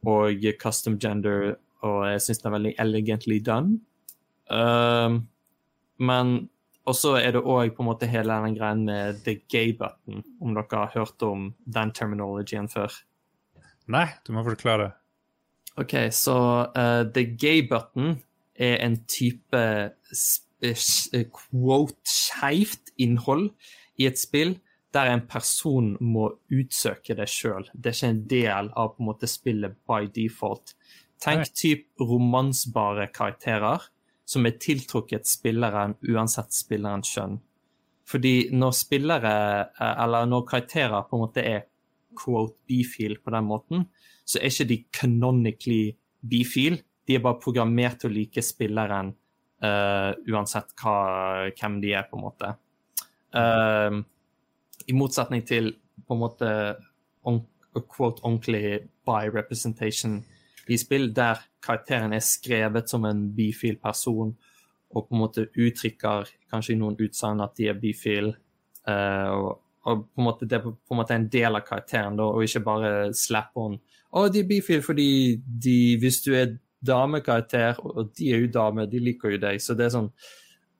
og 0.07 0.45
custom 0.61 0.99
gender, 1.01 1.57
og 1.87 1.99
jeg 2.11 2.25
syns 2.25 2.43
det 2.43 2.49
er 2.49 2.57
veldig 2.57 2.75
elegantly 2.83 3.39
done. 3.45 3.81
Um, 4.49 5.27
men 5.99 6.49
og 6.89 6.97
så 6.97 7.19
er 7.21 7.35
det 7.37 7.45
òg 7.45 7.75
på 7.77 7.85
en 7.85 7.89
måte 7.91 8.09
hele 8.09 8.37
den 8.47 8.55
greien 8.57 8.87
med 8.87 9.19
the 9.27 9.35
gay 9.53 9.75
button, 9.77 10.23
om 10.41 10.55
dere 10.57 10.79
har 10.87 10.95
hørt 10.95 11.25
om 11.27 11.51
den 11.69 11.93
terminologien 11.93 12.69
før? 12.73 12.95
Nei, 13.93 14.07
du 14.25 14.33
må 14.33 14.45
forklare. 14.47 14.95
OK, 15.79 15.95
så 16.15 16.37
uh, 16.75 17.05
the 17.15 17.25
gay 17.39 17.63
button 17.69 18.19
er 18.59 18.81
en 18.83 18.97
type 19.07 19.61
quote 21.39 22.11
skeivt 22.11 22.91
innhold 22.99 23.53
i 23.99 24.09
et 24.09 24.19
spill 24.19 24.57
der 24.95 25.11
en 25.13 25.23
person 25.29 25.93
må 26.01 26.31
utsøke 26.51 27.15
det 27.15 27.29
sjøl. 27.31 27.69
Det 27.75 27.93
er 27.93 27.97
ikke 27.97 28.11
en 28.11 28.25
del 28.31 28.71
av 28.73 28.95
på 28.95 29.03
en 29.03 29.11
måte 29.11 29.29
spillet 29.31 29.77
by 29.87 30.09
default. 30.15 30.75
Tenk 31.23 31.51
typ 31.53 31.87
romansbare 32.01 33.09
karakterer 33.15 33.85
som 34.29 34.47
er 34.47 34.59
tiltrukket 34.61 35.29
spilleren 35.29 35.97
uansett 36.09 36.55
spillerens 36.57 37.11
skjønn. 37.13 37.39
Fordi 38.09 38.49
når 38.57 38.77
spillere, 38.77 39.35
eh, 39.79 39.95
eller 40.05 40.29
når 40.29 40.47
karakterer 40.49 41.05
på 41.09 41.17
en 41.17 41.25
måte 41.27 41.45
er 41.45 41.67
quote 42.17 42.57
bifil 42.69 43.19
på 43.21 43.31
den 43.35 43.45
måten, 43.45 43.89
så 44.29 44.41
er 44.41 44.53
ikke 44.53 44.69
de 44.69 44.79
canonically 44.93 45.83
bifil. 46.29 46.79
De 47.09 47.17
er 47.17 47.25
bare 47.25 47.41
programmert 47.41 48.03
til 48.03 48.11
å 48.11 48.17
like 48.19 48.45
spilleren 48.45 49.15
uh, 49.65 50.13
uansett 50.29 50.75
hva, 50.83 50.97
hvem 51.57 51.79
de 51.83 51.95
er, 51.97 52.09
på 52.11 52.19
en 52.19 52.27
måte. 52.27 52.53
Uh, 53.33 54.03
I 54.89 54.97
motsetning 54.97 55.45
til 55.49 55.73
på 56.05 56.17
en 56.17 56.21
måte 56.21 56.51
on, 57.29 57.41
quote 57.79 58.23
ordentlig 58.25 58.89
by 59.07 59.31
representation 59.33 60.21
i 60.69 60.77
spill 60.77 61.09
der 61.17 61.41
karakteren 61.65 62.13
er 62.13 62.25
skrevet 62.25 62.91
som 62.91 63.07
en 63.09 63.23
bifil 63.35 63.79
person, 63.81 64.35
og 64.89 65.07
på 65.07 65.15
en 65.15 65.23
måte 65.23 65.47
uttrykker 65.49 66.29
kanskje 66.53 66.75
i 66.75 66.81
noen 66.81 66.97
utsagn 67.01 67.41
at 67.45 67.57
de 67.57 67.69
er 67.71 67.81
bifil. 67.81 68.35
Uh, 68.89 69.29
og, 69.33 69.51
og, 69.89 70.05
på 70.13 70.23
en 70.23 70.29
måte 70.29 70.49
det 70.49 70.59
er 70.59 70.67
på 70.69 70.95
en 70.95 71.01
måte 71.01 71.17
en 71.17 71.29
del 71.33 71.57
av 71.57 71.65
karakteren, 71.65 72.17
da, 72.21 72.29
og 72.29 72.45
ikke 72.45 72.65
bare 72.65 72.93
slap 73.17 73.57
on. 73.61 73.79
Å, 74.09 74.29
de 74.33 74.43
er 74.43 74.49
bifile 74.49 74.85
fordi 74.85 75.11
de, 75.37 75.79
hvis 76.01 76.23
du 76.25 76.33
er 76.37 76.57
damekarakter, 76.85 77.81
og 77.85 78.13
de 78.17 78.31
er 78.33 78.45
jo 78.45 78.53
damer, 78.55 78.89
de 78.89 79.01
liker 79.03 79.35
jo 79.35 79.41
deg, 79.43 79.61
så 79.61 79.77
det 79.77 79.89
er 79.89 79.95
sånn 79.97 80.09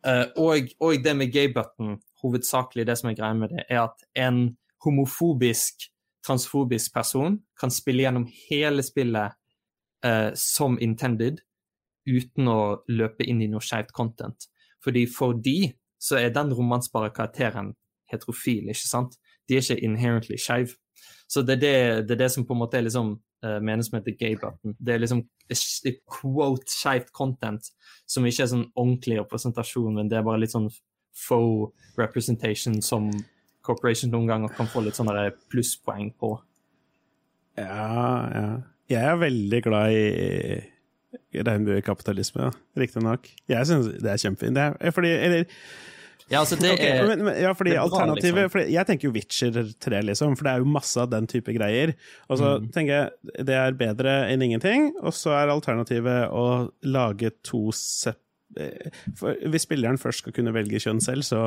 uh, 0.07 0.27
og, 0.39 0.71
og, 0.81 0.95
det 1.05 1.15
med 1.19 1.33
gay-button, 1.35 1.99
hovedsakelig 2.23 2.87
det 2.89 2.97
som 3.01 3.11
er 3.11 3.19
greia 3.19 3.37
med 3.37 3.53
det, 3.55 3.67
er 3.69 3.83
at 3.85 4.07
en 4.19 4.45
homofobisk, 4.85 5.89
transfobisk 6.27 6.95
person 6.95 7.39
kan 7.59 7.73
spille 7.75 8.05
gjennom 8.05 8.29
hele 8.49 8.85
spillet 8.87 9.37
uh, 10.07 10.31
som 10.39 10.79
intended 10.83 11.43
uten 12.09 12.49
å 12.49 12.61
løpe 12.89 13.27
inn 13.29 13.43
i 13.45 13.51
noe 13.51 13.65
skeivt 13.65 13.93
content. 13.97 14.49
Fordi 14.85 15.05
for 15.11 15.37
de 15.37 15.75
så 16.01 16.21
er 16.21 16.33
den 16.33 16.55
romansbare 16.55 17.11
karakteren 17.15 17.75
heterofil, 18.09 18.71
ikke 18.71 18.87
sant? 18.87 19.19
De 19.49 19.59
er 19.59 19.65
ikke 19.65 19.85
inherently 19.85 20.39
skeiv. 20.41 20.77
Så 21.29 21.43
det 21.45 21.59
er 21.59 21.61
det, 21.63 21.75
det 22.09 22.15
er 22.17 22.23
det, 22.25 22.31
som 22.33 22.47
på 22.49 22.57
en 22.57 22.63
måte 22.63 22.79
er 22.79 22.87
liksom 22.87 23.13
uh, 23.45 23.59
menes 23.65 23.91
med 23.93 24.07
the 24.07 24.15
gay 24.17 24.37
button. 24.41 24.75
Det 24.81 24.95
er 24.95 25.03
liksom 25.03 25.27
quote 26.09 26.69
skeivt 26.73 27.13
content 27.17 27.69
som 28.09 28.27
ikke 28.27 28.47
er 28.47 28.53
sånn 28.55 28.69
ordentlig 28.73 29.19
representasjon, 29.21 29.99
men 29.99 30.09
det 30.09 30.19
er 30.19 30.25
bare 30.27 30.41
litt 30.43 30.55
sånn 30.57 30.71
faux 31.19 31.75
representation 31.99 32.81
som 32.85 33.11
corporation 33.67 34.13
noen 34.15 34.31
ganger 34.31 34.55
kan 34.57 34.71
få 34.71 34.85
litt 34.87 34.97
sånne 34.97 35.29
plusspoeng 35.53 36.13
på. 36.17 36.33
Ja, 37.59 37.93
ja. 38.33 38.49
Jeg 38.89 39.05
er 39.05 39.21
veldig 39.21 39.59
glad 39.67 39.93
i 39.93 41.43
regnbuekapitalisme, 41.45 42.49
riktignok. 42.79 43.29
Jeg 43.51 43.69
syns 43.69 43.91
det 44.01 44.15
er 44.15 44.23
kjempefint. 44.23 44.61
Fordi 44.97 45.11
Eller 45.13 45.45
ja, 46.29 46.43
altså 46.43 46.59
det 46.61 46.75
okay, 46.75 46.91
er, 46.93 47.07
men, 47.09 47.25
men, 47.25 47.37
ja, 47.41 47.55
fordi 47.57 47.73
alternativet 47.81 48.43
liksom. 48.43 48.53
fordi 48.53 48.75
Jeg 48.75 48.89
tenker 48.89 49.09
jo 49.09 49.15
Witcher 49.15 49.59
3, 49.81 50.01
liksom, 50.11 50.37
for 50.37 50.49
det 50.49 50.53
er 50.53 50.65
jo 50.65 50.71
masse 50.77 51.01
av 51.01 51.11
den 51.13 51.29
type 51.31 51.55
greier. 51.57 51.95
Og 52.29 52.41
så 52.41 52.55
mm. 52.59 52.71
tenker 52.75 52.93
jeg 52.95 53.45
det 53.49 53.57
er 53.57 53.79
bedre 53.79 54.17
enn 54.29 54.45
ingenting, 54.45 54.91
og 55.01 55.17
så 55.17 55.33
er 55.39 55.55
alternativet 55.55 56.29
å 56.35 56.47
lage 56.89 57.33
to 57.47 57.69
sepp... 57.77 58.21
For 59.19 59.37
hvis 59.53 59.67
spilleren 59.69 60.01
først 60.01 60.25
skal 60.25 60.35
kunne 60.37 60.55
velge 60.57 60.81
kjønn 60.81 61.03
selv, 61.05 61.25
så 61.27 61.43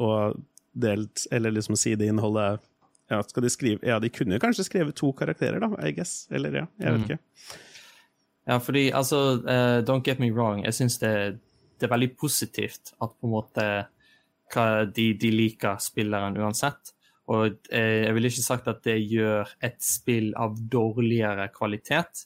og 0.00 0.38
delt, 0.78 1.24
eller 1.34 1.52
liksom 1.54 1.76
sideinnholdet 1.76 2.60
ja, 3.08 3.22
skal 3.24 3.42
de 3.42 3.50
skrive 3.50 3.88
Ja, 3.88 3.98
de 3.98 4.10
kunne 4.12 4.38
kanskje 4.40 4.66
skrevet 4.66 4.96
to 4.98 5.12
karakterer, 5.16 5.60
da, 5.64 5.70
I 5.80 5.94
guess. 5.96 6.26
Eller 6.30 6.52
ja, 6.52 6.66
jeg 6.76 6.94
vet 6.94 7.00
mm. 7.00 7.06
ikke. 7.08 7.58
Ja, 8.48 8.58
fordi 8.64 8.84
altså 8.96 9.18
uh, 9.44 9.78
Don't 9.84 10.04
get 10.04 10.20
me 10.20 10.30
wrong, 10.32 10.64
jeg 10.64 10.76
syns 10.76 10.98
det, 11.00 11.12
det, 11.78 11.88
er 11.88 11.92
veldig 11.92 12.14
positivt 12.20 12.94
at 12.96 13.12
på 13.12 13.28
en 13.28 13.34
måte 13.34 13.64
de, 14.94 15.12
de 15.20 15.30
liker 15.34 15.80
spilleren 15.82 16.38
uansett. 16.40 16.94
Og 17.28 17.58
uh, 17.72 17.98
jeg 18.04 18.14
ville 18.16 18.30
ikke 18.32 18.46
sagt 18.46 18.70
at 18.70 18.80
det 18.86 18.96
gjør 19.10 19.50
et 19.64 19.80
spill 19.84 20.30
av 20.38 20.56
dårligere 20.72 21.50
kvalitet, 21.54 22.24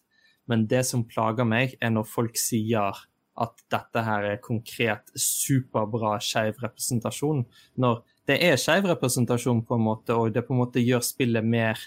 men 0.51 0.67
det 0.71 0.85
som 0.87 1.07
plager 1.07 1.47
meg, 1.49 1.77
er 1.81 1.93
når 1.95 2.07
folk 2.11 2.39
sier 2.39 3.03
at 3.43 3.63
dette 3.73 4.03
her 4.05 4.27
er 4.29 4.43
konkret 4.45 5.13
superbra 5.17 6.19
skeiv 6.21 6.59
representasjon, 6.63 7.45
når 7.81 8.03
det 8.29 8.39
er 8.45 8.59
skeiv 8.61 8.87
representasjon, 8.91 9.65
på 9.67 9.79
en 9.79 9.87
måte, 9.87 10.15
og 10.15 10.35
det 10.35 10.45
på 10.47 10.55
en 10.55 10.63
måte 10.63 10.83
gjør 10.83 11.03
spillet 11.07 11.47
mer 11.47 11.81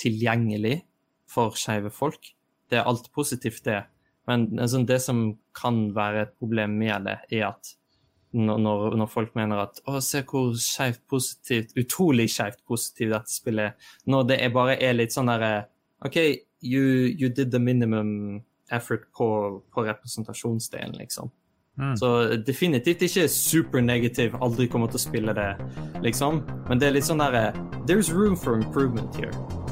tilgjengelig 0.00 0.78
for 1.30 1.56
skeive 1.58 1.90
folk. 1.92 2.30
Det 2.70 2.78
er 2.80 2.88
alt 2.88 3.10
positivt, 3.14 3.64
det. 3.66 3.82
Men 4.28 4.46
altså, 4.58 4.80
det 4.86 5.00
som 5.04 5.26
kan 5.56 5.88
være 5.96 6.28
et 6.28 6.36
problem 6.40 6.78
med 6.80 7.08
det, 7.08 7.18
er 7.36 7.50
at 7.50 7.74
når, 8.34 8.96
når 8.98 9.10
folk 9.10 9.34
mener 9.38 9.62
at 9.66 9.78
å, 9.86 10.00
se 10.02 10.24
hvor 10.26 10.52
skjevt 10.58 11.02
positivt, 11.10 11.76
utrolig 11.78 12.26
skjevt 12.32 12.64
positivt 12.66 13.14
dette 13.14 13.32
spillet 13.32 13.70
er, 13.70 13.94
når 14.10 14.26
det 14.30 14.40
er 14.42 14.54
bare 14.54 14.76
er 14.82 14.98
litt 14.98 15.14
sånn 15.14 15.30
derre 15.30 15.52
OK, 16.04 16.18
you, 16.60 16.82
you, 17.14 17.30
did 17.30 17.50
the 17.50 17.58
minimum 17.58 18.42
effort 18.70 19.06
på, 19.16 19.62
på 19.72 19.86
representasjonsdelen, 19.86 20.98
liksom. 20.98 21.30
Mm. 21.80 21.96
Så 21.96 22.10
definitivt 22.46 23.02
ikke 23.02 23.28
super 23.28 23.80
negativ, 23.80 24.36
aldri 24.44 24.68
kommer 24.70 24.92
til 24.92 25.00
å 25.00 25.04
spille 25.06 25.34
det, 25.34 25.50
liksom. 26.04 26.42
Men 26.68 26.82
det 26.82 26.90
er 26.90 26.98
litt 26.98 27.08
sånn 27.08 27.22
derre 27.24 27.52
There's 27.88 28.12
room 28.12 28.36
for 28.36 28.58
improvement 28.60 29.16
here. 29.16 29.63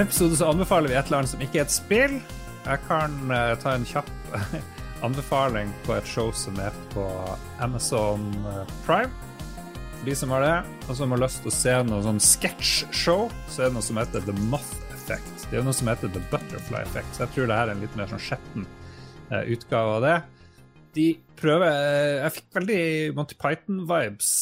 Episode 0.00 0.36
så 0.36 0.48
anbefaler 0.50 0.88
vi 0.90 0.94
et 0.96 1.06
eller 1.06 1.20
annet 1.20 1.30
som 1.30 1.42
ikke 1.44 1.60
er 1.60 1.66
et 1.68 1.72
spill. 1.72 2.14
Jeg 2.64 2.80
kan 2.88 3.12
uh, 3.30 3.52
ta 3.62 3.74
en 3.76 3.84
kjapp 3.86 4.08
anbefaling 5.06 5.68
på 5.84 5.92
et 5.94 6.08
show 6.08 6.32
som 6.34 6.56
er 6.58 6.74
på 6.94 7.04
Amazon 7.62 8.24
eh, 8.48 8.70
Prime. 8.86 9.12
For 9.98 10.08
de 10.08 10.14
som 10.16 10.32
har 10.32 10.42
det, 10.42 10.54
og 10.88 10.96
som 10.96 11.12
har 11.12 11.20
lyst 11.20 11.42
til 11.44 11.52
å 11.52 11.54
se 11.54 11.74
noe 11.84 12.00
sånn 12.06 12.22
sketsjshow, 12.24 13.28
så 13.52 13.66
er 13.66 13.68
det 13.68 13.76
noe 13.76 13.84
som 13.84 14.00
heter 14.00 14.24
The 14.24 14.34
Moth 14.48 14.72
Effect. 14.96 15.46
Det 15.50 15.60
er 15.60 15.68
noe 15.68 15.76
som 15.76 15.92
heter 15.92 16.10
The 16.16 16.24
Butterfly 16.32 16.80
Effect, 16.86 17.12
så 17.12 17.26
jeg 17.26 17.34
tror 17.36 17.52
det 17.52 17.60
her 17.60 17.68
er 17.68 17.76
en 17.76 17.84
litt 17.84 18.00
mer 18.00 18.08
sånn 18.14 18.24
skjetten 18.30 18.64
uh, 18.64 19.44
utgave 19.44 19.98
av 19.98 20.08
det. 20.08 20.16
De 20.96 21.08
prøver 21.36 21.78
Jeg 22.22 22.34
fikk 22.38 22.50
veldig 22.62 22.82
Monty 23.18 23.36
Python-vibes, 23.36 24.34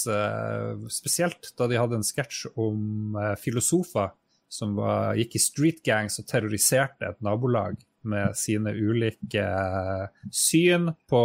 spesielt 0.93 1.55
da 1.59 1.67
de 1.67 1.79
hadde 1.81 1.97
en 1.99 2.07
sketsj 2.07 2.53
om 2.61 3.17
filosofer 3.41 4.13
som 4.53 4.75
var, 4.77 5.17
gikk 5.17 5.39
i 5.39 5.41
street 5.41 5.81
gangs 5.87 6.19
og 6.21 6.29
terroriserte 6.29 7.09
et 7.09 7.25
nabolag 7.25 7.79
med 8.05 8.35
sine 8.37 8.75
ulike 8.75 9.43
uh, 9.43 10.11
syn 10.35 10.91
på 11.09 11.23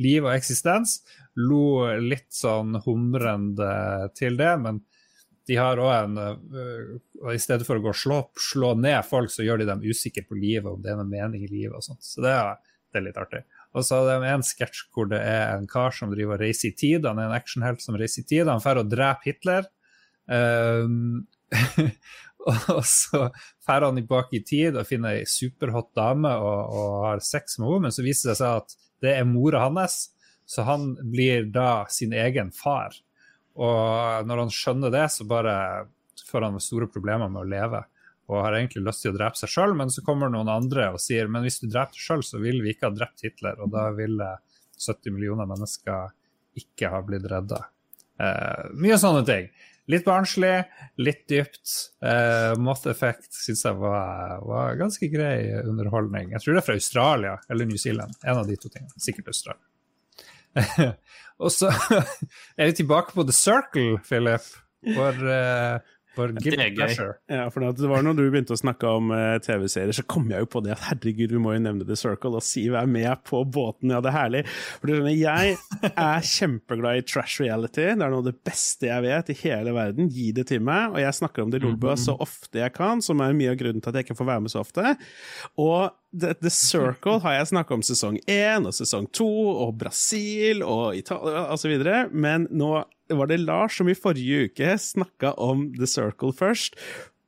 liv 0.00 0.24
og 0.24 0.32
eksistens. 0.32 1.00
Lo 1.36 1.90
litt 2.00 2.30
sånn 2.32 2.78
humrende 2.86 3.72
til 4.16 4.38
det, 4.40 4.54
men 4.62 4.80
de 5.48 5.58
har 5.58 5.80
òg 5.82 5.90
en 5.96 6.18
og 6.20 7.30
I 7.34 7.40
stedet 7.42 7.66
for 7.66 7.80
å 7.80 7.82
gå 7.82 7.90
og 7.90 7.98
slå, 7.98 8.20
slå, 8.38 8.70
ned 8.78 9.02
folk, 9.08 9.32
så 9.32 9.42
gjør 9.44 9.60
de 9.60 9.66
dem 9.72 9.82
usikre 9.82 10.22
på 10.28 10.38
livet, 10.38 10.68
om 10.70 10.80
det 10.80 10.92
er 10.92 11.00
noen 11.00 11.10
mening 11.10 11.42
i 11.44 11.50
livet 11.50 11.74
og 11.76 11.84
sånt. 11.84 12.04
Så 12.06 12.22
det 12.24 12.30
er, 12.32 12.54
det 12.92 13.00
er 13.00 13.06
litt 13.08 13.18
artig. 13.20 13.42
Og 13.74 13.84
så 13.84 13.98
er 13.98 14.22
det 14.22 14.30
en 14.30 14.46
sketsj 14.46 14.86
hvor 14.94 15.10
det 15.10 15.18
er 15.20 15.56
en 15.56 15.66
kar 15.68 15.92
som 15.96 16.12
driver 16.14 16.38
og 16.38 16.44
reiser 16.44 16.70
i 16.70 16.76
tid. 16.78 17.08
Han 17.08 17.18
er 17.18 17.28
en 17.28 17.36
actionhelt 17.36 17.82
som 17.82 17.98
reiser 17.98 18.22
i 18.22 18.30
tid. 18.30 18.48
Han 18.48 18.62
drar 18.62 18.80
og 18.84 18.92
dreper 18.94 19.28
Hitler 19.28 19.68
Um, 20.30 21.26
og 22.76 22.84
så 22.88 23.26
drar 23.66 23.86
han 23.86 23.98
tilbake 24.00 24.38
i 24.38 24.44
tid 24.46 24.78
og 24.78 24.88
finner 24.88 25.18
ei 25.18 25.28
superhot 25.28 25.90
dame 25.96 26.32
og, 26.40 26.72
og, 26.72 26.94
har 27.08 27.22
sex 27.24 27.58
med 27.58 27.68
henne, 27.68 27.84
men 27.86 27.94
så 27.94 28.04
viser 28.06 28.32
det 28.32 28.38
seg 28.40 28.62
at 28.62 28.76
det 29.04 29.14
er 29.16 29.28
mora 29.28 29.62
hans, 29.66 30.10
så 30.48 30.64
han 30.66 30.92
blir 31.12 31.46
da 31.52 31.86
sin 31.92 32.12
egen 32.16 32.50
far. 32.52 32.96
Og 33.60 34.26
når 34.26 34.44
han 34.44 34.52
skjønner 34.54 34.92
det, 34.92 35.06
så 35.12 35.26
bare 35.28 35.54
får 36.30 36.46
han 36.46 36.60
store 36.62 36.88
problemer 36.90 37.30
med 37.32 37.42
å 37.42 37.48
leve. 37.48 37.82
Og 38.30 38.44
har 38.44 38.56
egentlig 38.58 38.84
lyst 38.86 39.04
til 39.04 39.14
å 39.14 39.18
drepe 39.18 39.40
seg 39.40 39.50
sjøl, 39.50 39.74
men 39.78 39.90
så 39.90 40.04
kommer 40.06 40.30
noen 40.30 40.50
andre 40.52 40.92
og 40.94 41.00
sier 41.02 41.30
men 41.30 41.46
hvis 41.46 41.60
du 41.62 41.66
dreper 41.68 41.96
deg 41.96 42.04
sjøl, 42.04 42.24
så 42.26 42.40
vil 42.42 42.60
vi 42.64 42.74
ikke 42.74 42.90
ha 42.90 42.94
drept 42.94 43.24
Hitler, 43.26 43.58
og 43.58 43.72
da 43.74 43.88
ville 43.96 44.28
70 44.80 45.16
millioner 45.16 45.48
mennesker 45.50 46.12
ikke 46.60 46.92
ha 46.92 47.00
blitt 47.06 47.26
redda. 47.30 47.64
Eh, 48.20 48.70
mye 48.80 48.98
sånne 49.00 49.24
ting. 49.28 49.48
Litt 49.90 50.04
barnslig, 50.06 50.64
litt 51.00 51.24
dypt. 51.30 51.72
Uh, 52.04 52.52
Moth 52.60 52.86
Effect 52.90 53.32
syns 53.34 53.64
jeg 53.66 53.78
var, 53.80 54.40
var, 54.46 54.76
ganske 54.78 55.08
grei 55.12 55.50
underholdning. 55.64 56.34
Jeg 56.34 56.44
tror 56.44 56.56
det 56.56 56.62
er 56.62 56.68
fra 56.68 56.78
Australia 56.78 57.34
eller 57.50 57.70
New 57.70 57.80
Zealand. 57.80 58.14
En 58.22 58.42
av 58.42 58.48
de 58.48 58.58
to 58.60 58.70
tingene. 58.70 58.92
Sikkert 59.02 59.32
Australia. 59.32 59.66
og 61.42 61.54
så 61.54 61.70
er 62.58 62.70
vi 62.70 62.76
tilbake 62.82 63.16
på 63.16 63.26
The 63.26 63.36
Circle, 63.36 63.98
Philip. 64.06 64.46
For 64.80 65.12
uh, 65.28 65.96
for 66.16 66.32
det 66.34 66.56
er 66.56 66.72
gøy. 66.74 66.94
Ja, 67.30 67.44
for 67.52 67.62
det 67.62 67.88
var 67.90 68.02
når 68.02 68.16
du 68.18 68.24
begynte 68.26 68.56
å 68.56 68.58
snakke 68.58 68.88
om 68.98 69.12
uh, 69.14 69.36
TV-serier, 69.42 69.94
så 69.94 70.04
kom 70.10 70.26
jeg 70.32 70.44
jo 70.44 70.48
på 70.50 70.62
det 70.64 70.74
at 70.74 70.82
herregud, 70.88 71.34
vi 71.36 71.42
må 71.42 71.54
jo 71.54 71.62
nevne 71.62 71.86
The 71.86 71.98
Circle, 71.98 72.34
og 72.38 72.44
si 72.44 72.64
vær 72.72 72.88
med 72.90 73.22
på 73.28 73.44
båten. 73.46 73.92
Ja, 73.94 74.02
det 74.02 74.10
er 74.10 74.16
herlig. 74.16 74.42
For 74.82 75.10
jeg 75.10 75.56
er 75.90 76.26
kjempeglad 76.32 77.00
i 77.00 77.06
trash 77.06 77.42
reality. 77.42 77.86
Det 77.86 77.94
er 77.94 78.02
noe 78.02 78.24
av 78.24 78.28
det 78.30 78.36
beste 78.46 78.90
jeg 78.90 79.06
vet 79.06 79.32
i 79.32 79.38
hele 79.44 79.74
verden. 79.76 80.10
Gi 80.10 80.30
det 80.36 80.48
til 80.50 80.64
meg. 80.66 80.96
Og 80.96 81.00
jeg 81.04 81.18
snakker 81.20 81.46
om 81.46 81.54
det 81.54 81.62
i 81.62 81.66
Lolbua 81.66 81.96
så 82.00 82.16
ofte 82.20 82.62
jeg 82.62 82.74
kan, 82.76 83.02
som 83.04 83.22
er 83.22 83.36
mye 83.36 83.54
av 83.54 83.60
grunnen 83.60 83.82
til 83.82 83.92
at 83.92 84.00
jeg 84.00 84.08
ikke 84.08 84.18
får 84.20 84.30
være 84.32 84.46
med 84.46 84.54
så 84.54 84.64
ofte. 84.64 84.94
Og 85.62 85.90
The, 86.10 86.34
The 86.34 86.50
Circle 86.50 87.20
har 87.22 87.38
jeg 87.38 87.50
snakka 87.52 87.76
om 87.76 87.84
sesong 87.86 88.18
én 88.26 88.66
og 88.66 88.74
sesong 88.74 89.06
to, 89.14 89.30
og 89.64 89.76
Brasil 89.78 90.64
og 90.66 90.98
Italia 90.98 91.46
osv., 91.54 91.76
men 92.10 92.48
nå 92.50 92.80
var 93.18 93.30
det 93.30 93.40
Lars 93.42 93.78
som 93.80 93.88
i 93.90 93.96
forrige 93.98 94.50
uke 94.50 94.74
snakka 94.78 95.34
om 95.40 95.68
The 95.78 95.88
Circle 95.90 96.34
først. 96.36 96.78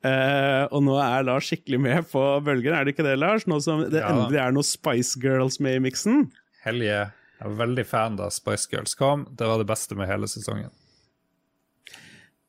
Uh, 0.03 0.67
og 0.75 0.83
nå 0.83 0.97
er 0.99 1.27
Lars 1.29 1.47
skikkelig 1.51 1.79
med 1.83 2.09
på 2.11 2.21
bølgen, 2.43 2.75
er 2.75 2.85
det 2.85 2.97
ikke 2.97 3.07
det, 3.07 3.15
Lars? 3.23 3.47
Nå 3.47 3.61
som 3.63 3.85
det 3.87 4.03
ja. 4.03 4.11
endelig 4.11 4.41
er 4.43 4.55
noen 4.55 4.67
Spice 4.67 5.21
Girls 5.23 5.61
med 5.63 5.79
i 5.79 5.85
miksen? 5.85 6.25
Helje. 6.67 7.05
Jeg 7.43 7.51
er 7.51 7.59
veldig 7.59 7.85
fan 7.87 8.19
da 8.19 8.29
Spice 8.31 8.71
Girls 8.71 8.95
kom. 8.99 9.27
Det 9.39 9.47
var 9.47 9.63
det 9.63 9.67
beste 9.71 9.99
med 9.99 10.11
hele 10.11 10.29
sesongen. 10.31 10.71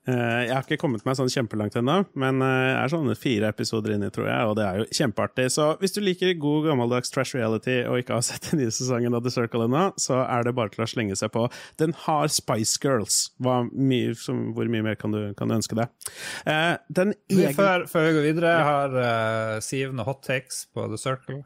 Eh, 0.03 0.41
jeg 0.49 0.51
har 0.51 0.65
ikke 0.65 0.81
kommet 0.81 1.05
meg 1.07 1.15
sånn 1.15 1.31
kjempelangt 1.31 1.77
ennå, 1.79 2.01
men 2.19 2.43
eh, 2.43 2.65
jeg 2.67 2.79
er 2.81 2.91
sånn 2.91 3.13
fire 3.15 3.51
episoder 3.53 3.93
inni, 3.95 4.09
tror 4.11 4.27
jeg, 4.27 4.49
og 4.49 4.57
det 4.59 4.65
er 4.65 4.81
jo 4.81 4.87
kjempeartig. 4.99 5.45
Så 5.55 5.67
hvis 5.79 5.95
du 5.95 6.01
liker 6.03 6.33
god 6.43 6.67
gammeldags 6.67 7.13
trash 7.13 7.37
reality 7.37 7.77
og 7.87 8.01
ikke 8.01 8.17
har 8.17 8.25
sett 8.29 8.49
den 8.49 8.59
nye 8.59 8.73
sesongen 8.75 9.15
av 9.15 9.23
The 9.23 9.31
Circle 9.31 9.69
ennå, 9.69 9.85
så 10.01 10.19
er 10.25 10.43
det 10.43 10.55
bare 10.59 10.73
til 10.75 10.83
å 10.83 10.89
slenge 10.91 11.15
seg 11.19 11.31
på. 11.35 11.45
Den 11.79 11.95
har 12.03 12.27
Spice 12.33 12.75
Girls. 12.83 13.21
Mye, 13.39 14.11
som, 14.19 14.49
hvor 14.57 14.67
mye 14.71 14.83
mer 14.89 14.99
kan 14.99 15.15
du, 15.15 15.21
kan 15.39 15.47
du 15.47 15.57
ønske 15.61 15.79
deg? 15.79 16.11
Eh, 16.51 16.75
den 16.91 17.15
egen... 17.31 17.55
før, 17.55 17.87
før, 17.87 18.09
vi 18.09 18.15
går 18.19 18.29
videre, 18.33 18.53
jeg 18.57 18.69
har 18.69 18.95
uh, 18.99 19.57
Siv 19.63 19.93
noen 19.93 20.07
hot 20.09 20.23
takes 20.27 20.65
på 20.75 20.91
The 20.91 20.99
Circle? 20.99 21.45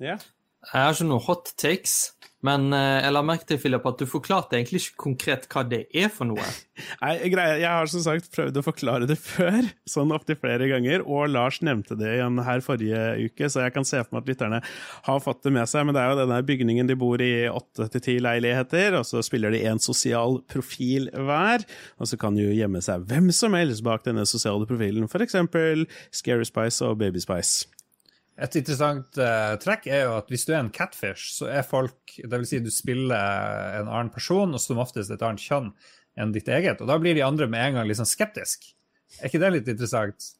Ja. 0.00 0.14
Yeah. 0.16 0.28
Jeg 0.68 0.76
har 0.76 0.96
ikke 0.96 1.08
noen 1.08 1.28
hot 1.28 1.52
takes. 1.60 2.00
Men 2.46 2.70
eh, 2.72 3.02
jeg 3.04 3.12
la 3.12 3.20
merke 3.24 3.44
til 3.48 3.58
Philip, 3.60 3.84
at 3.84 4.00
du 4.00 4.08
forklarte 4.08 4.56
egentlig 4.56 4.80
ikke 4.80 5.02
konkret 5.02 5.44
hva 5.52 5.60
det 5.68 5.82
er 5.92 6.08
for 6.12 6.28
noe. 6.28 6.44
Nei, 7.02 7.12
greia, 7.32 7.58
Jeg 7.60 7.68
har 7.68 7.90
som 7.92 8.00
sagt 8.04 8.30
prøvd 8.32 8.56
å 8.56 8.64
forklare 8.64 9.08
det 9.08 9.18
før, 9.34 9.68
sånn 9.88 10.14
opptil 10.16 10.38
flere 10.40 10.70
ganger. 10.70 11.04
Og 11.04 11.28
Lars 11.34 11.60
nevnte 11.64 11.98
det 12.00 12.14
igjen 12.16 12.40
her 12.46 12.64
forrige 12.64 13.02
uke, 13.26 13.50
så 13.52 13.66
jeg 13.66 13.74
kan 13.76 13.88
se 13.88 14.00
for 14.00 14.16
meg 14.16 14.24
at 14.24 14.32
lytterne 14.32 14.62
har 15.08 15.20
fått 15.24 15.42
det 15.44 15.52
med 15.58 15.68
seg. 15.68 15.84
Men 15.84 15.96
det 15.96 16.04
er 16.04 16.14
jo 16.14 16.20
denne 16.22 16.40
bygningen 16.48 16.88
de 16.88 16.96
bor 17.02 17.24
i 17.24 17.34
åtte 17.50 17.90
til 17.92 18.04
ti 18.06 18.16
leiligheter, 18.24 18.96
og 19.00 19.04
så 19.08 19.20
spiller 19.26 19.52
de 19.52 19.60
en 19.68 19.82
sosial 19.82 20.40
profil 20.48 21.10
hver. 21.12 21.66
Og 22.00 22.08
så 22.08 22.20
kan 22.20 22.40
jo 22.40 22.48
gjemme 22.56 22.80
seg 22.84 23.04
hvem 23.10 23.28
som 23.36 23.58
helst 23.58 23.84
bak 23.84 24.08
denne 24.08 24.24
sosiale 24.28 24.68
profilen, 24.68 25.10
f.eks. 25.10 25.36
Scary 26.22 26.48
Spice 26.48 26.88
og 26.88 26.96
Baby 27.04 27.20
Spice. 27.20 27.68
Et 28.40 28.56
interessant 28.60 29.18
uh, 29.20 29.54
trekk 29.60 29.88
er 29.90 30.04
jo 30.06 30.12
at 30.16 30.30
hvis 30.32 30.46
du 30.48 30.52
er 30.54 30.60
en 30.62 30.72
catfish, 30.72 31.34
så 31.36 31.48
er 31.52 31.66
folk 31.66 32.14
Dvs. 32.20 32.52
Si 32.52 32.60
du 32.64 32.70
spiller 32.72 33.80
en 33.80 33.88
annen 33.88 34.12
person, 34.12 34.54
og 34.54 34.62
som 34.62 34.80
oftest 34.80 35.12
et 35.12 35.24
annet 35.26 35.42
kjønn 35.44 35.72
enn 36.20 36.34
ditt 36.34 36.48
eget. 36.48 36.80
Og 36.80 36.88
da 36.88 36.96
blir 37.00 37.16
de 37.16 37.24
andre 37.26 37.48
med 37.50 37.66
en 37.66 37.80
gang 37.80 37.88
litt 37.88 38.00
sånn 38.00 38.08
skeptisk. 38.08 38.70
Er 39.18 39.28
ikke 39.28 39.42
det 39.42 39.52
litt 39.54 39.68
interessant? 39.72 40.30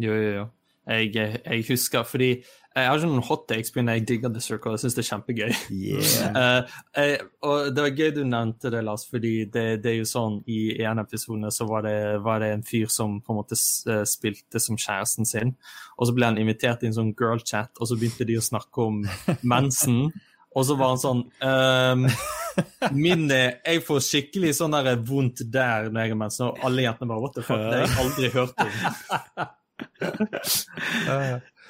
Jo, 0.00 0.14
jo, 0.14 0.30
jo. 0.38 0.44
Jeg, 0.84 1.14
jeg 1.16 1.64
husker 1.70 2.04
fordi 2.04 2.30
jeg 2.74 2.88
har 2.90 2.98
ikke 2.98 3.06
noen 3.06 3.22
hot 3.22 3.44
takes, 3.46 3.70
men 3.76 3.88
jeg 3.92 4.02
digger 4.08 4.32
The 4.34 4.40
Circle. 4.42 4.72
Jeg 4.74 4.82
syns 4.82 4.96
det 4.96 5.02
er 5.04 5.06
kjempegøy. 5.12 5.52
Yeah. 5.70 6.34
uh, 6.34 6.72
jeg, 6.98 7.20
og 7.46 7.68
det 7.70 7.84
var 7.84 8.00
gøy 8.00 8.10
du 8.16 8.24
nevnte 8.26 8.72
det, 8.74 8.80
Lars, 8.82 9.04
fordi 9.06 9.34
det, 9.46 9.66
det 9.84 9.92
er 9.92 10.00
jo 10.00 10.08
sånn 10.10 10.40
i 10.50 10.58
en 10.82 10.98
episode 11.04 11.52
så 11.54 11.68
var 11.70 11.86
det, 11.86 11.94
var 12.24 12.42
det, 12.42 12.50
en 12.56 12.66
fyr 12.66 12.90
som 12.90 13.20
på 13.22 13.30
en 13.30 13.38
måte 13.38 13.54
eh, 13.54 14.02
spilte 14.08 14.58
som 14.62 14.78
kjæresten 14.80 15.28
sin, 15.28 15.54
og 15.94 16.08
så 16.08 16.16
ble 16.16 16.32
han 16.32 16.40
invitert 16.42 16.82
i 16.82 16.90
en 16.90 16.96
sånn 16.98 17.14
girl-chat, 17.14 17.72
og 17.78 17.86
så 17.90 17.94
begynte 18.00 18.26
de 18.26 18.40
å 18.40 18.44
snakke 18.48 18.88
om 18.88 19.04
mensen. 19.54 20.10
Og 20.54 20.62
så 20.66 20.74
var 20.78 20.88
han 20.92 21.02
sånn 21.02 21.22
um, 21.42 22.04
min, 23.04 23.26
Jeg 23.30 23.82
får 23.86 24.02
skikkelig 24.06 24.52
sånn 24.58 24.74
der 24.74 24.98
vondt 25.02 25.46
der 25.46 25.90
når 25.90 26.00
jeg 26.00 26.14
har 26.14 26.22
mensen, 26.26 26.50
og 26.50 26.58
alle 26.66 26.86
jentene 26.88 27.10
bare 27.10 27.22
What 27.22 27.34
the 27.38 27.42
fuck? 27.46 27.58
Det 27.62 27.70
har 27.70 27.86
jeg 27.86 27.98
aldri 28.02 28.26
hørt 28.34 28.56
om. 28.66 28.72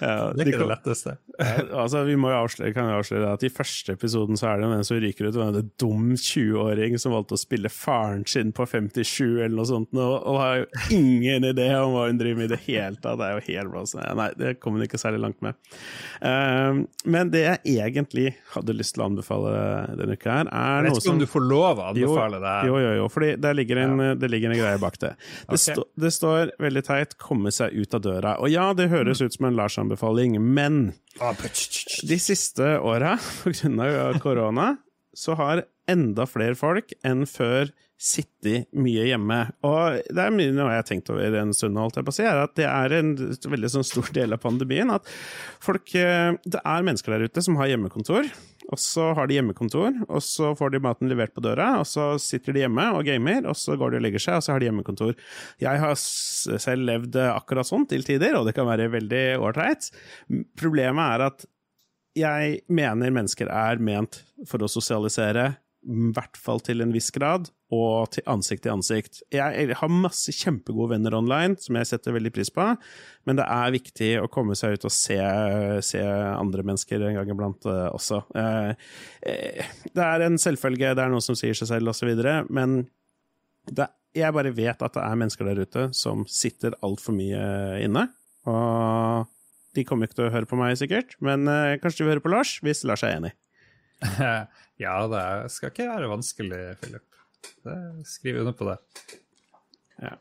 Ja, 0.01 0.33
det 0.35 0.43
er 0.43 0.51
ikke 0.51 0.63
det 0.65 0.71
letteste. 0.73 1.17
ja, 1.39 1.65
altså, 1.85 2.03
vi 2.09 2.17
må 2.19 2.33
jo 2.33 2.41
avsløre, 2.43 2.73
kan 2.75 2.91
jo 2.91 2.99
avsløre 2.99 3.33
at 3.37 3.45
I 3.47 3.51
første 3.53 3.95
episoden 3.95 4.39
så 4.39 4.51
er 4.51 4.63
det 4.63 4.71
en 4.71 4.87
som 4.87 5.01
ryker 5.03 5.29
ut. 5.29 5.39
En 5.41 5.71
dum 5.81 6.13
20-åring 6.19 6.99
som 7.01 7.15
valgte 7.15 7.39
å 7.39 7.41
spille 7.41 7.71
faren 7.73 8.25
sin 8.29 8.53
på 8.55 8.67
57 8.67 9.23
eller 9.45 9.55
noe 9.55 9.69
sånt, 9.69 9.95
og, 9.95 10.15
og 10.19 10.41
har 10.43 10.61
jo 10.63 10.67
ingen 10.99 11.47
idé 11.51 11.69
om 11.79 11.95
hva 11.95 12.09
hun 12.09 12.21
driver 12.21 12.43
med 12.43 12.51
i 12.51 12.55
det 12.55 12.61
hele 12.67 12.99
tatt. 12.99 13.21
Det 13.21 13.29
er 13.29 13.39
jo 13.39 13.47
helt 13.49 13.75
bra. 13.75 13.85
Nei, 14.19 14.29
det 14.41 14.55
kommer 14.63 14.81
hun 14.81 14.89
ikke 14.89 15.01
særlig 15.01 15.23
langt 15.25 15.41
med. 15.45 15.59
Um, 16.21 16.85
men 17.07 17.31
det 17.35 17.45
jeg 17.45 17.61
egentlig 17.75 18.35
hadde 18.55 18.77
lyst 18.77 18.97
til 18.97 19.05
å 19.05 19.09
anbefale 19.11 19.55
denne 19.99 20.19
uka, 20.19 20.41
her 20.41 20.49
er 20.49 20.49
noe 20.49 20.51
som 20.51 20.85
Jeg 20.85 20.95
vet 20.95 21.05
ikke 21.05 21.15
om 21.15 21.23
du 21.23 21.29
får 21.31 21.47
lov 21.47 21.81
å 21.81 21.89
anbefale 21.93 22.41
det. 22.43 22.55
Jo, 22.69 22.79
jo, 22.83 22.93
jo, 22.99 23.09
fordi 23.13 23.31
det 23.41 23.55
ligger 23.59 23.83
en, 23.85 24.03
ja. 24.03 24.17
det 24.19 24.31
ligger 24.33 24.55
en 24.55 24.61
greie 24.61 24.81
bak 24.83 24.99
det. 25.03 25.13
Det, 25.15 25.47
okay. 25.49 25.63
sto, 25.65 25.87
det, 26.01 26.13
står 26.15 26.55
veldig 26.63 26.85
teit 26.87 27.17
'komme 27.21 27.53
seg 27.55 27.75
ut 27.75 27.95
av 27.95 28.05
døra'. 28.05 28.37
Og 28.43 28.51
ja, 28.53 28.67
det 28.77 28.91
høres 28.93 29.23
ut 29.23 29.35
som 29.37 29.49
en 29.49 29.59
Lars 29.59 29.79
anbefaling, 29.85 30.41
men 30.43 30.95
ah, 31.23 31.37
de 31.37 32.19
siste 32.21 32.75
åra, 32.81 33.15
pga. 33.45 34.11
korona, 34.25 34.75
så 35.15 35.37
har 35.39 35.65
enda 35.91 36.27
flere 36.27 36.57
folk 36.59 36.95
enn 37.07 37.25
før 37.29 37.71
sittet 38.01 38.69
mye 38.77 39.07
hjemme. 39.09 39.39
Og 39.65 40.01
det 40.13 40.25
er 40.25 40.35
mye 40.35 40.51
jeg 40.51 40.67
har 40.67 40.87
tenkt 40.89 41.11
over 41.13 41.37
en 41.39 41.55
stund, 41.57 41.79
holdt 41.79 42.01
jeg 42.01 42.07
på 42.07 42.13
å 42.13 42.17
si, 42.17 42.25
er 42.27 42.43
at 42.43 42.57
det 42.59 42.67
er 42.69 42.97
en 42.99 43.15
veldig 43.55 43.71
sånn 43.77 43.87
stor 43.87 44.11
del 44.17 44.35
av 44.35 44.43
pandemien 44.43 44.91
at 44.93 45.09
folk 45.63 45.95
eh, 45.97 46.35
Det 46.45 46.61
er 46.61 46.87
mennesker 46.87 47.15
der 47.15 47.29
ute 47.29 47.45
som 47.45 47.57
har 47.61 47.71
hjemmekontor. 47.71 48.29
Og 48.73 48.81
så 48.81 49.11
har 49.17 49.29
de 49.29 49.37
hjemmekontor, 49.37 49.97
og 50.09 50.23
så 50.25 50.53
får 50.57 50.73
de 50.73 50.81
maten 50.85 51.11
levert 51.11 51.35
på 51.37 51.43
døra, 51.45 51.75
og 51.83 51.89
så 51.89 52.15
sitter 52.23 52.57
de 52.57 52.63
hjemme 52.65 52.87
og 52.97 53.05
gamer, 53.05 53.45
og 53.51 53.59
så 53.61 53.77
går 53.81 53.93
de 53.93 54.01
og 54.01 54.05
legger 54.07 54.25
seg, 54.25 54.39
og 54.39 54.47
så 54.47 54.55
har 54.55 54.63
de 54.63 54.71
hjemmekontor. 54.71 55.13
Jeg 55.63 55.83
har 55.83 55.97
selv 56.01 56.89
levd 56.89 57.19
akkurat 57.27 57.69
sånn 57.69 57.85
til 57.91 58.07
tider, 58.07 58.39
og 58.39 58.49
det 58.49 58.57
kan 58.57 58.69
være 58.69 58.89
veldig 58.95 59.25
ålreit. 59.45 59.91
Problemet 60.57 61.05
er 61.05 61.27
at 61.29 61.47
jeg 62.15 62.61
mener 62.71 63.13
mennesker 63.15 63.51
er 63.51 63.83
ment 63.83 64.23
for 64.49 64.63
å 64.63 64.71
sosialisere, 64.71 65.57
i 65.85 66.11
hvert 66.17 66.39
fall 66.41 66.63
til 66.65 66.81
en 66.81 66.93
viss 66.95 67.11
grad, 67.15 67.51
og 67.75 68.11
til 68.15 68.25
ansikt 68.31 68.65
til 68.65 68.73
ansikt. 68.75 69.21
Jeg 69.35 69.77
har 69.79 69.93
masse 69.93 70.33
kjempegode 70.35 70.95
venner 70.95 71.17
online, 71.19 71.59
som 71.61 71.77
jeg 71.79 71.89
setter 71.91 72.15
veldig 72.17 72.33
pris 72.35 72.51
på, 72.55 72.67
men 73.29 73.39
det 73.39 73.47
er 73.51 73.75
viktig 73.75 74.11
å 74.23 74.31
komme 74.33 74.57
seg 74.59 74.77
ut 74.77 74.87
og 74.89 74.95
se, 74.95 75.19
se 75.85 76.03
andre 76.05 76.65
mennesker 76.67 77.05
en 77.05 77.19
gang 77.19 77.35
iblant 77.35 77.69
uh, 77.69 77.91
også. 77.93 78.23
Uh, 78.37 78.73
det 79.25 80.07
er 80.07 80.27
en 80.27 80.41
selvfølge, 80.41 80.95
det 80.97 81.05
er 81.05 81.13
noen 81.13 81.25
som 81.25 81.39
sier 81.39 81.57
seg 81.59 81.73
selv, 81.73 81.93
osv., 81.93 82.15
men 82.49 82.83
det, 83.65 83.89
jeg 84.15 84.35
bare 84.37 84.55
vet 84.55 84.83
at 84.85 84.97
det 84.97 85.05
er 85.05 85.21
mennesker 85.21 85.49
der 85.49 85.65
ute 85.65 85.89
som 85.97 86.27
sitter 86.31 86.77
altfor 86.85 87.17
mye 87.17 87.45
inne. 87.83 88.09
Og 88.49 89.33
de 89.75 89.83
kommer 89.89 90.07
ikke 90.07 90.21
til 90.21 90.29
å 90.29 90.35
høre 90.35 90.49
på 90.49 90.59
meg, 90.61 90.77
sikkert, 90.79 91.17
men 91.25 91.49
uh, 91.51 91.75
kanskje 91.83 92.03
de 92.03 92.09
vil 92.09 92.17
høre 92.17 92.25
på 92.25 92.33
Lars, 92.33 92.59
hvis 92.65 92.85
Lars 92.89 93.05
er 93.07 93.19
enig. 93.19 93.35
ja, 94.85 94.97
det 95.11 95.27
skal 95.55 95.73
ikke 95.73 95.91
være 95.91 96.13
vanskelig, 96.13 96.63
Philip. 96.83 97.09
Skriv 98.09 98.41
under 98.43 98.57
på 98.57 98.69
det. 98.69 98.79
Ja. 100.03 100.15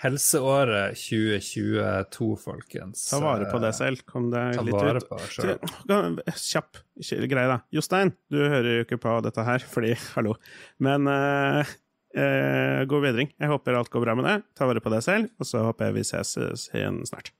Helseåret 0.00 0.96
2022, 0.96 2.28
folkens. 2.40 3.02
Ta 3.10 3.18
vare 3.20 3.50
på 3.52 3.58
deg 3.60 3.74
selv. 3.76 4.04
Kom 4.08 4.30
deg 4.32 4.56
Ta 4.56 4.64
litt 4.64 4.76
vare 4.76 5.02
ut. 5.02 5.08
På 5.10 5.18
deg 5.20 5.34
selv. 5.34 6.22
Kjapp 6.40 6.80
greie, 7.28 7.50
da. 7.50 7.58
Jostein, 7.74 8.14
du 8.32 8.40
hører 8.40 8.70
jo 8.78 8.86
ikke 8.86 9.00
på 9.02 9.18
dette 9.26 9.44
her, 9.44 9.66
fordi 9.74 9.92
Hallo. 10.14 10.38
Men 10.80 11.04
uh, 11.04 11.74
uh, 12.16 12.80
god 12.88 13.10
bedring. 13.10 13.28
Jeg 13.36 13.52
håper 13.52 13.76
alt 13.76 13.92
går 13.92 14.06
bra 14.06 14.16
med 14.16 14.28
det. 14.30 14.38
Ta 14.56 14.70
vare 14.70 14.80
på 14.80 14.92
deg 14.94 15.04
selv, 15.04 15.34
og 15.36 15.50
så 15.52 15.66
håper 15.68 15.90
jeg 15.90 16.00
vi 16.00 16.06
ses 16.08 16.32
igjen 16.72 17.02
snart. 17.08 17.34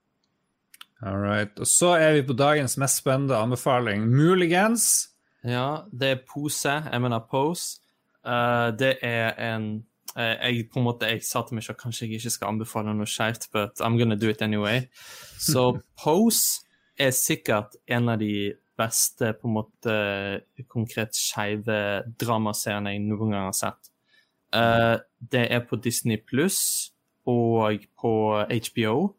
All 1.00 1.16
right. 1.16 1.56
Og 1.56 1.68
så 1.68 1.94
er 1.96 2.18
vi 2.18 2.26
på 2.28 2.36
dagens 2.36 2.76
mest 2.80 3.00
spennende 3.00 3.40
anbefaling, 3.40 4.04
muligens. 4.04 5.09
Ja, 5.44 5.84
det 5.92 6.08
er 6.08 6.24
pose. 6.28 6.72
Jeg 6.92 7.00
mener 7.00 7.22
pose. 7.30 7.80
Uh, 8.24 8.68
det 8.76 8.98
er 9.02 9.32
en 9.54 9.84
uh, 10.16 10.22
Jeg 10.22 10.66
på 10.72 10.78
en 10.78 10.84
måte, 10.84 11.08
jeg 11.08 11.22
sa 11.24 11.40
til 11.46 11.56
meg 11.56 11.64
selv 11.64 11.78
kanskje 11.80 12.06
jeg 12.06 12.20
ikke 12.20 12.32
skal 12.34 12.52
anbefale 12.52 12.92
noe 12.92 13.08
skjevt, 13.08 13.48
but 13.52 13.80
I'm 13.80 13.96
gonna 13.98 14.18
do 14.18 14.28
it 14.28 14.42
anyway. 14.42 14.82
Så 15.50 15.80
pose 16.02 16.66
er 17.00 17.14
sikkert 17.16 17.78
en 17.88 18.08
av 18.12 18.20
de 18.20 18.52
beste 18.80 19.32
på 19.40 19.48
en 19.48 19.56
måte 19.56 19.94
konkret 20.68 21.16
skeive 21.16 22.02
dramaseriene 22.20 22.94
jeg 22.94 23.04
noen 23.06 23.32
gang 23.32 23.48
har 23.48 23.56
sett. 23.56 23.90
Uh, 24.52 24.98
det 25.32 25.46
er 25.52 25.64
på 25.64 25.78
Disney 25.80 26.20
pluss 26.20 26.90
og 27.28 27.84
på 28.00 28.12
HBO. 28.50 29.14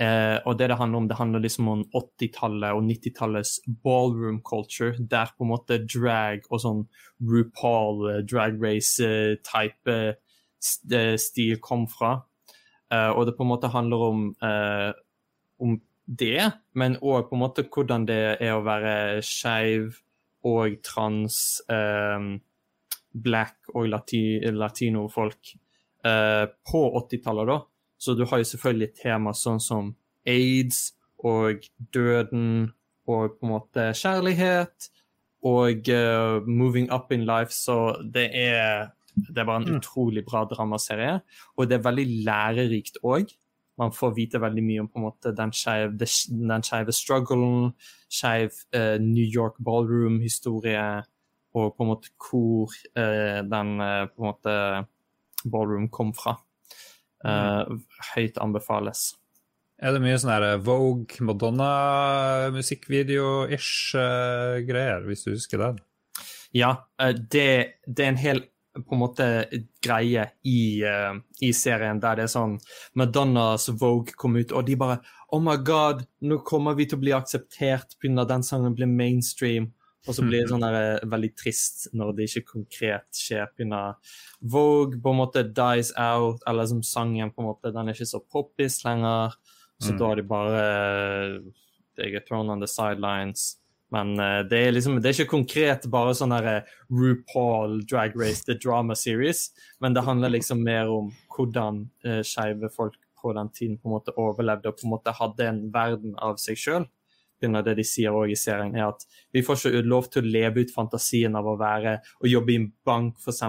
Uh, 0.00 0.38
og 0.46 0.58
det 0.58 0.68
det 0.70 0.78
handler 0.78 0.98
om, 0.98 1.08
det 1.08 1.16
handler 1.18 1.42
liksom 1.42 1.68
om 1.68 1.82
80-tallet 1.94 2.76
og 2.76 2.84
90-tallets 2.86 3.56
ballroom 3.82 4.40
culture, 4.46 4.94
der 4.98 5.32
på 5.34 5.44
en 5.44 5.50
måte 5.50 5.80
drag 5.82 6.46
og 6.50 6.62
sånn 6.62 6.84
RuPaul, 7.22 8.04
uh, 8.06 8.20
drag 8.22 8.60
race-type 8.62 9.98
stil 10.64 11.58
kom 11.60 11.84
fra. 11.90 12.22
og 12.88 13.26
det 13.26 13.34
på 13.36 13.42
en 13.44 13.48
måte 13.50 13.68
handler 13.68 14.00
om, 14.00 14.20
om 15.60 15.74
det, 16.06 16.46
men 16.72 16.96
òg 17.04 17.26
på 17.28 17.36
en 17.36 17.42
måte 17.42 17.66
hvordan 17.68 18.06
det 18.08 18.38
er 18.40 18.54
å 18.54 18.62
være 18.64 19.20
skeiv 19.20 19.98
og 20.48 20.78
trans, 20.80 21.36
black 23.12 23.74
og 23.74 23.90
lati 23.92 24.40
latinofolk 24.56 25.52
på 26.00 26.82
80-tallet, 27.02 27.52
da. 27.52 27.58
Så 28.04 28.14
du 28.18 28.26
har 28.28 28.42
jo 28.42 28.48
selvfølgelig 28.52 28.90
tema 29.00 29.32
sånn 29.36 29.62
som 29.62 29.94
aids 30.28 30.90
og 31.24 31.64
døden 31.94 32.72
og 33.08 33.38
på 33.38 33.46
en 33.46 33.52
måte 33.52 33.86
kjærlighet 33.96 34.90
og 35.44 35.88
uh, 35.92 36.44
moving 36.48 36.90
up 36.92 37.12
in 37.12 37.24
life, 37.28 37.52
så 37.52 37.96
det 38.00 38.30
er 38.32 38.92
det 39.14 39.44
bare 39.44 39.60
en 39.62 39.68
mm. 39.68 39.78
utrolig 39.78 40.24
bra 40.26 40.42
dramaserie, 40.50 41.18
og 41.56 41.68
det 41.68 41.76
er 41.78 41.84
veldig 41.84 42.06
lærerikt 42.26 43.00
òg 43.04 43.32
man 43.80 43.90
får 43.94 44.12
vite 44.14 44.38
veldig 44.42 44.62
mye 44.62 44.82
om 44.84 44.88
på 44.90 45.00
en 45.00 45.06
måte 45.08 45.32
den 45.34 45.52
skeive 45.54 46.94
strugglen, 46.94 47.72
skeiv 48.06 48.54
uh, 48.76 48.96
New 49.02 49.26
York 49.26 49.58
ballroom-historie, 49.66 51.02
og 51.54 51.74
på 51.74 51.82
en 51.82 51.90
måte 51.90 52.12
hvor 52.22 52.74
uh, 52.94 53.40
den 53.42 53.74
på 54.14 54.22
en 54.22 54.28
måte 54.28 54.54
ballroom 55.50 55.88
kom 55.90 56.14
fra. 56.14 56.38
Mm. 57.24 57.80
Høyt 58.14 58.36
anbefales. 58.42 59.00
Er 59.80 59.92
det 59.96 60.02
mye 60.04 60.18
sånn 60.20 60.60
Vogue, 60.64 61.14
Madonna-musikkvideo-ish 61.24 63.96
greier, 64.68 65.00
hvis 65.08 65.24
du 65.24 65.30
husker 65.32 65.58
den? 65.62 65.76
Ja, 66.54 66.70
det, 67.00 67.80
det 67.88 68.02
er 68.04 68.10
en 68.12 68.20
hel 68.20 68.40
på 68.74 68.94
en 68.94 69.00
måte 69.00 69.26
greie 69.84 70.24
i, 70.42 70.82
uh, 70.82 71.14
i, 71.40 71.52
serien 71.54 72.00
der 72.02 72.18
det 72.18 72.26
er 72.26 72.32
sånn 72.32 72.56
Madonnas 72.98 73.68
Vogue 73.70 74.16
kom 74.18 74.38
ut, 74.38 74.52
og 74.52 74.66
de 74.66 74.78
bare 74.78 74.98
Oh 75.34 75.42
my 75.42 75.56
God, 75.66 76.04
nå 76.26 76.40
kommer 76.46 76.76
vi 76.78 76.86
til 76.86 76.98
å 76.98 77.02
bli 77.02 77.14
akseptert 77.14 77.96
pga. 78.02 78.26
den 78.28 78.44
sangen 78.46 78.74
blir 78.74 78.86
mainstream. 78.86 79.72
Og 80.04 80.16
så 80.16 80.24
blir 80.24 80.42
det 80.42 80.50
sånn 80.52 80.64
der, 80.64 81.00
uh, 81.00 81.08
veldig 81.14 81.32
trist 81.38 81.88
når 81.96 82.14
det 82.16 82.28
ikke 82.28 82.52
konkret 82.58 83.08
skjer 83.16 83.48
pga. 83.56 83.82
Vogue 84.40 85.00
på 85.00 85.14
en 85.14 85.20
måte 85.22 85.44
dies 85.48 85.94
out, 85.96 86.44
eller 86.48 86.68
som 86.70 86.82
sangen 86.84 87.32
på 87.32 87.42
en 87.42 87.50
måte, 87.52 87.72
den 87.72 87.88
er 87.88 87.96
ikke 87.96 88.12
så 88.12 88.20
poppis 88.20 88.82
lenger. 88.84 89.36
Så 89.82 89.94
mm. 89.94 90.00
da 90.00 90.10
er 90.10 90.20
de 90.20 90.30
bare 90.30 90.64
They 91.94 92.10
get 92.10 92.26
thrown 92.26 92.50
on 92.50 92.60
the 92.60 92.66
sidelines. 92.66 93.56
Men 93.94 94.18
uh, 94.18 94.42
det, 94.48 94.58
er 94.58 94.74
liksom, 94.74 94.98
det 94.98 95.10
er 95.10 95.16
ikke 95.18 95.36
konkret 95.36 95.86
bare 95.92 96.14
sånn 96.18 96.34
der 96.34 96.48
eh, 96.50 96.72
RuPaul 96.90 97.82
Drag 97.86 98.16
Race 98.18 98.42
The 98.46 98.56
Drama 98.58 98.96
Series, 98.98 99.52
men 99.78 99.94
det 99.94 100.02
handler 100.06 100.32
liksom 100.34 100.64
mer 100.66 100.90
om 100.90 101.12
hvordan 101.36 101.84
uh, 102.06 102.20
skeive 102.26 102.72
folk 102.74 102.96
på 103.22 103.32
den 103.36 103.52
tiden 103.54 103.78
på 103.78 103.88
en 103.88 103.94
måte 103.94 104.16
overlevde 104.20 104.72
og 104.72 104.80
på 104.80 104.88
en 104.88 104.94
måte 104.96 105.14
hadde 105.14 105.46
en 105.48 105.62
verden 105.72 106.16
av 106.18 106.40
seg 106.42 106.58
sjøl. 106.60 106.88
Det 107.52 107.76
de 107.76 107.84
sier 107.84 108.14
også 108.14 108.32
i 108.32 108.38
serien, 108.38 108.74
er 108.76 108.88
at 108.88 109.04
vi 109.32 109.42
får 109.44 109.66
ikke 109.68 109.82
lov 109.84 110.08
til 110.08 110.24
å 110.24 110.32
leve 110.36 110.64
ut 110.64 110.72
fantasien 110.72 111.36
av 111.36 111.46
å 111.46 111.58
være 111.60 111.98
å 112.24 112.30
jobbe 112.30 112.54
i 112.54 112.58
en 112.62 112.70
bank, 112.86 113.20
f.eks., 113.20 113.42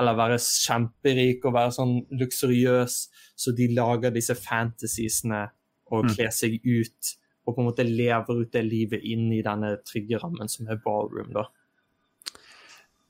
eller 0.00 0.16
være 0.16 0.40
kjemperik 0.40 1.44
og 1.44 1.56
være 1.58 1.76
sånn 1.76 1.94
luksuriøs, 2.22 2.98
så 3.36 3.52
de 3.52 3.68
lager 3.76 4.14
disse 4.14 4.38
fantasiesene 4.38 5.44
og 5.92 6.08
mm. 6.08 6.14
kler 6.14 6.32
seg 6.34 6.58
ut 6.64 7.16
og 7.48 7.54
på 7.56 7.62
en 7.62 7.68
måte 7.70 7.84
lever 7.86 8.42
ut 8.42 8.52
det 8.52 8.64
livet 8.66 9.04
inn 9.08 9.30
i 9.32 9.40
denne 9.44 9.78
trygge 9.88 10.20
rammen 10.20 10.50
som 10.52 10.68
er 10.68 10.80
ballroom. 10.84 11.30
Da 11.32 11.46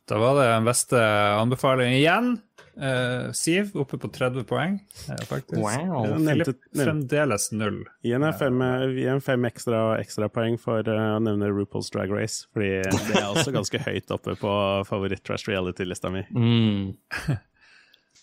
Da 0.08 0.18
var 0.18 0.38
det 0.38 0.50
den 0.50 0.68
beste 0.68 1.00
anbefalingen 1.38 1.98
igjen. 1.98 2.36
Uh, 2.78 3.32
Siv 3.32 3.72
oppe 3.74 3.98
på 3.98 4.08
30 4.08 4.44
poeng, 4.46 4.76
uh, 5.10 5.24
faktisk. 5.26 5.58
Wow. 5.58 6.14
Nevnte, 6.22 6.54
fremdeles 6.78 7.48
null. 7.52 7.80
Gi 8.06 8.12
en 8.14 8.26
fem, 8.38 8.62
uh, 8.62 9.18
fem 9.24 9.48
ekstra 9.50 10.30
poeng 10.30 10.54
for 10.62 10.86
å 10.86 11.18
nevne 11.18 11.50
RuPaul's 11.50 11.90
Drag 11.90 12.14
Race, 12.14 12.46
fordi 12.54 12.70
det 12.86 13.18
er 13.18 13.26
også 13.32 13.52
ganske 13.58 13.82
høyt 13.82 14.14
oppe 14.14 14.36
på 14.38 14.54
favoritt-trash 14.86 15.50
reality-lista 15.50 16.12
mi. 16.14 16.22
Mm. 16.30 16.94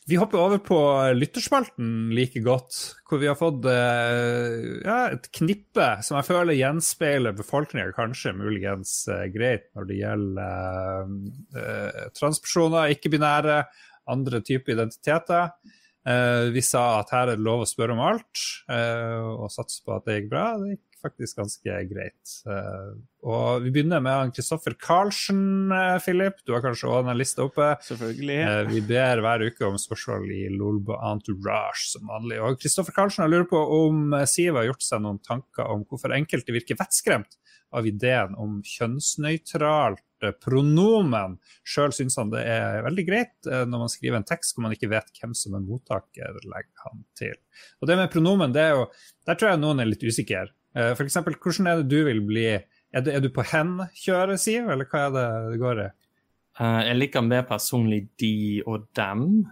Vi 0.05 0.19
hopper 0.21 0.37
over 0.37 0.59
på 0.61 0.77
lytterspalten 1.17 2.11
like 2.13 2.37
godt, 2.45 2.75
hvor 3.09 3.17
vi 3.17 3.25
har 3.25 3.37
fått 3.39 3.65
uh, 3.65 4.83
ja, 4.85 4.97
et 5.15 5.25
knippe 5.33 5.87
som 6.05 6.19
jeg 6.19 6.27
føler 6.27 6.59
gjenspeiler 6.59 7.33
befolkninga 7.33 7.89
kanskje 7.97 8.35
muligens 8.37 8.99
uh, 9.09 9.23
greit 9.33 9.65
når 9.73 9.87
det 9.89 9.97
gjelder 10.03 11.09
uh, 11.57 12.03
transpersoner, 12.13 12.93
ikke-binære, 12.93 13.63
andre 14.13 14.43
typer 14.45 14.75
identiteter. 14.75 15.49
vi 16.53 16.61
sa 16.61 16.99
at 16.99 17.09
her 17.09 17.31
er 17.31 17.39
det 17.39 17.41
lov 17.47 17.63
å 17.63 17.65
spørre 17.65 17.95
om 17.95 18.01
alt, 18.05 18.41
og 18.69 19.49
satse 19.49 19.81
på 19.81 19.95
at 19.95 20.05
det 20.05 20.19
gikk 20.19 20.27
bra. 20.29 20.43
Det 20.61 20.75
gikk 20.75 20.94
faktisk 21.05 21.39
ganske 21.41 21.77
greit. 21.89 22.33
Uh, 22.47 22.97
og 23.25 23.63
Vi 23.65 23.71
begynner 23.73 24.03
med 24.03 24.33
Kristoffer 24.35 24.75
Karlsen, 24.81 25.71
uh, 25.71 25.97
Philip. 26.03 26.41
Du 26.45 26.53
har 26.55 26.63
kanskje 26.65 26.89
òg 26.91 27.07
den 27.09 27.19
lista 27.19 27.45
oppe. 27.45 27.71
Selvfølgelig. 27.85 28.39
Uh, 28.41 28.73
vi 28.73 28.83
ber 28.89 29.23
hver 29.25 29.45
uke 29.49 29.67
om 29.67 29.79
spørsmål 29.81 30.27
i 30.35 30.43
Lolbo 30.53 30.97
Entourage 31.11 31.89
som 31.93 32.09
vanlig. 32.11 32.41
Og 32.41 32.59
Kristoffer 32.61 32.95
Karlsen 32.95 33.25
har 33.25 33.33
lurer 33.33 33.49
på 33.49 33.61
om 33.79 34.17
Siv 34.29 34.57
har 34.59 34.69
gjort 34.69 34.85
seg 34.85 35.05
noen 35.05 35.21
tanker 35.25 35.69
om 35.71 35.85
hvorfor 35.89 36.15
enkelte 36.15 36.55
virker 36.55 36.79
vettskremt 36.79 37.39
av 37.75 37.87
ideen 37.89 38.35
om 38.39 38.59
kjønnsnøytralt 38.63 40.03
pronomen. 40.41 41.35
Sjøl 41.67 41.93
syns 41.93 42.15
han 42.17 42.31
det 42.31 42.45
er 42.47 42.85
veldig 42.85 43.03
greit 43.05 43.49
når 43.67 43.81
man 43.81 43.91
skriver 43.91 44.21
en 44.21 44.27
tekst 44.27 44.55
hvor 44.55 44.65
man 44.65 44.73
ikke 44.73 44.89
vet 44.93 45.11
hvem 45.19 45.33
som 45.37 45.57
er 45.57 45.65
mottaker, 45.65 46.39
legger 46.45 46.85
han 46.85 47.03
til. 47.19 47.35
Og 47.81 47.89
det 47.89 47.97
med 47.99 48.13
pronomen, 48.13 48.53
det 48.55 48.63
er 48.63 48.77
jo, 48.77 48.85
der 49.27 49.37
tror 49.39 49.51
jeg 49.51 49.61
noen 49.61 49.83
er 49.83 49.89
litt 49.89 50.05
usikre. 50.05 50.47
Eh, 50.75 50.91
for 50.95 51.07
eksempel, 51.07 51.37
hvordan 51.39 51.67
er 51.71 51.81
det 51.81 51.91
du 51.91 52.03
vil 52.03 52.21
bli 52.25 52.47
Er 52.95 53.03
du, 53.03 53.09
er 53.11 53.19
du 53.23 53.29
på 53.33 53.43
hen-kjøret, 53.43 54.39
Siv, 54.39 54.69
eller 54.71 54.87
hva 54.87 55.05
er 55.07 55.13
det 55.15 55.27
det 55.51 55.59
går 55.59 55.81
i? 55.83 55.87
Uh, 56.55 56.79
jeg 56.87 56.95
liker 56.95 57.25
mer 57.27 57.43
personlig 57.43 58.05
de 58.21 58.63
og 58.63 58.85
dem. 58.95 59.45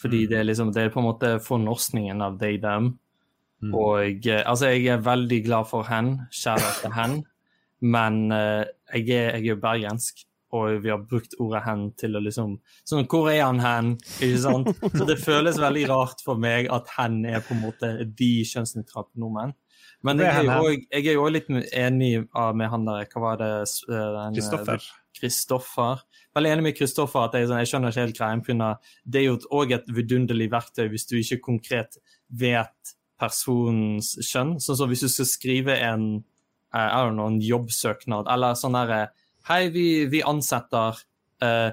Fordi 0.00 0.26
mm. 0.26 0.28
det, 0.28 0.38
er 0.38 0.44
liksom, 0.44 0.72
det 0.74 0.82
er 0.82 0.92
på 0.92 1.00
en 1.00 1.06
måte 1.08 1.30
fornorskningen 1.40 2.20
av 2.20 2.36
they, 2.42 2.58
dem. 2.60 2.90
Mm. 3.64 3.72
Og 3.72 4.28
uh, 4.28 4.42
altså, 4.44 4.68
jeg 4.74 4.92
er 4.92 5.06
veldig 5.06 5.40
glad 5.46 5.70
for 5.72 5.88
hen. 5.88 6.18
Kjære 6.28 6.74
til 6.82 6.96
hen. 6.98 7.18
Men 7.96 8.26
uh, 8.28 8.68
jeg, 8.92 9.08
er, 9.08 9.40
jeg 9.40 9.56
er 9.56 9.62
bergensk, 9.64 10.20
og 10.52 10.82
vi 10.84 10.92
har 10.92 11.00
brukt 11.08 11.32
ordet 11.40 11.64
hen 11.64 11.88
til 11.96 12.16
å 12.16 12.22
liksom 12.22 12.58
Sånn, 12.84 13.08
hvor 13.08 13.32
er 13.32 13.46
han 13.46 13.64
hen? 13.64 13.94
Ikke 14.20 14.42
sant? 14.44 14.70
Så 14.98 15.08
det 15.08 15.16
føles 15.24 15.60
veldig 15.60 15.88
rart 15.88 16.20
for 16.24 16.36
meg 16.40 16.68
at 16.72 16.92
hen 16.98 17.22
er 17.24 17.40
på 17.40 17.56
en 17.56 17.64
måte 17.64 17.94
de 18.04 18.32
kjønnsnøytrale 18.52 19.08
pronomen. 19.14 19.56
Men 20.06 20.22
jeg 20.22 21.02
er 21.02 21.12
jo 21.12 21.24
òg 21.24 21.34
litt 21.34 21.50
enig 21.50 22.12
med 22.30 22.70
han 22.72 22.86
der 22.86 23.08
Hva 23.10 23.22
var 23.24 23.40
det 23.40 23.50
Kristoffer. 24.36 24.86
Kristoffer. 25.16 26.02
Veldig 26.36 26.52
enig 26.52 26.66
med 26.66 26.76
Kristoffer 26.76 27.24
at 27.24 27.36
jeg, 27.38 27.48
sånn, 27.48 27.62
jeg 27.62 27.70
skjønner 27.70 27.94
ikke 27.94 28.04
helt 28.04 28.18
greia. 28.20 28.70
Det 29.04 29.22
er 29.22 29.26
jo 29.30 29.38
òg 29.56 29.72
et 29.78 29.88
vidunderlig 29.96 30.50
verktøy 30.52 30.90
hvis 30.92 31.08
du 31.08 31.16
ikke 31.18 31.40
konkret 31.48 31.98
vet 32.28 32.96
personens 33.20 34.14
kjønn. 34.20 34.56
Sånn 34.60 34.78
som 34.78 34.92
hvis 34.92 35.06
du 35.06 35.10
skal 35.12 35.30
skrive 35.30 35.78
en, 35.86 36.08
uh, 36.76 36.98
know, 37.08 37.30
en 37.30 37.40
jobbsøknad, 37.42 38.28
eller 38.32 38.58
sånn 38.58 38.76
derre 38.76 39.06
Hei, 39.46 39.68
vi, 39.70 40.08
vi 40.10 40.24
ansetter 40.26 40.96
uh, 41.44 41.70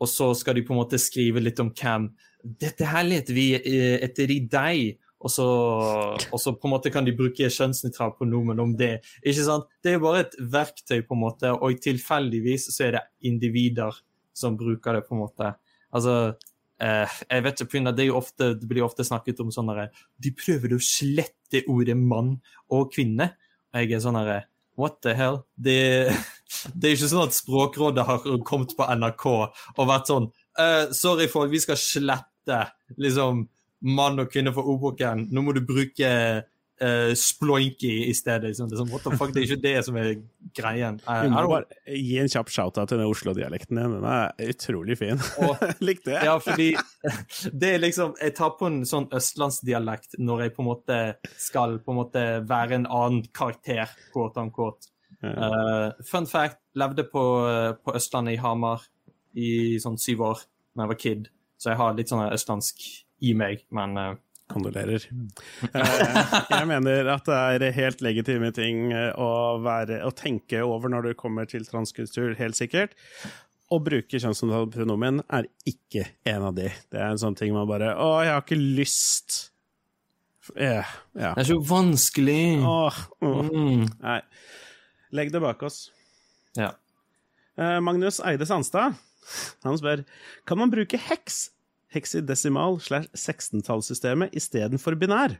Og 0.00 0.08
så 0.08 0.30
skal 0.32 0.56
de 0.56 0.62
på 0.64 0.72
en 0.72 0.78
måte 0.80 0.96
skrive 0.96 1.42
litt 1.42 1.60
om 1.60 1.68
hvem 1.76 2.06
Dette 2.40 2.86
her 2.88 3.04
leter 3.04 3.36
vi 3.36 3.50
etter 3.58 4.32
i 4.32 4.38
deg 4.48 4.96
og 5.18 5.32
så, 5.34 5.46
og 6.30 6.38
så, 6.38 6.52
på 6.54 6.68
en 6.68 6.74
måte 6.76 6.92
kan 6.94 7.06
de 7.06 7.14
bruke 7.16 7.48
kjønnsnøytralt 7.50 8.18
pronomen 8.20 8.60
om 8.62 8.74
det. 8.78 9.00
Ikke 9.22 9.46
sant? 9.46 9.66
Det 9.82 9.96
er 9.96 10.02
bare 10.02 10.26
et 10.26 10.36
verktøy, 10.38 11.00
på 11.06 11.16
en 11.16 11.24
måte, 11.24 11.50
og 11.54 11.80
tilfeldigvis 11.82 12.68
så 12.74 12.86
er 12.86 12.98
det 12.98 13.06
individer 13.26 13.98
som 14.38 14.58
bruker 14.58 14.94
det, 14.94 15.06
på 15.08 15.16
en 15.16 15.24
måte. 15.24 15.50
Altså, 15.94 16.14
eh, 16.82 17.18
jeg 17.26 17.46
vet 17.48 17.64
ikke, 17.64 17.82
det, 17.90 18.08
ofte, 18.14 18.52
det, 18.60 18.70
blir 18.70 18.86
ofte 18.86 19.06
snakket 19.06 19.42
om 19.42 19.50
sånn 19.54 19.74
De 19.74 20.34
prøver 20.36 20.76
å 20.76 20.82
slette 20.82 21.64
ordet 21.66 21.98
mann 21.98 22.36
og 22.70 22.92
kvinne. 22.94 23.32
Og 23.72 23.82
jeg 23.82 23.98
er 23.98 24.06
sånn 24.06 24.20
herre 24.20 24.44
What 24.78 25.00
the 25.02 25.16
hell? 25.18 25.42
Det, 25.58 26.14
det, 26.78 26.84
er 26.86 26.94
ikke 26.94 27.10
sånn 27.10 27.26
at 27.26 27.34
Språkrådet 27.34 28.06
har 28.06 28.26
kommet 28.46 28.76
på 28.78 28.86
NRK 28.86 29.24
og 29.34 29.88
vært 29.90 30.12
sånn 30.12 30.28
eh, 30.54 30.94
Sorry, 30.94 31.26
folk, 31.32 31.50
vi 31.50 31.58
skal 31.64 31.80
slette 31.80 32.60
liksom 32.94 33.48
mann 33.80 34.18
og 34.18 34.30
kvinne 34.32 34.52
for 34.54 34.68
ordboken. 34.68 35.28
Nå 35.32 35.44
må 35.44 35.54
du 35.56 35.60
bruke 35.66 36.08
uh, 36.82 37.14
sploinky 37.14 37.92
i 38.08 38.14
stedet. 38.14 38.48
Liksom. 38.48 38.68
Det 38.68 38.76
er 38.76 38.82
sånn, 38.82 38.90
what 38.92 39.04
the 39.06 39.14
fuck, 39.18 39.32
det 39.34 39.42
er 39.42 39.46
ikke 39.48 39.62
det 39.62 39.74
som 39.86 39.98
er 40.00 40.10
greien. 40.56 40.98
Uh, 41.06 41.24
må 41.32 41.44
bare 41.52 41.94
gi 41.94 42.18
en 42.22 42.30
kjapp 42.32 42.52
shout-out 42.52 42.90
til 42.90 43.00
den 43.00 43.10
Oslo-dialekten 43.10 43.80
din. 43.80 43.96
Den 43.98 44.08
er 44.10 44.52
utrolig 44.52 44.98
fin. 45.00 45.22
Likte 45.88 46.14
det. 46.14 46.20
Ja, 46.28 46.36
fordi 46.42 46.70
det 47.64 47.72
er 47.74 47.82
liksom 47.82 48.14
Jeg 48.20 48.36
tar 48.38 48.54
på 48.58 48.68
en 48.70 48.82
sånn 48.88 49.08
østlandsdialekt 49.14 50.18
når 50.22 50.46
jeg 50.46 50.54
på 50.56 50.64
en 50.64 50.70
måte 50.70 51.00
skal 51.40 51.78
på 51.82 51.94
en 51.94 52.00
måte 52.02 52.28
være 52.48 52.80
en 52.80 52.86
annen 52.86 53.26
karakter, 53.34 53.90
quote 54.14 54.42
on 54.42 54.54
quote. 54.54 54.92
Uh, 55.18 55.90
fun 56.06 56.28
fact, 56.30 56.60
levde 56.78 57.02
på, 57.10 57.22
på, 57.82 57.94
Østlandet 57.98 58.36
i 58.36 58.38
Hamar 58.38 58.84
i 59.34 59.50
sånn 59.82 59.98
syv 59.98 60.22
år 60.28 60.44
da 60.78 60.84
jeg 60.84 60.92
var 60.92 60.98
kid, 61.02 61.24
så 61.58 61.72
jeg 61.72 61.78
har 61.80 61.96
litt 61.96 62.10
sånn 62.12 62.22
østlandsk 62.28 62.84
i 63.24 63.34
meg, 63.36 63.64
men 63.74 63.98
uh, 63.98 64.14
Kondolerer. 64.48 65.04
Eh, 65.76 66.06
jeg 66.54 66.66
mener 66.70 67.10
at 67.12 67.26
det 67.28 67.66
er 67.68 67.74
helt 67.76 68.00
legitime 68.04 68.48
ting 68.56 68.94
eh, 68.96 69.10
å, 69.20 69.58
være, 69.60 70.00
å 70.08 70.12
tenke 70.16 70.62
over 70.64 70.92
når 70.92 71.10
du 71.10 71.18
kommer 71.20 71.48
til 71.48 71.66
transkultur, 71.68 72.32
helt 72.38 72.56
sikkert. 72.56 72.96
Å 73.68 73.80
bruke 73.84 74.16
kjønnsnøytrale 74.16 74.70
pronomen 74.72 75.20
er 75.28 75.50
ikke 75.68 76.06
en 76.32 76.46
av 76.48 76.56
de. 76.56 76.70
Det 76.88 76.96
er 76.96 77.12
en 77.12 77.20
sånn 77.20 77.36
ting 77.36 77.52
man 77.52 77.68
bare 77.68 77.92
Å, 78.00 78.08
jeg 78.24 78.32
har 78.32 78.46
ikke 78.46 78.56
lyst. 78.56 79.36
Yeah, 80.54 80.88
yeah. 81.12 81.34
Det 81.36 81.44
er 81.44 81.50
så 81.50 81.58
vanskelig. 81.68 82.40
Åh, 82.64 83.02
åh. 83.28 83.52
Mm. 83.52 83.84
Nei. 84.00 84.22
Legg 85.20 85.34
det 85.34 85.44
bak 85.44 85.60
oss. 85.68 85.90
Ja. 86.56 86.72
Eh, 87.60 87.76
Magnus 87.84 88.22
Eide 88.24 88.48
Sandstad, 88.48 88.96
han 89.66 89.76
spør 89.76 90.06
Kan 90.48 90.60
man 90.62 90.72
bruke 90.72 90.96
heks 91.10 91.50
heksidesimal 91.94 92.80
slash 92.82 93.08
16-tallssystemet 93.16 94.34
istedenfor 94.36 94.98
binær. 95.00 95.38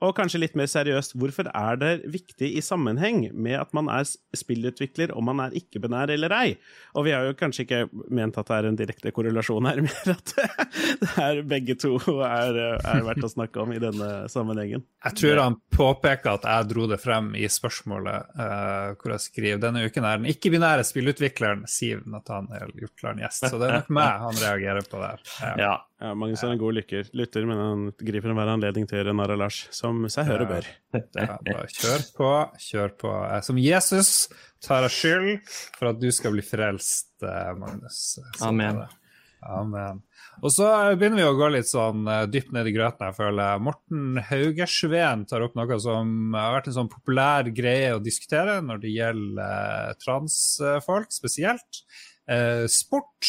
Og 0.00 0.14
kanskje 0.16 0.40
litt 0.40 0.56
mer 0.56 0.68
seriøst, 0.70 1.12
hvorfor 1.20 1.50
er 1.52 1.80
det 1.80 1.90
viktig 2.08 2.48
i 2.56 2.62
sammenheng 2.64 3.26
med 3.36 3.58
at 3.60 3.74
man 3.76 3.90
er 3.92 4.06
spillutvikler 4.08 5.12
om 5.16 5.26
man 5.28 5.42
er 5.44 5.56
ikke-binær 5.58 6.12
eller 6.14 6.32
ei? 6.38 6.54
Og 6.96 7.04
vi 7.06 7.12
har 7.12 7.26
jo 7.28 7.36
kanskje 7.36 7.66
ikke 7.66 7.80
ment 8.08 8.38
at 8.40 8.48
det 8.48 8.56
er 8.56 8.68
en 8.70 8.78
direkte 8.78 9.12
korrelasjon 9.14 9.68
her, 9.68 9.82
mer 9.86 10.14
at 10.14 10.34
det 10.34 11.10
er 11.20 11.42
begge 11.48 11.76
to 11.80 11.98
er, 12.24 12.60
er 12.80 13.04
verdt 13.06 13.28
å 13.28 13.32
snakke 13.32 13.60
om 13.60 13.74
i 13.76 13.82
denne 13.82 14.10
sammenhengen. 14.32 14.86
Jeg 15.04 15.18
tror 15.20 15.42
han 15.44 15.58
påpeker 15.74 16.38
at 16.38 16.48
jeg 16.48 16.70
dro 16.72 16.88
det 16.90 17.00
frem 17.02 17.32
i 17.36 17.44
spørsmålet 17.50 18.32
uh, 18.40 18.96
hvor 18.96 19.14
jeg 19.14 19.26
skriver 19.26 19.60
denne 19.62 19.84
uken 19.84 20.08
er 20.08 20.20
den 20.20 20.32
ikke-binære 20.32 20.86
spillutvikleren 20.88 21.66
Siv 21.70 22.06
Nathaniel 22.08 22.72
Hjortland 22.80 23.20
gjest. 23.20 23.50
Så 23.50 23.60
det 23.60 23.68
er 23.68 23.80
nok 23.82 23.94
meg 24.00 24.24
han 24.24 24.40
reagerer 24.40 24.88
på 24.88 25.04
der. 25.04 25.24
Ja. 25.44 25.54
ja. 25.60 25.76
Ja, 26.00 26.14
Magnus 26.16 26.40
er 26.40 26.54
en 26.54 26.60
god 26.60 26.78
lykker. 26.78 27.10
lytter, 27.12 27.44
men 27.44 27.58
han 27.60 27.80
griper 27.98 28.32
enhver 28.32 28.48
anledning 28.54 28.86
til 28.88 28.96
å 28.96 29.00
gjøre 29.02 29.12
narr 29.18 29.34
av 29.34 29.40
Lars, 29.42 29.58
som 29.76 29.98
seg 30.08 30.30
hører 30.30 30.48
bør. 30.48 30.68
Ja, 31.20 31.34
bare 31.44 31.66
kjør 31.68 32.06
på, 32.16 32.30
kjør 32.64 32.94
på. 33.02 33.10
Som 33.44 33.58
Jesus 33.60 34.30
tar 34.64 34.86
jeg 34.88 34.94
skyld 34.96 35.50
for 35.76 35.90
at 35.92 36.00
du 36.00 36.08
skal 36.14 36.32
bli 36.32 36.44
frelst, 36.44 37.12
eh, 37.20 37.50
Magnus. 37.60 38.00
Amen. 38.46 38.80
Amen. 39.44 40.00
Og 40.40 40.52
så 40.52 40.70
begynner 40.96 41.20
vi 41.20 41.28
å 41.28 41.36
gå 41.36 41.50
litt 41.52 41.68
sånn 41.68 42.08
uh, 42.08 42.24
dypt 42.28 42.52
ned 42.56 42.68
i 42.68 42.74
grøten, 42.74 43.06
jeg 43.08 43.16
føler. 43.16 43.60
Morten 43.60 44.20
Haugesveen 44.30 45.26
tar 45.28 45.44
opp 45.44 45.56
noe 45.56 45.78
som 45.84 46.32
har 46.36 46.56
vært 46.56 46.72
en 46.72 46.78
sånn 46.78 46.90
populær 46.92 47.48
greie 47.56 47.92
å 47.96 48.02
diskutere 48.04 48.58
når 48.64 48.82
det 48.84 48.96
gjelder 48.96 49.92
uh, 49.92 50.00
transfolk 50.00 51.12
spesielt. 51.12 51.84
Sport 52.70 53.26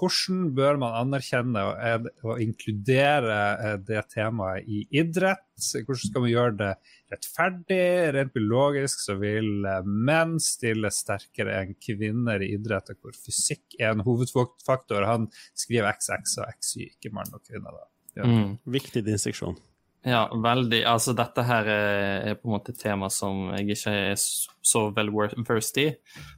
hvordan 0.00 0.50
bør 0.56 0.78
man 0.80 0.96
anerkjenne 0.96 1.62
og, 1.68 2.08
og 2.24 2.40
inkludere 2.42 3.38
eh, 3.52 3.76
det 3.84 4.02
temaet 4.14 4.68
i 4.68 4.82
idrett? 4.96 5.46
Hvordan 5.60 6.00
skal 6.00 6.24
man 6.24 6.32
gjøre 6.32 6.56
det 6.56 6.70
rettferdig? 7.12 7.80
Rent 8.16 8.34
biologisk 8.36 9.04
så 9.04 9.18
vil 9.20 9.66
eh, 9.68 9.84
menn 9.84 10.38
stille 10.42 10.92
sterkere 10.94 11.60
enn 11.60 11.76
kvinner 11.82 12.42
i 12.44 12.52
idrett, 12.56 12.94
hvor 13.00 13.16
fysikk 13.16 13.78
er 13.78 13.92
en 13.92 14.04
hovedfaktor. 14.06 15.06
Han 15.08 15.28
skriver 15.52 15.92
XX 15.92 16.38
og 16.40 16.54
XY, 16.56 16.92
ikke 16.94 17.14
mann 17.16 17.36
og 17.36 17.44
kvinne. 17.44 17.74
da. 17.76 17.90
Ja. 18.20 18.26
Mm. 18.26 18.56
Viktig 18.80 19.04
distinksjon. 19.06 19.60
Ja, 20.02 20.22
veldig. 20.32 20.80
Altså, 20.88 21.12
dette 21.12 21.42
her 21.44 21.66
er, 21.68 22.36
på 22.40 22.48
en 22.48 22.54
måte 22.54 22.72
et 22.72 22.80
tema 22.80 23.10
som 23.12 23.50
jeg 23.52 23.74
ikke 23.74 23.92
er 23.92 24.14
så 24.16 24.86
vel 24.96 25.10
versed 25.12 25.80
i. 25.82 25.88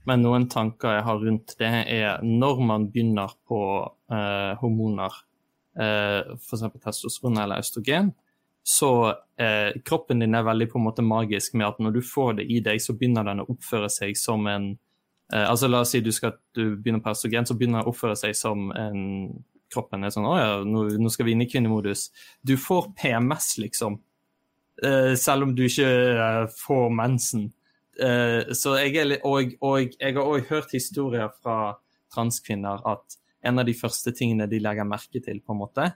Men 0.08 0.24
noen 0.24 0.48
tanker 0.50 0.96
jeg 0.96 1.04
har 1.06 1.22
rundt 1.22 1.54
det, 1.60 1.70
er 1.94 2.24
når 2.26 2.64
man 2.66 2.88
begynner 2.90 3.36
på 3.46 3.60
eh, 4.10 4.58
hormoner, 4.58 5.14
eh, 5.78 6.34
f.eks. 6.34 6.66
testosteron 6.82 7.38
eller 7.44 7.62
østrogen, 7.62 8.10
så 8.66 8.90
eh, 9.38 9.78
kroppen 9.86 10.22
din 10.22 10.34
er 10.34 10.46
veldig 10.46 10.68
på 10.70 10.78
en 10.78 10.86
måte 10.88 11.02
magisk 11.06 11.54
med 11.54 11.66
at 11.66 11.78
når 11.82 11.96
du 11.96 12.02
får 12.06 12.40
det 12.40 12.48
i 12.50 12.60
deg, 12.62 12.82
så 12.82 12.94
begynner 12.98 13.26
den 13.26 13.42
å 13.42 13.48
oppføre 13.50 13.90
seg 13.90 14.18
som 14.18 14.46
en 14.50 14.68
eh, 15.32 15.46
Altså 15.46 15.70
La 15.70 15.80
oss 15.82 15.94
si 15.94 16.02
du 16.02 16.12
skal 16.14 16.36
du 16.54 16.76
begynner 16.76 17.02
på 17.02 17.14
østrogen, 17.14 17.46
så 17.46 17.56
begynner 17.58 17.80
den 17.80 17.90
å 17.90 17.94
oppføre 17.94 18.18
seg 18.18 18.36
som 18.38 18.70
en 18.74 19.02
kroppen 19.72 20.04
er 20.04 20.12
sånn 20.14 20.28
Å 20.28 20.36
ja, 20.38 20.52
nå, 20.66 20.86
nå 21.00 21.12
skal 21.12 21.28
vi 21.28 21.36
inn 21.36 21.44
i 21.44 21.48
kvinnemodus. 21.50 22.08
Du 22.44 22.54
får 22.60 22.92
PMS, 22.98 23.56
liksom. 23.62 23.98
Uh, 24.82 25.12
selv 25.18 25.48
om 25.48 25.56
du 25.56 25.64
ikke 25.66 25.88
uh, 26.18 26.44
får 26.52 26.94
mensen. 26.96 27.50
Uh, 28.00 28.52
så 28.56 28.76
jeg 28.80 28.96
er 29.02 29.18
og, 29.28 29.52
og, 29.60 29.96
jeg 29.98 30.16
har 30.16 30.22
òg 30.22 30.48
hørt 30.48 30.72
historier 30.72 31.32
fra 31.42 31.74
transkvinner 32.12 32.80
at 32.88 33.18
en 33.42 33.60
av 33.60 33.66
de 33.66 33.74
første 33.76 34.12
tingene 34.16 34.48
de 34.48 34.60
legger 34.62 34.88
merke 34.88 35.20
til, 35.22 35.42
på 35.42 35.54
en 35.54 35.62
måte, 35.64 35.88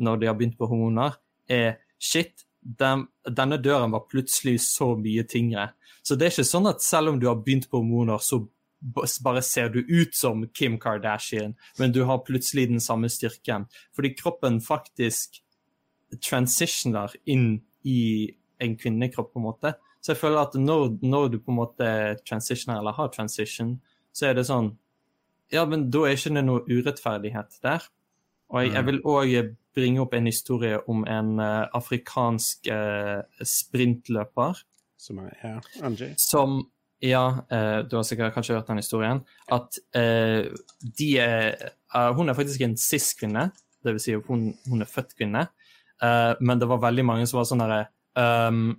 når 0.00 0.20
de 0.20 0.28
har 0.30 0.36
begynt 0.38 0.56
på 0.58 0.68
hormoner, 0.70 1.16
er 1.48 1.76
shit, 2.02 2.46
den, 2.60 3.06
denne 3.28 3.58
døren 3.62 3.92
var 3.94 4.06
plutselig 4.10 4.58
så 4.64 4.94
mye 4.98 5.26
tyngre. 5.28 5.70
Så 6.02 6.16
det 6.16 6.26
er 6.26 6.34
ikke 6.34 6.48
sånn 6.48 6.68
at 6.70 6.84
selv 6.84 7.12
om 7.12 7.20
du 7.20 7.28
har 7.28 7.38
begynt 7.38 7.68
på 7.70 7.80
hormoner, 7.80 8.22
så 8.22 8.40
bare 8.94 9.42
ser 9.42 9.70
du 9.74 9.80
ut 9.82 10.14
som 10.14 10.44
Kim 10.54 10.78
Kardashian, 10.80 11.56
men 11.78 11.92
du 11.92 12.04
har 12.04 12.24
plutselig 12.26 12.68
den 12.68 12.80
samme 12.80 13.10
styrken. 13.10 13.66
Fordi 13.96 14.14
kroppen 14.14 14.60
faktisk 14.60 15.40
transitioner 16.22 17.12
inn 17.24 17.60
i 17.82 18.30
en 18.62 18.76
kvinnekropp, 18.78 19.32
på 19.32 19.40
en 19.40 19.46
måte. 19.48 19.74
Så 20.00 20.14
jeg 20.14 20.20
føler 20.20 20.46
at 20.46 20.54
når, 20.54 20.98
når 21.02 21.28
du 21.32 21.38
på 21.42 21.52
en 21.52 21.58
måte 21.58 21.88
transitioner 22.28 22.80
eller 22.80 22.96
har 22.96 23.12
transition, 23.14 23.76
så 24.14 24.30
er 24.30 24.38
det 24.38 24.48
sånn 24.48 24.76
Ja, 25.54 25.62
men 25.68 25.84
da 25.94 26.00
er 26.06 26.16
ikke 26.16 26.32
det 26.34 26.42
noe 26.42 26.64
urettferdighet 26.66 27.60
der. 27.62 27.84
Og 28.50 28.64
jeg, 28.64 28.72
jeg 28.74 28.82
mm. 28.82 28.88
vil 28.88 29.02
òg 29.06 29.34
bringe 29.76 30.00
opp 30.02 30.14
en 30.16 30.26
historie 30.26 30.78
om 30.90 31.04
en 31.06 31.36
uh, 31.38 31.66
afrikansk 31.76 32.66
uh, 32.72 33.20
sprintløper. 33.46 34.62
Som 34.98 35.20
er 35.22 35.36
ja, 35.42 35.58
Angie. 35.86 36.14
Som 36.18 36.64
ja, 37.00 37.46
eh, 37.50 37.78
du 37.84 37.96
har 37.96 38.04
sikkert 38.08 38.34
kanskje 38.34 38.56
hørt 38.56 38.68
den 38.70 38.80
historien. 38.80 39.20
At 39.52 39.78
eh, 39.96 40.48
de 40.98 41.10
er 41.20 41.56
uh, 41.94 42.12
Hun 42.16 42.28
er 42.28 42.34
faktisk 42.34 42.62
en 42.64 42.76
cis-kvinne, 42.76 43.50
dvs. 43.84 44.02
Si 44.02 44.14
hun, 44.28 44.54
hun 44.68 44.82
er 44.82 44.90
født 44.90 45.16
kvinne. 45.18 45.46
Eh, 46.02 46.32
men 46.40 46.60
det 46.60 46.68
var 46.68 46.82
veldig 46.84 47.04
mange 47.04 47.26
som 47.28 47.40
var 47.40 47.48
sånn 47.48 47.62
derre 47.64 47.86
um, 48.20 48.74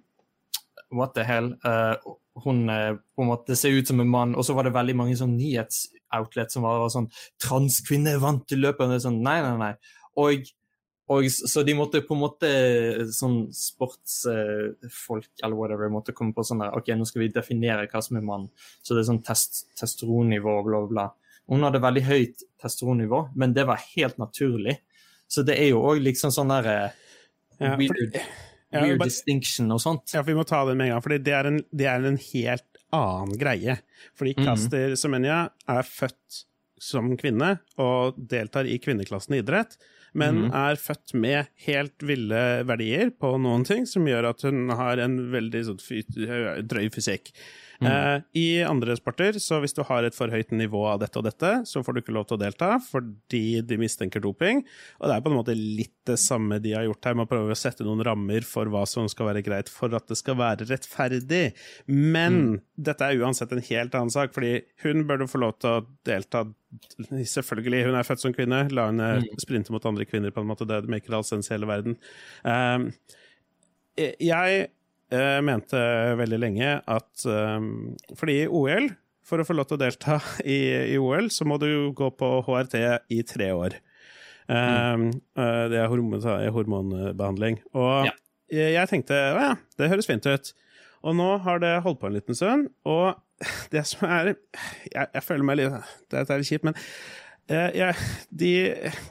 What 0.93 1.13
the 1.17 1.25
hell? 1.27 1.53
Uh, 1.65 1.97
hun 2.45 2.67
på 2.69 3.23
en 3.23 3.29
måte 3.31 3.55
ser 3.57 3.73
ut 3.73 3.89
som 3.89 4.01
en 4.01 4.09
mann. 4.09 4.35
Og 4.37 4.45
så 4.45 4.53
var 4.53 4.65
det 4.65 4.75
veldig 4.75 4.95
mange 4.97 5.17
sånn 5.17 5.37
nyhetsoutlet 5.37 6.53
som 6.53 6.65
var, 6.65 6.81
var 6.83 6.93
sånn 6.93 7.09
Transkvinne 7.41 8.17
vant 8.21 8.45
til 8.49 8.61
løpet. 8.65 8.93
Sånn, 9.01 9.21
nei, 9.25 9.39
nei, 9.45 9.55
nei. 9.61 9.73
Og 10.17 10.45
og, 11.07 11.27
så 11.31 11.63
de 11.63 11.71
måtte 11.77 12.01
på 12.03 12.15
en 12.17 12.19
måte, 12.19 12.47
sånn 13.15 13.45
sportsfolk 13.55 15.43
eller 15.43 15.55
whatever, 15.55 15.91
måtte 15.91 16.15
komme 16.15 16.35
på 16.35 16.43
sånn 16.43 16.65
der 16.65 16.75
OK, 16.75 16.91
nå 16.99 17.07
skal 17.07 17.23
vi 17.23 17.29
definere 17.31 17.87
hva 17.87 18.01
som 18.03 18.19
er 18.19 18.25
mann. 18.27 18.49
Så 18.83 18.91
det 18.91 19.05
er 19.05 19.09
sånn 19.13 19.23
test, 19.23 19.63
testosteronnivå, 19.79 20.57
bla, 20.67 20.81
bla. 20.91 21.05
Hun 21.47 21.63
hadde 21.63 21.83
veldig 21.83 22.03
høyt 22.09 22.43
testosteronnivå, 22.59 23.21
men 23.39 23.55
det 23.55 23.63
var 23.69 23.79
helt 23.95 24.19
naturlig. 24.19 24.75
Så 25.31 25.47
det 25.47 25.55
er 25.61 25.71
jo 25.71 25.85
òg 25.87 26.03
liksom 26.03 26.33
sånn 26.35 26.51
der 26.51 26.67
ja, 26.67 27.71
weird, 27.79 28.19
ja, 28.19 28.83
weird 28.83 28.99
bare, 28.99 29.07
distinction 29.07 29.71
og 29.71 29.79
sånt. 29.83 30.11
Ja, 30.11 30.19
for 30.19 30.33
vi 30.33 30.39
må 30.41 30.47
ta 30.47 30.65
det 30.67 30.75
med 30.75 30.89
en 30.89 30.97
gang, 30.97 31.07
for 31.07 31.15
det, 31.15 31.23
det, 31.23 31.87
er 31.87 32.11
en 32.11 32.19
helt 32.33 32.83
annen 32.95 33.39
greie. 33.39 33.79
Fordi 34.19 34.35
Caster 34.43 34.91
mm. 34.91 34.99
Semenya 34.99 35.43
er 35.71 35.87
født 35.87 36.43
som 36.83 37.15
kvinne 37.17 37.61
og 37.81 38.19
deltar 38.19 38.67
i 38.67 38.75
kvinneklassen 38.83 39.37
i 39.37 39.39
idrett 39.41 39.79
men 40.17 40.47
mm. 40.47 40.49
er 40.57 40.81
født 40.81 41.13
med 41.17 41.51
helt 41.67 42.03
ville 42.05 42.43
verdier 42.67 43.13
på 43.13 43.35
noen 43.41 43.65
ting, 43.67 43.85
som 43.89 44.07
gjør 44.09 44.31
at 44.31 44.45
hun 44.47 44.73
har 44.77 45.01
en 45.03 45.19
veldig 45.33 45.63
sånn, 45.69 45.81
drøy 46.67 46.87
fysikk. 46.93 47.31
Mm. 47.79 47.87
Uh, 47.87 48.21
I 48.37 48.45
andre 48.65 48.95
sporter, 48.97 49.37
så 49.41 49.59
hvis 49.61 49.75
du 49.77 49.83
har 49.85 50.05
et 50.07 50.15
for 50.17 50.31
høyt 50.33 50.53
nivå 50.55 50.81
av 50.89 51.01
dette 51.03 51.19
og 51.19 51.27
dette, 51.27 51.51
så 51.69 51.83
får 51.85 51.93
du 51.93 52.01
ikke 52.01 52.15
lov 52.15 52.27
til 52.29 52.37
å 52.37 52.41
delta 52.41 52.71
fordi 52.81 53.61
de 53.67 53.79
mistenker 53.81 54.23
doping. 54.23 54.63
Og 55.01 55.09
det 55.09 55.17
er 55.17 55.25
på 55.25 55.31
en 55.31 55.37
måte 55.37 55.55
litt 55.57 55.93
det 56.07 56.17
samme 56.21 56.59
de 56.63 56.73
har 56.73 56.87
gjort 56.87 57.09
her, 57.09 57.17
med 57.17 57.27
å 57.27 57.31
prøve 57.31 57.53
å 57.53 57.59
sette 57.59 57.85
noen 57.85 58.03
rammer 58.07 58.45
for 58.47 58.71
hva 58.71 58.85
som 58.89 59.09
skal 59.11 59.31
være 59.31 59.43
greit 59.45 59.71
for 59.71 59.93
at 59.97 60.07
det 60.09 60.17
skal 60.19 60.39
være 60.39 60.69
rettferdig. 60.69 61.43
Men 61.91 62.37
mm. 62.37 62.55
dette 62.89 63.07
er 63.07 63.21
uansett 63.21 63.53
en 63.53 63.65
helt 63.69 63.97
annen 63.97 64.13
sak, 64.13 64.33
fordi 64.35 64.61
hun 64.85 65.05
burde 65.09 65.29
få 65.29 65.43
lov 65.43 65.59
til 65.61 65.77
å 65.77 65.83
delta 66.07 66.47
Selvfølgelig, 67.07 67.85
hun 67.87 67.95
er 67.95 68.03
født 68.03 68.19
som 68.19 68.33
kvinne. 68.35 68.57
La 68.75 68.89
henne 68.89 69.05
mm. 69.21 69.37
sprinte 69.39 69.71
mot 69.71 69.85
andre 69.87 70.03
kvinner, 70.03 70.33
på 70.35 70.43
en 70.43 70.49
måte. 70.49 70.67
Det 70.67 70.81
maker 70.91 71.15
all 71.15 71.23
sens 71.23 71.47
i 71.47 71.53
hele 71.53 71.69
verden. 71.69 71.95
Um, 72.43 72.89
jeg 73.95 74.67
uh, 75.13 75.39
mente 75.45 75.81
veldig 76.19 76.39
lenge 76.41 76.71
at 76.79 77.25
um, 77.25 77.95
Fordi 78.17 78.39
OL, 78.47 78.89
for 79.27 79.41
å 79.41 79.47
få 79.47 79.55
lov 79.57 79.69
til 79.69 79.77
å 79.77 79.81
delta 79.81 80.19
i, 80.43 80.59
i, 80.93 80.97
OL, 81.01 81.31
så 81.33 81.47
må 81.47 81.59
du 81.61 81.91
gå 81.97 82.11
på 82.15 82.31
HRT 82.47 82.79
i 83.13 83.21
tre 83.27 83.51
år. 83.55 83.79
Um, 84.47 85.09
uh, 85.35 85.67
det 85.71 85.81
er 85.81 85.91
hormon, 85.91 86.23
hormonbehandling. 86.55 87.59
Og 87.75 88.07
ja. 88.07 88.15
jeg, 88.53 88.73
jeg 88.77 88.91
tenkte 88.93 89.19
ja, 89.19 89.53
det 89.79 89.91
høres 89.91 90.09
fint 90.09 90.27
ut. 90.27 90.53
Og 91.07 91.15
nå 91.15 91.29
har 91.43 91.61
det 91.61 91.77
holdt 91.85 92.01
på 92.01 92.09
en 92.09 92.17
liten 92.17 92.37
stund, 92.37 92.69
og 92.87 93.15
det 93.73 93.83
som 93.85 94.07
er 94.09 94.31
Jeg, 94.31 95.05
jeg 95.13 95.21
føler 95.21 95.45
meg 95.45 95.59
litt 95.59 95.75
Dette 96.09 96.33
er 96.33 96.41
litt 96.41 96.49
kjipt, 96.49 96.65
men 96.65 96.73
uh, 97.53 98.05
de, 98.33 98.53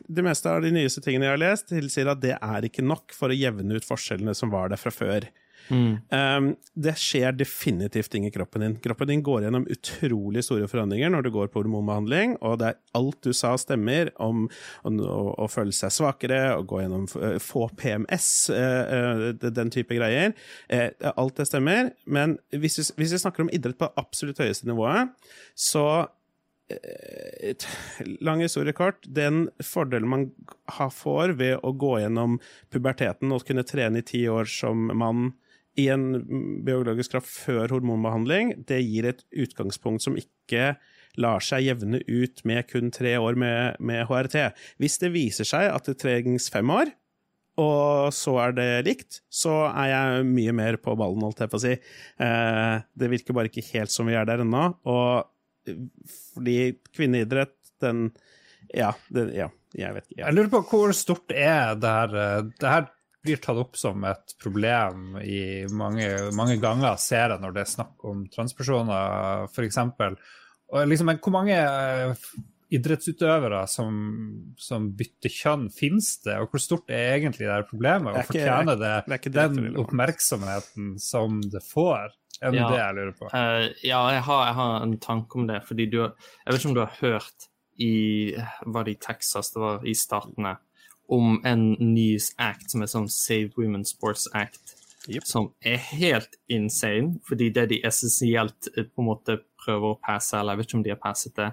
det 0.09 0.25
meste 0.27 0.51
av 0.51 0.65
de 0.65 0.73
nyeste 0.75 1.05
tingene 1.05 1.29
jeg 1.29 1.37
har 1.37 1.43
lest, 1.45 1.69
tilsier 1.71 2.11
at 2.11 2.23
det 2.25 2.35
er 2.37 2.67
ikke 2.67 2.85
nok 2.85 3.15
for 3.17 3.31
å 3.31 3.39
jevne 3.39 3.79
ut 3.79 3.87
forskjellene 3.87 4.35
som 4.37 4.53
var 4.55 4.73
der 4.73 4.81
fra 4.81 4.93
før. 4.95 5.29
Mm. 5.69 5.99
Um, 6.11 6.49
det 6.75 6.95
skjer 7.01 7.35
definitivt 7.37 8.11
ting 8.13 8.27
i 8.27 8.33
kroppen 8.35 8.65
din. 8.65 8.77
Kroppen 8.83 9.11
din 9.11 9.23
går 9.27 9.47
gjennom 9.47 9.67
utrolig 9.73 10.45
store 10.47 10.69
forandringer 10.71 11.13
når 11.13 11.27
du 11.27 11.31
går 11.35 11.51
på 11.53 11.63
hormonbehandling, 11.63 12.37
og 12.41 12.59
det 12.61 12.73
er 12.73 12.81
alt 12.99 13.21
du 13.27 13.33
sa 13.37 13.55
stemmer 13.61 14.13
om 14.23 14.47
å, 14.87 15.49
føle 15.51 15.75
seg 15.75 15.95
svakere, 15.95 16.41
å 16.57 16.67
gå 16.69 16.83
gjennom 16.83 17.07
uh, 17.19 17.37
få 17.43 17.67
PMS, 17.79 18.31
uh, 18.55 19.31
uh, 19.33 19.47
den 19.47 19.73
type 19.75 19.97
greier. 19.97 20.37
Uh, 20.73 20.91
alt 21.15 21.41
det 21.41 21.49
stemmer, 21.51 21.95
men 22.05 22.39
hvis 22.55 22.81
vi, 22.81 22.89
hvis 23.01 23.17
vi 23.17 23.25
snakker 23.25 23.47
om 23.47 23.53
idrett 23.55 23.81
på 23.81 23.91
absolutt 23.99 24.43
høyeste 24.43 24.69
nivået, 24.69 25.15
så 25.57 26.07
et 26.67 27.63
lang 28.27 28.41
historie 28.43 28.75
kort, 28.75 29.05
den 29.07 29.47
fordelen 29.63 30.11
man 30.11 30.25
får 30.93 31.37
ved 31.39 31.61
å 31.63 31.71
gå 31.79 31.93
gjennom 32.03 32.41
puberteten 32.75 33.31
og 33.35 33.45
kunne 33.47 33.67
trene 33.67 34.03
i 34.03 34.07
ti 34.07 34.25
år 34.29 34.51
som 34.51 34.89
mann 34.91 35.29
i 35.77 35.89
en 35.93 36.07
biologisk 36.67 37.15
kraft 37.15 37.31
før 37.31 37.75
hormonbehandling, 37.75 38.55
det 38.69 38.81
gir 38.85 39.09
et 39.11 39.25
utgangspunkt 39.37 40.05
som 40.05 40.17
ikke 40.19 40.75
lar 41.21 41.45
seg 41.45 41.65
jevne 41.65 42.03
ut 42.05 42.43
med 42.49 42.69
kun 42.69 42.93
tre 42.93 43.17
år 43.21 43.39
med, 43.41 43.81
med 43.81 44.05
HRT. 44.09 44.37
Hvis 44.81 44.99
det 45.03 45.13
viser 45.15 45.49
seg 45.49 45.71
at 45.73 45.89
det 45.89 45.99
trengs 46.03 46.49
fem 46.53 46.71
år, 46.73 46.93
og 47.57 48.13
så 48.13 48.35
er 48.43 48.57
det 48.57 48.71
likt, 48.85 49.23
så 49.33 49.55
er 49.71 49.89
jeg 49.89 50.27
mye 50.29 50.53
mer 50.57 50.77
på 50.81 50.93
ballen, 50.99 51.25
holdt 51.25 51.41
jeg 51.41 51.53
på 51.53 51.57
å 51.57 51.63
si. 51.63 51.73
Eh, 51.73 52.75
det 53.01 53.09
virker 53.13 53.37
bare 53.37 53.49
ikke 53.49 53.65
helt 53.71 53.93
som 53.93 54.09
vi 54.09 54.17
er 54.19 54.29
der 54.29 54.45
ennå. 54.45 54.67
Og 54.93 55.77
fordi 56.35 56.77
kvinneidrett, 56.93 57.57
den 57.83 58.11
Ja, 58.75 58.91
den, 59.15 59.31
ja 59.37 59.49
jeg 59.77 59.95
vet 59.95 60.07
ikke. 60.09 60.21
Ja. 60.21 60.27
Jeg 60.27 60.37
lurer 60.37 60.53
på 60.53 60.63
hvor 60.71 60.93
stort 60.97 61.33
er 61.33 61.77
det 61.81 61.91
her 61.93 62.15
eh, 62.17 62.47
Det 62.61 62.71
her 62.71 62.87
blir 63.27 63.41
tatt 63.43 63.61
opp 63.61 63.79
som 63.79 64.05
et 64.09 64.35
problem 64.43 65.21
i 65.21 65.67
mange, 65.69 66.09
mange 66.37 66.59
ganger, 66.63 66.99
ser 67.03 67.35
jeg, 67.35 67.43
når 67.43 67.57
det 67.57 67.65
er 67.65 67.73
snakk 67.77 68.07
om 68.09 68.27
transpersoner, 68.33 69.49
f.eks. 69.51 69.81
Liksom, 70.91 71.13
hvor 71.23 71.35
mange 71.35 71.57
eh, 71.59 72.29
idrettsutøvere 72.75 73.63
som, 73.71 73.97
som, 74.59 74.91
bytter 74.99 75.33
kjønn, 75.33 75.67
finnes 75.75 76.17
det? 76.25 76.39
Og 76.43 76.51
hvor 76.51 76.63
stort 76.63 76.93
er 76.95 77.17
egentlig 77.21 77.49
det 77.49 77.59
problemet? 77.71 78.15
Og 78.15 78.31
fortjener 78.31 78.79
det, 78.81 78.95
det 79.13 79.35
den 79.35 79.77
oppmerksomheten 79.83 80.97
som 81.03 81.41
det 81.53 81.63
får? 81.67 82.15
Er 82.43 82.53
det 82.53 82.61
ja, 82.61 82.69
det 82.69 82.81
jeg 82.81 82.97
lurer 82.99 83.15
på? 83.17 83.29
Uh, 83.33 83.67
ja, 83.87 84.01
jeg 84.13 84.25
har, 84.27 84.43
jeg 84.51 84.57
har, 84.59 84.73
en 84.85 84.97
tanke 85.01 85.39
om 85.41 85.47
det. 85.49 85.63
fordi 85.69 85.87
du, 85.93 86.01
Jeg 86.03 86.51
vet 86.51 86.61
ikke 86.61 86.73
om 86.73 86.77
du 86.77 86.85
har 86.85 86.99
hørt 87.01 87.47
i 87.81 87.95
Var 88.67 88.85
det 88.85 88.93
i 88.93 89.01
Texas? 89.01 89.53
Det 89.53 89.61
var 89.61 89.87
i 89.87 89.95
Statene 89.97 90.57
om 91.13 91.41
en 91.47 91.69
ny 91.81 92.17
act 92.43 92.73
som 92.73 92.83
er 92.83 92.91
sånn 92.91 93.09
Save 93.13 93.53
Women 93.57 93.85
Sports 93.87 94.27
Act, 94.35 94.77
yep. 95.09 95.27
som 95.27 95.53
er 95.65 95.79
helt 95.93 96.39
insane, 96.53 97.21
fordi 97.29 97.51
det 97.55 97.69
de 97.73 97.81
essensielt 97.87 98.71
eh, 98.77 98.87
på 98.87 99.05
en 99.05 99.11
måte 99.11 99.41
prøver 99.63 99.95
å 99.95 100.01
passe, 100.03 100.37
eller 100.39 100.55
jeg 100.55 100.63
vet 100.63 100.71
ikke 100.71 100.79
om 100.81 100.87
de 100.87 100.95
har 100.95 101.03
passet 101.03 101.37
det, 101.39 101.51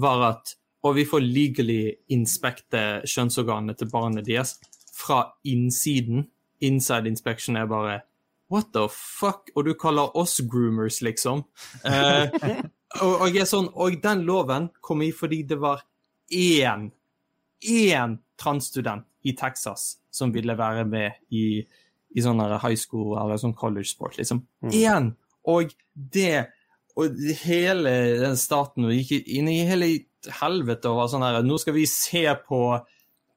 var 0.00 0.28
at 0.32 0.56
og 0.84 0.98
vi 0.98 1.06
får 1.08 1.22
legally 1.24 1.94
inspekte 2.12 2.80
kjønnsorganene 3.08 3.72
til 3.78 3.88
barnet 3.88 4.26
deres 4.26 4.58
fra 4.92 5.22
innsiden. 5.48 6.26
Inside 6.60 7.08
inspection 7.08 7.56
er 7.56 7.70
bare 7.70 8.02
What 8.52 8.74
the 8.74 8.84
fuck? 8.92 9.48
Og 9.56 9.64
du 9.64 9.72
kaller 9.74 10.12
oss 10.16 10.40
groomers, 10.40 11.00
liksom. 11.02 11.46
Eh, 12.94 13.02
og, 13.02 13.24
og, 13.24 13.38
sånn, 13.48 13.66
og, 13.74 13.96
den 14.04 14.20
loven 14.22 14.68
kom 14.84 15.00
i 15.02 15.08
fordi 15.10 15.40
det 15.48 15.56
var 15.58 15.80
én, 16.30 16.84
én 17.66 18.12
transstudent 18.40 19.06
i 19.24 19.34
Texas 19.36 19.94
som 20.14 20.32
ville 20.34 20.56
være 20.58 20.84
med 20.88 21.20
i, 21.34 21.62
i 22.14 22.24
sånn 22.24 22.42
high 22.62 22.78
school 22.78 23.14
eller 23.18 23.40
sånn 23.40 23.56
college 23.58 23.90
sport. 23.90 24.18
liksom. 24.18 24.44
Mm. 24.64 25.14
Og 25.44 25.74
det 25.94 26.46
Og 26.94 27.16
hele 27.42 27.90
den 28.20 28.36
staten 28.38 28.86
gikk 28.86 29.26
inn 29.26 29.48
i 29.50 29.64
hele 29.66 29.88
helvete 30.30 30.86
og 30.92 31.00
var 31.00 31.08
sånn 31.10 31.24
her 31.26 31.40
Nå 31.42 31.58
skal 31.58 31.74
vi 31.74 31.88
se 31.90 32.22
på 32.46 32.60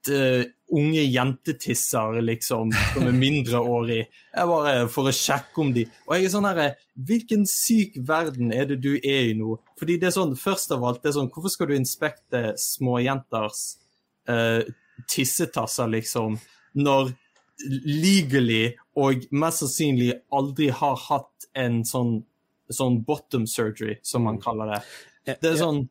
de, 0.08 0.46
unge 0.78 1.02
jentetisser, 1.02 2.20
liksom, 2.22 2.74
som 2.94 3.08
er 3.08 3.16
mindreårig, 3.16 4.02
bare 4.36 4.88
for 4.92 5.10
å 5.10 5.14
sjekke 5.16 5.64
om 5.64 5.74
de 5.76 5.86
Og 6.06 6.14
jeg 6.16 6.28
er 6.28 6.34
sånn 6.34 6.48
herre 6.48 6.68
Hvilken 7.08 7.46
syk 7.50 7.98
verden 8.08 8.54
er 8.56 8.70
det 8.70 8.80
du 8.84 8.94
er 8.98 9.32
i 9.32 9.36
nå? 9.38 9.58
Fordi 9.80 9.98
det 10.00 10.12
er 10.12 10.18
sånn, 10.18 10.36
først 10.40 10.74
av 10.76 10.86
alt, 10.88 11.02
det 11.04 11.12
er 11.12 11.18
sånn 11.20 11.32
Hvorfor 11.34 11.54
skal 11.54 11.72
du 11.72 11.78
inspekte 11.78 12.44
småjenters 12.62 13.64
uh, 14.30 14.62
tissetasser, 15.10 15.90
liksom, 15.94 16.38
når 16.78 17.14
legally 17.86 18.76
og 18.98 19.28
mest 19.34 19.64
sannsynlig 19.64 20.12
aldri 20.34 20.70
har 20.74 20.98
hatt 21.08 21.48
en 21.58 21.82
sånn, 21.88 22.20
sånn 22.70 23.02
bottom 23.08 23.48
surgery, 23.50 23.98
som 24.06 24.28
man 24.28 24.42
kaller 24.42 24.76
det. 24.76 24.82
Det 25.42 25.54
er 25.54 25.60
sånn 25.60 25.86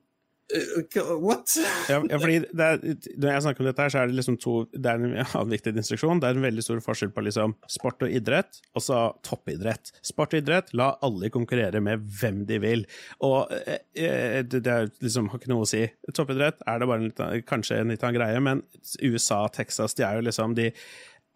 what? 1.20 1.56
ja, 1.90 1.98
fordi 2.20 2.36
er, 2.39 2.78
Når 3.18 3.31
jeg 3.32 3.43
snakker 3.43 3.64
om 3.64 3.68
dette, 3.68 3.82
her, 3.82 3.90
så 3.90 3.98
er 3.98 4.10
det 4.10 4.18
liksom 4.18 4.36
to 4.39 4.55
Det 4.70 4.93
er 4.93 5.02
en 5.02 5.51
viktig 5.51 5.73
instruksjon. 5.74 6.20
Det 6.23 6.28
er 6.28 6.39
en 6.39 6.47
veldig 6.47 6.64
stor 6.64 6.82
forskjell 6.85 7.10
på 7.14 7.24
liksom 7.27 7.56
sport 7.73 8.06
og 8.06 8.14
idrett, 8.14 8.60
og 8.77 8.85
så 8.86 9.01
toppidrett. 9.27 9.90
Sport 10.06 10.36
og 10.36 10.44
idrett, 10.44 10.70
la 10.78 10.93
alle 11.06 11.32
konkurrere 11.35 11.82
med 11.82 12.06
hvem 12.20 12.44
de 12.47 12.60
vil. 12.62 12.86
Og 13.27 13.52
eh, 13.56 13.82
eh 13.97 14.44
det, 14.47 14.62
det 14.62 14.73
er 14.73 14.89
liksom 15.02 15.32
har 15.32 15.43
ikke 15.43 15.51
noe 15.51 15.66
å 15.66 15.70
si. 15.70 15.82
Toppidrett 16.14 16.62
er 16.66 16.81
det 16.81 16.90
bare 16.93 17.10
en, 17.10 17.43
kanskje 17.47 17.82
en 17.82 17.93
litt 17.93 18.06
annen 18.06 18.20
greie, 18.20 18.40
men 18.43 18.62
USA, 19.02 19.47
Texas, 19.52 19.97
de 19.98 20.06
er 20.06 20.20
jo 20.20 20.27
liksom 20.28 20.55
de 20.59 20.70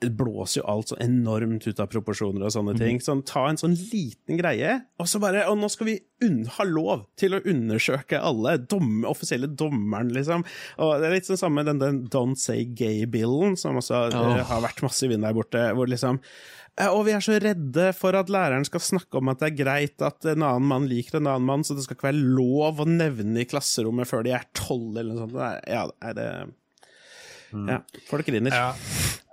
blåser 0.01 0.61
jo 0.61 0.67
alt 0.73 0.93
så 0.93 0.97
enormt 1.03 1.67
ut 1.69 1.81
av 1.83 1.91
proporsjoner 1.93 2.47
og 2.47 2.55
sånne 2.55 2.77
ting. 2.79 2.97
Mhm. 2.97 3.05
Sånn, 3.05 3.25
ta 3.29 3.47
en 3.49 3.61
sånn 3.61 3.77
liten 3.93 4.39
greie, 4.41 4.81
og 4.99 5.09
så 5.11 5.21
bare 5.21 5.47
Og 5.51 5.59
nå 5.59 5.69
skal 5.73 5.87
vi 5.87 5.97
ha 6.57 6.65
lov 6.65 7.07
til 7.17 7.35
å 7.35 7.43
undersøke 7.45 8.21
alle. 8.21 8.59
Dom, 8.59 9.05
offisielle 9.09 9.49
dommeren, 9.49 10.13
liksom. 10.13 10.45
Og 10.79 11.01
det 11.01 11.09
er 11.09 11.17
litt 11.17 11.29
sånn 11.29 11.41
samme 11.41 11.65
den, 11.65 11.81
den 11.81 12.09
Don't 12.13 12.39
Say 12.39 12.65
Gay-billen, 12.65 13.57
som 13.57 13.77
også 13.81 14.09
oh. 14.13 14.41
har 14.45 14.65
vært 14.65 14.83
masse 14.83 15.05
i 15.05 15.11
vinden 15.11 15.29
der 15.29 15.37
borte, 15.37 15.67
hvor 15.77 15.91
liksom 15.91 16.21
og 16.89 17.03
vi 17.05 17.13
er 17.13 17.21
så 17.21 17.35
redde 17.43 17.91
for 17.93 18.17
at 18.17 18.31
læreren 18.33 18.65
skal 18.65 18.81
snakke 18.81 19.19
om 19.19 19.29
at 19.33 19.43
det 19.43 19.51
er 19.51 19.59
greit 19.59 20.05
at 20.07 20.25
en 20.31 20.45
annen 20.47 20.69
mann 20.71 20.87
liker 20.89 21.19
en 21.19 21.29
annen 21.29 21.45
mann, 21.45 21.65
så 21.67 21.75
det 21.77 21.85
skal 21.85 21.99
ikke 21.99 22.09
være 22.09 22.31
lov 22.39 22.81
å 22.81 22.89
nevne 22.89 23.43
i 23.43 23.49
klasserommet 23.49 24.09
før 24.09 24.25
de 24.25 24.33
er 24.39 24.47
tolv, 24.57 24.95
eller 24.95 25.13
noe 25.13 25.27
sånt. 25.27 25.67
Ja, 25.69 25.85
det 26.17 26.29
mm. 27.53 27.67
Ja, 27.69 27.81
folk 28.09 28.31
griner. 28.31 28.55
Ja. 28.55 28.71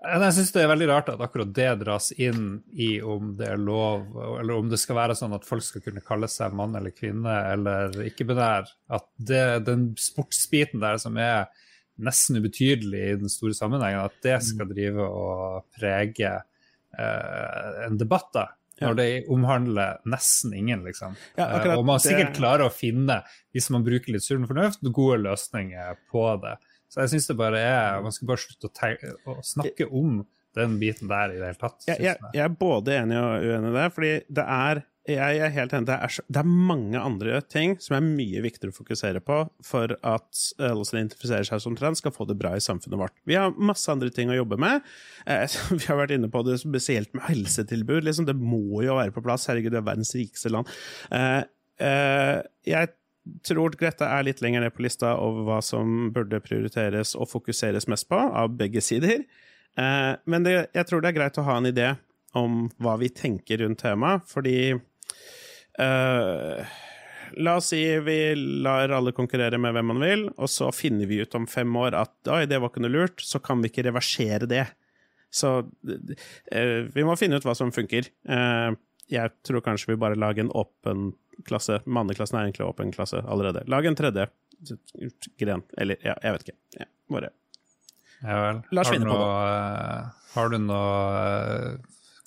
Jeg 0.07 0.34
syns 0.38 0.51
det 0.55 0.61
er 0.63 0.69
veldig 0.71 0.88
rart 0.89 1.09
at 1.11 1.21
akkurat 1.23 1.49
det 1.55 1.69
dras 1.81 2.09
inn 2.15 2.61
i 2.73 2.97
om 3.03 3.34
det 3.38 3.49
er 3.51 3.61
lov, 3.61 4.05
eller 4.39 4.55
om 4.55 4.69
det 4.71 4.79
skal 4.81 4.99
være 5.01 5.15
sånn 5.19 5.35
at 5.35 5.47
folk 5.47 5.65
skal 5.65 5.84
kunne 5.84 6.03
kalle 6.05 6.29
seg 6.31 6.55
mann 6.55 6.75
eller 6.79 6.95
kvinne 6.95 7.34
eller 7.51 7.95
ikke-binær. 8.07 8.69
At 8.95 9.07
det, 9.19 9.43
den 9.67 9.89
sportsbiten 9.99 10.84
der 10.84 11.01
som 11.01 11.19
er 11.21 11.49
nesten 11.97 12.38
ubetydelig 12.39 13.01
i 13.03 13.17
den 13.23 13.31
store 13.31 13.57
sammenhengen, 13.57 14.05
at 14.05 14.21
det 14.23 14.38
skal 14.45 14.69
drive 14.69 15.07
og 15.07 15.65
prege 15.75 16.35
eh, 16.38 17.84
en 17.88 17.99
debatt. 17.99 18.29
da. 18.35 18.47
Når 18.77 18.97
det 18.99 19.09
omhandler 19.34 19.97
nesten 20.05 20.53
ingen, 20.53 20.84
liksom. 20.85 21.15
Ja, 21.39 21.49
og 21.73 21.85
man 21.88 22.01
sikkert 22.03 22.35
klarer 22.38 22.67
å 22.67 22.73
finne, 22.73 23.23
hvis 23.55 23.71
man 23.73 23.85
bruker 23.85 24.13
litt 24.13 24.25
sunn 24.25 24.45
fornuft, 24.49 24.85
gode 24.93 25.17
løsninger 25.23 25.97
på 26.11 26.27
det. 26.43 26.53
Så 26.88 27.03
jeg 27.03 27.14
syns 27.14 27.30
det 27.30 27.38
bare 27.39 27.61
er 27.61 28.03
Man 28.03 28.15
skal 28.15 28.30
bare 28.30 28.43
slutte 28.43 28.69
å, 28.72 29.31
å, 29.34 29.39
snakke 29.45 29.89
om 29.91 30.22
den 30.57 30.77
biten 30.81 31.09
der 31.11 31.34
i 31.34 31.39
det 31.39 31.51
hele 31.51 31.61
tatt. 31.61 31.84
Jeg, 31.85 32.01
jeg, 32.01 32.30
jeg, 32.34 32.43
er 32.43 32.53
både 32.57 32.95
enig 32.97 33.18
og 33.22 33.43
uenig 33.45 33.73
i 33.73 33.76
det, 33.76 33.89
fordi 33.93 34.14
det 34.39 34.45
er 34.57 34.85
jeg 35.07 35.39
er 35.39 35.53
helt 35.55 35.72
enig. 35.72 35.88
Det 35.88 35.95
er, 35.95 36.15
det 36.27 36.39
er, 36.41 36.49
mange 36.68 36.99
andre 36.99 37.39
ting 37.47 37.77
som 37.84 37.95
er 37.95 38.03
mye 38.03 38.41
viktigere 38.43 38.73
å 38.73 38.76
fokusere 38.76 39.22
på 39.23 39.38
for 39.64 39.93
at 39.95 40.41
alle 40.59 40.88
som 40.88 40.99
identifiserer 40.99 41.47
seg 41.47 41.61
som 41.64 41.77
trans, 41.80 42.01
skal 42.03 42.11
få 42.15 42.27
det 42.27 42.35
bra 42.39 42.51
i 42.57 42.64
samfunnet 42.64 42.99
vårt. 42.99 43.15
Vi 43.30 43.38
har 43.39 43.55
masse 43.55 43.88
andre 43.91 44.11
ting 44.14 44.34
å 44.34 44.35
jobbe 44.35 44.59
med. 44.59 44.84
Eh, 45.23 45.45
vi 45.80 45.85
har 45.88 46.01
vært 46.01 46.18
inne 46.18 46.31
på 46.34 46.43
det 46.47 46.59
spesielt 46.64 47.14
med 47.15 47.23
helsetilbud. 47.30 48.03
Liksom, 48.03 48.27
det 48.27 48.35
må 48.35 48.84
jo 48.84 48.99
være 48.99 49.15
på 49.15 49.23
plass. 49.23 49.47
Herregud, 49.47 49.72
det 49.76 49.80
er 49.80 49.88
verdens 49.88 50.11
rikeste 50.18 50.51
land. 50.51 50.76
Eh, 51.15 51.39
eh, 51.88 52.38
jeg 52.68 52.91
tror 53.45 53.76
Greta 53.80 54.10
er 54.18 54.26
litt 54.28 54.41
lenger 54.44 54.64
ned 54.64 54.76
på 54.76 54.84
lista 54.86 55.16
over 55.22 55.45
hva 55.48 55.60
som 55.66 56.10
burde 56.16 56.41
prioriteres 56.44 57.16
og 57.18 57.30
fokuseres 57.32 57.90
mest 57.91 58.08
på, 58.10 58.18
av 58.18 58.56
begge 58.60 58.84
sider. 58.84 59.24
Eh, 59.78 60.14
men 60.26 60.45
det, 60.45 60.58
jeg 60.76 60.90
tror 60.90 61.04
det 61.04 61.12
er 61.12 61.20
greit 61.20 61.40
å 61.40 61.45
ha 61.48 61.60
en 61.60 61.70
idé 61.70 61.94
om 62.38 62.68
hva 62.84 62.98
vi 63.02 63.10
tenker 63.14 63.64
rundt 63.64 63.82
temaet, 63.82 64.26
fordi 64.30 64.58
eh, 64.74 66.76
la 67.38 67.56
oss 67.60 67.72
si 67.74 67.82
vi 68.06 68.18
lar 68.66 68.94
alle 68.94 69.14
konkurrere 69.16 69.60
med 69.62 69.76
hvem 69.76 69.90
man 69.94 70.04
vil, 70.04 70.28
og 70.36 70.52
så 70.52 70.70
finner 70.76 71.10
vi 71.10 71.22
ut 71.24 71.38
om 71.38 71.48
fem 71.49 71.72
år 71.80 71.98
at 71.98 72.34
oi, 72.34 72.44
det 72.49 72.60
var 72.62 72.72
ikke 72.72 72.84
noe 72.86 72.94
lurt, 72.94 73.24
så 73.24 73.41
kan 73.44 73.64
vi 73.64 73.72
ikke 73.72 73.88
reversere 73.90 74.49
det. 74.49 74.66
Så 75.34 75.60
eh, 75.88 76.88
vi 76.94 77.06
må 77.06 77.18
finne 77.20 77.40
ut 77.40 77.48
hva 77.48 77.56
som 77.58 77.74
funker. 77.76 78.08
Uh, 78.30 78.78
jeg 79.11 79.34
tror 79.47 79.63
kanskje 79.65 79.93
vi 79.93 80.01
bare 80.01 80.19
lager 80.19 80.45
en 80.45 80.53
åpen 80.57 81.11
klasse. 81.47 81.79
Manneklassen 81.85 82.39
er 82.39 82.47
egentlig 82.47 82.67
åpen 82.67 82.91
klasse 82.95 83.21
allerede. 83.23 83.63
Lag 83.71 83.85
en 83.85 83.97
tredje 83.97 84.27
gren. 85.39 85.63
Eller, 85.77 85.99
ja, 86.03 86.17
jeg 86.23 86.35
vet 86.35 86.47
ikke. 86.47 86.57
Ja, 86.79 86.89
bare 87.13 87.31
ja 88.25 88.38
vel. 88.41 88.61
La 88.73 88.81
oss 88.81 88.89
finne 88.89 89.09
på 89.11 89.17
det. 89.17 89.97
Har 90.34 90.49
du 90.51 90.57
noe 90.61 91.75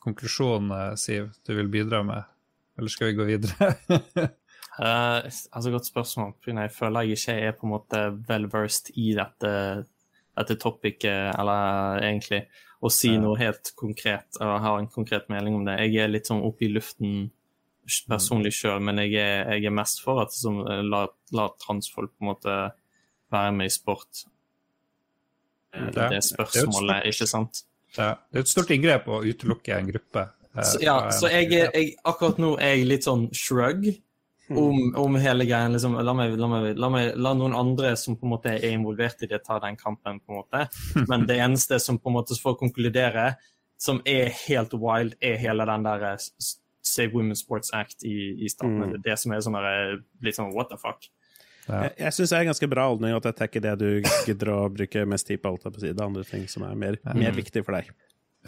konklusjon, 0.05 0.71
Siv, 0.99 1.33
du 1.47 1.55
vil 1.59 1.71
bidra 1.73 2.03
med? 2.07 2.29
Eller 2.79 2.93
skal 2.93 3.11
vi 3.11 3.19
gå 3.19 3.27
videre? 3.29 3.73
uh, 3.91 5.21
altså 5.55 5.73
Godt 5.75 5.91
spørsmål. 5.91 6.35
Jeg 6.47 6.73
føler 6.73 7.09
jeg 7.09 7.19
ikke 7.19 7.39
er 7.49 7.57
på 7.59 7.67
en 7.67 7.75
måte 7.75 8.03
well 8.31 8.47
versed 8.53 8.93
i 8.95 9.11
dette, 9.19 9.53
dette 10.39 10.59
topicet, 10.63 11.35
eller 11.35 12.01
egentlig 12.07 12.45
å 12.81 12.91
si 12.93 13.13
noe 13.21 13.37
helt 13.41 13.73
konkret 13.77 14.39
og 14.41 14.55
ha 14.65 14.73
en 14.79 14.89
konkret 14.89 15.29
mening 15.33 15.59
om 15.59 15.67
det. 15.69 15.77
Jeg 15.85 16.05
er 16.05 16.13
litt 16.13 16.31
sånn 16.31 16.43
oppe 16.47 16.65
i 16.67 16.73
luften 16.73 17.31
personlig 18.09 18.53
sjøl, 18.55 18.79
men 18.87 19.03
jeg 19.03 19.17
er, 19.19 19.51
jeg 19.57 19.67
er, 19.69 19.75
mest 19.75 20.03
for 20.05 20.23
at 20.23 20.33
som, 20.33 20.61
la, 20.65 21.05
la, 21.35 21.49
transfolk 21.61 22.13
på 22.15 22.25
en 22.25 22.31
måte 22.31 22.59
være 23.33 23.55
med 23.57 23.71
i 23.71 23.75
sport. 23.75 24.25
Det, 25.75 26.07
det 26.15 26.23
spørsmålet, 26.27 27.09
ikke 27.11 27.29
sant? 27.31 27.65
Ja. 27.97 28.15
Det 28.31 28.39
er 28.39 28.45
et 28.45 28.53
stort 28.53 28.71
inngrep 28.75 29.09
å 29.11 29.23
utelukke 29.27 29.75
en 29.77 29.91
gruppe 29.91 30.29
så, 30.51 30.79
ja, 30.83 30.97
så 31.15 31.29
jeg, 31.31 31.51
jeg, 31.55 31.93
akkurat 32.05 32.41
nå 32.43 32.55
er 32.59 32.75
jeg 32.75 32.89
litt 32.91 33.07
sånn 33.07 33.29
shrug. 33.37 33.87
Om, 34.59 34.95
om 34.97 35.17
hele 35.17 35.45
greien. 35.45 35.73
Liksom, 35.73 35.95
la, 36.05 36.15
meg, 36.17 36.35
la, 36.39 36.49
meg, 36.51 36.71
la, 36.79 36.91
meg, 36.93 37.13
la, 37.17 37.35
noen 37.39 37.55
andre 37.57 37.95
som 37.99 38.17
på 38.19 38.27
en 38.27 38.35
måte 38.35 38.55
er 38.57 38.75
involvert 38.75 39.23
i 39.23 39.31
det, 39.31 39.43
ta 39.47 39.61
den 39.63 39.79
kampen. 39.81 40.21
på 40.21 40.35
en 40.35 40.41
måte. 40.43 40.67
Men 41.11 41.27
det 41.29 41.39
eneste 41.41 41.81
som 41.83 41.99
på 41.99 42.11
en 42.11 42.19
måte 42.19 42.39
får 42.41 42.59
konkludere, 42.61 43.35
som 43.81 44.03
er 44.09 44.33
helt 44.47 44.75
wild, 44.77 45.17
er 45.25 45.39
hele 45.41 45.67
den 45.69 45.87
der 45.87 46.11
eh, 46.13 46.27
Save 46.83 47.15
Women's 47.15 47.45
Sports 47.45 47.73
Act 47.77 48.05
i, 48.05 48.45
i 48.45 48.49
staten. 48.49 48.83
Mm. 48.83 49.01
Det 49.05 49.17
som 49.21 49.33
er 49.33 49.43
sånn 49.45 49.59
litt 50.25 50.37
sånn 50.37 50.53
what 50.57 50.73
the 50.73 50.81
fuck. 50.81 51.09
Ja. 51.67 51.85
Jeg, 51.85 51.93
jeg 52.01 52.17
syns 52.17 52.33
det 52.33 52.39
er 52.39 52.47
ganske 52.49 52.69
bra 52.73 52.87
holdning 52.91 53.15
at 53.15 53.27
jeg 53.29 53.37
tar 53.39 53.51
ikke 53.51 53.63
det 53.63 53.75
du 53.79 53.89
gidder 54.27 54.53
å 54.55 54.61
bruke 54.73 55.05
mest 55.09 55.29
tid 55.29 55.43
på. 55.43 55.53
alt 55.53 55.67
på 55.67 55.75
Det 55.77 55.93
er 55.93 56.07
andre 56.07 56.25
ting 56.27 56.49
som 56.51 56.65
er 56.67 56.79
mer, 56.79 56.99
mm. 57.05 57.19
mer 57.21 57.37
viktig 57.37 57.63
for 57.67 57.79
deg. 57.79 57.93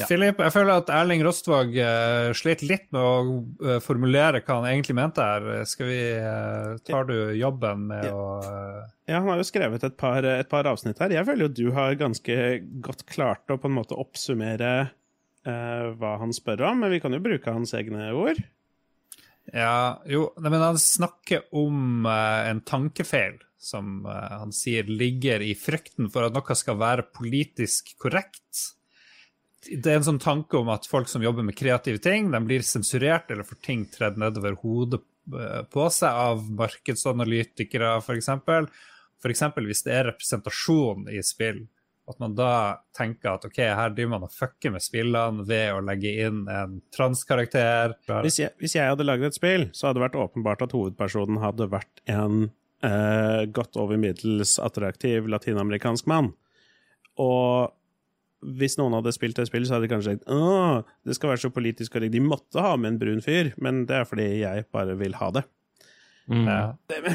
Ja. 0.00 0.06
Philip, 0.08 0.38
jeg 0.40 0.52
føler 0.54 0.78
at 0.80 0.88
Erling 0.94 1.20
Rostvåg 1.20 1.74
uh, 1.76 2.30
slet 2.36 2.62
litt 2.64 2.86
med 2.94 3.02
å 3.04 3.16
uh, 3.60 3.74
formulere 3.84 4.40
hva 4.40 4.56
han 4.62 4.68
egentlig 4.70 4.96
mente 4.96 5.26
her. 5.26 5.66
Skal 5.68 5.90
vi, 5.90 5.98
uh, 6.16 6.78
Tar 6.88 7.04
du 7.10 7.16
jobben 7.36 7.84
med 7.90 8.08
ja. 8.08 8.14
å 8.16 8.24
Ja, 9.04 9.18
han 9.18 9.28
har 9.28 9.42
jo 9.42 9.44
skrevet 9.44 9.84
et 9.84 9.98
par, 10.00 10.24
et 10.24 10.48
par, 10.48 10.68
avsnitt 10.70 11.02
her. 11.02 11.12
Jeg 11.12 11.28
føler 11.28 11.44
jo 11.44 11.52
du 11.58 11.76
har 11.76 11.98
ganske 12.00 12.36
godt 12.84 13.04
klart 13.10 13.52
å 13.52 13.60
på 13.60 13.68
en 13.68 13.76
måte 13.82 13.98
oppsummere 13.98 14.74
hva 15.42 16.10
han 16.20 16.30
spør 16.30 16.60
om, 16.68 16.84
men 16.84 16.92
vi 16.92 17.00
kan 17.02 17.10
jo 17.10 17.18
bruke 17.18 17.50
hans 17.50 17.72
egne 17.74 18.12
ord. 18.14 18.38
Ja, 19.50 19.98
jo, 20.06 20.28
men 20.38 20.54
han 20.62 20.78
snakker 20.78 21.48
om 21.58 22.06
en 22.06 22.60
tankefeil 22.62 23.40
som 23.58 24.06
han 24.06 24.54
sier 24.54 24.86
ligger 24.86 25.42
i 25.42 25.56
frykten 25.58 26.12
for 26.14 26.28
at 26.28 26.38
noe 26.38 26.54
skal 26.54 26.78
være 26.78 27.08
politisk 27.10 27.90
korrekt 27.98 28.68
det 29.68 29.90
er 29.90 30.00
en 30.00 30.06
sånn 30.06 30.22
tanke 30.22 30.58
om 30.58 30.70
at 30.72 30.88
folk 30.90 31.10
som 31.10 31.22
jobber 31.22 31.46
med 31.46 31.56
kreative 31.58 32.00
ting, 32.02 32.30
de 32.32 32.40
blir 32.46 32.64
sensurert 32.66 33.30
eller 33.30 33.46
får 33.46 33.60
ting 33.62 33.84
tredd 33.92 34.18
nedover 34.20 34.56
hodet 34.62 35.02
eh, 35.38 35.60
på 35.70 35.86
seg 35.94 36.22
av 36.24 36.42
markedsanalytikere, 36.58 37.94
f.eks. 38.02 38.30
F.eks. 39.22 39.44
hvis 39.62 39.84
det 39.86 39.94
er 39.94 40.08
representasjon 40.10 41.06
i 41.12 41.22
spill, 41.26 41.62
at 42.10 42.18
man 42.18 42.34
da 42.34 42.54
tenker 42.96 43.36
at 43.36 43.44
ok, 43.46 43.60
her 43.62 43.92
driver 43.94 44.16
man 44.16 44.26
og 44.26 44.34
fucker 44.34 44.72
med 44.74 44.82
spillene 44.82 45.46
ved 45.46 45.76
å 45.76 45.84
legge 45.86 46.10
inn 46.24 46.42
en 46.50 46.80
transkarakter. 46.94 47.94
Hvis 48.24 48.40
jeg, 48.42 48.54
hvis 48.58 48.74
jeg 48.74 48.90
hadde 48.90 49.06
laget 49.06 49.30
et 49.30 49.38
spill, 49.38 49.68
så 49.70 49.88
hadde 49.88 50.00
det 50.00 50.06
vært 50.08 50.18
åpenbart 50.24 50.66
at 50.66 50.74
hovedpersonen 50.74 51.38
hadde 51.44 51.70
vært 51.70 52.02
en 52.10 52.48
eh, 52.82 53.44
godt 53.54 53.78
over 53.78 54.00
middels 54.02 54.56
attraktiv 54.62 55.30
latinamerikansk 55.30 56.10
mann. 56.10 56.32
Og 57.22 57.70
hvis 58.42 58.76
noen 58.78 58.96
hadde 58.96 59.14
spilt 59.14 59.38
det 59.38 59.46
spillet, 59.48 59.68
så 59.68 59.76
hadde 59.76 59.86
de 59.86 59.92
kanskje 59.92 60.16
sagt 60.16 60.30
Åh, 60.30 60.82
det 61.06 61.16
skal 61.16 61.32
være 61.32 61.44
så 61.44 61.52
politisk 61.54 61.94
korrekt. 61.94 62.14
De 62.14 62.22
måtte 62.24 62.62
ha 62.62 62.74
med 62.76 62.94
en 62.94 63.00
brun 63.00 63.22
fyr, 63.24 63.52
men 63.62 63.84
det 63.88 64.00
er 64.00 64.08
fordi 64.08 64.28
jeg 64.42 64.66
bare 64.74 64.96
vil 64.98 65.14
ha 65.20 65.30
det. 65.38 65.44
Mm. 66.30 66.46
Ja. 66.46 66.60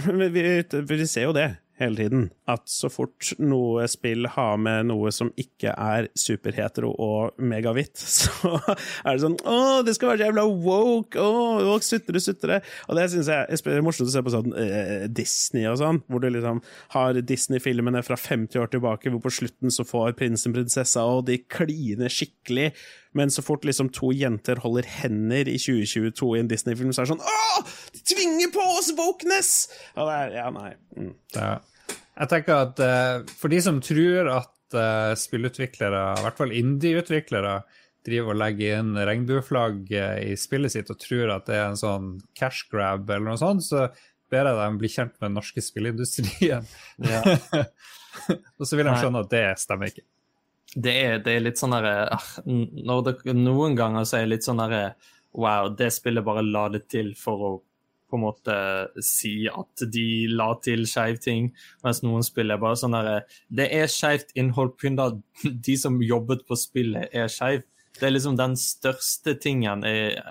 Men 0.07 0.33
vi, 0.33 0.43
vi, 0.63 1.05
ser 1.07 1.29
jo 1.29 1.35
det 1.35 1.49
hele 1.81 1.99
tiden. 1.99 2.27
At 2.49 2.65
så 2.71 2.89
fort 2.91 3.31
noe 3.41 3.85
spill 3.91 4.27
har 4.33 4.57
med 4.61 4.89
noe 4.89 5.11
som 5.15 5.29
ikke 5.39 5.73
er 5.73 6.09
superhetero 6.17 6.91
og 6.93 7.37
megahvitt, 7.37 7.97
så 8.17 8.57
er 8.67 9.17
det 9.17 9.23
sånn 9.23 9.37
Å, 9.47 9.57
det 9.85 9.95
skal 9.97 10.13
være 10.13 10.27
jævla 10.27 10.45
woke! 10.47 11.21
Å 11.21 11.77
sutre, 11.85 12.21
sutre! 12.23 12.61
Og 12.87 12.97
det 12.97 13.07
syns 13.13 13.31
jeg 13.31 13.59
er 13.59 13.85
morsomt 13.85 14.09
å 14.09 14.15
se 14.15 14.23
på 14.25 14.33
sånn 14.33 14.55
eh, 14.57 15.07
Disney 15.11 15.67
og 15.69 15.79
sånn, 15.81 16.01
hvor 16.07 16.23
du 16.23 16.29
liksom 16.33 16.61
har 16.95 17.21
Disney-filmene 17.21 18.03
fra 18.05 18.17
50 18.19 18.61
år 18.63 18.71
tilbake, 18.73 19.13
hvor 19.13 19.23
på 19.23 19.33
slutten 19.39 19.73
så 19.73 19.85
får 19.87 20.15
prinsen 20.19 20.55
prinsessa, 20.55 21.05
og 21.05 21.27
de 21.29 21.39
kliner 21.45 22.11
skikkelig. 22.13 22.71
Men 23.17 23.33
så 23.33 23.43
fort 23.45 23.65
liksom 23.65 23.89
to 23.95 24.11
jenter 24.13 24.61
holder 24.61 24.87
hender 24.99 25.49
i 25.49 25.57
2022 25.57 26.35
i 26.35 26.41
en 26.43 26.51
Disney-film, 26.51 26.93
så 26.93 27.01
er 27.01 27.07
det 27.07 27.15
sånn 27.15 27.25
Åh! 27.25 27.73
De 27.95 28.03
tvinger 28.13 28.51
på 28.53 28.67
oss 28.75 28.91
wokeness! 28.97 29.51
Og 29.95 30.09
det 30.09 30.19
er, 30.19 30.35
ja, 30.37 30.51
nei. 30.53 30.71
Mm. 30.97 31.15
Ja. 31.33 31.55
Jeg 32.17 32.31
tenker 32.33 32.63
at 32.65 32.81
uh, 32.81 33.33
for 33.37 33.53
de 33.53 33.59
som 33.61 33.81
tror 33.83 34.29
at 34.33 34.77
uh, 34.77 35.13
spillutviklere, 35.17 36.03
i 36.17 36.25
hvert 36.25 36.41
fall 36.41 36.53
indie-utviklere, 36.55 37.59
driver 38.07 38.33
og 38.33 38.39
legger 38.39 38.81
inn 38.81 38.93
regnbueflagg 38.95 39.91
uh, 39.91 40.17
i 40.23 40.35
spillet 40.39 40.73
sitt 40.73 40.91
og 40.93 40.99
tror 41.01 41.33
at 41.35 41.49
det 41.49 41.57
er 41.59 41.71
en 41.71 41.79
sånn 41.79 42.11
cash 42.37 42.69
grab 42.71 43.09
eller 43.09 43.31
noe 43.31 43.41
sånt, 43.41 43.65
så 43.67 43.87
ber 44.31 44.49
jeg 44.49 44.59
dem 44.59 44.77
bli 44.81 44.91
kjent 44.91 45.15
med 45.17 45.29
den 45.29 45.37
norske 45.39 45.63
spillindustrien. 45.63 46.67
Ja. 47.05 47.21
og 48.57 48.67
så 48.67 48.77
vil 48.77 48.89
de 48.89 48.97
skjønne 48.97 49.23
at 49.23 49.33
det 49.33 49.45
stemmer 49.61 49.93
ikke 49.93 50.05
det 50.77 50.93
er, 50.93 51.21
det 51.25 51.33
er 51.33 51.45
litt 51.45 51.59
sånn 51.59 51.73
derre 51.73 52.07
ah, 52.13 52.25
Noen 52.45 53.77
ganger 53.77 54.05
så 54.05 54.19
er 54.19 54.27
det 54.27 54.35
litt 54.35 54.47
sånn 54.47 54.61
derre 54.61 54.83
Wow, 55.37 55.69
det 55.77 55.91
spillet 55.93 56.25
bare 56.25 56.41
la 56.45 56.67
det 56.73 56.87
til 56.89 57.11
for 57.17 57.45
å 57.45 57.49
på 58.07 58.15
en 58.15 58.23
måte 58.23 58.53
si 59.03 59.49
at 59.51 59.83
de 59.91 60.27
la 60.31 60.53
til 60.63 60.85
skeiv 60.87 61.19
ting, 61.23 61.49
mens 61.83 61.99
noen 62.05 62.23
spill 62.23 62.53
er 62.53 62.61
bare 62.61 62.79
sånn 62.79 62.95
derre 62.95 63.17
Det 63.51 63.67
er 63.75 63.91
skeivt 63.91 64.31
innhold 64.39 64.77
pga. 64.79 65.09
de 65.67 65.75
som 65.77 65.99
jobbet 66.01 66.45
på 66.47 66.55
spillet, 66.55 67.11
er 67.11 67.27
skeive. 67.27 67.65
Det 67.97 68.07
er 68.07 68.13
liksom 68.13 68.37
den 68.37 68.55
største 68.55 69.35
tingen 69.41 69.83
er, 69.83 70.21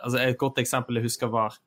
altså 0.00 0.22
Et 0.22 0.38
godt 0.38 0.60
eksempel 0.62 0.96
jeg 0.96 1.08
husker 1.10 1.32
var 1.32 1.58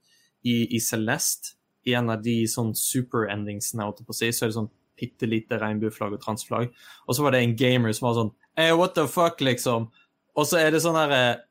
i, 0.43 0.65
i 0.75 0.79
Celeste. 0.79 1.57
I 1.85 1.95
en 1.97 2.09
av 2.13 2.21
de 2.21 2.43
sånn 2.47 2.75
super-endingsene, 2.77 3.87
så 4.13 4.25
er 4.25 4.51
det 4.51 4.55
sånn 4.57 4.69
bitte 5.01 5.29
lite 5.29 5.57
regnbueflagg 5.61 6.15
og 6.15 6.21
transflagg. 6.23 6.71
Og 7.07 7.17
så 7.17 7.25
var 7.25 7.35
det 7.35 7.41
en 7.41 7.57
gamer 7.57 7.97
som 7.97 8.07
var 8.07 8.19
sånn 8.19 8.31
hey, 8.59 8.71
what 8.77 8.95
the 8.95 9.07
fuck, 9.09 9.41
liksom. 9.41 9.89
Og 10.37 10.47
så 10.47 10.61
er 10.61 10.71
det 10.71 10.83
sånn 10.83 10.95
herre 10.95 11.19
eh, 11.25 11.41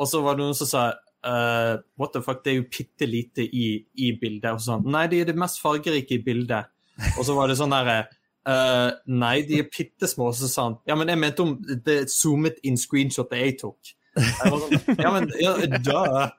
Og 0.00 0.08
så 0.10 0.22
var 0.24 0.34
det 0.34 0.42
noen 0.42 0.56
som 0.56 0.66
sa 0.66 0.84
uh, 1.26 1.76
what 2.00 2.14
the 2.14 2.22
fuck, 2.24 2.42
det 2.44 2.52
er 2.52 2.56
jo 2.60 2.68
bitte 2.72 3.06
lite 3.06 3.44
i, 3.44 3.66
i 4.00 4.12
bildet. 4.18 4.54
Og 4.54 4.64
sånn 4.64 4.88
Nei, 4.90 5.06
de 5.12 5.20
er 5.20 5.30
det 5.30 5.38
mest 5.38 5.60
fargerike 5.62 6.16
i 6.16 6.24
bildet. 6.24 6.70
Og 7.16 7.24
så 7.28 7.36
var 7.36 7.50
det 7.50 7.58
sånn 7.60 7.74
herre 7.74 8.02
uh, 8.48 8.90
Nei, 9.12 9.36
de 9.48 9.60
er 9.62 9.70
bitte 9.70 10.08
små. 10.10 10.30
Så 10.36 10.50
sa 10.50 10.68
han 10.70 10.78
ja, 10.88 10.96
men 10.98 11.12
jeg 11.12 11.20
mente 11.20 11.46
om 11.46 11.56
det 11.86 12.02
zoomet 12.12 12.60
inn 12.66 12.80
screenshotet 12.80 13.44
jeg 13.44 13.58
tok. 13.62 13.94
Sånn, 14.20 14.74
ja, 14.98 15.12
men 15.14 15.28
ja, 15.38 15.54
duh. 15.78 16.30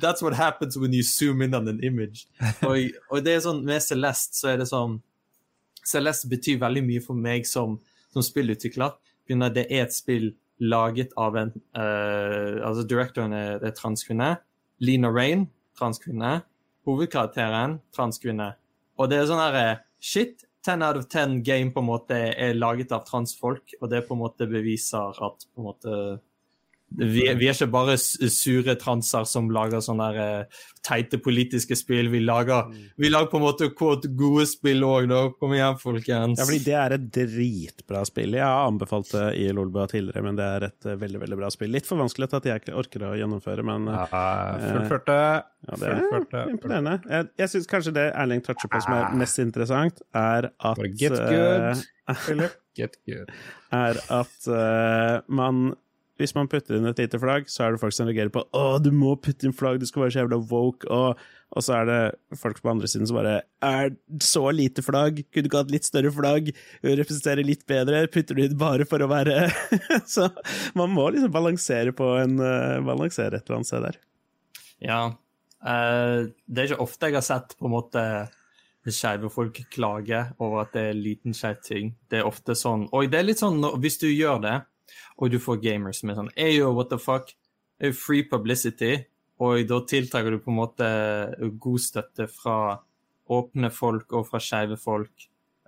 That's 0.00 0.22
what 0.24 0.34
happens 0.34 0.78
when 0.78 0.94
you 0.96 1.02
zoom 1.02 1.42
in 1.42 1.54
on 1.54 1.68
an 1.68 1.82
image. 1.84 2.26
Og, 2.64 2.94
og 3.10 3.24
det 3.26 3.36
er 3.36 3.44
sånn, 3.44 3.60
med 3.66 3.84
Celeste 3.84 4.38
så 4.40 4.54
er 4.54 4.62
det 4.62 4.70
sånn 4.70 4.98
Celeste 5.88 6.28
betyr 6.30 6.60
veldig 6.60 6.84
mye 6.84 7.04
for 7.04 7.18
meg 7.18 7.46
som, 7.48 7.78
som 8.12 8.24
spillutvikler. 8.24 8.96
Det 9.28 9.64
er 9.66 9.84
et 9.84 9.94
spill 9.96 10.30
laget 10.58 11.12
av 11.20 11.36
en 11.38 11.52
uh, 11.76 12.58
Altså, 12.66 12.84
directoren 12.88 13.34
er, 13.36 13.58
er 13.64 13.74
transkvinne. 13.76 14.36
Lena 14.84 15.10
Rain, 15.12 15.46
transkvinne. 15.78 16.38
Hovedkarakteren, 16.88 17.78
transkvinne. 17.94 18.52
Og 18.98 19.10
det 19.10 19.18
er 19.18 19.28
sånn 19.28 19.42
herre 19.42 19.66
Shit, 19.98 20.44
10 20.66 20.82
out 20.86 20.98
of 21.00 21.08
10 21.08 21.40
game 21.42 21.72
på 21.74 21.82
en 21.82 21.88
måte 21.88 22.16
er 22.38 22.54
laget 22.54 22.92
av 22.94 23.06
transfolk, 23.06 23.72
og 23.80 23.90
det 23.90 24.04
på 24.06 24.14
en 24.14 24.20
måte 24.22 24.46
beviser 24.50 25.16
at 25.24 25.46
på 25.48 25.62
en 25.62 25.66
måte 25.66 25.94
vi, 26.90 27.34
vi, 27.36 27.46
er 27.48 27.52
ikke 27.52 27.68
bare 27.68 27.96
sure 28.00 28.72
transer 28.80 29.26
som 29.28 29.50
lager 29.52 29.82
sånne 29.84 30.06
der, 30.14 30.44
uh, 30.48 30.68
teite 30.88 31.18
politiske 31.20 31.76
spill. 31.76 32.08
Vi 32.08 32.22
lager, 32.22 32.70
mm. 32.70 32.86
vi 32.96 33.10
lager 33.10 33.28
på 33.28 33.36
en 33.36 33.44
måte 33.44 33.68
gode 33.76 34.46
spill 34.48 34.86
òg, 34.86 35.08
da. 35.10 35.20
Kom 35.36 35.52
igjen, 35.52 35.76
folkens. 35.82 36.40
Ja, 36.40 36.46
fordi 36.48 36.62
det 36.64 36.76
er 36.80 36.94
et 36.96 37.08
dritbra 37.12 38.04
spill. 38.08 38.38
Jeg 38.38 38.46
har 38.46 38.70
anbefalt 38.70 39.12
det 39.12 39.26
i 39.36 39.50
Lolbua 39.52 39.84
tidligere, 39.90 40.24
men 40.24 40.38
det 40.38 40.46
er 40.56 40.68
et 40.70 40.88
uh, 40.88 40.94
veldig 41.02 41.20
veldig 41.26 41.40
bra 41.42 41.50
spill. 41.52 41.74
Litt 41.76 41.88
for 41.88 42.00
vanskelig 42.00 42.30
til 42.32 42.40
at 42.40 42.48
jeg 42.52 42.76
orker 42.80 43.04
å 43.10 43.12
gjennomføre, 43.20 43.66
men 43.68 43.90
uh, 43.92 43.98
ja, 44.06 44.22
Fullførte. 44.64 45.18
Ja, 45.68 45.80
det 45.82 45.90
er 45.92 46.54
imponerende. 46.54 46.94
Jeg, 47.10 47.28
jeg 47.42 47.52
syns 47.52 47.68
kanskje 47.68 47.92
det 47.98 48.06
Erling 48.14 48.40
toucher 48.46 48.70
på 48.72 48.80
som 48.80 48.96
er 48.96 49.18
mest 49.18 49.42
interessant, 49.42 50.00
er 50.16 50.48
at 50.56 50.80
Get 50.96 51.18
good, 51.18 51.84
Philip. 52.24 52.56
Get 52.78 52.96
good. 53.10 53.28
Er 53.74 53.98
at 54.14 54.48
man 55.26 55.74
hvis 56.18 56.34
man 56.34 56.48
putter 56.50 56.74
inn 56.74 56.86
et 56.90 56.98
lite 56.98 57.18
flagg, 57.22 57.46
så 57.50 57.64
er 57.64 57.74
det 57.74 57.80
folk 57.82 57.94
som 57.94 58.08
reagerer 58.08 58.32
på 58.34 58.42
'Å, 58.42 58.82
du 58.82 58.90
må 58.90 59.14
putte 59.22 59.46
inn 59.46 59.54
flagg, 59.54 59.78
du 59.78 59.86
skal 59.86 60.02
være 60.02 60.14
så 60.14 60.20
jævla 60.24 60.38
woke', 60.50 60.88
og, 60.90 61.20
og, 61.54 61.62
så 61.62 61.76
er 61.78 61.84
det 61.86 62.38
folk 62.40 62.58
på 62.62 62.72
andre 62.72 62.90
siden 62.90 63.06
som 63.06 63.20
bare 63.20 63.42
'Er 63.62 63.94
så 64.18 64.50
lite 64.50 64.82
flagg? 64.82 65.22
Kunne 65.30 65.46
du 65.46 65.48
ikke 65.48 65.62
hatt 65.62 65.70
litt 65.70 65.86
større 65.86 66.10
flagg? 66.10 66.50
Representere 66.82 67.46
litt 67.46 67.64
bedre? 67.66 68.06
Putter 68.10 68.34
du 68.34 68.42
inn 68.42 68.58
bare 68.58 68.84
for 68.84 68.98
å 68.98 69.08
være 69.10 69.46
Så 70.14 70.28
man 70.74 70.90
må 70.90 71.08
liksom 71.10 71.30
balansere 71.30 71.92
på 71.92 72.10
en 72.18 72.40
uh, 72.40 72.82
Balansere 72.82 73.38
et 73.38 73.46
eller 73.46 73.60
annet 73.60 73.70
sted 73.70 73.82
der. 73.86 73.98
Ja. 74.82 75.02
Uh, 75.62 76.30
det 76.46 76.58
er 76.58 76.72
ikke 76.72 76.82
ofte 76.82 77.06
jeg 77.06 77.18
har 77.18 77.26
sett 77.26 77.54
på 77.58 77.66
en 77.66 77.74
måte 77.74 78.02
skeive 78.88 79.28
folk 79.30 79.58
klage 79.70 80.20
over 80.38 80.62
at 80.62 80.72
det 80.74 80.82
er 80.90 80.98
liten 80.98 81.34
skeiv 81.34 81.62
ting. 81.62 81.94
Det 82.10 82.20
er 82.20 82.26
ofte 82.26 82.54
sånn 82.56 82.88
Og 82.92 83.10
det 83.10 83.18
er 83.20 83.26
litt 83.26 83.42
sånn 83.42 83.60
hvis 83.78 83.98
du 84.00 84.08
gjør 84.08 84.42
det 84.42 84.56
og 85.18 85.30
du 85.32 85.38
får 85.42 85.62
gamers 85.64 85.98
som 86.02 86.10
er 86.10 86.16
sånn 86.18 86.36
Ayo, 86.38 86.66
what 86.76 86.88
the 86.92 86.98
fuck? 87.00 87.26
Free 87.94 88.24
publicity, 88.26 89.04
og 89.38 89.62
da 89.70 89.78
tiltrekker 89.86 90.30
du 90.34 90.40
på 90.42 90.50
en 90.50 90.58
måte 90.58 90.86
god 91.62 91.80
støtte 91.82 92.26
fra 92.32 92.78
åpne 93.30 93.70
folk 93.74 94.12
og 94.16 94.26
fra 94.30 94.38
skeive 94.42 94.76
folk. 94.80 95.12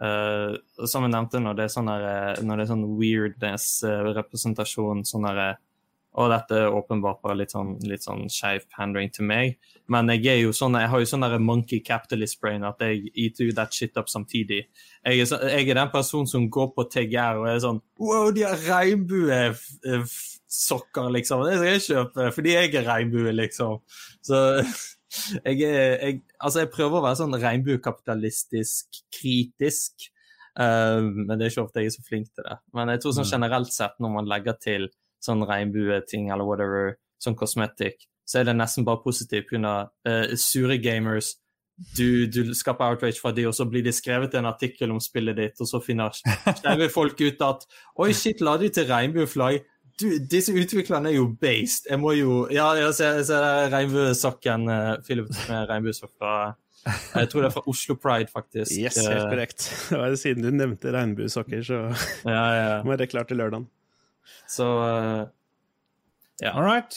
Uh, 0.01 0.57
som 0.89 1.03
jeg 1.05 1.13
nevnte, 1.13 1.41
når 1.45 1.55
det 1.59 1.65
er 1.67 1.73
sånn, 1.75 1.91
det 1.93 2.55
er 2.57 2.71
sånn 2.71 2.93
weirdness-representasjon, 2.97 5.05
sånn 5.07 5.27
herre 5.29 5.49
og 6.19 6.33
dette 6.33 6.57
er 6.59 6.73
åpenbart 6.75 7.21
bare 7.23 7.37
litt 7.39 7.53
sånn, 7.55 7.77
litt 7.87 8.03
sånn 8.03 8.25
skeiv 8.33 8.65
pandering 8.75 9.13
til 9.15 9.29
meg. 9.31 9.53
Men 9.91 10.09
jeg 10.11 10.51
sånn, 10.59 10.75
jeg 10.83 10.91
har 10.91 10.99
jo 10.99 11.07
sånn 11.07 11.45
monkey 11.45 11.79
capitalist 11.87 12.41
brain 12.43 12.67
at 12.67 12.83
jeg 12.83 13.13
eater 13.15 13.53
that 13.55 13.71
shit 13.75 13.97
up 14.01 14.09
samtidig. 14.11 14.67
Jeg 15.07 15.15
er, 15.15 15.25
så, 15.31 15.37
jeg 15.47 15.69
er, 15.69 15.75
den 15.79 15.91
personen 15.93 16.27
som 16.31 16.51
går 16.51 16.69
på 16.75 16.83
TGR 16.91 17.37
og 17.39 17.49
er 17.51 17.61
sånn 17.63 17.81
Wow, 18.01 18.31
de 18.35 18.43
har 18.43 18.59
regnbuesokker, 18.67 21.07
liksom. 21.15 21.45
Det 21.47 21.57
skal 21.61 21.71
jeg 21.71 21.87
kjøpe 21.87 22.35
fordi 22.35 22.51
jeg 22.57 22.75
er 22.75 22.89
regnbue, 22.89 23.31
liksom. 23.39 23.79
Så 24.27 24.37
jeg 25.47 25.63
er 25.67 25.95
jeg, 25.95 26.15
Altså, 26.41 26.59
jeg 26.65 26.75
prøver 26.75 26.97
å 26.99 27.07
være 27.07 27.21
sånn 27.23 27.39
regnbuekapitalistisk 27.39 28.87
kritisk. 29.15 30.11
Uh, 30.59 31.07
men 31.07 31.39
det 31.39 31.47
er 31.47 31.51
ikke 31.53 31.67
ofte 31.69 31.79
jeg 31.85 31.91
er 31.93 31.95
så 31.95 32.03
flink 32.03 32.27
til 32.35 32.43
det. 32.49 32.57
Men 32.75 32.91
jeg 32.91 32.99
tror 33.05 33.15
sånn 33.15 33.29
mm. 33.29 33.35
generelt 33.37 33.73
sett, 33.75 33.95
når 34.03 34.11
man 34.17 34.31
legger 34.31 34.55
til 34.59 34.91
sånn 35.25 35.45
regnbueting 35.49 36.31
eller 36.33 36.49
whatever, 36.49 36.97
sånn 37.21 37.37
cosmetic, 37.39 38.07
så 38.29 38.41
er 38.41 38.51
det 38.51 38.57
nesten 38.59 38.87
bare 38.87 39.03
positivt 39.05 39.51
pga. 39.51 39.77
Uh, 40.07 40.37
sure 40.39 40.79
gamers. 40.83 41.35
Du, 41.97 42.27
du, 42.29 42.53
skaper 42.53 42.93
outrage 42.93 43.17
fra 43.23 43.33
de, 43.33 43.47
og 43.49 43.55
så 43.57 43.65
blir 43.65 43.85
det 43.87 43.95
skrevet 43.97 44.35
en 44.37 44.49
artikkel 44.51 44.93
om 44.93 44.99
spillet 45.01 45.39
ditt, 45.39 45.61
og 45.65 45.69
så 45.69 45.81
finner 45.81 46.13
skeive 46.13 46.91
folk 46.99 47.21
ut 47.25 47.45
at 47.47 47.65
Oi, 48.05 48.11
shit, 48.13 48.43
la 48.45 48.59
de 48.61 48.69
til 48.69 48.85
regnbueflagg. 48.91 49.63
Du, 50.01 50.07
disse 50.33 50.53
utviklerne 50.57 51.11
er 51.11 51.17
jo 51.17 51.27
based. 51.41 51.89
Jeg 51.89 52.01
må 52.01 52.13
jo 52.17 52.43
Ja, 52.53 52.71
jeg 52.77 52.93
ser, 52.97 53.23
ser 53.29 53.73
regnbuesokken 53.73 54.69
uh, 54.69 54.99
Philip 55.07 55.33
med 55.49 55.73
regnbuesokk 55.73 56.13
fra 56.17 56.35
jeg 56.87 57.29
tror 57.29 57.43
det 57.43 57.49
er 57.51 57.53
fra 57.53 57.63
Oslo 57.69 57.95
Pride, 58.01 58.31
faktisk. 58.33 58.73
Yes, 58.73 58.97
helt 59.05 59.29
korrekt. 59.29 59.67
Det 59.91 59.99
var 60.01 60.15
Siden 60.17 60.47
du 60.47 60.51
nevnte 60.55 60.93
regnbuesokker, 60.95 61.63
så 61.63 61.81
ja, 62.25 62.45
ja. 62.57 62.83
må 62.87 62.97
det 62.97 63.11
klart 63.13 63.29
til 63.29 63.37
lørdagen. 63.37 63.69
Så 64.51 64.67
uh, 64.67 65.25
ja. 66.41 66.55
All 66.55 66.65
right. 66.65 66.95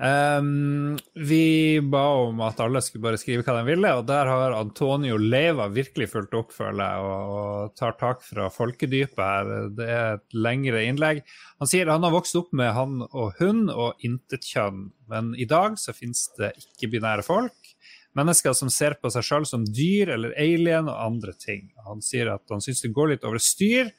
Um, 0.00 0.96
vi 1.14 1.80
ba 1.84 2.06
om 2.22 2.38
at 2.40 2.60
alle 2.64 2.80
skulle 2.80 3.04
bare 3.04 3.18
skrive 3.20 3.44
hva 3.44 3.58
de 3.58 3.66
ville, 3.66 3.88
og 3.98 4.06
der 4.08 4.30
har 4.30 4.54
Antonio 4.56 5.18
Leva 5.20 5.66
virkelig 5.68 6.08
fulgt 6.14 6.36
opp, 6.38 6.54
føler 6.56 7.04
og, 7.04 7.32
og, 7.34 7.74
tar 7.76 7.98
tak 8.00 8.24
fra 8.24 8.48
folkedypet 8.52 9.20
her. 9.20 9.50
Det 9.76 9.88
er 9.92 10.14
et 10.16 10.38
lengre 10.46 10.86
innlegg. 10.88 11.20
Han 11.60 11.68
sier 11.68 11.92
han 11.92 12.06
har 12.06 12.14
vokst 12.14 12.38
opp 12.40 12.48
med 12.56 12.72
han 12.76 13.02
og 13.10 13.36
hun 13.42 13.66
og 13.68 14.00
intet 14.06 14.48
kjønn, 14.48 14.86
men 15.12 15.34
i 15.36 15.48
dag 15.48 15.76
så 15.80 15.92
finnes 15.96 16.30
det 16.40 16.54
ikke-binære 16.62 17.26
folk. 17.26 17.74
Mennesker 18.16 18.56
som 18.56 18.72
ser 18.72 18.96
på 18.98 19.12
seg 19.12 19.26
sjøl 19.26 19.44
som 19.46 19.68
dyr 19.68 20.14
eller 20.16 20.32
alien 20.40 20.88
og 20.88 20.96
andre 20.96 21.36
ting. 21.36 21.68
Han 21.86 22.00
sier 22.02 22.32
at 22.32 22.48
han 22.48 22.64
syns 22.64 22.80
det 22.86 22.94
går 22.96 23.12
litt 23.12 23.28
over 23.28 23.42
styr 23.42 23.92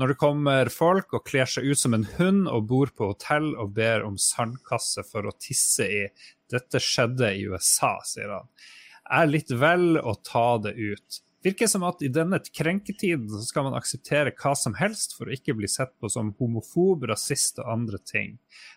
når 0.00 0.12
det 0.12 0.20
kommer 0.20 0.70
folk 0.72 1.12
og 1.16 1.26
kler 1.28 1.48
seg 1.48 1.66
ut 1.68 1.80
som 1.80 1.96
en 1.96 2.06
hund 2.16 2.46
og 2.50 2.68
bor 2.70 2.92
på 2.96 3.10
hotell 3.12 3.52
og 3.60 3.74
ber 3.76 4.06
om 4.06 4.16
sandkasse 4.20 5.04
for 5.10 5.28
å 5.28 5.34
tisse 5.40 5.88
i. 5.88 6.06
Dette 6.52 6.80
skjedde 6.80 7.34
i 7.36 7.44
USA, 7.48 7.98
sier 8.06 8.32
han. 8.38 8.48
Er 9.12 9.28
litt 9.28 9.52
vel 9.52 9.98
å 10.00 10.14
ta 10.24 10.56
det 10.64 10.72
ut. 10.78 11.22
Virker 11.42 11.66
som 11.66 11.82
at 11.82 12.02
i 12.06 12.10
denne 12.12 12.38
krenketiden 12.38 13.26
så 13.26 13.40
skal 13.42 13.66
man 13.66 13.74
akseptere 13.74 14.30
hva 14.38 14.52
som 14.54 14.76
helst 14.78 15.16
for 15.16 15.26
å 15.26 15.34
ikke 15.34 15.56
bli 15.58 15.66
sett 15.68 15.90
på 15.98 16.06
som 16.12 16.30
homofob, 16.38 17.02
rasist 17.10 17.58
og 17.58 17.72
andre 17.72 17.98
ting. 18.06 18.36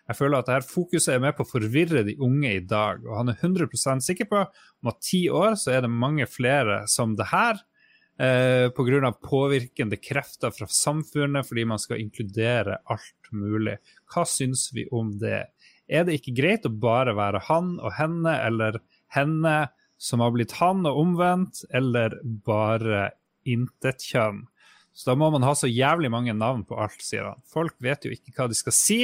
Jeg 0.10 0.18
føler 0.18 0.42
at 0.42 0.50
dette 0.50 0.72
fokuset 0.72 1.14
er 1.14 1.22
med 1.22 1.38
på 1.38 1.46
å 1.46 1.52
forvirre 1.52 2.02
de 2.08 2.18
unge 2.26 2.56
i 2.58 2.64
dag, 2.66 3.06
og 3.06 3.20
han 3.20 3.30
er 3.32 3.38
100% 3.38 4.02
sikker 4.08 4.30
på 4.32 4.42
om 4.42 4.92
at 4.92 5.04
ti 5.06 5.28
år 5.30 5.54
så 5.62 5.76
er 5.76 5.86
det 5.86 5.94
mange 5.94 6.26
flere 6.30 6.82
som 6.90 7.14
det 7.20 7.30
her, 7.30 7.62
eh, 8.20 8.70
pga. 8.70 9.12
påvirkende 9.12 9.98
krefter 9.98 10.52
fra 10.52 10.68
samfunnet 10.68 11.48
fordi 11.48 11.66
man 11.66 11.80
skal 11.80 12.00
inkludere 12.00 12.80
alt 12.86 13.32
mulig. 13.32 13.78
Hva 14.14 14.26
syns 14.26 14.70
vi 14.74 14.88
om 14.92 15.18
det? 15.20 15.48
Er 15.88 16.06
det 16.06 16.20
ikke 16.20 16.36
greit 16.38 16.66
å 16.66 16.74
bare 16.74 17.14
være 17.16 17.44
han 17.50 17.76
og 17.80 17.94
henne, 18.00 18.34
eller 18.42 18.80
henne 19.14 19.68
som 20.02 20.24
har 20.24 20.34
blitt 20.34 20.58
han 20.60 20.86
og 20.86 20.98
omvendt, 21.04 21.66
eller 21.70 22.18
bare 22.24 23.12
intetkjønn? 23.46 24.46
Så 24.96 25.12
da 25.12 25.18
må 25.20 25.28
man 25.34 25.44
ha 25.44 25.52
så 25.58 25.68
jævlig 25.68 26.10
mange 26.10 26.34
navn 26.34 26.64
på 26.66 26.78
alt, 26.80 27.02
sier 27.04 27.28
han. 27.28 27.44
Folk 27.52 27.76
vet 27.84 28.08
jo 28.08 28.14
ikke 28.16 28.34
hva 28.38 28.48
de 28.50 28.58
skal 28.58 28.76
si 28.76 29.00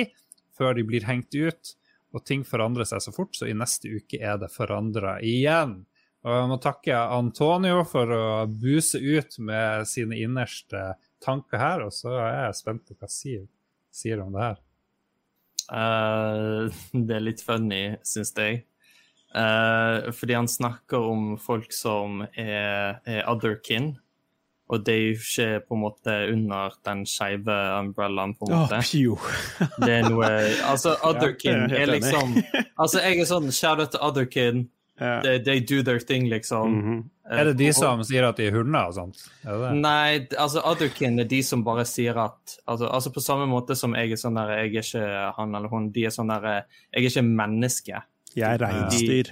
før 0.57 0.77
de 0.77 0.85
blir 0.88 1.05
hengt 1.07 1.35
ut, 1.35 1.75
og 2.15 2.25
ting 2.27 2.43
forandrer 2.47 2.88
seg 2.88 3.03
så 3.03 3.13
fort, 3.15 3.35
så 3.35 3.47
i 3.47 3.55
neste 3.55 3.91
uke 3.91 4.19
er 4.19 4.39
det 4.39 4.51
forandra 4.53 5.17
igjen. 5.23 5.81
Og 6.22 6.35
jeg 6.35 6.49
må 6.52 6.57
takke 6.61 6.98
Antonio 7.18 7.81
for 7.89 8.11
å 8.14 8.26
buse 8.45 8.99
ut 9.02 9.39
med 9.41 9.88
sine 9.89 10.19
innerste 10.22 10.91
tanker 11.23 11.61
her, 11.61 11.85
og 11.88 11.95
så 11.95 12.14
er 12.19 12.35
jeg 12.45 12.60
spent 12.60 12.84
på 12.85 12.98
hva 12.98 13.10
Siv 13.10 13.48
sier 13.91 14.22
om 14.22 14.35
det 14.35 14.43
her. 14.43 14.60
Uh, 15.72 16.68
det 16.93 17.18
er 17.18 17.26
litt 17.26 17.41
funny, 17.45 17.81
syns 18.06 18.35
jeg. 18.38 18.64
Uh, 19.31 20.11
fordi 20.14 20.35
han 20.35 20.49
snakker 20.52 21.10
om 21.10 21.35
folk 21.39 21.72
som 21.73 22.22
er, 22.35 22.99
er 23.07 23.27
otherkin. 23.31 23.93
Og 24.72 24.85
det 24.88 24.93
er 24.93 25.02
jo 25.02 25.15
ikke 25.18 25.48
på 25.68 25.76
en 25.76 25.81
måte 25.81 26.14
under 26.31 26.76
den 26.88 27.02
skeive 27.10 27.56
umbrellaen, 27.80 28.35
på 28.39 28.48
en 28.48 28.53
måte. 28.61 28.80
Oh, 29.10 29.26
det 29.84 29.98
er 29.98 30.06
noe 30.07 30.30
Altså, 30.69 30.93
otherkin 31.03 31.65
ja, 31.73 31.81
er, 31.81 31.81
er 31.81 31.91
liksom 31.98 32.38
Altså, 32.77 33.02
jeg 33.02 33.19
er 33.19 33.27
sånn 33.27 33.52
shout 33.52 33.84
out 33.84 33.91
to 33.91 33.99
otherkin. 33.99 34.69
Yeah. 35.01 35.21
They, 35.23 35.39
they, 35.39 35.59
do 35.59 35.81
their 35.81 35.99
thing, 35.99 36.29
liksom. 36.29 36.73
Mm 36.73 36.81
-hmm. 36.83 37.09
Er 37.31 37.45
det 37.45 37.53
de 37.53 37.73
som 37.73 38.03
sier 38.03 38.23
at 38.23 38.37
de 38.37 38.47
er 38.47 38.51
hunder 38.51 38.87
og 38.87 38.93
sånt? 38.93 39.17
Nei, 39.73 40.27
altså 40.37 40.61
otherkin 40.67 41.19
er 41.19 41.23
de 41.23 41.43
som 41.43 41.63
bare 41.63 41.85
sier 41.85 42.17
at 42.17 42.57
altså, 42.67 42.85
altså, 42.85 43.09
på 43.09 43.19
samme 43.19 43.45
måte 43.45 43.75
som 43.75 43.95
jeg 43.95 44.11
er 44.11 44.15
sånn 44.15 44.35
der 44.35 44.49
Jeg 44.49 44.59
er 44.59 44.81
ikke 44.81 45.33
han 45.37 45.55
eller 45.55 45.69
hun. 45.69 45.91
De 45.91 46.05
er 46.05 46.09
sånn 46.09 46.27
der 46.27 46.43
Jeg 46.43 46.65
er 46.93 47.07
ikke 47.07 47.21
menneske. 47.21 48.01
Jeg 48.35 48.53
er 48.53 48.61
reinsdyr. 48.61 49.31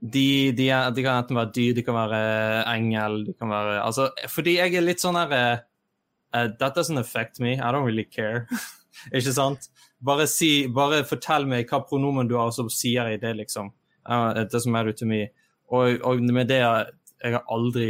De, 0.00 0.52
de, 0.52 0.68
er, 0.70 0.90
de, 0.90 1.02
kan 1.02 1.22
enten 1.22 1.36
være 1.36 1.52
dyr, 1.54 1.74
de 1.74 1.82
kan 1.82 1.94
være 1.94 2.76
engel, 2.76 3.24
de 3.26 3.32
kan 3.32 3.48
være 3.50 3.82
Altså, 3.82 4.10
fordi 4.28 4.58
jeg 4.58 4.74
er 4.74 4.86
litt 4.86 5.00
sånn 5.00 5.18
der 5.18 5.34
uh, 6.34 6.46
That 6.60 6.76
doesn't 6.76 6.98
affect 6.98 7.40
me. 7.40 7.54
I 7.54 7.72
don't 7.72 7.84
really 7.84 8.04
care. 8.04 8.46
ikke 9.16 9.32
sant? 9.32 9.70
Bare, 10.04 10.28
si, 10.30 10.68
bare 10.68 11.02
fortell 11.04 11.46
meg 11.46 11.66
hva 11.66 11.82
pronomen 11.88 12.28
du 12.28 12.36
har, 12.36 12.52
og 12.52 12.54
så 12.54 12.68
sier 12.70 13.08
jeg 13.10 13.22
det, 13.24 13.34
liksom. 13.40 13.72
It 14.08 14.50
doesn't 14.52 14.72
matter 14.72 14.92
to 14.92 15.06
me. 15.06 15.28
Og, 15.68 16.00
og 16.04 16.24
med 16.32 16.48
det 16.48 16.62
jeg 16.62 17.34
har 17.34 17.46
aldri 17.52 17.88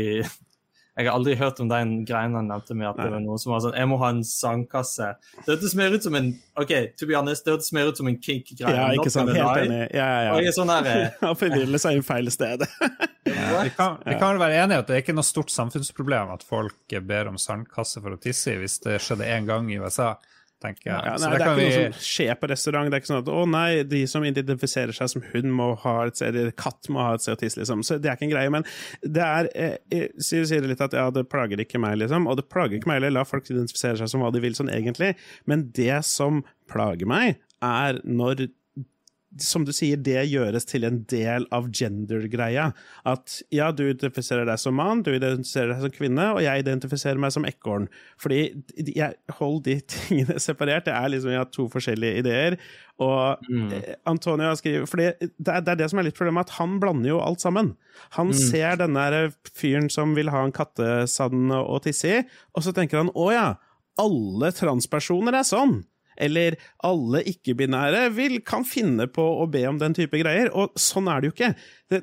Jeg 0.98 1.06
har 1.06 1.14
aldri 1.14 1.36
hørt 1.38 1.60
om 1.62 1.68
den 1.70 1.92
greien 2.02 2.32
han 2.34 2.48
nevnte 2.50 2.74
med 2.74 2.88
at 2.88 2.96
det 2.98 3.12
var 3.12 3.20
noen 3.22 3.38
som 3.38 3.52
var 3.52 3.60
sånn 3.62 3.76
Jeg 3.78 3.86
må 3.86 4.00
ha 4.00 4.08
en 4.10 4.24
sandkasse. 4.26 5.12
Det 5.44 5.52
hørtes 5.52 5.76
mer 5.78 5.94
ut 5.94 6.02
som 6.02 6.16
en 6.18 6.32
OK, 6.58 6.72
to 6.98 7.06
be 7.06 7.14
honest, 7.14 7.44
det 7.46 7.54
hørtes 7.54 7.70
mer 7.76 7.92
ut 7.92 8.00
som 8.00 8.08
en 8.10 8.16
kink-greie. 8.18 8.74
Ja, 8.74 8.88
ikke 8.96 9.12
sant. 9.14 9.30
Helt 9.30 9.60
enig. 9.62 9.84
Ja, 9.94 10.08
ja, 10.08 10.24
ja. 10.26 10.32
Og 10.34 10.42
jeg 10.42 10.50
er 10.50 10.56
sånn 10.56 10.72
her, 10.74 10.88
Han 11.20 11.38
forviller 11.38 11.82
seg 11.84 12.00
i 12.00 12.02
feil 12.08 12.32
sted. 12.34 12.66
vi 13.28 13.70
kan, 13.76 14.00
vi 14.02 14.16
kan 14.18 14.42
være 14.42 14.58
enige 14.64 14.82
at 14.82 14.90
det 14.90 14.96
er 14.96 15.04
ikke 15.04 15.14
noe 15.14 15.28
stort 15.28 15.54
samfunnsproblem 15.54 16.34
at 16.34 16.42
folk 16.42 16.98
ber 17.06 17.30
om 17.30 17.38
sandkasse 17.38 18.02
for 18.02 18.16
å 18.16 18.18
tisse 18.18 18.56
i, 18.56 18.58
hvis 18.58 18.80
det 18.82 18.98
skjedde 19.04 19.30
én 19.36 19.46
gang 19.46 19.70
i 19.70 19.78
USA 19.78 20.16
tenker 20.62 20.90
jeg. 20.90 20.96
Ja, 20.96 21.14
nei, 21.14 21.30
det, 21.32 21.38
det, 21.38 21.38
er 21.38 21.42
ikke 21.42 21.56
vi... 21.58 21.66
noe 21.68 21.92
som 21.92 22.06
skjer 22.08 22.38
på 22.40 22.50
restaurant. 22.52 22.90
Det 22.90 22.98
er 22.98 23.02
ikke 23.02 23.10
sånn 23.10 23.22
at 23.22 23.30
å 23.32 23.44
nei, 23.50 23.68
de 23.88 24.02
som 24.10 24.26
identifiserer 24.26 24.96
seg 24.96 25.12
som 25.14 25.24
hund, 25.32 25.50
må 25.60 25.70
ha 25.84 25.94
et 26.08 26.22
eller 26.26 26.52
katt 26.58 26.90
må 26.92 27.02
ha 27.04 27.16
et 27.16 27.24
sted 27.24 27.38
å 27.38 27.40
tisse, 27.40 27.60
liksom. 27.60 27.84
Så 27.86 27.98
det 28.02 28.10
er 28.10 28.18
ikke 28.18 28.28
en 28.28 28.34
greie. 28.34 28.52
Men 28.54 28.66
det 29.02 29.24
er 29.24 29.50
eh, 29.54 30.06
Sier, 30.22 30.46
sier 30.48 30.66
litt 30.66 30.82
at 30.84 30.94
ja, 30.96 31.08
det 31.14 31.26
plager 31.30 31.60
ikke 31.62 31.80
meg, 31.82 31.98
liksom. 32.02 32.28
Og 32.30 32.40
det 32.40 32.48
plager 32.50 32.78
ikke 32.78 32.90
meg 32.90 33.00
heller. 33.00 33.18
La 33.20 33.26
folk 33.28 33.48
identifisere 33.48 34.00
seg 34.00 34.10
som 34.10 34.24
hva 34.24 34.32
de 34.34 34.42
vil 34.42 34.56
sånn 34.58 34.72
egentlig. 34.72 35.14
Men 35.50 35.68
det 35.76 36.00
som 36.08 36.42
plager 36.70 37.08
meg, 37.08 37.38
er 37.64 37.98
når 38.06 38.48
som 39.36 39.64
du 39.66 39.74
sier, 39.76 39.98
det 40.00 40.22
gjøres 40.30 40.64
til 40.68 40.86
en 40.88 41.02
del 41.10 41.44
av 41.54 41.68
gender-greia. 41.68 42.70
At 43.08 43.38
ja, 43.52 43.68
du 43.76 43.84
identifiserer 43.84 44.48
deg 44.48 44.60
som 44.60 44.78
mann, 44.78 45.02
du 45.04 45.10
identifiserer 45.12 45.74
deg 45.74 45.82
som 45.84 45.92
kvinne, 45.92 46.30
og 46.32 46.40
jeg 46.44 46.64
identifiserer 46.64 47.20
meg 47.20 47.34
som 47.34 47.46
ekorn. 47.48 47.88
Fordi 48.20 48.40
jeg 48.88 49.16
Hold 49.38 49.60
de 49.66 49.76
tingene 49.92 50.38
separert. 50.40 50.86
Det 50.88 50.94
er 50.96 51.12
liksom, 51.12 51.32
jeg 51.34 51.42
har 51.42 51.50
to 51.52 51.66
forskjellige 51.72 52.22
ideer. 52.22 52.56
Og 53.04 53.44
mm. 53.50 53.68
Eh, 53.76 53.92
Antonio 54.10 54.54
skriver 54.58 54.88
For 54.90 54.98
det, 54.98 55.28
det, 55.36 55.54
er 55.54 55.76
det 55.78 55.90
som 55.92 56.00
er 56.00 56.08
litt 56.08 56.18
problemet, 56.18 56.48
at 56.48 56.56
han 56.58 56.78
blander 56.82 57.12
jo 57.12 57.20
alt 57.22 57.44
sammen. 57.44 57.74
Han 58.16 58.32
mm. 58.32 58.38
ser 58.40 58.80
denne 58.80 59.06
fyren 59.52 59.90
som 59.92 60.16
vil 60.16 60.32
ha 60.32 60.42
en 60.46 60.54
kattesand 60.56 61.52
å 61.54 61.78
tisse 61.84 62.10
i, 62.10 62.24
og 62.56 62.64
så 62.64 62.74
tenker 62.74 63.02
han 63.02 63.12
å 63.14 63.28
ja, 63.34 63.46
alle 64.00 64.50
transpersoner 64.54 65.36
er 65.36 65.46
sånn 65.46 65.80
eller 66.20 66.56
alle 66.84 67.22
ikke-binære 67.32 68.08
kan 68.46 68.66
finne 68.66 69.08
på 69.10 69.24
å 69.42 69.46
be 69.50 69.64
om 69.70 69.78
den 69.80 69.96
type 69.96 70.20
greier. 70.20 70.50
Og 70.52 70.74
sånn 70.78 71.08
er 71.10 71.20
det 71.20 71.30
jo 71.30 71.36
ikke. 71.36 71.52
Det, 71.88 72.02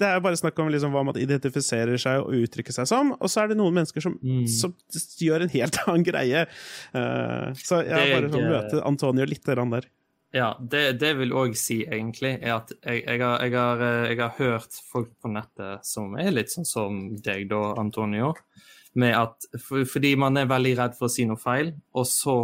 det 0.00 0.08
er 0.08 0.22
bare 0.24 0.38
snakk 0.40 0.58
om 0.58 0.70
liksom 0.72 0.94
hva 0.94 1.04
man 1.06 1.18
identifiserer 1.20 2.00
seg 2.00 2.24
og 2.24 2.46
uttrykker 2.46 2.74
seg 2.74 2.88
som, 2.90 3.12
og 3.14 3.30
så 3.30 3.44
er 3.44 3.52
det 3.52 3.58
noen 3.60 3.76
mennesker 3.76 4.02
som, 4.02 4.16
mm. 4.18 4.46
som 4.50 4.74
gjør 5.22 5.46
en 5.46 5.54
helt 5.54 5.80
annen 5.86 6.06
greie. 6.06 6.46
Uh, 6.94 7.52
så 7.60 7.84
jeg 7.84 7.94
har 7.94 8.16
bare 8.16 8.32
sånn 8.32 8.50
møte 8.50 8.86
Antonio 8.88 9.28
litt 9.28 9.44
der. 9.44 9.90
Ja, 10.34 10.48
det, 10.58 10.96
det 10.98 11.12
vil 11.20 11.30
òg 11.36 11.52
si, 11.54 11.84
egentlig, 11.86 12.32
er 12.42 12.56
at 12.56 12.72
jeg, 12.80 13.04
jeg, 13.04 13.20
har, 13.22 13.42
jeg, 13.44 13.54
har, 13.54 13.82
eh, 13.86 14.06
jeg, 14.10 14.18
har, 14.18 14.32
hørt 14.40 14.78
folk 14.90 15.12
på 15.22 15.30
nettet 15.30 15.86
som 15.86 16.16
er 16.18 16.32
litt 16.34 16.50
sånn 16.50 16.66
som 16.66 16.96
deg, 17.22 17.44
da, 17.52 17.60
Antonio. 17.78 18.32
Med 18.98 19.14
at, 19.14 19.46
for, 19.62 19.86
fordi 19.86 20.16
man 20.18 20.34
er 20.40 20.50
veldig 20.50 20.72
redd 20.80 20.96
for 20.98 21.06
å 21.06 21.14
si 21.14 21.28
noe 21.30 21.38
feil, 21.38 21.70
og 21.94 22.08
så 22.10 22.34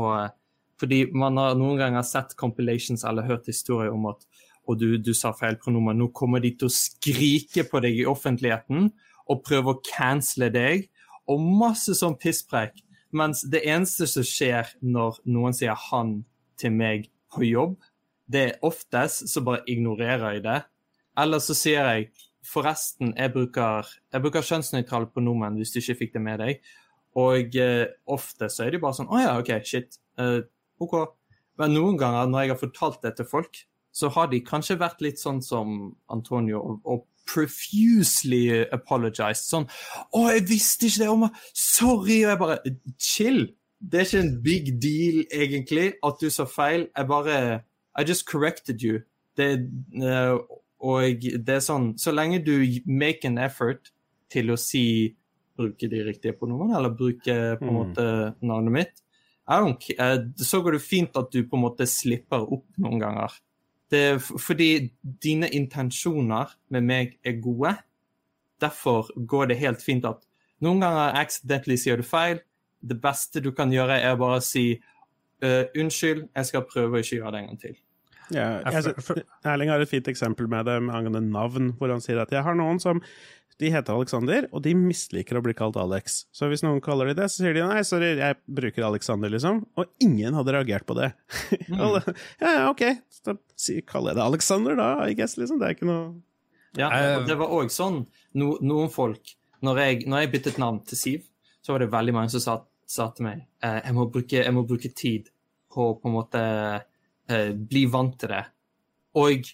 fordi 0.81 1.05
man 1.13 1.37
har 1.37 1.59
noen 1.59 1.79
ganger 1.81 2.05
sett 2.07 2.37
compilations 2.41 3.05
eller 3.05 3.29
hørt 3.29 3.51
historier 3.51 3.93
om 3.93 4.09
at 4.13 4.25
og 4.71 4.79
du, 4.79 4.95
du 5.03 5.13
sa 5.17 5.33
feil 5.35 5.57
pronomen, 5.59 5.99
nå 5.99 6.11
kommer 6.15 6.43
de 6.43 6.53
til 6.55 6.69
å 6.69 6.75
skrike 6.75 7.65
på 7.67 7.81
deg 7.83 8.03
i 8.03 8.07
offentligheten 8.07 8.91
og 9.31 9.43
prøve 9.47 9.75
å 9.75 9.81
cancele 9.83 10.51
deg, 10.53 10.89
og 11.31 11.43
masse 11.43 11.95
sånn 11.99 12.17
pisspreik. 12.21 12.83
Mens 13.15 13.43
det 13.51 13.65
eneste 13.67 14.07
som 14.11 14.27
skjer 14.27 14.71
når 14.83 15.21
noen 15.27 15.55
sier 15.57 15.75
'han' 15.75 16.23
til 16.57 16.73
meg 16.75 17.09
på 17.33 17.47
jobb, 17.47 17.79
det 18.31 18.41
er 18.41 18.59
oftest 18.63 19.29
så 19.29 19.43
bare 19.43 19.65
ignorerer 19.67 20.35
jeg 20.35 20.43
det. 20.43 20.61
Eller 21.19 21.39
så 21.43 21.55
sier 21.55 21.87
jeg 21.91 22.11
forresten, 22.47 23.15
jeg 23.17 23.33
bruker, 23.33 23.87
jeg 24.13 24.23
bruker 24.23 24.47
kjønnsnøytrale 24.47 25.11
pronomen 25.11 25.59
hvis 25.59 25.73
du 25.73 25.81
ikke 25.81 25.99
fikk 25.99 26.13
det 26.15 26.23
med 26.23 26.39
deg. 26.39 26.63
Og 27.19 27.57
eh, 27.59 27.87
ofte 28.07 28.49
så 28.49 28.65
er 28.65 28.71
det 28.71 28.81
bare 28.81 28.95
sånn 28.95 29.11
'Å 29.11 29.19
ja, 29.19 29.39
OK, 29.39 29.51
shit'. 29.67 29.99
Uh, 30.19 30.43
OK. 30.81 30.97
Men 31.61 31.77
noen 31.77 31.99
ganger 32.01 32.31
når 32.31 32.45
jeg 32.45 32.53
har 32.55 32.61
fortalt 32.61 33.03
det 33.05 33.15
til 33.19 33.29
folk, 33.29 33.63
så 33.93 34.09
har 34.15 34.31
de 34.31 34.41
kanskje 34.47 34.79
vært 34.81 35.03
litt 35.05 35.21
sånn 35.21 35.41
som 35.45 35.91
Antonio 36.13 36.61
og, 36.63 36.81
og 36.85 37.07
profusely 37.31 38.65
apologized. 38.73 39.47
Sånn 39.47 39.67
'Å, 39.67 40.31
jeg 40.35 40.47
visste 40.49 40.89
ikke 40.89 41.03
det! 41.03 41.11
Oh, 41.11 41.29
sorry!' 41.55 42.25
Og 42.25 42.31
jeg 42.31 42.39
bare 42.39 42.59
Chill! 42.99 43.43
Det 43.81 44.01
er 44.01 44.07
ikke 44.07 44.21
en 44.21 44.43
big 44.45 44.67
deal, 44.83 45.23
egentlig, 45.33 45.95
at 46.05 46.19
du 46.21 46.29
sa 46.31 46.45
feil. 46.45 46.89
Jeg 46.97 47.07
bare 47.09 47.37
I 47.99 48.05
just 48.07 48.27
corrected 48.27 48.83
you. 48.83 49.01
Det, 49.37 49.69
uh, 50.03 50.37
og 50.81 51.23
det 51.23 51.55
er 51.55 51.63
sånn 51.63 51.95
Så 51.97 52.11
lenge 52.13 52.43
du 52.45 52.61
make 52.85 53.25
an 53.25 53.39
effort 53.39 53.93
til 54.29 54.51
å 54.51 54.57
si 54.59 55.15
Bruke 55.61 55.89
de 55.93 56.01
riktige 56.07 56.33
pronomene, 56.33 56.77
eller 56.79 56.95
bruke 56.97 57.35
på 57.61 57.67
en 57.67 57.69
mm. 57.69 57.77
måte 57.77 58.05
navnet 58.41 58.73
mitt, 58.73 59.03
Eh, 59.03 59.10
så 59.51 60.61
går 60.63 60.77
det 60.77 60.83
fint 60.85 61.17
at 61.19 61.31
du 61.33 61.43
på 61.43 61.59
en 61.59 61.65
måte 61.65 61.87
slipper 61.89 62.45
opp 62.47 62.67
noen 62.79 63.01
ganger. 63.03 63.35
Det 63.91 64.01
er 64.13 64.21
fordi 64.23 64.71
dine 65.03 65.49
intensjoner 65.51 66.53
med 66.71 66.87
meg 66.87 67.17
er 67.27 67.41
gode. 67.43 67.75
Derfor 68.63 69.11
går 69.17 69.51
det 69.51 69.59
helt 69.59 69.83
fint 69.83 70.07
at 70.07 70.23
noen 70.63 70.83
ganger 70.85 71.19
accidentally 71.19 71.79
sier 71.81 71.99
du 71.99 72.07
feil. 72.07 72.43
Det 72.81 73.01
beste 73.03 73.43
du 73.43 73.51
kan 73.57 73.73
gjøre, 73.73 73.99
er 73.99 74.19
bare 74.21 74.39
å 74.39 74.45
si 74.45 74.65
uh, 74.77 75.65
unnskyld, 75.75 76.29
jeg 76.37 76.49
skal 76.49 76.69
prøve 76.69 76.99
å 76.99 77.03
ikke 77.03 77.19
gjøre 77.19 77.35
det 77.35 77.41
en 77.41 77.51
gang 77.51 77.63
til. 77.65 77.79
Ja, 78.31 78.47
jeg, 78.63 78.95
Erling 79.43 79.73
har 79.73 79.83
et 79.83 79.91
fint 79.91 80.07
eksempel 80.07 80.47
med 80.51 80.69
det 80.69 80.77
med 80.85 80.95
angående 80.95 81.25
navn, 81.27 81.73
hvor 81.79 81.91
han 81.91 82.03
sier 82.05 82.21
at 82.23 82.31
jeg 82.31 82.45
har 82.47 82.55
noen 82.55 82.79
som 82.83 83.03
de 83.61 83.69
heter 83.73 83.93
Alexander, 83.93 84.47
og 84.57 84.63
de 84.65 84.73
misliker 84.77 85.37
å 85.37 85.43
bli 85.45 85.53
kalt 85.57 85.77
Alex. 85.81 86.23
Så 86.33 86.49
hvis 86.49 86.63
noen 86.65 86.81
kaller 86.85 87.11
de 87.11 87.17
det, 87.19 87.27
så 87.29 87.43
sier 87.43 87.57
de 87.57 87.65
nei, 87.67 87.83
sorry, 87.85 88.15
jeg 88.17 88.39
bruker 88.49 88.87
Alexander, 88.87 89.33
liksom. 89.33 89.63
Og 89.77 89.91
ingen 90.05 90.37
hadde 90.39 90.55
reagert 90.57 90.87
på 90.89 90.97
det. 90.97 91.11
Mm. 91.69 91.77
ja, 92.43 92.55
ja, 92.57 92.71
OK, 92.71 92.87
da 93.29 93.37
kaller 93.91 94.15
jeg 94.15 94.21
det 94.21 94.25
Alexander, 94.25 94.79
da, 94.81 94.89
I 95.05 95.19
guess, 95.19 95.37
liksom. 95.41 95.61
Det 95.61 95.69
er 95.69 95.77
ikke 95.77 95.91
noe 95.91 96.09
Ja, 96.79 96.89
og 97.19 97.29
det 97.29 97.37
var 97.37 97.53
òg 97.53 97.73
sånn 97.75 98.05
no, 98.39 98.55
noen 98.63 98.91
folk 98.95 99.35
når 99.67 99.81
jeg, 99.83 99.97
når 100.09 100.25
jeg, 100.25 100.33
byttet 100.35 100.61
navn 100.61 100.81
til 100.89 100.97
Siv, 100.97 101.25
så 101.61 101.75
var 101.75 101.83
det 101.83 101.91
veldig 101.93 102.15
mange 102.17 102.33
som 102.33 102.41
sa, 102.41 102.57
sa 102.89 103.11
til 103.13 103.27
meg 103.27 103.43
eh, 103.61 103.81
jeg, 103.83 103.97
må 103.97 104.07
bruke, 104.13 104.39
jeg 104.41 104.57
må 104.57 104.65
bruke 104.69 104.93
tid 104.97 105.29
på 105.71 105.91
å 105.91 105.97
på 106.01 106.09
en 106.09 106.17
måte 106.17 106.41
eh, 106.41 107.51
bli 107.53 107.85
vant 107.93 108.17
til 108.19 108.33
det. 108.33 108.45
Og 109.21 109.51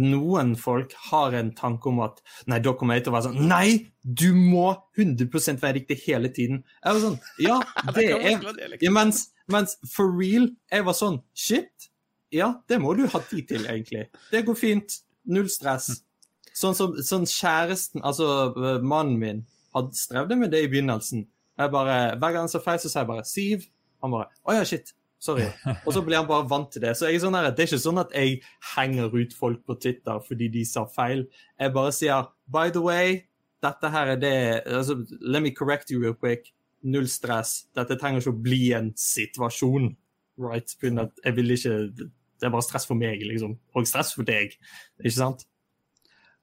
noen 0.00 0.54
folk 0.60 0.92
har 1.08 1.34
en 1.38 1.50
tanke 1.56 1.88
om 1.90 2.00
at 2.04 2.20
nei, 2.50 2.58
da 2.64 2.74
kommer 2.76 2.98
jeg 2.98 3.06
til 3.06 3.12
å 3.12 3.16
være 3.16 3.28
sånn 3.28 3.48
Nei, 3.50 3.68
du 4.02 4.28
må 4.36 4.68
100% 4.98 5.62
være 5.62 5.78
riktig 5.80 5.98
hele 6.04 6.30
tiden. 6.34 6.62
Jeg 6.84 6.96
var 6.96 7.02
sånn 7.02 7.18
Ja, 7.42 7.58
det 7.96 8.06
er 8.14 8.78
ja, 8.82 8.92
mens, 8.94 9.28
mens, 9.52 9.76
for 9.92 10.12
real, 10.12 10.50
jeg 10.72 10.86
var 10.86 10.98
sånn 10.98 11.20
Shit, 11.36 11.90
ja, 12.34 12.52
det 12.68 12.80
må 12.82 12.94
du 12.98 13.06
ha 13.10 13.22
tid 13.30 13.48
til, 13.52 13.68
egentlig. 13.70 14.06
Det 14.32 14.42
går 14.46 14.58
fint. 14.58 14.98
Null 15.30 15.48
stress. 15.50 15.90
Sånn 16.56 16.76
som 16.76 16.94
sånn 17.04 17.26
kjæresten, 17.28 18.02
altså 18.06 18.52
mannen 18.82 19.16
min, 19.20 19.42
hadde 19.76 19.98
strevde 19.98 20.38
med 20.40 20.52
det 20.54 20.64
i 20.64 20.70
begynnelsen. 20.72 21.26
Jeg 21.56 21.72
bare, 21.72 22.16
Hver 22.16 22.32
gang 22.32 22.44
han 22.44 22.52
sa 22.52 22.60
feil, 22.64 22.80
så 22.80 22.90
sa 22.92 23.02
jeg 23.02 23.10
bare 23.10 23.24
'Siv'. 23.24 23.68
Han 24.02 24.12
bare 24.12 24.28
'Å 24.44 24.58
ja, 24.58 24.64
shit'. 24.64 24.92
Sorry. 25.22 25.46
Og 25.86 25.94
så 25.94 26.02
blir 26.04 26.20
han 26.20 26.28
bare 26.28 26.46
vant 26.48 26.68
til 26.72 26.84
det. 26.84 26.92
Så 26.96 27.08
jeg 27.08 27.18
er 27.18 27.24
sånn 27.24 27.36
her, 27.38 27.48
Det 27.50 27.64
er 27.64 27.70
ikke 27.70 27.82
sånn 27.82 28.02
at 28.02 28.12
jeg 28.14 28.42
henger 28.74 29.14
ut 29.14 29.32
folk 29.36 29.62
på 29.66 29.78
Twitter 29.80 30.20
fordi 30.26 30.50
de 30.52 30.64
sa 30.68 30.84
feil. 30.92 31.24
Jeg 31.58 31.74
bare 31.74 31.94
sier 31.96 32.28
by 32.52 32.68
the 32.74 32.82
way, 32.84 33.22
dette 33.64 33.90
her 33.90 34.12
er 34.14 34.20
det 34.20 34.36
altså, 34.66 35.00
Let 35.20 35.42
me 35.42 35.50
correct 35.50 35.90
you 35.90 36.02
real 36.02 36.14
quick. 36.14 36.52
Null 36.82 37.08
stress. 37.08 37.64
Dette 37.74 37.96
trenger 37.98 38.22
ikke 38.22 38.34
å 38.36 38.44
bli 38.44 38.62
en 38.76 38.92
situasjon. 39.00 39.94
Right? 40.38 40.76
Jeg 40.82 41.36
vil 41.36 41.56
ikke 41.56 41.76
Det 41.96 42.44
er 42.44 42.52
bare 42.52 42.62
stress 42.62 42.84
for 42.86 42.98
meg, 43.00 43.22
liksom. 43.24 43.56
Og 43.74 43.86
stress 43.88 44.12
for 44.14 44.28
deg. 44.28 44.52
Ikke 45.00 45.16
sant? 45.16 45.46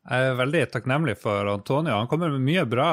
Jeg 0.04 0.30
er 0.34 0.34
veldig 0.36 0.62
takknemlig 0.68 1.14
for 1.22 1.48
Antonio. 1.48 1.94
Han 1.96 2.10
kommer 2.12 2.34
med 2.34 2.44
mye 2.44 2.66
bra 2.68 2.88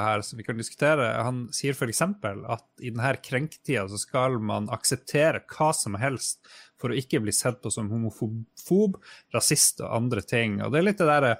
her 0.00 0.22
som 0.24 0.38
vi 0.40 0.46
kan 0.46 0.56
diskutere. 0.56 1.10
Han 1.20 1.42
sier 1.52 1.76
f.eks. 1.76 2.00
at 2.00 2.64
i 2.80 2.88
denne 2.88 3.10
krenketida 3.20 3.84
så 3.92 4.00
skal 4.00 4.38
man 4.40 4.70
akseptere 4.72 5.42
hva 5.44 5.74
som 5.76 5.98
helst 6.00 6.40
for 6.80 6.88
å 6.88 6.96
ikke 6.96 7.20
bli 7.20 7.34
sett 7.36 7.60
på 7.60 7.72
som 7.72 7.90
homofob, 7.92 8.96
rasist 9.36 9.84
og 9.84 9.92
andre 9.92 10.24
ting. 10.24 10.56
Og 10.64 10.72
det 10.72 10.80
er 10.80 10.88
litt 10.88 11.04
det 11.04 11.10
derre 11.10 11.36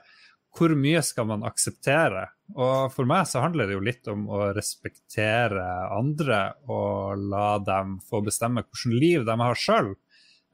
hvor 0.55 0.77
mye 0.79 1.01
skal 1.03 1.27
man 1.33 1.43
akseptere? 1.49 2.29
Og 2.55 2.93
for 2.95 3.09
meg 3.09 3.25
så 3.27 3.41
handler 3.43 3.67
det 3.67 3.79
jo 3.79 3.89
litt 3.89 4.13
om 4.13 4.29
å 4.29 4.53
respektere 4.55 5.65
andre 5.89 6.45
og 6.69 7.25
la 7.33 7.57
dem 7.65 7.97
få 8.05 8.21
bestemme 8.29 8.63
hvilket 8.63 9.01
liv 9.01 9.25
de 9.27 9.41
har 9.41 9.59
sjøl. 9.59 9.95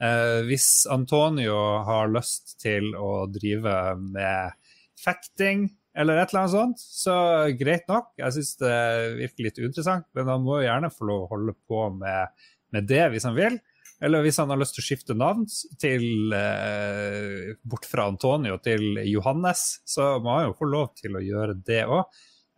Eh, 0.01 0.41
hvis 0.49 0.87
Antonio 0.89 1.59
har 1.85 2.09
lyst 2.09 2.55
til 2.63 2.95
å 2.97 3.27
drive 3.29 3.99
med 4.01 4.57
fekting 5.01 5.69
eller 5.97 6.21
et 6.21 6.31
eller 6.31 6.45
annet 6.45 6.55
sånt, 6.55 6.83
så 6.83 7.15
greit 7.59 7.89
nok. 7.91 8.13
Jeg 8.21 8.37
syns 8.37 8.55
det 8.61 8.77
virker 9.19 9.49
litt 9.49 9.59
uinteressant, 9.59 10.07
men 10.15 10.31
han 10.31 10.45
må 10.45 10.61
jo 10.61 10.69
gjerne 10.69 10.93
få 10.95 11.09
lov 11.09 11.25
å 11.25 11.31
holde 11.33 11.55
på 11.67 11.83
med, 11.97 12.47
med, 12.75 12.87
det 12.91 13.09
hvis 13.13 13.27
han 13.27 13.37
vil. 13.39 13.59
Eller 14.01 14.25
hvis 14.25 14.39
han 14.41 14.49
har 14.53 14.61
lyst 14.61 14.79
til 14.79 14.85
å 14.85 14.87
skifte 14.87 15.17
navn 15.19 15.45
til, 15.83 16.33
eh, 16.33 17.57
bort 17.69 17.89
fra 17.91 18.07
Antonio 18.09 18.57
til 18.63 19.03
Johannes, 19.11 19.83
så 19.85 20.15
må 20.23 20.39
han 20.39 20.47
jo 20.49 20.59
få 20.61 20.71
lov 20.71 20.93
til 21.03 21.19
å 21.19 21.25
gjøre 21.25 21.59
det 21.67 21.85
òg. 21.85 22.07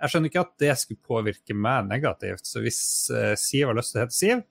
jeg 0.02 0.10
skjønner 0.10 0.31
ikke 0.31 0.43
at 0.43 0.55
det 0.59 0.73
skulle 0.81 1.06
påvirke 1.06 1.55
meg 1.55 1.86
negativt. 1.86 2.47
Så 2.47 2.59
hvis 2.62 2.82
eh, 3.14 3.35
Siv 3.39 3.69
har 3.70 3.77
lyst 3.78 3.94
til 3.94 4.01
å 4.01 4.02
hete 4.02 4.16
Siv, 4.19 4.44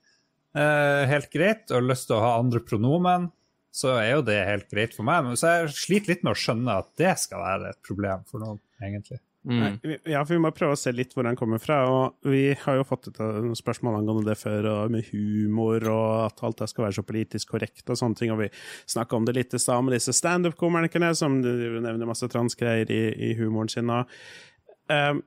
eh, 0.56 1.04
helt 1.12 1.30
greit, 1.32 1.64
og 1.70 1.76
har 1.76 1.88
lyst 1.90 2.08
til 2.08 2.16
å 2.16 2.22
ha 2.24 2.38
andre 2.40 2.60
pronomen, 2.64 3.30
så 3.72 3.96
er 3.96 4.10
jo 4.12 4.24
det 4.26 4.38
helt 4.46 4.70
greit 4.70 4.96
for 4.96 5.08
meg. 5.08 5.24
Men 5.26 5.38
så 5.40 5.56
jeg 5.56 5.76
sliter 5.80 6.12
litt 6.12 6.24
med 6.26 6.34
å 6.34 6.38
skjønne 6.38 6.80
at 6.84 6.90
det 7.00 7.14
skal 7.24 7.40
være 7.40 7.72
et 7.72 7.84
problem 7.86 8.24
for 8.28 8.44
noen, 8.44 8.60
egentlig. 8.84 9.22
Mm. 9.42 9.80
Ja, 10.06 10.20
for 10.22 10.36
Vi 10.36 10.42
må 10.42 10.52
prøve 10.54 10.76
å 10.76 10.78
se 10.78 10.92
litt 10.94 11.16
hvor 11.16 11.26
den 11.26 11.38
kommer 11.38 11.58
fra. 11.58 11.80
og 11.90 12.28
Vi 12.30 12.52
har 12.58 12.78
jo 12.78 12.86
fått 12.86 13.08
et 13.10 13.18
spørsmål 13.58 13.98
angående 13.98 14.28
det 14.28 14.38
før, 14.38 14.68
og 14.70 14.94
med 14.94 15.08
humor 15.10 15.88
og 15.90 16.06
at 16.28 16.44
alt 16.46 16.62
det 16.62 16.70
skal 16.70 16.86
være 16.86 16.98
så 17.00 17.06
politisk 17.06 17.56
korrekt 17.56 17.90
og 17.90 17.98
sånne 17.98 18.18
ting. 18.18 18.30
og 18.30 18.44
Vi 18.44 18.52
snakka 18.94 19.18
om 19.18 19.26
det 19.26 19.36
litt 19.38 19.54
i 19.54 19.62
stad 19.62 19.82
med 19.82 19.96
disse 19.96 20.14
standup-komikerne 20.14 21.10
som 21.18 21.40
nevner 21.42 22.06
masse 22.06 22.28
transgreier 22.30 22.90
i, 22.92 23.02
i 23.30 23.34
humoren 23.40 23.72
sin. 23.72 23.90
og 23.90 24.06
um, 24.92 25.22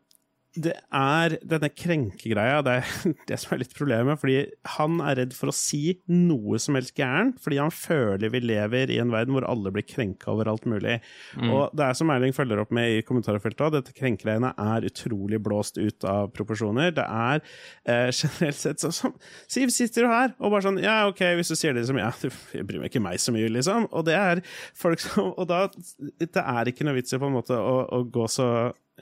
det 0.55 0.73
er 0.95 1.35
denne 1.43 1.69
krenkegreia 1.73 2.61
det 2.65 2.77
er 2.79 2.91
det 3.29 3.37
som 3.41 3.55
er 3.55 3.61
litt 3.63 3.75
problemet. 3.75 4.19
Fordi 4.21 4.37
han 4.77 4.99
er 5.03 5.19
redd 5.21 5.35
for 5.35 5.51
å 5.51 5.55
si 5.55 5.97
noe 6.11 6.59
som 6.61 6.77
helst 6.77 6.95
gærent, 6.97 7.39
fordi 7.43 7.59
han 7.61 7.73
føler 7.73 8.31
vi 8.33 8.41
lever 8.43 8.93
i 8.93 8.99
en 9.01 9.11
verden 9.13 9.35
hvor 9.35 9.47
alle 9.49 9.73
blir 9.75 9.85
krenka 9.87 10.31
over 10.33 10.49
alt 10.51 10.67
mulig. 10.69 10.97
Mm. 11.35 11.51
Og 11.51 11.75
det 11.75 11.87
er 11.87 11.99
som 11.99 12.11
Erling 12.13 12.35
følger 12.35 12.61
opp 12.63 12.73
med 12.75 12.97
i 12.97 13.03
kommentarfeltet, 13.05 13.75
dette 13.75 13.95
krenkegreiene 13.95 14.53
er 14.61 14.87
utrolig 14.87 15.41
blåst 15.43 15.79
ut 15.81 16.07
av 16.09 16.31
proporsjoner. 16.35 16.93
Det 16.95 17.05
er 17.05 17.41
eh, 17.41 18.09
generelt 18.11 18.61
sett 18.61 18.83
sånn 18.83 18.95
som 18.95 19.15
Siv 19.51 19.71
sitter 19.73 20.05
jo 20.05 20.11
her 20.11 20.33
og 20.39 20.51
bare 20.53 20.65
sånn 20.65 20.79
Ja, 20.81 20.95
OK, 21.09 21.21
hvis 21.37 21.51
du 21.51 21.55
sier 21.57 21.75
det 21.75 21.85
som 21.87 21.97
Ja, 21.99 22.11
du 22.21 22.29
bryr 22.65 22.81
meg 22.81 22.91
ikke 22.91 23.03
meg 23.03 23.19
så 23.21 23.33
mye, 23.35 23.49
liksom. 23.51 23.87
Og 23.95 24.05
det 24.07 24.15
er 24.17 24.41
folk 24.77 25.01
som 25.03 25.33
Og 25.33 25.47
da 25.49 25.65
Det 25.73 26.41
er 26.41 26.71
ikke 26.71 26.87
noe 26.87 26.97
vits 26.97 27.15
i 27.15 27.19
på 27.21 27.29
en 27.29 27.35
måte 27.35 27.57
å, 27.57 27.77
å 27.97 28.01
gå 28.09 28.27
så 28.31 28.47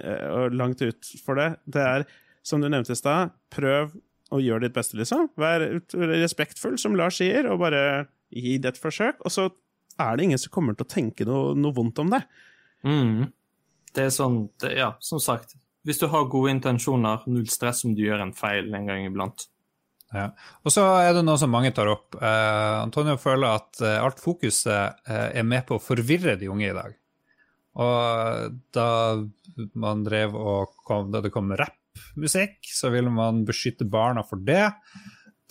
og 0.01 0.55
langt 0.57 0.81
ut 0.81 1.09
for 1.21 1.37
det. 1.37 1.49
Det 1.69 1.83
er, 1.83 2.05
som 2.45 2.63
du 2.63 2.69
nevnte 2.69 2.95
i 2.95 2.97
stad, 2.97 3.33
prøv 3.53 3.91
å 4.33 4.39
gjøre 4.41 4.65
ditt 4.65 4.75
beste, 4.75 4.97
liksom. 4.97 5.29
Vær 5.39 5.65
respektfull, 5.93 6.79
som 6.81 6.97
Lars 6.97 7.19
sier, 7.21 7.45
og 7.51 7.61
bare 7.61 7.83
gi 8.33 8.57
det 8.61 8.73
et 8.73 8.81
forsøk. 8.81 9.21
Og 9.21 9.33
så 9.33 9.47
er 10.01 10.17
det 10.17 10.27
ingen 10.27 10.41
som 10.41 10.53
kommer 10.53 10.77
til 10.77 10.87
å 10.87 10.93
tenke 10.93 11.27
noe, 11.29 11.53
noe 11.57 11.75
vondt 11.75 12.01
om 12.01 12.13
det. 12.13 12.23
Mm. 12.87 13.29
Det 13.93 14.07
er 14.07 14.13
sånn, 14.13 14.47
det, 14.63 14.73
ja, 14.79 14.93
som 15.03 15.21
sagt. 15.21 15.55
Hvis 15.85 15.99
du 16.01 16.07
har 16.09 16.29
gode 16.31 16.53
intensjoner, 16.55 17.25
null 17.29 17.49
stress 17.51 17.83
om 17.87 17.93
du 17.95 18.05
gjør 18.05 18.23
en 18.25 18.35
feil 18.35 18.71
en 18.73 18.87
gang 18.89 19.05
iblant. 19.05 19.47
Ja. 20.13 20.29
Og 20.63 20.73
så 20.73 20.85
er 21.01 21.11
det 21.17 21.23
noe 21.25 21.39
som 21.41 21.51
mange 21.53 21.73
tar 21.75 21.89
opp. 21.91 22.15
Uh, 22.15 22.83
Antonio 22.83 23.17
føler 23.21 23.57
at 23.57 23.81
eh, 23.81 23.97
alt 23.97 24.21
fokuset 24.21 24.99
eh, 25.09 25.29
er 25.39 25.45
med 25.47 25.65
på 25.65 25.79
å 25.79 25.81
forvirre 25.81 26.35
de 26.37 26.51
unge 26.53 26.69
i 26.69 26.75
dag. 26.75 26.93
Og 27.81 28.59
da 28.75 28.89
man 29.79 30.03
drev 30.05 30.35
og 30.37 30.75
kom, 30.85 31.09
da 31.13 31.23
det 31.23 31.33
kom 31.33 31.53
rappmusikk, 31.57 32.59
så 32.69 32.91
ville 32.93 33.11
man 33.13 33.43
beskytte 33.47 33.87
barna 33.89 34.23
for 34.27 34.41
det. 34.45 34.67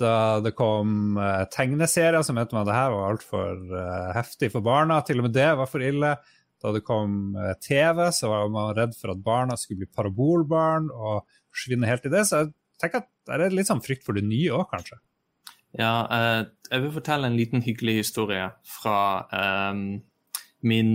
Da 0.01 0.40
det 0.43 0.55
kom 0.59 1.19
uh, 1.19 1.44
tegneserier, 1.53 2.23
så 2.24 2.35
mente 2.36 2.57
man 2.57 2.66
det 2.69 2.77
her 2.77 2.94
var 2.94 3.12
altfor 3.12 3.59
uh, 3.74 4.12
heftig 4.16 4.53
for 4.55 4.65
barna. 4.65 5.01
Til 5.07 5.20
og 5.20 5.28
med 5.28 5.36
det 5.36 5.51
var 5.59 5.70
for 5.70 5.85
ille. 5.85 6.15
Da 6.62 6.74
det 6.74 6.85
kom 6.86 7.36
uh, 7.39 7.53
TV, 7.62 8.05
så 8.15 8.31
var 8.31 8.53
man 8.55 8.74
redd 8.78 8.94
for 8.99 9.15
at 9.15 9.23
barna 9.23 9.59
skulle 9.59 9.82
bli 9.82 9.94
parabolbarn 9.94 10.90
og 10.94 11.24
forsvinne 11.53 11.90
helt 11.90 12.07
i 12.07 12.15
det. 12.15 12.27
Så 12.28 12.44
jeg 12.44 12.53
tenker 12.82 13.03
at 13.03 13.11
det 13.27 13.49
er 13.49 13.59
litt 13.59 13.70
sånn 13.70 13.82
frykt 13.82 14.07
for 14.07 14.19
det 14.19 14.24
nye 14.27 14.55
òg, 14.55 14.69
kanskje. 14.70 15.03
Ja, 15.78 16.05
jeg 16.69 16.82
vil 16.82 16.90
fortelle 16.93 17.31
en 17.31 17.36
liten 17.39 17.62
hyggelig 17.65 17.94
historie 18.03 18.51
fra 18.69 19.23
min 20.61 20.90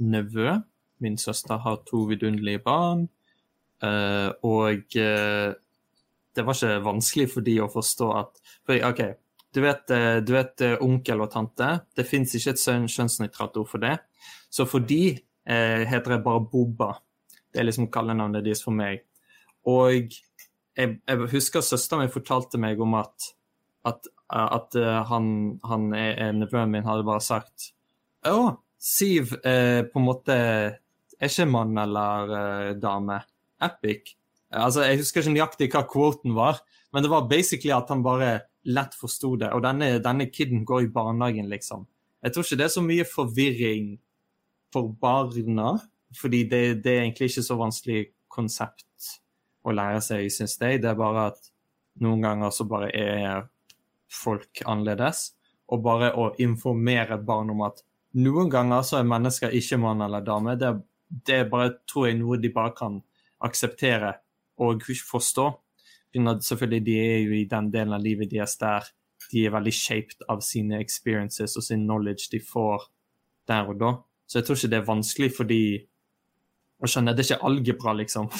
nevø. 0.00 0.58
Min 1.00 1.16
søster 1.18 1.60
har 1.60 1.82
to 1.88 2.04
vidunderlige 2.10 2.62
barn. 2.64 3.08
Uh, 3.80 4.28
og 4.44 4.96
uh, 5.00 5.52
det 6.36 6.44
var 6.44 6.56
ikke 6.56 6.84
vanskelig 6.84 7.30
for 7.32 7.44
de 7.44 7.56
å 7.64 7.70
forstå 7.72 8.08
at 8.12 8.40
for, 8.68 8.76
OK, 8.90 9.00
du 9.56 9.62
vet, 9.64 9.86
uh, 9.88 10.18
du 10.20 10.34
vet 10.36 10.64
onkel 10.84 11.24
og 11.24 11.32
tante. 11.32 11.70
Det 11.96 12.06
fins 12.08 12.36
ikke 12.36 12.54
et 12.54 12.64
kjønnsnøytralt 12.92 13.56
ord 13.62 13.70
for 13.70 13.82
det. 13.82 13.96
Så 14.50 14.66
for 14.68 14.84
de 14.84 15.18
heter 15.50 16.12
det 16.12 16.18
bare 16.22 16.44
Bobba. 16.46 16.92
Det 17.50 17.58
er 17.58 17.64
liksom 17.64 17.88
kallenavnet 17.90 18.44
deres 18.44 18.60
for 18.62 18.76
meg. 18.76 19.00
Og 19.66 20.12
jeg, 20.76 20.98
jeg 21.00 21.28
husker 21.32 21.64
søsteren 21.64 22.04
min 22.04 22.12
fortalte 22.12 22.60
meg 22.60 22.78
om 22.84 22.94
at, 23.00 23.30
at, 23.88 24.06
at 24.30 24.76
han, 25.08 25.24
han, 25.66 25.88
nevøen 26.38 26.70
min 26.70 26.86
hadde 26.86 27.08
bare 27.08 27.24
sagt 27.24 27.72
Å, 28.28 28.52
Siv 28.80 29.34
eh, 29.44 29.82
på 29.84 30.00
en 30.00 30.06
måte 30.06 30.36
er 31.20 31.28
ikke 31.28 31.48
mann 31.50 31.76
eller 31.78 32.34
eh, 32.36 32.70
dame. 32.80 33.20
Epic. 33.60 34.14
Altså, 34.50 34.86
Jeg 34.88 35.02
husker 35.02 35.20
ikke 35.20 35.34
nøyaktig 35.34 35.68
hva 35.74 35.84
quoten 35.86 36.32
var, 36.34 36.62
men 36.94 37.04
det 37.04 37.10
var 37.12 37.28
basically 37.28 37.74
at 37.76 37.90
han 37.92 38.02
bare 38.02 38.38
lett 38.64 38.96
forsto 38.96 39.34
det. 39.40 39.50
Og 39.54 39.62
denne, 39.64 39.98
denne 40.02 40.26
kiden 40.32 40.64
går 40.64 40.86
i 40.86 40.92
barnehagen, 40.94 41.50
liksom. 41.52 41.84
Jeg 42.24 42.32
tror 42.32 42.44
ikke 42.44 42.58
det 42.60 42.66
er 42.66 42.72
så 42.74 42.84
mye 42.84 43.06
forvirring 43.08 43.92
for 44.72 44.90
barna, 45.00 45.74
fordi 46.16 46.42
det, 46.48 46.62
det 46.84 46.94
er 46.94 47.04
egentlig 47.04 47.30
ikke 47.30 47.46
så 47.46 47.56
vanskelig 47.60 48.00
konsept 48.32 49.12
å 49.66 49.74
lære 49.76 50.00
seg, 50.04 50.26
syns 50.32 50.56
jeg. 50.60 50.80
Det 50.82 50.90
er 50.90 50.98
bare 50.98 51.30
at 51.32 51.50
noen 52.00 52.24
ganger 52.24 52.52
så 52.54 52.66
bare 52.68 52.90
er 52.96 53.46
folk 54.10 54.64
annerledes. 54.66 55.30
Og 55.70 55.84
bare 55.84 56.10
å 56.18 56.30
informere 56.42 57.20
barn 57.22 57.52
om 57.52 57.62
at 57.68 57.84
noen 58.18 58.50
ganger 58.50 58.82
så 58.86 58.98
er 58.98 59.08
mennesker 59.08 59.54
ikke 59.54 59.78
mann 59.80 60.02
eller 60.02 60.24
dame. 60.26 60.56
Det, 60.58 60.72
det 61.08 61.36
er 61.44 61.50
bare, 61.50 61.76
tror 61.88 62.08
jeg, 62.08 62.18
noe 62.18 62.38
de 62.40 62.52
bare 62.54 62.74
kan 62.76 63.00
akseptere 63.46 64.14
og 64.60 64.82
forstå. 64.84 65.46
Selvfølgelig, 66.14 66.84
de 66.86 66.96
er 66.98 67.20
jo 67.22 67.36
i 67.38 67.46
den 67.48 67.70
delen 67.70 67.94
av 67.94 68.02
livet 68.02 68.32
deres 68.32 68.56
der 68.60 68.88
de 69.30 69.44
er 69.46 69.52
veldig 69.54 69.72
shaped 69.74 70.24
av 70.32 70.40
sine 70.44 70.80
experiences 70.82 71.56
og 71.58 71.64
sin 71.64 71.84
knowledge 71.84 72.30
de 72.32 72.40
får 72.42 72.88
der 73.50 73.68
og 73.68 73.78
da. 73.80 73.92
Så 74.26 74.40
jeg 74.40 74.46
tror 74.46 74.58
ikke 74.58 74.70
det 74.72 74.78
er 74.80 74.88
vanskelig 74.88 75.30
for 75.36 75.50
de 75.50 75.62
å 76.80 76.90
skjønne. 76.90 77.14
Det 77.14 77.24
er 77.24 77.28
ikke 77.28 77.46
algebra, 77.50 77.94
liksom. 77.98 78.30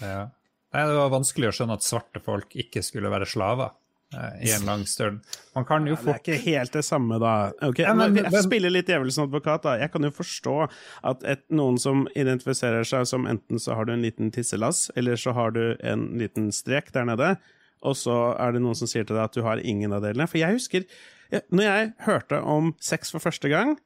Ja. 0.00 0.30
Nei, 0.72 0.84
det 0.88 0.96
var 0.96 1.12
vanskelig 1.12 1.50
å 1.50 1.54
skjønne 1.56 1.76
at 1.76 1.84
svarte 1.84 2.22
folk 2.24 2.54
ikke 2.56 2.84
skulle 2.84 3.10
være 3.12 3.28
slaver. 3.28 3.74
Eh, 4.12 4.48
i 4.48 4.52
en 4.52 4.66
lang 4.66 4.86
stund. 4.86 5.20
Man 5.54 5.64
kan 5.64 5.86
jo 5.86 5.96
fort 5.96 6.24
Det 6.24 6.34
er 6.34 6.38
ikke 6.38 6.50
helt 6.50 6.72
det 6.72 6.84
samme, 6.84 7.18
da. 7.22 7.52
Okay, 7.64 7.84
ja, 7.86 7.94
men, 7.96 8.16
jeg 8.16 8.44
spiller 8.44 8.72
litt 8.72 8.90
djevelens 8.90 9.18
advokat, 9.22 9.64
da. 9.64 9.76
Jeg 9.80 9.92
kan 9.94 10.04
jo 10.06 10.12
forstå 10.14 10.56
at 11.12 11.24
et, 11.28 11.44
noen 11.54 11.78
som 11.80 12.04
identifiserer 12.18 12.84
seg 12.88 13.06
som 13.08 13.28
enten 13.30 13.62
så 13.62 13.76
har 13.78 13.88
du 13.88 13.94
en 13.94 14.04
liten 14.04 14.32
tisselass, 14.34 14.90
eller 14.96 15.20
så 15.20 15.34
har 15.36 15.56
du 15.56 15.64
en 15.80 16.06
liten 16.20 16.50
strek 16.52 16.92
der 16.92 17.08
nede, 17.08 17.34
og 17.82 17.96
så 17.98 18.34
er 18.40 18.54
det 18.54 18.62
noen 18.64 18.78
som 18.78 18.90
sier 18.90 19.06
til 19.06 19.16
deg 19.16 19.24
at 19.24 19.38
du 19.38 19.42
har 19.46 19.62
ingen 19.64 19.94
av 19.94 20.04
delene. 20.04 20.28
For 20.30 20.42
jeg 20.42 20.58
husker, 20.58 20.84
når 21.50 21.64
jeg 21.68 21.94
hørte 22.06 22.42
om 22.44 22.74
sex 22.82 23.14
for 23.14 23.24
første 23.24 23.50
gang, 23.52 23.76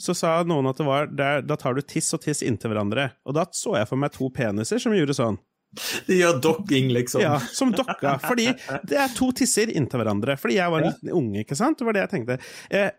så 0.00 0.14
sa 0.16 0.36
noen 0.46 0.66
at 0.66 0.78
det 0.80 0.86
var 0.86 1.10
der, 1.10 1.42
da 1.46 1.56
tar 1.58 1.76
du 1.76 1.82
tiss 1.82 2.08
og 2.16 2.24
tiss 2.24 2.42
inntil 2.42 2.72
hverandre. 2.72 3.12
Og 3.26 3.36
da 3.36 3.46
så 3.54 3.76
jeg 3.78 3.90
for 3.90 4.00
meg 4.00 4.14
to 4.14 4.30
peniser 4.34 4.80
som 4.82 4.94
gjorde 4.96 5.14
sånn. 5.18 5.38
De 6.08 6.18
gjør 6.20 6.40
dokking, 6.44 6.90
liksom. 6.94 7.24
Ja, 7.24 7.36
som 7.52 7.74
dokka. 7.74 8.16
Fordi 8.24 8.50
det 8.88 8.98
er 9.00 9.14
to 9.16 9.30
tisser 9.36 9.72
inntil 9.74 10.02
hverandre. 10.02 10.38
Fordi 10.40 10.58
jeg 10.58 10.74
var 10.74 10.82
en 10.82 10.92
liten 10.92 11.14
unge, 11.14 11.44
ikke 11.44 11.58
sant? 11.58 11.78
Det 11.80 11.88
var 11.88 11.96
det 11.96 12.04
jeg 12.06 12.14
tenkte. 12.16 12.40
Eh, 12.70 12.90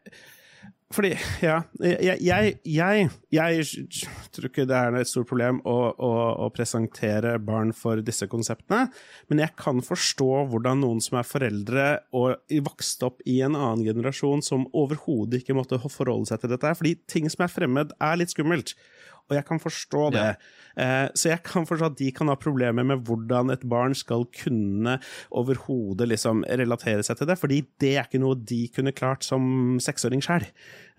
fordi, 0.94 1.16
ja 1.42 1.56
jeg, 1.82 2.20
jeg, 2.22 2.52
jeg, 2.70 3.08
jeg, 3.34 3.64
tror 4.36 4.48
ikke 4.48 4.68
det 4.70 4.78
er 4.78 4.98
et 5.00 5.10
stort 5.10 5.28
problem 5.32 5.58
å, 5.66 5.76
å, 5.92 6.12
å, 6.46 6.50
presentere 6.54 7.34
barn 7.42 7.74
for 7.76 8.04
disse 8.06 8.28
konseptene, 8.30 8.92
men 9.32 9.42
jeg 9.42 9.56
kan 9.60 9.82
forstå 9.84 10.30
hvordan 10.52 10.84
noen 10.86 11.02
som 11.04 11.18
er 11.20 11.28
foreldre 11.28 11.88
og 12.16 12.38
vokste 12.70 13.10
opp 13.10 13.26
i 13.26 13.40
en 13.46 13.58
annen 13.58 13.82
generasjon 13.88 14.46
som 14.46 14.68
overhodet 14.78 15.42
ikke 15.42 15.58
måtte 15.58 15.82
forholde 15.82 16.30
seg 16.30 16.44
til 16.44 16.54
dette, 16.54 16.76
fordi 16.78 16.94
ting 17.10 17.28
som 17.34 17.48
er 17.48 17.56
fremmed, 17.56 17.98
er 17.98 18.22
litt 18.22 18.36
skummelt 18.36 18.76
og 19.26 19.36
jeg 19.38 19.46
kan 19.48 19.62
forstå 19.62 20.04
det. 20.14 20.26
Ja. 20.36 20.56
Eh, 20.76 21.08
så 21.18 21.32
jeg 21.32 21.42
kan 21.48 21.66
forstå 21.68 21.90
at 21.92 21.98
de 22.00 22.10
kan 22.16 22.30
ha 22.30 22.36
problemer 22.40 22.86
med 22.88 23.06
hvordan 23.08 23.54
et 23.54 23.64
barn 23.70 23.96
skal 23.98 24.26
kunne 24.36 24.98
overhodet 25.32 26.10
liksom 26.12 26.44
relatere 26.46 27.06
seg 27.06 27.20
til 27.20 27.30
det, 27.32 27.38
fordi 27.42 27.62
det 27.82 27.94
er 27.96 28.10
ikke 28.10 28.22
noe 28.22 28.38
de 28.38 28.66
kunne 28.76 28.94
klart 28.96 29.26
som 29.26 29.78
seksåring 29.84 30.24
sjøl. 30.26 30.46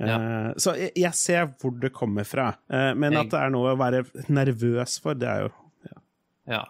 Eh, 0.00 0.10
ja. 0.10 0.18
Så 0.60 0.74
jeg, 0.80 1.12
ser 1.16 1.50
hvor 1.60 1.76
det 1.82 1.94
kommer 1.96 2.26
fra, 2.28 2.54
eh, 2.70 2.92
men 2.98 3.18
at 3.20 3.30
det 3.32 3.42
er 3.42 3.52
noe 3.54 3.74
å 3.74 3.80
være 3.80 4.06
nervøs 4.32 4.98
for, 5.02 5.18
det 5.18 5.30
er 5.30 5.46
jo 5.46 5.52
Ja. 5.86 6.00
ja. 6.56 6.64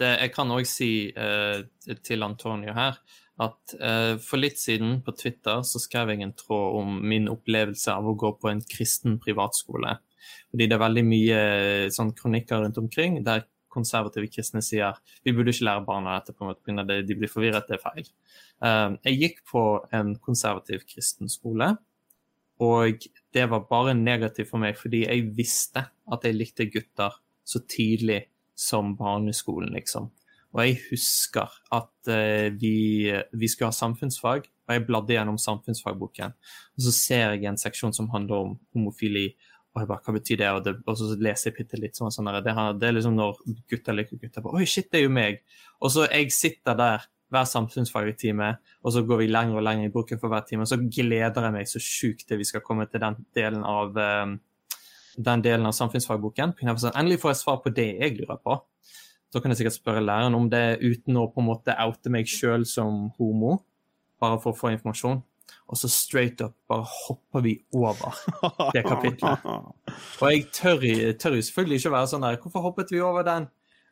Det, 0.00 0.14
jeg 0.16 0.32
kan 0.32 0.48
òg 0.48 0.64
si 0.64 1.10
uh, 1.12 1.60
til 2.00 2.24
Antonio 2.24 2.72
her 2.72 2.94
at 3.40 3.74
uh, 3.80 4.14
for 4.20 4.40
litt 4.40 4.56
siden 4.60 5.02
på 5.04 5.12
Twitter 5.16 5.60
så 5.66 5.80
skrev 5.80 6.12
jeg 6.12 6.24
en 6.24 6.32
tråd 6.36 6.78
om 6.80 6.94
min 7.04 7.28
opplevelse 7.28 7.92
av 7.92 8.08
å 8.08 8.16
gå 8.16 8.30
på 8.40 8.48
en 8.48 8.62
kristen 8.64 9.18
privatskole. 9.20 9.98
Fordi 10.50 10.66
det 10.66 10.76
er 10.76 10.82
veldig 10.82 11.06
mye 11.06 11.40
sånn 11.94 12.12
kronikker 12.18 12.64
rundt 12.64 12.78
omkring 12.80 13.20
der 13.26 13.46
konservative 13.70 14.26
kristne 14.32 14.62
sier 14.64 14.98
vi 15.24 15.34
burde 15.34 15.54
ikke 15.54 15.68
lære 15.68 15.86
barna 15.86 16.16
dette 16.18 16.34
på 16.34 16.44
en 16.44 16.50
måte 16.50 16.98
de 17.06 17.16
blir 17.16 17.30
forvirret, 17.30 17.68
det 17.68 17.78
er 17.78 17.84
feil. 17.84 18.10
Um, 18.58 18.98
jeg 19.06 19.20
gikk 19.20 19.42
på 19.50 19.64
en 19.96 20.16
konservativ 20.22 20.84
kristen 20.90 21.30
skole, 21.30 21.72
og 22.60 23.06
det 23.32 23.46
var 23.48 23.68
bare 23.70 23.96
negativt 23.96 24.50
for 24.50 24.60
meg 24.60 24.76
fordi 24.76 25.06
jeg 25.06 25.30
visste 25.36 25.86
at 25.88 26.26
jeg 26.26 26.36
likte 26.36 26.68
gutter 26.68 27.14
så 27.46 27.62
tidlig 27.64 28.24
som 28.58 28.92
barneskolen, 28.98 29.72
liksom. 29.72 30.10
Og 30.50 30.64
jeg 30.66 30.80
husker 30.90 31.52
at 31.72 32.10
uh, 32.10 32.50
vi, 32.58 33.06
vi, 33.32 33.48
skulle 33.48 33.70
ha 33.70 33.76
samfunnsfag, 33.76 34.48
og 34.66 34.74
jeg 34.74 34.84
bladde 34.86 35.14
gjennom 35.14 35.38
samfunnsfagboken. 35.38 36.34
Og 36.74 36.84
så 36.84 36.92
ser 36.94 37.36
jeg 37.36 37.46
en 37.46 37.58
seksjon 37.58 37.94
som 37.94 38.10
handler 38.12 38.48
om 38.48 38.56
homofili. 38.74 39.30
Og 39.70 39.82
jeg 39.82 39.86
bare, 39.86 40.02
hva 40.02 40.14
betyr 40.16 40.40
det? 40.40 40.50
Og, 40.50 40.64
det, 40.66 40.74
og 40.82 40.98
så 40.98 41.08
leser 41.14 41.50
jeg 41.50 41.56
bitte 41.60 41.78
litt 41.78 41.98
sånn. 41.98 42.10
sånn 42.10 42.30
det, 42.40 42.42
det, 42.80 42.88
er 42.88 42.96
liksom 42.96 43.14
når 43.14 43.38
gutter 43.70 43.94
liker 43.94 44.18
gutter. 44.18 44.48
Oi, 44.50 44.66
shit, 44.66 44.90
det 44.90 45.00
er 45.00 45.06
jo 45.06 45.14
meg. 45.14 45.40
Og 45.78 45.94
så 45.94 46.08
jeg 46.08 46.34
sitter 46.34 46.78
der 46.78 47.06
hver 47.30 47.46
samfunnsfaglig 47.46 48.16
time, 48.18 48.48
og 48.82 48.94
så 48.94 49.04
går 49.06 49.20
vi 49.22 49.28
lenger 49.30 49.60
og 49.60 49.62
lenger 49.62 49.86
i 49.86 49.92
boken 49.94 50.18
for 50.18 50.32
hver 50.32 50.42
time. 50.48 50.66
Og 50.66 50.70
så 50.72 50.80
gleder 50.82 51.46
jeg 51.46 51.54
meg 51.54 51.70
så 51.70 51.82
sjukt 51.82 52.26
til 52.26 52.40
vi 52.40 52.48
skal 52.48 52.64
komme 52.66 52.88
til 52.90 53.02
den 53.04 53.20
delen 53.36 53.62
av 53.62 53.94
um, 53.94 54.34
den 55.16 55.44
delen 55.44 55.68
av 55.68 55.76
samfunnsfagboken. 55.76 56.56
Sånn, 56.58 56.96
endelig 56.96 57.20
får 57.22 57.34
jeg 57.34 57.40
svar 57.44 57.62
på 57.62 57.72
det 57.74 57.86
jeg 57.92 58.18
lurer 58.18 58.40
på. 58.42 58.58
Så 59.30 59.38
kan 59.38 59.52
jeg 59.52 59.60
sikkert 59.60 59.78
spørre 59.78 60.02
læreren 60.02 60.34
om 60.34 60.48
det 60.50 60.80
uten 60.82 61.18
å 61.20 61.28
på 61.30 61.42
en 61.42 61.50
måte 61.52 61.76
oute 61.86 62.10
meg 62.10 62.30
sjøl 62.30 62.66
som 62.66 63.12
homo, 63.18 63.60
bare 64.18 64.40
for 64.42 64.50
å 64.50 64.58
få 64.58 64.72
informasjon. 64.74 65.22
Og 65.70 65.78
så 65.78 65.90
straight 65.92 66.42
up 66.44 66.56
bare 66.70 66.86
hopper 66.88 67.44
vi 67.44 67.54
over 67.76 68.14
det 68.74 68.84
kapitlet. 68.86 69.46
Og 70.20 70.26
jeg 70.32 70.44
tør, 70.54 70.84
tør 71.18 71.38
jo 71.38 71.46
selvfølgelig 71.46 71.80
ikke 71.80 71.92
å 71.92 71.96
være 71.96 72.12
sånn 72.12 72.26
der 72.26 72.38
Hvorfor 72.42 72.64
hoppet 72.66 72.94
vi 72.94 73.02
over 73.04 73.26
den? 73.26 73.48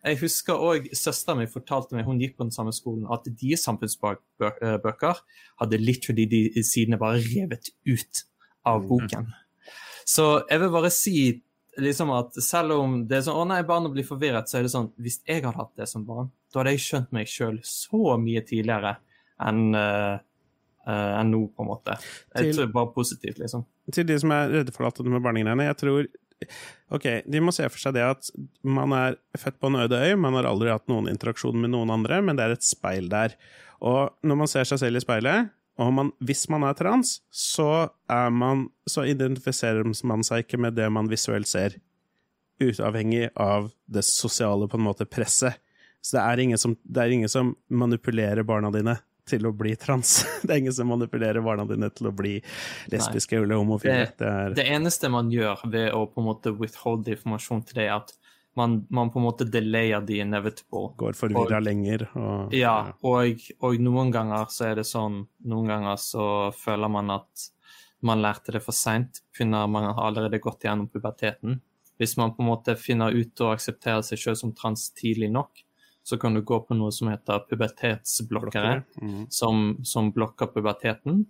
Jeg 0.06 0.20
husker 0.20 0.60
òg 0.62 0.86
søsteren 0.94 1.40
min 1.40 1.50
fortalte 1.50 1.96
meg, 1.96 2.06
hun 2.06 2.20
gikk 2.22 2.36
på 2.38 2.46
den 2.46 2.54
samme 2.54 2.70
skolen, 2.74 3.08
at 3.10 3.26
de 3.26 3.56
samfunnsbøker 3.58 5.22
hadde 5.58 5.80
literally 5.82 6.26
de 6.30 6.62
sidene 6.62 7.00
bare 7.00 7.18
revet 7.24 7.72
ut 7.88 8.22
av 8.68 8.84
mm. 8.84 8.88
boken. 8.92 9.28
Så 10.08 10.28
jeg 10.48 10.62
vil 10.62 10.72
bare 10.72 10.92
si 10.94 11.16
liksom 11.78 12.12
at 12.14 12.38
selv 12.42 12.78
om 12.78 12.94
det 13.08 13.18
er 13.18 13.26
sånn 13.26 13.38
Å 13.38 13.48
nei, 13.50 13.60
barnet 13.66 13.92
blir 13.94 14.06
forvirret, 14.06 14.50
så 14.50 14.58
er 14.58 14.66
det 14.66 14.72
sånn 14.72 14.88
Hvis 14.98 15.20
jeg 15.28 15.44
hadde 15.44 15.58
hatt 15.60 15.74
det 15.78 15.86
som 15.90 16.06
barn, 16.06 16.30
da 16.50 16.62
hadde 16.62 16.74
jeg 16.74 16.84
skjønt 16.86 17.12
meg 17.14 17.30
sjøl 17.30 17.60
så 17.66 18.16
mye 18.18 18.42
tidligere 18.46 18.96
enn 19.46 19.76
uh, 19.76 20.18
uh, 20.88 21.18
enn 21.20 21.30
nå, 21.34 21.44
på 21.54 21.64
en 21.64 21.70
måte. 21.70 21.98
Jeg 22.34 22.48
til, 22.48 22.62
tror 22.62 22.72
bare 22.74 22.92
positivt, 22.96 23.42
liksom. 23.42 23.66
Til 23.94 24.08
de 24.08 24.16
som 24.22 24.32
er 24.34 24.56
redde 24.56 24.74
for 24.74 24.88
at 24.88 24.98
det 24.98 25.12
med 25.12 25.24
barnegreiene, 25.24 25.68
jeg 25.70 25.78
tror 25.84 26.08
Ok, 26.94 27.04
de 27.26 27.40
må 27.42 27.50
se 27.50 27.64
for 27.66 27.82
seg 27.82 27.96
det 27.96 28.04
at 28.06 28.28
man 28.62 28.92
er 28.94 29.16
født 29.34 29.56
på 29.58 29.72
en 29.72 29.80
øde 29.82 29.98
øy, 29.98 30.12
man 30.22 30.36
har 30.38 30.46
aldri 30.46 30.70
hatt 30.70 30.86
noen 30.86 31.10
interaksjon 31.10 31.58
med 31.58 31.72
noen 31.72 31.90
andre, 31.90 32.20
men 32.22 32.38
det 32.38 32.44
er 32.44 32.54
et 32.54 32.62
speil 32.62 33.08
der. 33.10 33.34
Og 33.82 34.14
når 34.22 34.38
man 34.44 34.50
ser 34.50 34.68
seg 34.68 34.78
selv 34.84 35.00
i 35.00 35.02
speilet, 35.02 35.50
og 35.78 35.92
man, 35.94 36.12
hvis 36.26 36.48
man 36.50 36.64
er 36.66 36.78
trans, 36.78 37.18
så, 37.30 37.88
er 38.10 38.30
man, 38.34 38.66
så 38.86 39.04
identifiserer 39.06 39.86
man 40.06 40.24
seg 40.26 40.44
ikke 40.44 40.58
med 40.62 40.78
det 40.78 40.88
man 40.94 41.10
visuelt 41.10 41.50
ser, 41.50 41.76
uavhengig 42.62 43.28
av 43.38 43.70
det 43.86 44.02
sosiale 44.06 44.66
på 44.70 44.78
en 44.78 44.86
måte 44.88 45.06
presset. 45.06 45.60
Så 46.02 46.16
det 46.16 46.24
er 46.24 46.42
ingen 46.42 46.58
som, 46.58 46.74
er 46.94 47.14
ingen 47.14 47.30
som 47.30 47.52
manipulerer 47.70 48.46
barna 48.46 48.70
dine 48.74 48.96
til 49.28 49.48
å 49.48 49.52
bli 49.56 49.74
trans. 49.80 50.22
Det 50.42 50.54
er 50.54 50.62
ingen 50.62 50.76
som 50.76 50.90
manipulerer 50.92 51.44
barna 51.44 51.66
dine 51.68 51.90
til 51.94 52.10
å 52.10 52.14
bli 52.16 52.38
lesbiske 52.92 53.36
Nei. 53.36 53.44
eller 53.44 53.60
homofile. 53.60 54.08
Det, 54.10 54.24
det, 54.24 54.56
det, 54.60 54.66
eneste 54.76 55.10
man 55.12 55.30
gjør 55.32 55.66
ved 55.70 55.92
å 55.96 56.06
på 56.10 56.22
en 56.22 56.28
måte 56.30 56.54
withholde 56.56 57.14
informasjon 57.16 57.64
til 57.68 57.82
deg, 57.82 57.92
at 58.00 58.16
man, 58.58 58.80
man, 58.90 59.12
på 59.12 59.20
en 59.20 59.26
måte 59.28 59.46
delayer 59.46 60.02
the 60.06 60.18
inevitable. 60.24 60.92
Går 60.98 61.14
forvirra 61.18 61.60
lenger. 61.62 62.08
Og, 62.18 62.56
ja, 62.56 62.74
og, 63.06 63.44
og, 63.60 63.78
noen 63.82 64.10
ganger 64.14 64.50
så 64.50 64.72
er 64.72 64.80
det 64.80 64.88
sånn 64.88 65.22
Noen 65.46 65.70
ganger 65.70 66.00
så 66.02 66.26
føler 66.58 66.90
man 66.90 67.14
at 67.14 67.46
man 68.06 68.22
lærte 68.22 68.54
det 68.54 68.62
for 68.62 68.76
seint, 68.76 69.22
man 69.42 69.74
har 69.74 69.98
allerede 70.06 70.38
gått 70.42 70.66
gjennom 70.66 70.86
puberteten. 70.90 71.58
Hvis 71.98 72.14
man 72.18 72.34
på 72.34 72.44
en 72.44 72.50
måte 72.52 72.76
finner 72.78 73.10
ut 73.10 73.40
å 73.42 73.50
akseptere 73.50 74.04
seg 74.06 74.20
selv 74.22 74.38
som 74.38 74.52
trans 74.54 74.84
tidlig 74.94 75.32
nok, 75.34 75.64
så 76.08 76.16
kan 76.16 76.34
du 76.34 76.40
gå 76.42 76.56
på 76.64 76.76
noe 76.76 76.88
som 76.94 77.10
heter 77.10 77.42
pubertetsblokkere, 77.50 78.78
mm. 78.96 79.26
som, 79.28 79.76
som, 79.84 80.08
blokker 80.16 80.48
puberteten. 80.54 81.26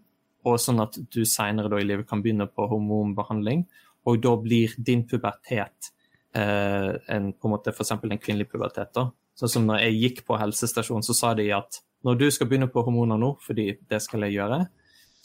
Og 0.46 0.60
sånn 0.62 0.78
at 0.84 0.94
du 1.10 1.24
seinere 1.26 1.80
i 1.80 1.86
livet 1.86 2.06
kan 2.06 2.22
begynne 2.22 2.46
på 2.46 2.68
hormonbehandling. 2.70 3.64
Og 4.06 4.20
da 4.22 4.36
blir 4.38 4.76
din 4.78 5.02
pubertet 5.10 5.90
eh, 6.38 6.92
en, 6.94 7.32
på 7.34 7.48
en 7.48 7.54
måte 7.56 7.74
f.eks. 7.74 7.96
en 7.96 8.22
kvinnelig 8.22 8.46
pubertet. 8.52 8.92
da. 8.94 9.08
Sånn 9.38 9.50
som 9.56 9.66
når 9.66 9.82
jeg 9.82 9.98
gikk 9.98 10.20
på 10.28 10.38
helsestasjonen, 10.38 11.06
så 11.06 11.16
sa 11.16 11.32
de 11.34 11.48
at 11.56 11.80
når 12.06 12.20
du 12.20 12.28
skal 12.30 12.46
begynne 12.46 12.70
på 12.70 12.84
hormoner 12.86 13.18
nå, 13.18 13.32
fordi 13.42 13.72
det 13.90 13.98
skal 14.04 14.28
jeg 14.28 14.36
gjøre, 14.36 14.60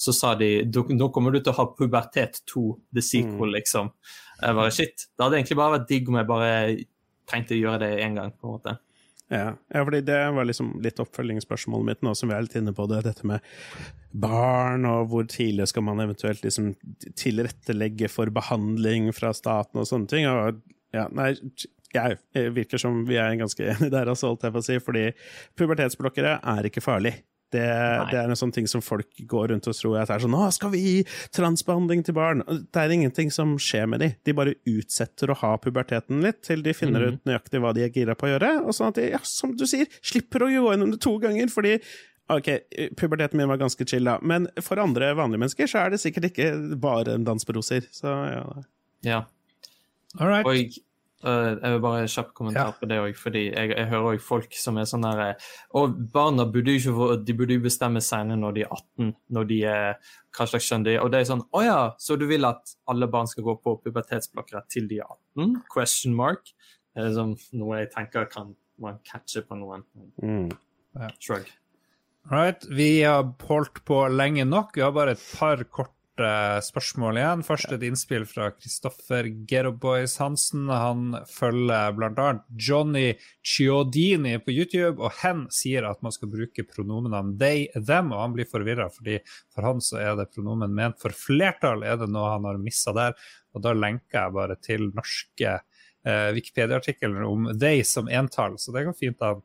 så 0.01 0.15
sa 0.17 0.31
de 0.39 0.49
nå 0.65 1.11
kommer 1.13 1.35
du 1.35 1.43
til 1.43 1.53
å 1.53 1.59
ha 1.59 1.67
pubertet 1.77 2.41
2, 2.49 2.63
the 2.97 3.05
sequel, 3.05 3.51
mm. 3.51 3.55
liksom. 3.59 3.93
Jeg 4.41 4.57
bare, 4.57 4.73
shit, 4.73 5.05
Det 5.13 5.27
hadde 5.27 5.37
egentlig 5.37 5.59
bare 5.61 5.75
vært 5.77 5.87
digg 5.93 6.09
om 6.09 6.17
jeg 6.17 6.29
bare 6.33 6.49
tenkte 7.29 7.53
å 7.53 7.61
gjøre 7.61 7.83
det 7.85 7.91
én 8.01 8.17
gang. 8.17 8.33
på 8.33 8.49
en 8.49 8.57
måte. 8.57 8.75
Ja, 9.33 9.53
ja 9.73 9.81
fordi 9.81 10.03
det 10.05 10.19
var 10.35 10.45
liksom 10.45 10.75
litt 10.83 10.99
oppfølgingsspørsmålet 11.01 11.87
mitt 11.87 12.03
nå, 12.05 12.13
som 12.17 12.29
vi 12.29 12.35
er 12.37 12.45
litt 12.45 12.57
inne 12.59 12.73
på 12.75 12.85
det, 12.91 13.01
dette 13.07 13.25
med 13.27 13.45
barn, 14.13 14.85
og 14.85 15.09
hvor 15.09 15.25
tidlig 15.29 15.71
skal 15.71 15.87
man 15.87 16.03
eventuelt 16.03 16.43
liksom 16.45 16.73
tilrettelegge 17.19 18.11
for 18.13 18.29
behandling 18.33 19.09
fra 19.17 19.33
staten 19.33 19.81
og 19.81 19.89
sånne 19.89 20.11
ting. 20.11 20.29
Og 20.29 20.61
ja, 20.93 21.07
nei, 21.17 21.31
jeg 21.93 22.53
virker 22.53 22.81
som 22.81 23.03
vi 23.09 23.17
er 23.21 23.39
ganske 23.39 23.65
enige 23.73 23.93
der, 23.93 24.11
altså, 24.11 24.31
holdt 24.31 24.45
jeg 24.45 24.55
på 24.55 24.61
å 24.61 24.67
si, 24.67 24.79
fordi 24.83 25.05
pubertetsblokkere 25.59 26.37
er 26.53 26.69
ikke 26.69 26.85
farlig. 26.85 27.17
Det, 27.53 27.63
det, 28.09 28.19
er 28.19 28.31
en 28.31 28.39
sånn 28.39 28.53
ting 28.55 28.67
som 28.69 28.83
folk 28.83 29.19
går 29.29 29.51
rundt 29.53 29.69
og 29.69 29.77
tror 29.77 29.99
at 30.01 30.11
er 30.13 30.23
sånn 30.23 30.37
'Å, 30.37 30.47
skal 30.55 30.73
vi 30.73 30.81
gi 30.83 30.95
transbehandling 31.35 32.03
til 32.05 32.17
barn?' 32.17 32.43
Det 32.47 32.81
er 32.81 32.93
ingenting 32.95 33.29
som 33.33 33.55
skjer 33.61 33.85
med 33.89 34.01
dem. 34.03 34.15
De 34.25 34.37
bare 34.37 34.55
utsetter 34.69 35.29
å 35.29 35.37
ha 35.43 35.57
puberteten 35.61 36.23
litt 36.25 36.41
til 36.47 36.65
de 36.65 36.73
finner 36.73 37.05
mm. 37.05 37.09
ut 37.13 37.29
nøyaktig 37.29 37.61
hva 37.61 37.73
de 37.75 37.85
er 37.85 37.93
gira 37.93 38.17
på 38.17 38.27
å 38.27 38.33
gjøre, 38.33 38.55
og 38.63 38.73
sånn 38.73 38.89
at 38.93 38.97
de, 39.01 39.11
ja, 39.13 39.21
som 39.27 39.53
du 39.57 39.67
sier, 39.69 39.87
slipper 40.01 40.45
å 40.45 40.49
gå 40.49 40.73
gjennom 40.73 40.91
det 40.95 41.01
to 41.03 41.17
ganger, 41.21 41.51
fordi 41.53 41.77
Ok, 42.31 42.47
puberteten 42.95 43.37
min 43.37 43.49
var 43.51 43.59
ganske 43.59 43.83
chill, 43.85 44.07
da, 44.07 44.15
men 44.23 44.47
for 44.63 44.79
andre 44.79 45.09
vanlige 45.17 45.41
mennesker 45.43 45.67
så 45.67 45.81
er 45.81 45.91
det 45.91 45.99
sikkert 45.99 46.29
ikke 46.29 46.45
bare 46.79 47.17
en 47.17 47.25
dans 47.27 47.45
på 47.45 47.55
roser. 47.57 47.83
Så 47.91 48.07
ja. 48.07 48.45
ja. 49.03 49.17
All 50.19 50.31
right. 50.31 50.47
Og 50.47 50.77
jeg 51.23 51.71
vil 51.73 51.81
bare 51.83 52.07
kjapp 52.11 52.33
kommentar 52.35 52.71
ja. 52.71 52.75
på 52.79 52.89
det 52.91 52.97
òg, 52.99 53.13
fordi 53.19 53.43
jeg, 53.47 53.71
jeg 53.71 53.89
hører 53.91 54.09
òg 54.13 54.23
folk 54.23 54.57
som 54.59 54.79
er 54.81 54.89
sånn 54.89 55.05
derre 55.05 55.29
Og 55.79 55.95
barna 56.13 56.45
burde 56.49 56.75
jo 56.75 56.81
ikke 56.93 57.17
de 57.23 57.35
burde 57.39 57.57
jo 57.57 57.63
bestemme 57.63 58.01
senere 58.03 58.39
når 58.41 58.57
de 58.57 58.65
er 58.65 58.75
18, 58.75 59.13
når 59.37 59.49
de 59.51 59.61
er 59.71 60.11
hva 60.33 60.47
slags 60.49 60.67
kjønn 60.67 60.85
de 60.87 60.95
er. 60.95 61.01
Og 61.05 61.13
det 61.13 61.21
er 61.21 61.29
sånn 61.29 61.45
Å 61.53 61.63
ja, 61.63 61.79
så 62.01 62.17
du 62.19 62.27
vil 62.29 62.49
at 62.49 62.75
alle 62.91 63.09
barn 63.11 63.29
skal 63.31 63.47
gå 63.47 63.57
på 63.63 63.77
pubertetsblokkere 63.85 64.65
til 64.73 64.91
de 64.91 64.99
er 65.03 65.15
18? 65.39 65.57
Question 65.71 66.17
mark. 66.17 66.53
Det 66.93 67.01
er 67.01 67.09
liksom 67.09 67.35
noe 67.59 67.81
jeg 67.81 67.93
tenker 67.95 68.29
kan 68.31 68.53
man 68.83 68.99
catche 69.07 69.43
på 69.47 69.57
noen. 69.57 69.85
Mm. 70.21 70.49
Shrug. 71.21 71.47
Right. 72.31 72.63
Vi 72.69 73.03
har 73.03 73.25
holdt 73.47 73.83
på 73.87 74.05
lenge 74.11 74.45
nok. 74.47 74.75
Vi 74.75 74.83
har 74.83 74.93
bare 74.95 75.15
et 75.17 75.25
par 75.39 75.63
kort 75.71 75.93
spørsmål 76.13 77.17
igjen. 77.17 77.43
Først 77.47 77.71
et 77.73 77.83
innspill 77.87 78.25
fra 78.29 78.51
Kristoffer 78.53 79.25
Geroboys 79.49 80.17
Hansen. 80.21 80.67
Han 80.69 81.15
følger 81.29 81.95
bl.a. 81.97 82.27
Johnny 82.53 83.15
Chiodini 83.41 84.35
på 84.37 84.53
YouTube, 84.53 85.01
og 85.01 85.15
hen 85.23 85.47
sier 85.53 85.87
at 85.89 86.03
man 86.05 86.13
skal 86.13 86.29
bruke 86.29 86.65
pronomenene 86.69 87.33
they, 87.41 87.65
them, 87.73 88.13
og 88.13 88.21
han 88.21 88.35
blir 88.37 88.49
forvirra, 88.49 88.89
fordi 88.93 89.17
for 89.53 89.65
han 89.65 89.81
så 89.81 89.99
er 90.03 90.19
det 90.19 90.29
pronomen 90.35 90.75
ment 90.75 91.01
for 91.01 91.15
flertall, 91.17 91.83
er 91.83 91.97
det 91.97 92.11
noe 92.13 92.35
han 92.35 92.45
har 92.45 92.61
missa 92.61 92.93
der. 92.93 93.17
Og 93.53 93.65
da 93.65 93.73
lenker 93.73 94.19
jeg 94.19 94.37
bare 94.37 94.57
til 94.61 94.89
norske 94.93 95.57
eh, 95.57 96.29
Wikipedia-artikler 96.35 97.25
om 97.25 97.51
they 97.57 97.83
som 97.87 98.09
entall, 98.09 98.59
så 98.61 98.73
det 98.75 98.85
går 98.87 98.97
fint 98.97 99.25
an 99.25 99.41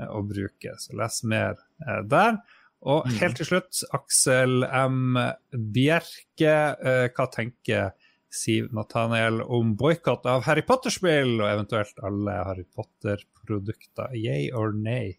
eh, 0.00 0.08
å 0.08 0.22
bruke. 0.26 0.76
Så 0.80 0.96
les 1.00 1.22
mer 1.24 1.56
eh, 1.86 2.02
der. 2.08 2.40
Og 2.88 3.04
mm. 3.04 3.16
helt 3.20 3.36
til 3.36 3.48
slutt, 3.48 3.82
Aksel 3.96 4.64
M. 4.64 5.18
Bjerke, 5.52 6.54
uh, 6.80 7.08
hva 7.12 7.26
tenker 7.32 7.90
Siv 8.30 8.70
Nathaniel 8.76 9.42
om 9.42 9.74
boikott 9.76 10.28
av 10.30 10.46
Harry 10.46 10.62
Potter-spill, 10.66 11.34
og 11.40 11.48
eventuelt 11.48 11.98
alle 12.06 12.38
Harry 12.46 12.64
Potter-produkter? 12.64 14.14
Yay 14.16 14.48
or 14.56 14.72
nay? 14.76 15.16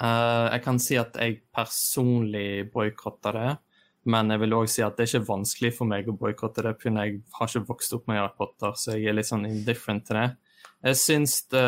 Uh, 0.00 0.46
jeg 0.54 0.62
kan 0.64 0.78
si 0.80 0.96
at 1.00 1.18
jeg 1.20 1.42
personlig 1.52 2.70
boikotter 2.72 3.36
det. 3.36 3.50
Men 4.08 4.32
jeg 4.32 4.40
vil 4.40 4.56
òg 4.56 4.68
si 4.72 4.80
at 4.84 4.96
det 4.96 5.04
er 5.04 5.10
ikke 5.10 5.28
vanskelig 5.28 5.70
for 5.76 5.90
meg 5.90 6.06
å 6.08 6.16
boikotte 6.16 6.64
det, 6.64 6.76
for 6.80 6.88
jeg 6.88 7.18
har 7.36 7.50
ikke 7.50 7.68
vokst 7.68 7.96
opp 7.96 8.06
med 8.08 8.20
Harry 8.20 8.36
Potter, 8.38 8.78
så 8.78 8.94
jeg 8.94 9.10
er 9.10 9.18
litt 9.18 9.28
sånn 9.28 9.48
indifferent 9.48 10.06
til 10.08 10.16
det. 10.16 10.28
Jeg 10.86 10.96
syns 10.96 11.34
det 11.52 11.66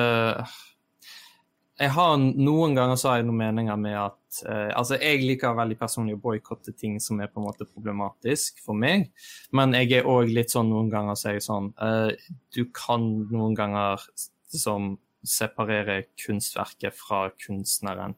jeg 1.83 1.91
har 1.97 2.17
Noen 2.21 2.77
ganger 2.77 2.99
så 2.99 3.11
har 3.11 3.21
jeg 3.21 3.27
noen 3.29 3.41
meninger 3.41 3.79
med 3.81 3.97
at 3.99 4.41
eh, 4.49 4.71
Altså, 4.79 4.99
jeg 5.01 5.23
liker 5.25 5.57
veldig 5.59 5.79
personlig 5.81 6.17
å 6.17 6.23
boikotte 6.23 6.75
ting 6.79 6.99
som 7.03 7.21
er 7.21 7.31
på 7.33 7.41
en 7.41 7.49
måte 7.49 7.67
problematisk 7.69 8.63
for 8.65 8.79
meg, 8.79 9.09
men 9.57 9.75
jeg 9.77 9.99
er 9.99 10.09
òg 10.09 10.31
litt 10.33 10.53
sånn 10.55 10.71
noen 10.73 10.91
ganger 10.93 11.19
så 11.19 11.31
er 11.31 11.39
jeg 11.39 11.47
sånn 11.49 11.73
eh, 11.83 12.13
Du 12.55 12.65
kan 12.75 13.07
noen 13.33 13.57
ganger 13.59 14.05
liksom 14.53 14.97
separere 15.23 16.01
kunstverket 16.19 16.97
fra 16.99 17.29
kunstneren. 17.39 18.17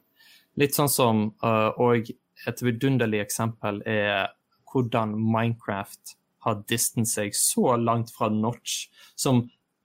Litt 0.57 0.77
sånn 0.77 0.93
som 0.93 1.27
eh, 1.45 1.71
Og 1.81 2.13
et 2.45 2.63
vidunderlig 2.65 3.23
eksempel 3.25 3.81
er 3.89 4.35
hvordan 4.73 5.15
Minecraft 5.17 6.17
har 6.45 6.65
distant 6.69 7.09
seg 7.09 7.33
så 7.39 7.77
langt 7.81 8.11
fra 8.13 8.29
Notch 8.29 8.89
som 9.17 9.45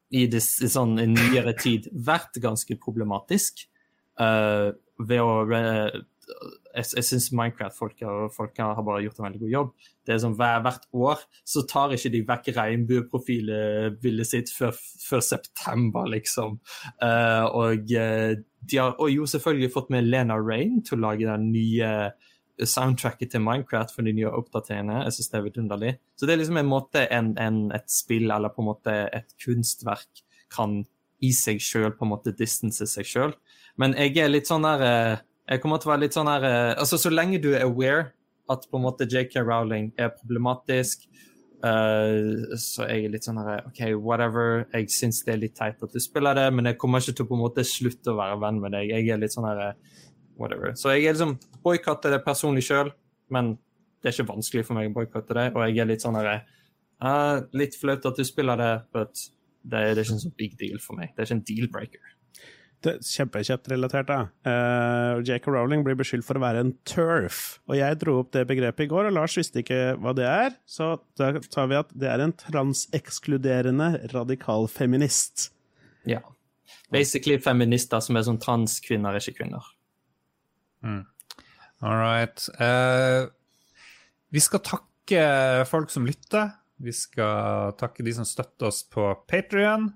i, 0.09 0.25
this, 0.31 0.57
sånn 0.73 0.97
i 0.99 1.07
nyere 1.09 1.53
tid 1.57 1.87
vært 1.93 2.39
ganske 2.41 2.77
problematisk. 2.81 3.67
Uh, 4.19 4.75
ved 5.07 5.21
å 5.23 5.45
uh, 5.47 5.99
Jeg, 6.75 6.85
jeg 6.97 7.05
syns 7.07 7.29
Minecraft-folka 7.33 8.65
har 8.75 8.83
bare 8.85 9.01
gjort 9.05 9.21
en 9.21 9.25
veldig 9.25 9.39
god 9.41 9.53
jobb. 9.53 9.69
Det 10.05 10.13
er 10.13 10.19
sånn 10.21 10.35
hver, 10.37 10.59
Hvert 10.65 10.85
år 10.93 11.23
så 11.47 11.63
tar 11.69 11.95
ikke 11.95 12.11
de 12.13 12.21
vekk 12.27 12.49
regnbueprofilbildet 12.57 14.29
sitt 14.29 14.51
før, 14.53 14.75
før, 14.77 15.23
september, 15.25 16.05
liksom. 16.11 16.59
Uh, 17.01 17.47
og 17.47 17.89
de 17.89 18.77
har 18.77 18.93
og 18.99 19.09
jo 19.13 19.25
selvfølgelig 19.29 19.71
fått 19.73 19.89
med 19.95 20.11
Lena 20.11 20.37
Rain 20.37 20.83
til 20.85 20.99
å 20.99 21.07
lage 21.07 21.25
den 21.25 21.49
nye 21.55 22.11
soundtracket 22.65 23.31
til 23.31 23.43
Minecraft 23.43 23.93
for 23.95 24.05
de 24.05 24.13
nye 24.15 24.31
oppdateringene. 24.35 25.03
Jeg 25.05 25.15
synes 25.15 25.31
det 25.31 25.37
er 25.37 25.45
vidunderlig. 25.45 25.91
Så 26.19 26.27
det 26.27 26.33
er 26.33 26.41
liksom 26.41 26.59
en 26.59 26.71
måte 26.71 27.05
en, 27.07 27.33
en, 27.39 27.59
et 27.75 27.87
spill 27.91 28.29
eller 28.31 28.53
på 28.53 28.63
en 28.63 28.71
måte 28.71 28.95
et 29.15 29.29
kunstverk 29.43 30.23
kan 30.53 30.81
i 31.23 31.31
seg 31.35 31.59
sjøl 31.63 31.91
distance 32.37 32.85
seg 32.87 33.07
sjøl. 33.07 33.33
Men 33.79 33.95
jeg 33.97 34.17
er 34.19 34.31
litt 34.31 34.49
sånn 34.49 34.65
der 34.65 34.85
eh, 34.85 35.17
Jeg 35.49 35.63
kommer 35.63 35.79
til 35.79 35.89
å 35.89 35.93
være 35.93 36.03
litt 36.05 36.15
sånn 36.15 36.29
der 36.29 36.45
eh, 36.45 36.73
Altså, 36.75 36.99
så 37.01 37.11
lenge 37.13 37.41
du 37.41 37.51
er 37.53 37.65
aware 37.67 38.09
at 38.49 38.65
på 38.65 38.79
en 38.79 38.85
måte 38.87 39.05
JK 39.05 39.43
Rowling 39.45 39.91
er 39.93 40.07
problematisk, 40.09 41.03
uh, 41.61 42.49
så 42.57 42.87
jeg 42.89 43.03
er 43.05 43.11
litt 43.13 43.27
sånn 43.27 43.37
her 43.37 43.59
OK, 43.67 43.83
whatever. 44.01 44.63
Jeg 44.73 44.87
syns 44.89 45.19
det 45.27 45.35
er 45.35 45.43
litt 45.43 45.53
teit 45.53 45.83
at 45.85 45.93
du 45.93 46.01
spiller 46.01 46.33
det, 46.33 46.47
men 46.57 46.65
jeg 46.65 46.79
kommer 46.81 46.97
ikke 46.97 47.13
til 47.19 47.27
å 47.27 47.29
på 47.29 47.37
en 47.37 47.43
måte 47.43 47.67
slutte 47.69 48.09
å 48.09 48.17
være 48.17 48.39
venn 48.41 48.57
med 48.63 48.73
deg. 48.73 48.89
Jeg 48.89 49.13
er 49.13 49.21
litt 49.21 49.35
sånn 49.35 49.45
her 49.45 49.61
whatever. 50.41 50.73
Så 50.73 50.95
jeg 50.95 51.05
er 51.05 51.13
liksom 51.13 51.35
boikotter 51.61 52.15
det 52.15 52.23
personlig 52.25 52.65
sjøl, 52.65 52.89
men 53.29 53.53
det 54.01 54.09
er 54.09 54.17
ikke 54.17 54.31
vanskelig 54.31 54.65
for 54.65 54.79
meg 54.79 54.89
å 54.89 54.97
boikotte 54.97 55.37
det. 55.37 55.47
Og 55.53 55.67
jeg 55.67 55.83
er 55.83 55.91
litt 55.91 56.05
sånn 56.07 56.17
her 56.17 56.31
uh, 56.33 57.45
Litt 57.53 57.77
flaut 57.77 58.09
at 58.09 58.17
du 58.17 58.25
spiller 58.25 58.57
det, 58.57 58.73
but 58.97 59.27
det, 59.61 59.83
er 59.91 59.99
ikke 59.99 60.17
en 60.17 60.25
sånn 60.25 60.39
big 60.39 60.57
deal 60.57 60.81
for 60.81 60.97
meg. 60.97 61.13
Det 61.13 61.21
er 61.21 61.29
ikke 61.29 61.37
en 61.37 61.49
deal-breaker. 61.53 62.15
Kjempekjapt 62.79 63.67
relatert, 63.71 64.07
da. 64.07 64.19
Uh, 64.47 65.19
J.K. 65.27 65.51
Rowling 65.51 65.83
blir 65.83 65.97
beskyldt 65.99 66.27
for 66.27 66.39
å 66.39 66.43
være 66.43 66.63
en 66.63 66.71
turf. 66.87 67.59
Og 67.67 67.75
jeg 67.75 67.97
dro 67.99 68.19
opp 68.21 68.31
det 68.35 68.45
begrepet 68.47 68.85
i 68.85 68.89
går, 68.91 69.09
og 69.09 69.17
Lars 69.17 69.35
visste 69.35 69.59
ikke 69.63 69.97
hva 69.99 70.13
det 70.15 70.27
er. 70.29 70.55
Så 70.69 70.93
da 71.19 71.33
tar 71.51 71.67
vi 71.71 71.79
at 71.79 71.91
det 71.91 72.07
er 72.11 72.23
en 72.23 72.35
transekskluderende 72.39 73.91
radikal 74.13 74.69
feminist. 74.71 75.49
Ja. 76.07 76.21
Basically 76.93 77.37
feminister 77.43 77.99
som 78.05 78.17
er 78.17 78.25
sånn 78.29 78.39
transkvinner, 78.41 79.17
er 79.17 79.23
ikke 79.23 79.43
kvinner. 79.43 79.67
Mm. 80.85 81.03
All 81.83 81.99
right. 81.99 82.47
Uh, 82.59 83.27
vi 84.31 84.43
skal 84.43 84.63
takke 84.63 85.23
folk 85.67 85.91
som 85.91 86.07
lytter. 86.07 86.55
Vi 86.79 86.95
skal 86.95 87.73
takke 87.79 88.07
de 88.07 88.15
som 88.15 88.27
støtter 88.27 88.71
oss 88.71 88.85
på 88.87 89.11
Patrion. 89.27 89.89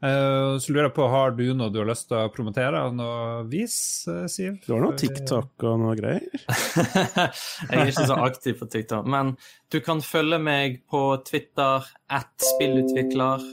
Uh, 0.00 0.56
så 0.56 0.72
lurer 0.72 0.86
jeg 0.86 0.94
på, 0.96 1.06
Har 1.12 1.34
du 1.36 1.42
noe 1.52 1.68
du 1.68 1.82
har 1.82 1.88
lyst 1.90 2.06
til 2.08 2.16
å 2.16 2.30
promotere 2.32 2.78
av 2.86 2.94
noe 2.96 3.42
vis, 3.52 3.76
uh, 4.08 4.24
Siv? 4.32 4.56
Du 4.64 4.72
har 4.72 4.80
noe 4.80 4.96
TikTok 4.96 5.64
og 5.68 5.80
noe 5.82 5.96
greier? 5.98 6.44
jeg 7.68 7.74
er 7.76 7.90
ikke 7.90 8.06
så 8.08 8.16
aktiv 8.24 8.56
på 8.62 8.68
TikTok, 8.72 9.08
men 9.12 9.34
du 9.68 9.76
kan 9.84 10.00
følge 10.00 10.38
meg 10.40 10.78
på 10.88 11.02
Twitter 11.26 11.84
at 12.08 12.46
spillutvikler. 12.54 13.44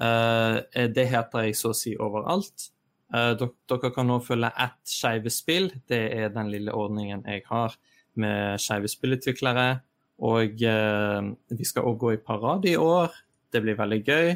Uh, 0.00 0.62
det 0.94 1.08
heter 1.10 1.48
jeg 1.48 1.58
så 1.58 1.72
å 1.74 1.76
si 1.76 1.96
overalt. 1.98 2.70
Dere 3.10 3.88
kan 3.90 4.06
nå 4.06 4.20
følge 4.22 4.52
at 4.54 4.78
Skeive 4.86 5.32
spill. 5.34 5.66
Det 5.90 6.04
er 6.14 6.30
den 6.30 6.52
lille 6.52 6.70
ordningen 6.70 7.24
jeg 7.26 7.42
har 7.48 7.74
med 8.22 8.62
skeive 8.62 8.86
spillutviklere. 8.86 9.64
Og 10.30 10.62
vi 10.62 11.66
skal 11.66 11.88
òg 11.90 11.98
gå 11.98 12.12
i 12.14 12.20
parade 12.22 12.70
i 12.70 12.76
år. 12.78 13.10
Det 13.50 13.64
blir 13.64 13.74
veldig 13.80 14.00
gøy. 14.06 14.30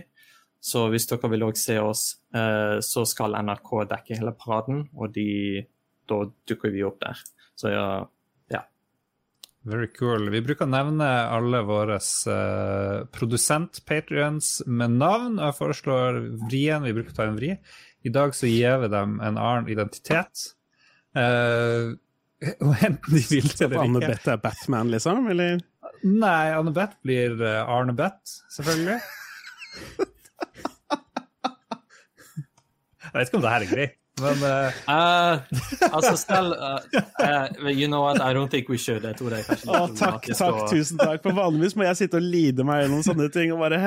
Så 0.64 0.86
hvis 0.92 1.04
dere 1.10 1.28
vil 1.34 1.44
òg 1.44 1.58
se 1.60 1.76
oss, 1.82 2.06
uh, 2.36 2.80
så 2.84 3.04
skal 3.08 3.36
NRK 3.44 3.70
dekke 3.90 4.16
hele 4.16 4.32
paraden, 4.38 4.86
og 4.96 5.12
de, 5.16 5.64
da 6.08 6.22
dukker 6.48 6.72
vi 6.72 6.84
opp 6.88 7.02
der. 7.02 7.20
Så 7.60 7.72
ja, 7.74 7.88
ja. 8.52 8.62
Very 9.68 9.90
cool. 9.98 10.30
Vi 10.32 10.40
bruker 10.44 10.64
å 10.64 10.72
nevne 10.72 11.08
alle 11.36 11.60
våre 11.68 11.98
uh, 12.00 13.04
produsent-patrions 13.12 14.54
med 14.66 14.96
navn. 15.02 15.36
Jeg 15.42 15.58
foreslår 15.58 16.22
vrien. 16.46 16.86
Vi 16.86 16.94
bruker 16.96 17.12
å 17.12 17.18
ta 17.18 17.28
en 17.28 17.36
vri. 17.36 17.52
I 18.04 18.12
dag 18.12 18.32
så 18.36 18.48
gir 18.48 18.80
vi 18.82 18.90
dem 18.92 19.18
en 19.20 19.36
annen 19.40 19.68
identitet. 19.72 20.48
Uh, 21.16 21.92
og 22.60 22.72
enten 22.88 23.14
de 23.14 23.22
vil 23.28 23.46
det 23.52 23.68
eller 23.68 23.76
ikke. 23.76 23.84
Anne 23.84 24.04
Beth 24.08 24.32
er 24.32 24.40
Batman, 24.42 24.90
liksom? 24.92 25.28
Eller? 25.32 25.60
Nei, 26.04 26.48
Anne 26.52 26.72
Beth 26.76 26.98
blir 27.04 27.38
eh, 27.40 27.70
Arne 27.70 27.94
Beth, 27.96 28.40
selvfølgelig. 28.52 28.98
Jeg 33.14 33.20
vet 33.20 33.30
ikke 33.30 33.38
om 33.38 33.44
det 33.44 33.52
her 33.54 33.64
er 33.64 33.70
greit. 33.70 34.00
Men 34.22 34.42
uh... 34.46 34.74
Uh, 34.86 35.40
altså, 35.94 36.16
selv 36.16 36.54
uh, 36.54 37.70
You 37.70 37.88
know 37.88 38.02
what, 38.02 38.20
I 38.20 38.34
don't 38.34 38.48
think 38.48 38.68
we 38.68 38.78
should. 38.78 39.04
Jeg 39.04 39.16
tror 39.16 39.30
det 39.30 39.40
er 39.40 39.46
kanskje 39.48 39.70
litt 39.70 39.80
oh, 39.80 39.94
Takk, 39.98 40.28
takk, 40.38 40.58
og... 40.62 40.68
tusen 40.70 40.98
takk. 40.98 41.22
For 41.22 41.34
vanligvis 41.34 41.74
må 41.78 41.86
jeg 41.88 42.00
sitte 42.02 42.18
og 42.18 42.26
lide 42.26 42.66
meg 42.66 42.84
gjennom 42.84 43.02
sånne 43.06 43.30
ting 43.34 43.54
og 43.54 43.62
bare 43.64 43.80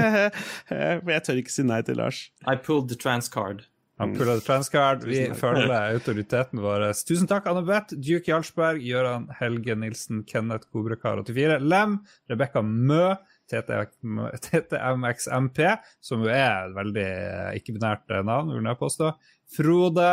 For 0.70 1.12
jeg 1.14 1.26
tør 1.26 1.42
ikke 1.42 1.54
si 1.54 1.66
nei 1.66 1.82
til 1.86 1.98
Lars. 2.02 2.24
I 2.46 2.56
pulled 2.58 2.90
the 2.90 2.98
trans 2.98 3.30
card. 3.30 3.66
Han 4.00 4.14
pulla 4.16 4.38
the 4.38 4.46
trans 4.46 4.70
card. 4.72 5.04
Vi 5.04 5.26
følger 5.36 5.74
autoriteten 5.76 6.62
vår. 6.64 6.86
Tusen 7.04 7.28
takk, 7.28 7.50
Anne 7.50 7.60
Beth, 7.68 7.92
Duke 7.92 8.30
Jarlsberg, 8.30 8.80
Gøran 8.80 9.26
Helge 9.36 9.76
Nilsen, 9.76 10.22
Kenneth 10.24 10.70
Kobrakar84, 10.72 11.58
Lem, 11.60 11.98
Rebekka 12.32 12.62
Mø. 12.64 13.10
TTMXMP, 13.50 15.60
som 16.04 16.22
jo 16.24 16.30
er 16.32 16.68
et 16.68 16.76
veldig 16.76 17.08
ikke-binært 17.60 18.06
navn, 18.26 18.52
vil 18.54 18.70
jeg 18.70 18.80
påstå. 18.80 19.06
Frode 19.56 20.10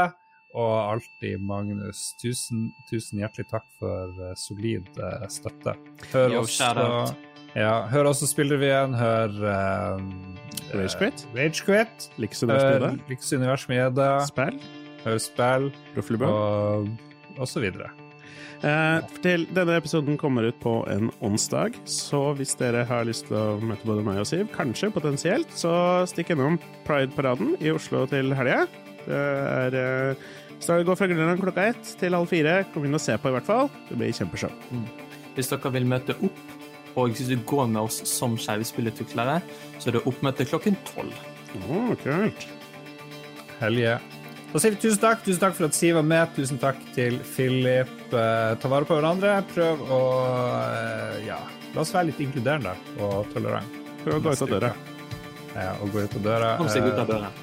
og 0.57 0.75
alltid 0.93 1.35
Magnus. 1.45 1.99
Tusen, 2.21 2.59
tusen 2.89 3.21
hjertelig 3.21 3.47
takk 3.51 3.67
for 3.81 4.05
uh, 4.23 4.33
solid 4.47 4.85
støtte. 5.29 5.73
Hør 6.13 6.39
oss 6.41 6.61
ja, 7.57 7.87
hør 7.89 8.11
også 8.11 8.27
Spillrevyen, 8.29 8.93
hør 8.93 9.31
uh, 9.41 10.01
Ragequit. 10.75 11.23
Ragequit. 11.35 12.09
Liks 12.21 12.43
univers 12.43 13.69
med 13.69 13.97
Liks 13.97 14.27
Spill. 14.29 14.59
Hør 15.05 15.17
spill. 15.23 15.71
Og, 16.27 16.89
og 17.37 17.47
så 17.47 17.63
videre. 17.63 17.89
Eh, 18.65 19.11
til 19.21 19.45
denne 19.53 19.75
episoden 19.77 20.17
kommer 20.17 20.47
ut 20.49 20.57
på 20.63 20.79
en 20.89 21.11
onsdag, 21.21 21.77
så 21.85 22.31
hvis 22.37 22.55
dere 22.57 22.87
har 22.89 23.05
lyst 23.05 23.27
til 23.29 23.37
å 23.37 23.59
møte 23.61 23.85
både 23.85 24.05
meg 24.07 24.23
og 24.23 24.27
Siv, 24.29 24.47
kanskje 24.55 24.89
potensielt, 24.95 25.53
så 25.53 25.75
stikk 26.09 26.33
innom 26.33 26.57
Pride-paraden 26.87 27.55
i 27.61 27.73
Oslo 27.75 28.07
til 28.09 28.33
helga. 28.37 28.65
Det 29.07 29.21
er 29.21 30.17
så 30.59 30.79
det 30.79 30.87
går 30.87 30.97
fra 30.97 31.07
Grønland 31.09 31.41
klokka 31.41 31.67
ett 31.69 31.89
til 31.99 32.15
halv 32.17 32.29
fire. 32.31 32.63
Kom 32.73 32.85
inn 32.87 32.97
og 32.97 33.01
se 33.03 33.15
på, 33.17 33.29
i 33.29 33.35
hvert 33.35 33.45
fall. 33.45 33.69
Det 33.89 33.97
blir 33.99 34.15
kjempeshow. 34.15 34.53
Mm. 34.73 34.87
Hvis 35.35 35.51
dere 35.51 35.71
vil 35.75 35.85
møte 35.89 36.15
opp, 36.17 36.39
og 36.97 37.13
hvis 37.13 37.29
du 37.29 37.37
går 37.45 37.67
med 37.69 37.83
oss 37.83 38.01
som 38.09 38.37
skeive 38.41 38.65
så 38.65 39.89
er 39.89 39.93
det 39.93 40.05
oppmøte 40.09 40.47
klokken 40.49 40.77
tolv. 40.89 41.13
Oh, 41.69 41.93
kult. 42.01 42.47
Helge. 43.59 43.99
Da 44.51 44.61
sier 44.61 44.75
vi 44.75 44.81
tusen 44.81 45.01
takk. 45.03 45.23
Tusen 45.25 45.41
takk 45.43 45.57
for 45.57 45.67
at 45.67 45.77
Siv 45.77 45.97
var 45.99 46.05
med. 46.07 46.35
Tusen 46.37 46.61
takk 46.61 46.79
til 46.95 47.19
Philip. 47.33 47.91
Uh, 48.13 48.53
ta 48.61 48.71
vare 48.71 48.87
på 48.87 48.99
hverandre. 48.99 49.39
Prøv 49.53 49.83
å 49.87 50.03
uh, 50.21 51.17
Ja, 51.27 51.41
la 51.73 51.83
oss 51.83 51.95
være 51.95 52.11
litt 52.11 52.23
inkluderende 52.27 52.77
og 53.01 53.27
tolerante. 53.35 53.83
Prøv 54.05 54.21
å 54.21 54.23
gå 54.23 54.37
ut 54.37 54.47
av 54.47 54.55
døra. 54.55 54.71
Ja, 55.57 55.73
og 55.81 55.91
gå 55.91 56.05
ut 56.05 56.17
av 56.21 56.31
døra. 56.31 56.55
Kom 56.61 56.71
seg 56.71 56.87
ut 56.87 57.03
av 57.03 57.11
døra 57.11 57.35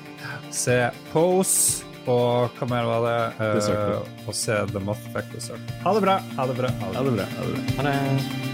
se 0.55 0.79
Pose, 1.13 1.85
og 2.07 2.57
hva 2.59 2.69
mer 2.69 2.89
var 2.89 3.07
det? 3.07 3.21
Uh, 3.41 4.27
og 4.29 4.37
se 4.37 4.59
The 4.73 4.83
Moth 4.83 5.07
Effect 5.11 5.37
Dessert. 5.37 5.77
Ha 5.85 5.95
det 5.97 6.05
bra. 6.05 6.19
Ha 6.39 6.51
det 6.51 6.59
bra. 6.61 6.75
Ha 6.83 7.07
det 7.07 7.17
bra. 7.21 7.31
Ha 7.37 7.47
det 7.47 7.55
bra. 7.55 7.79
Ha 7.79 7.89
det. 7.91 8.54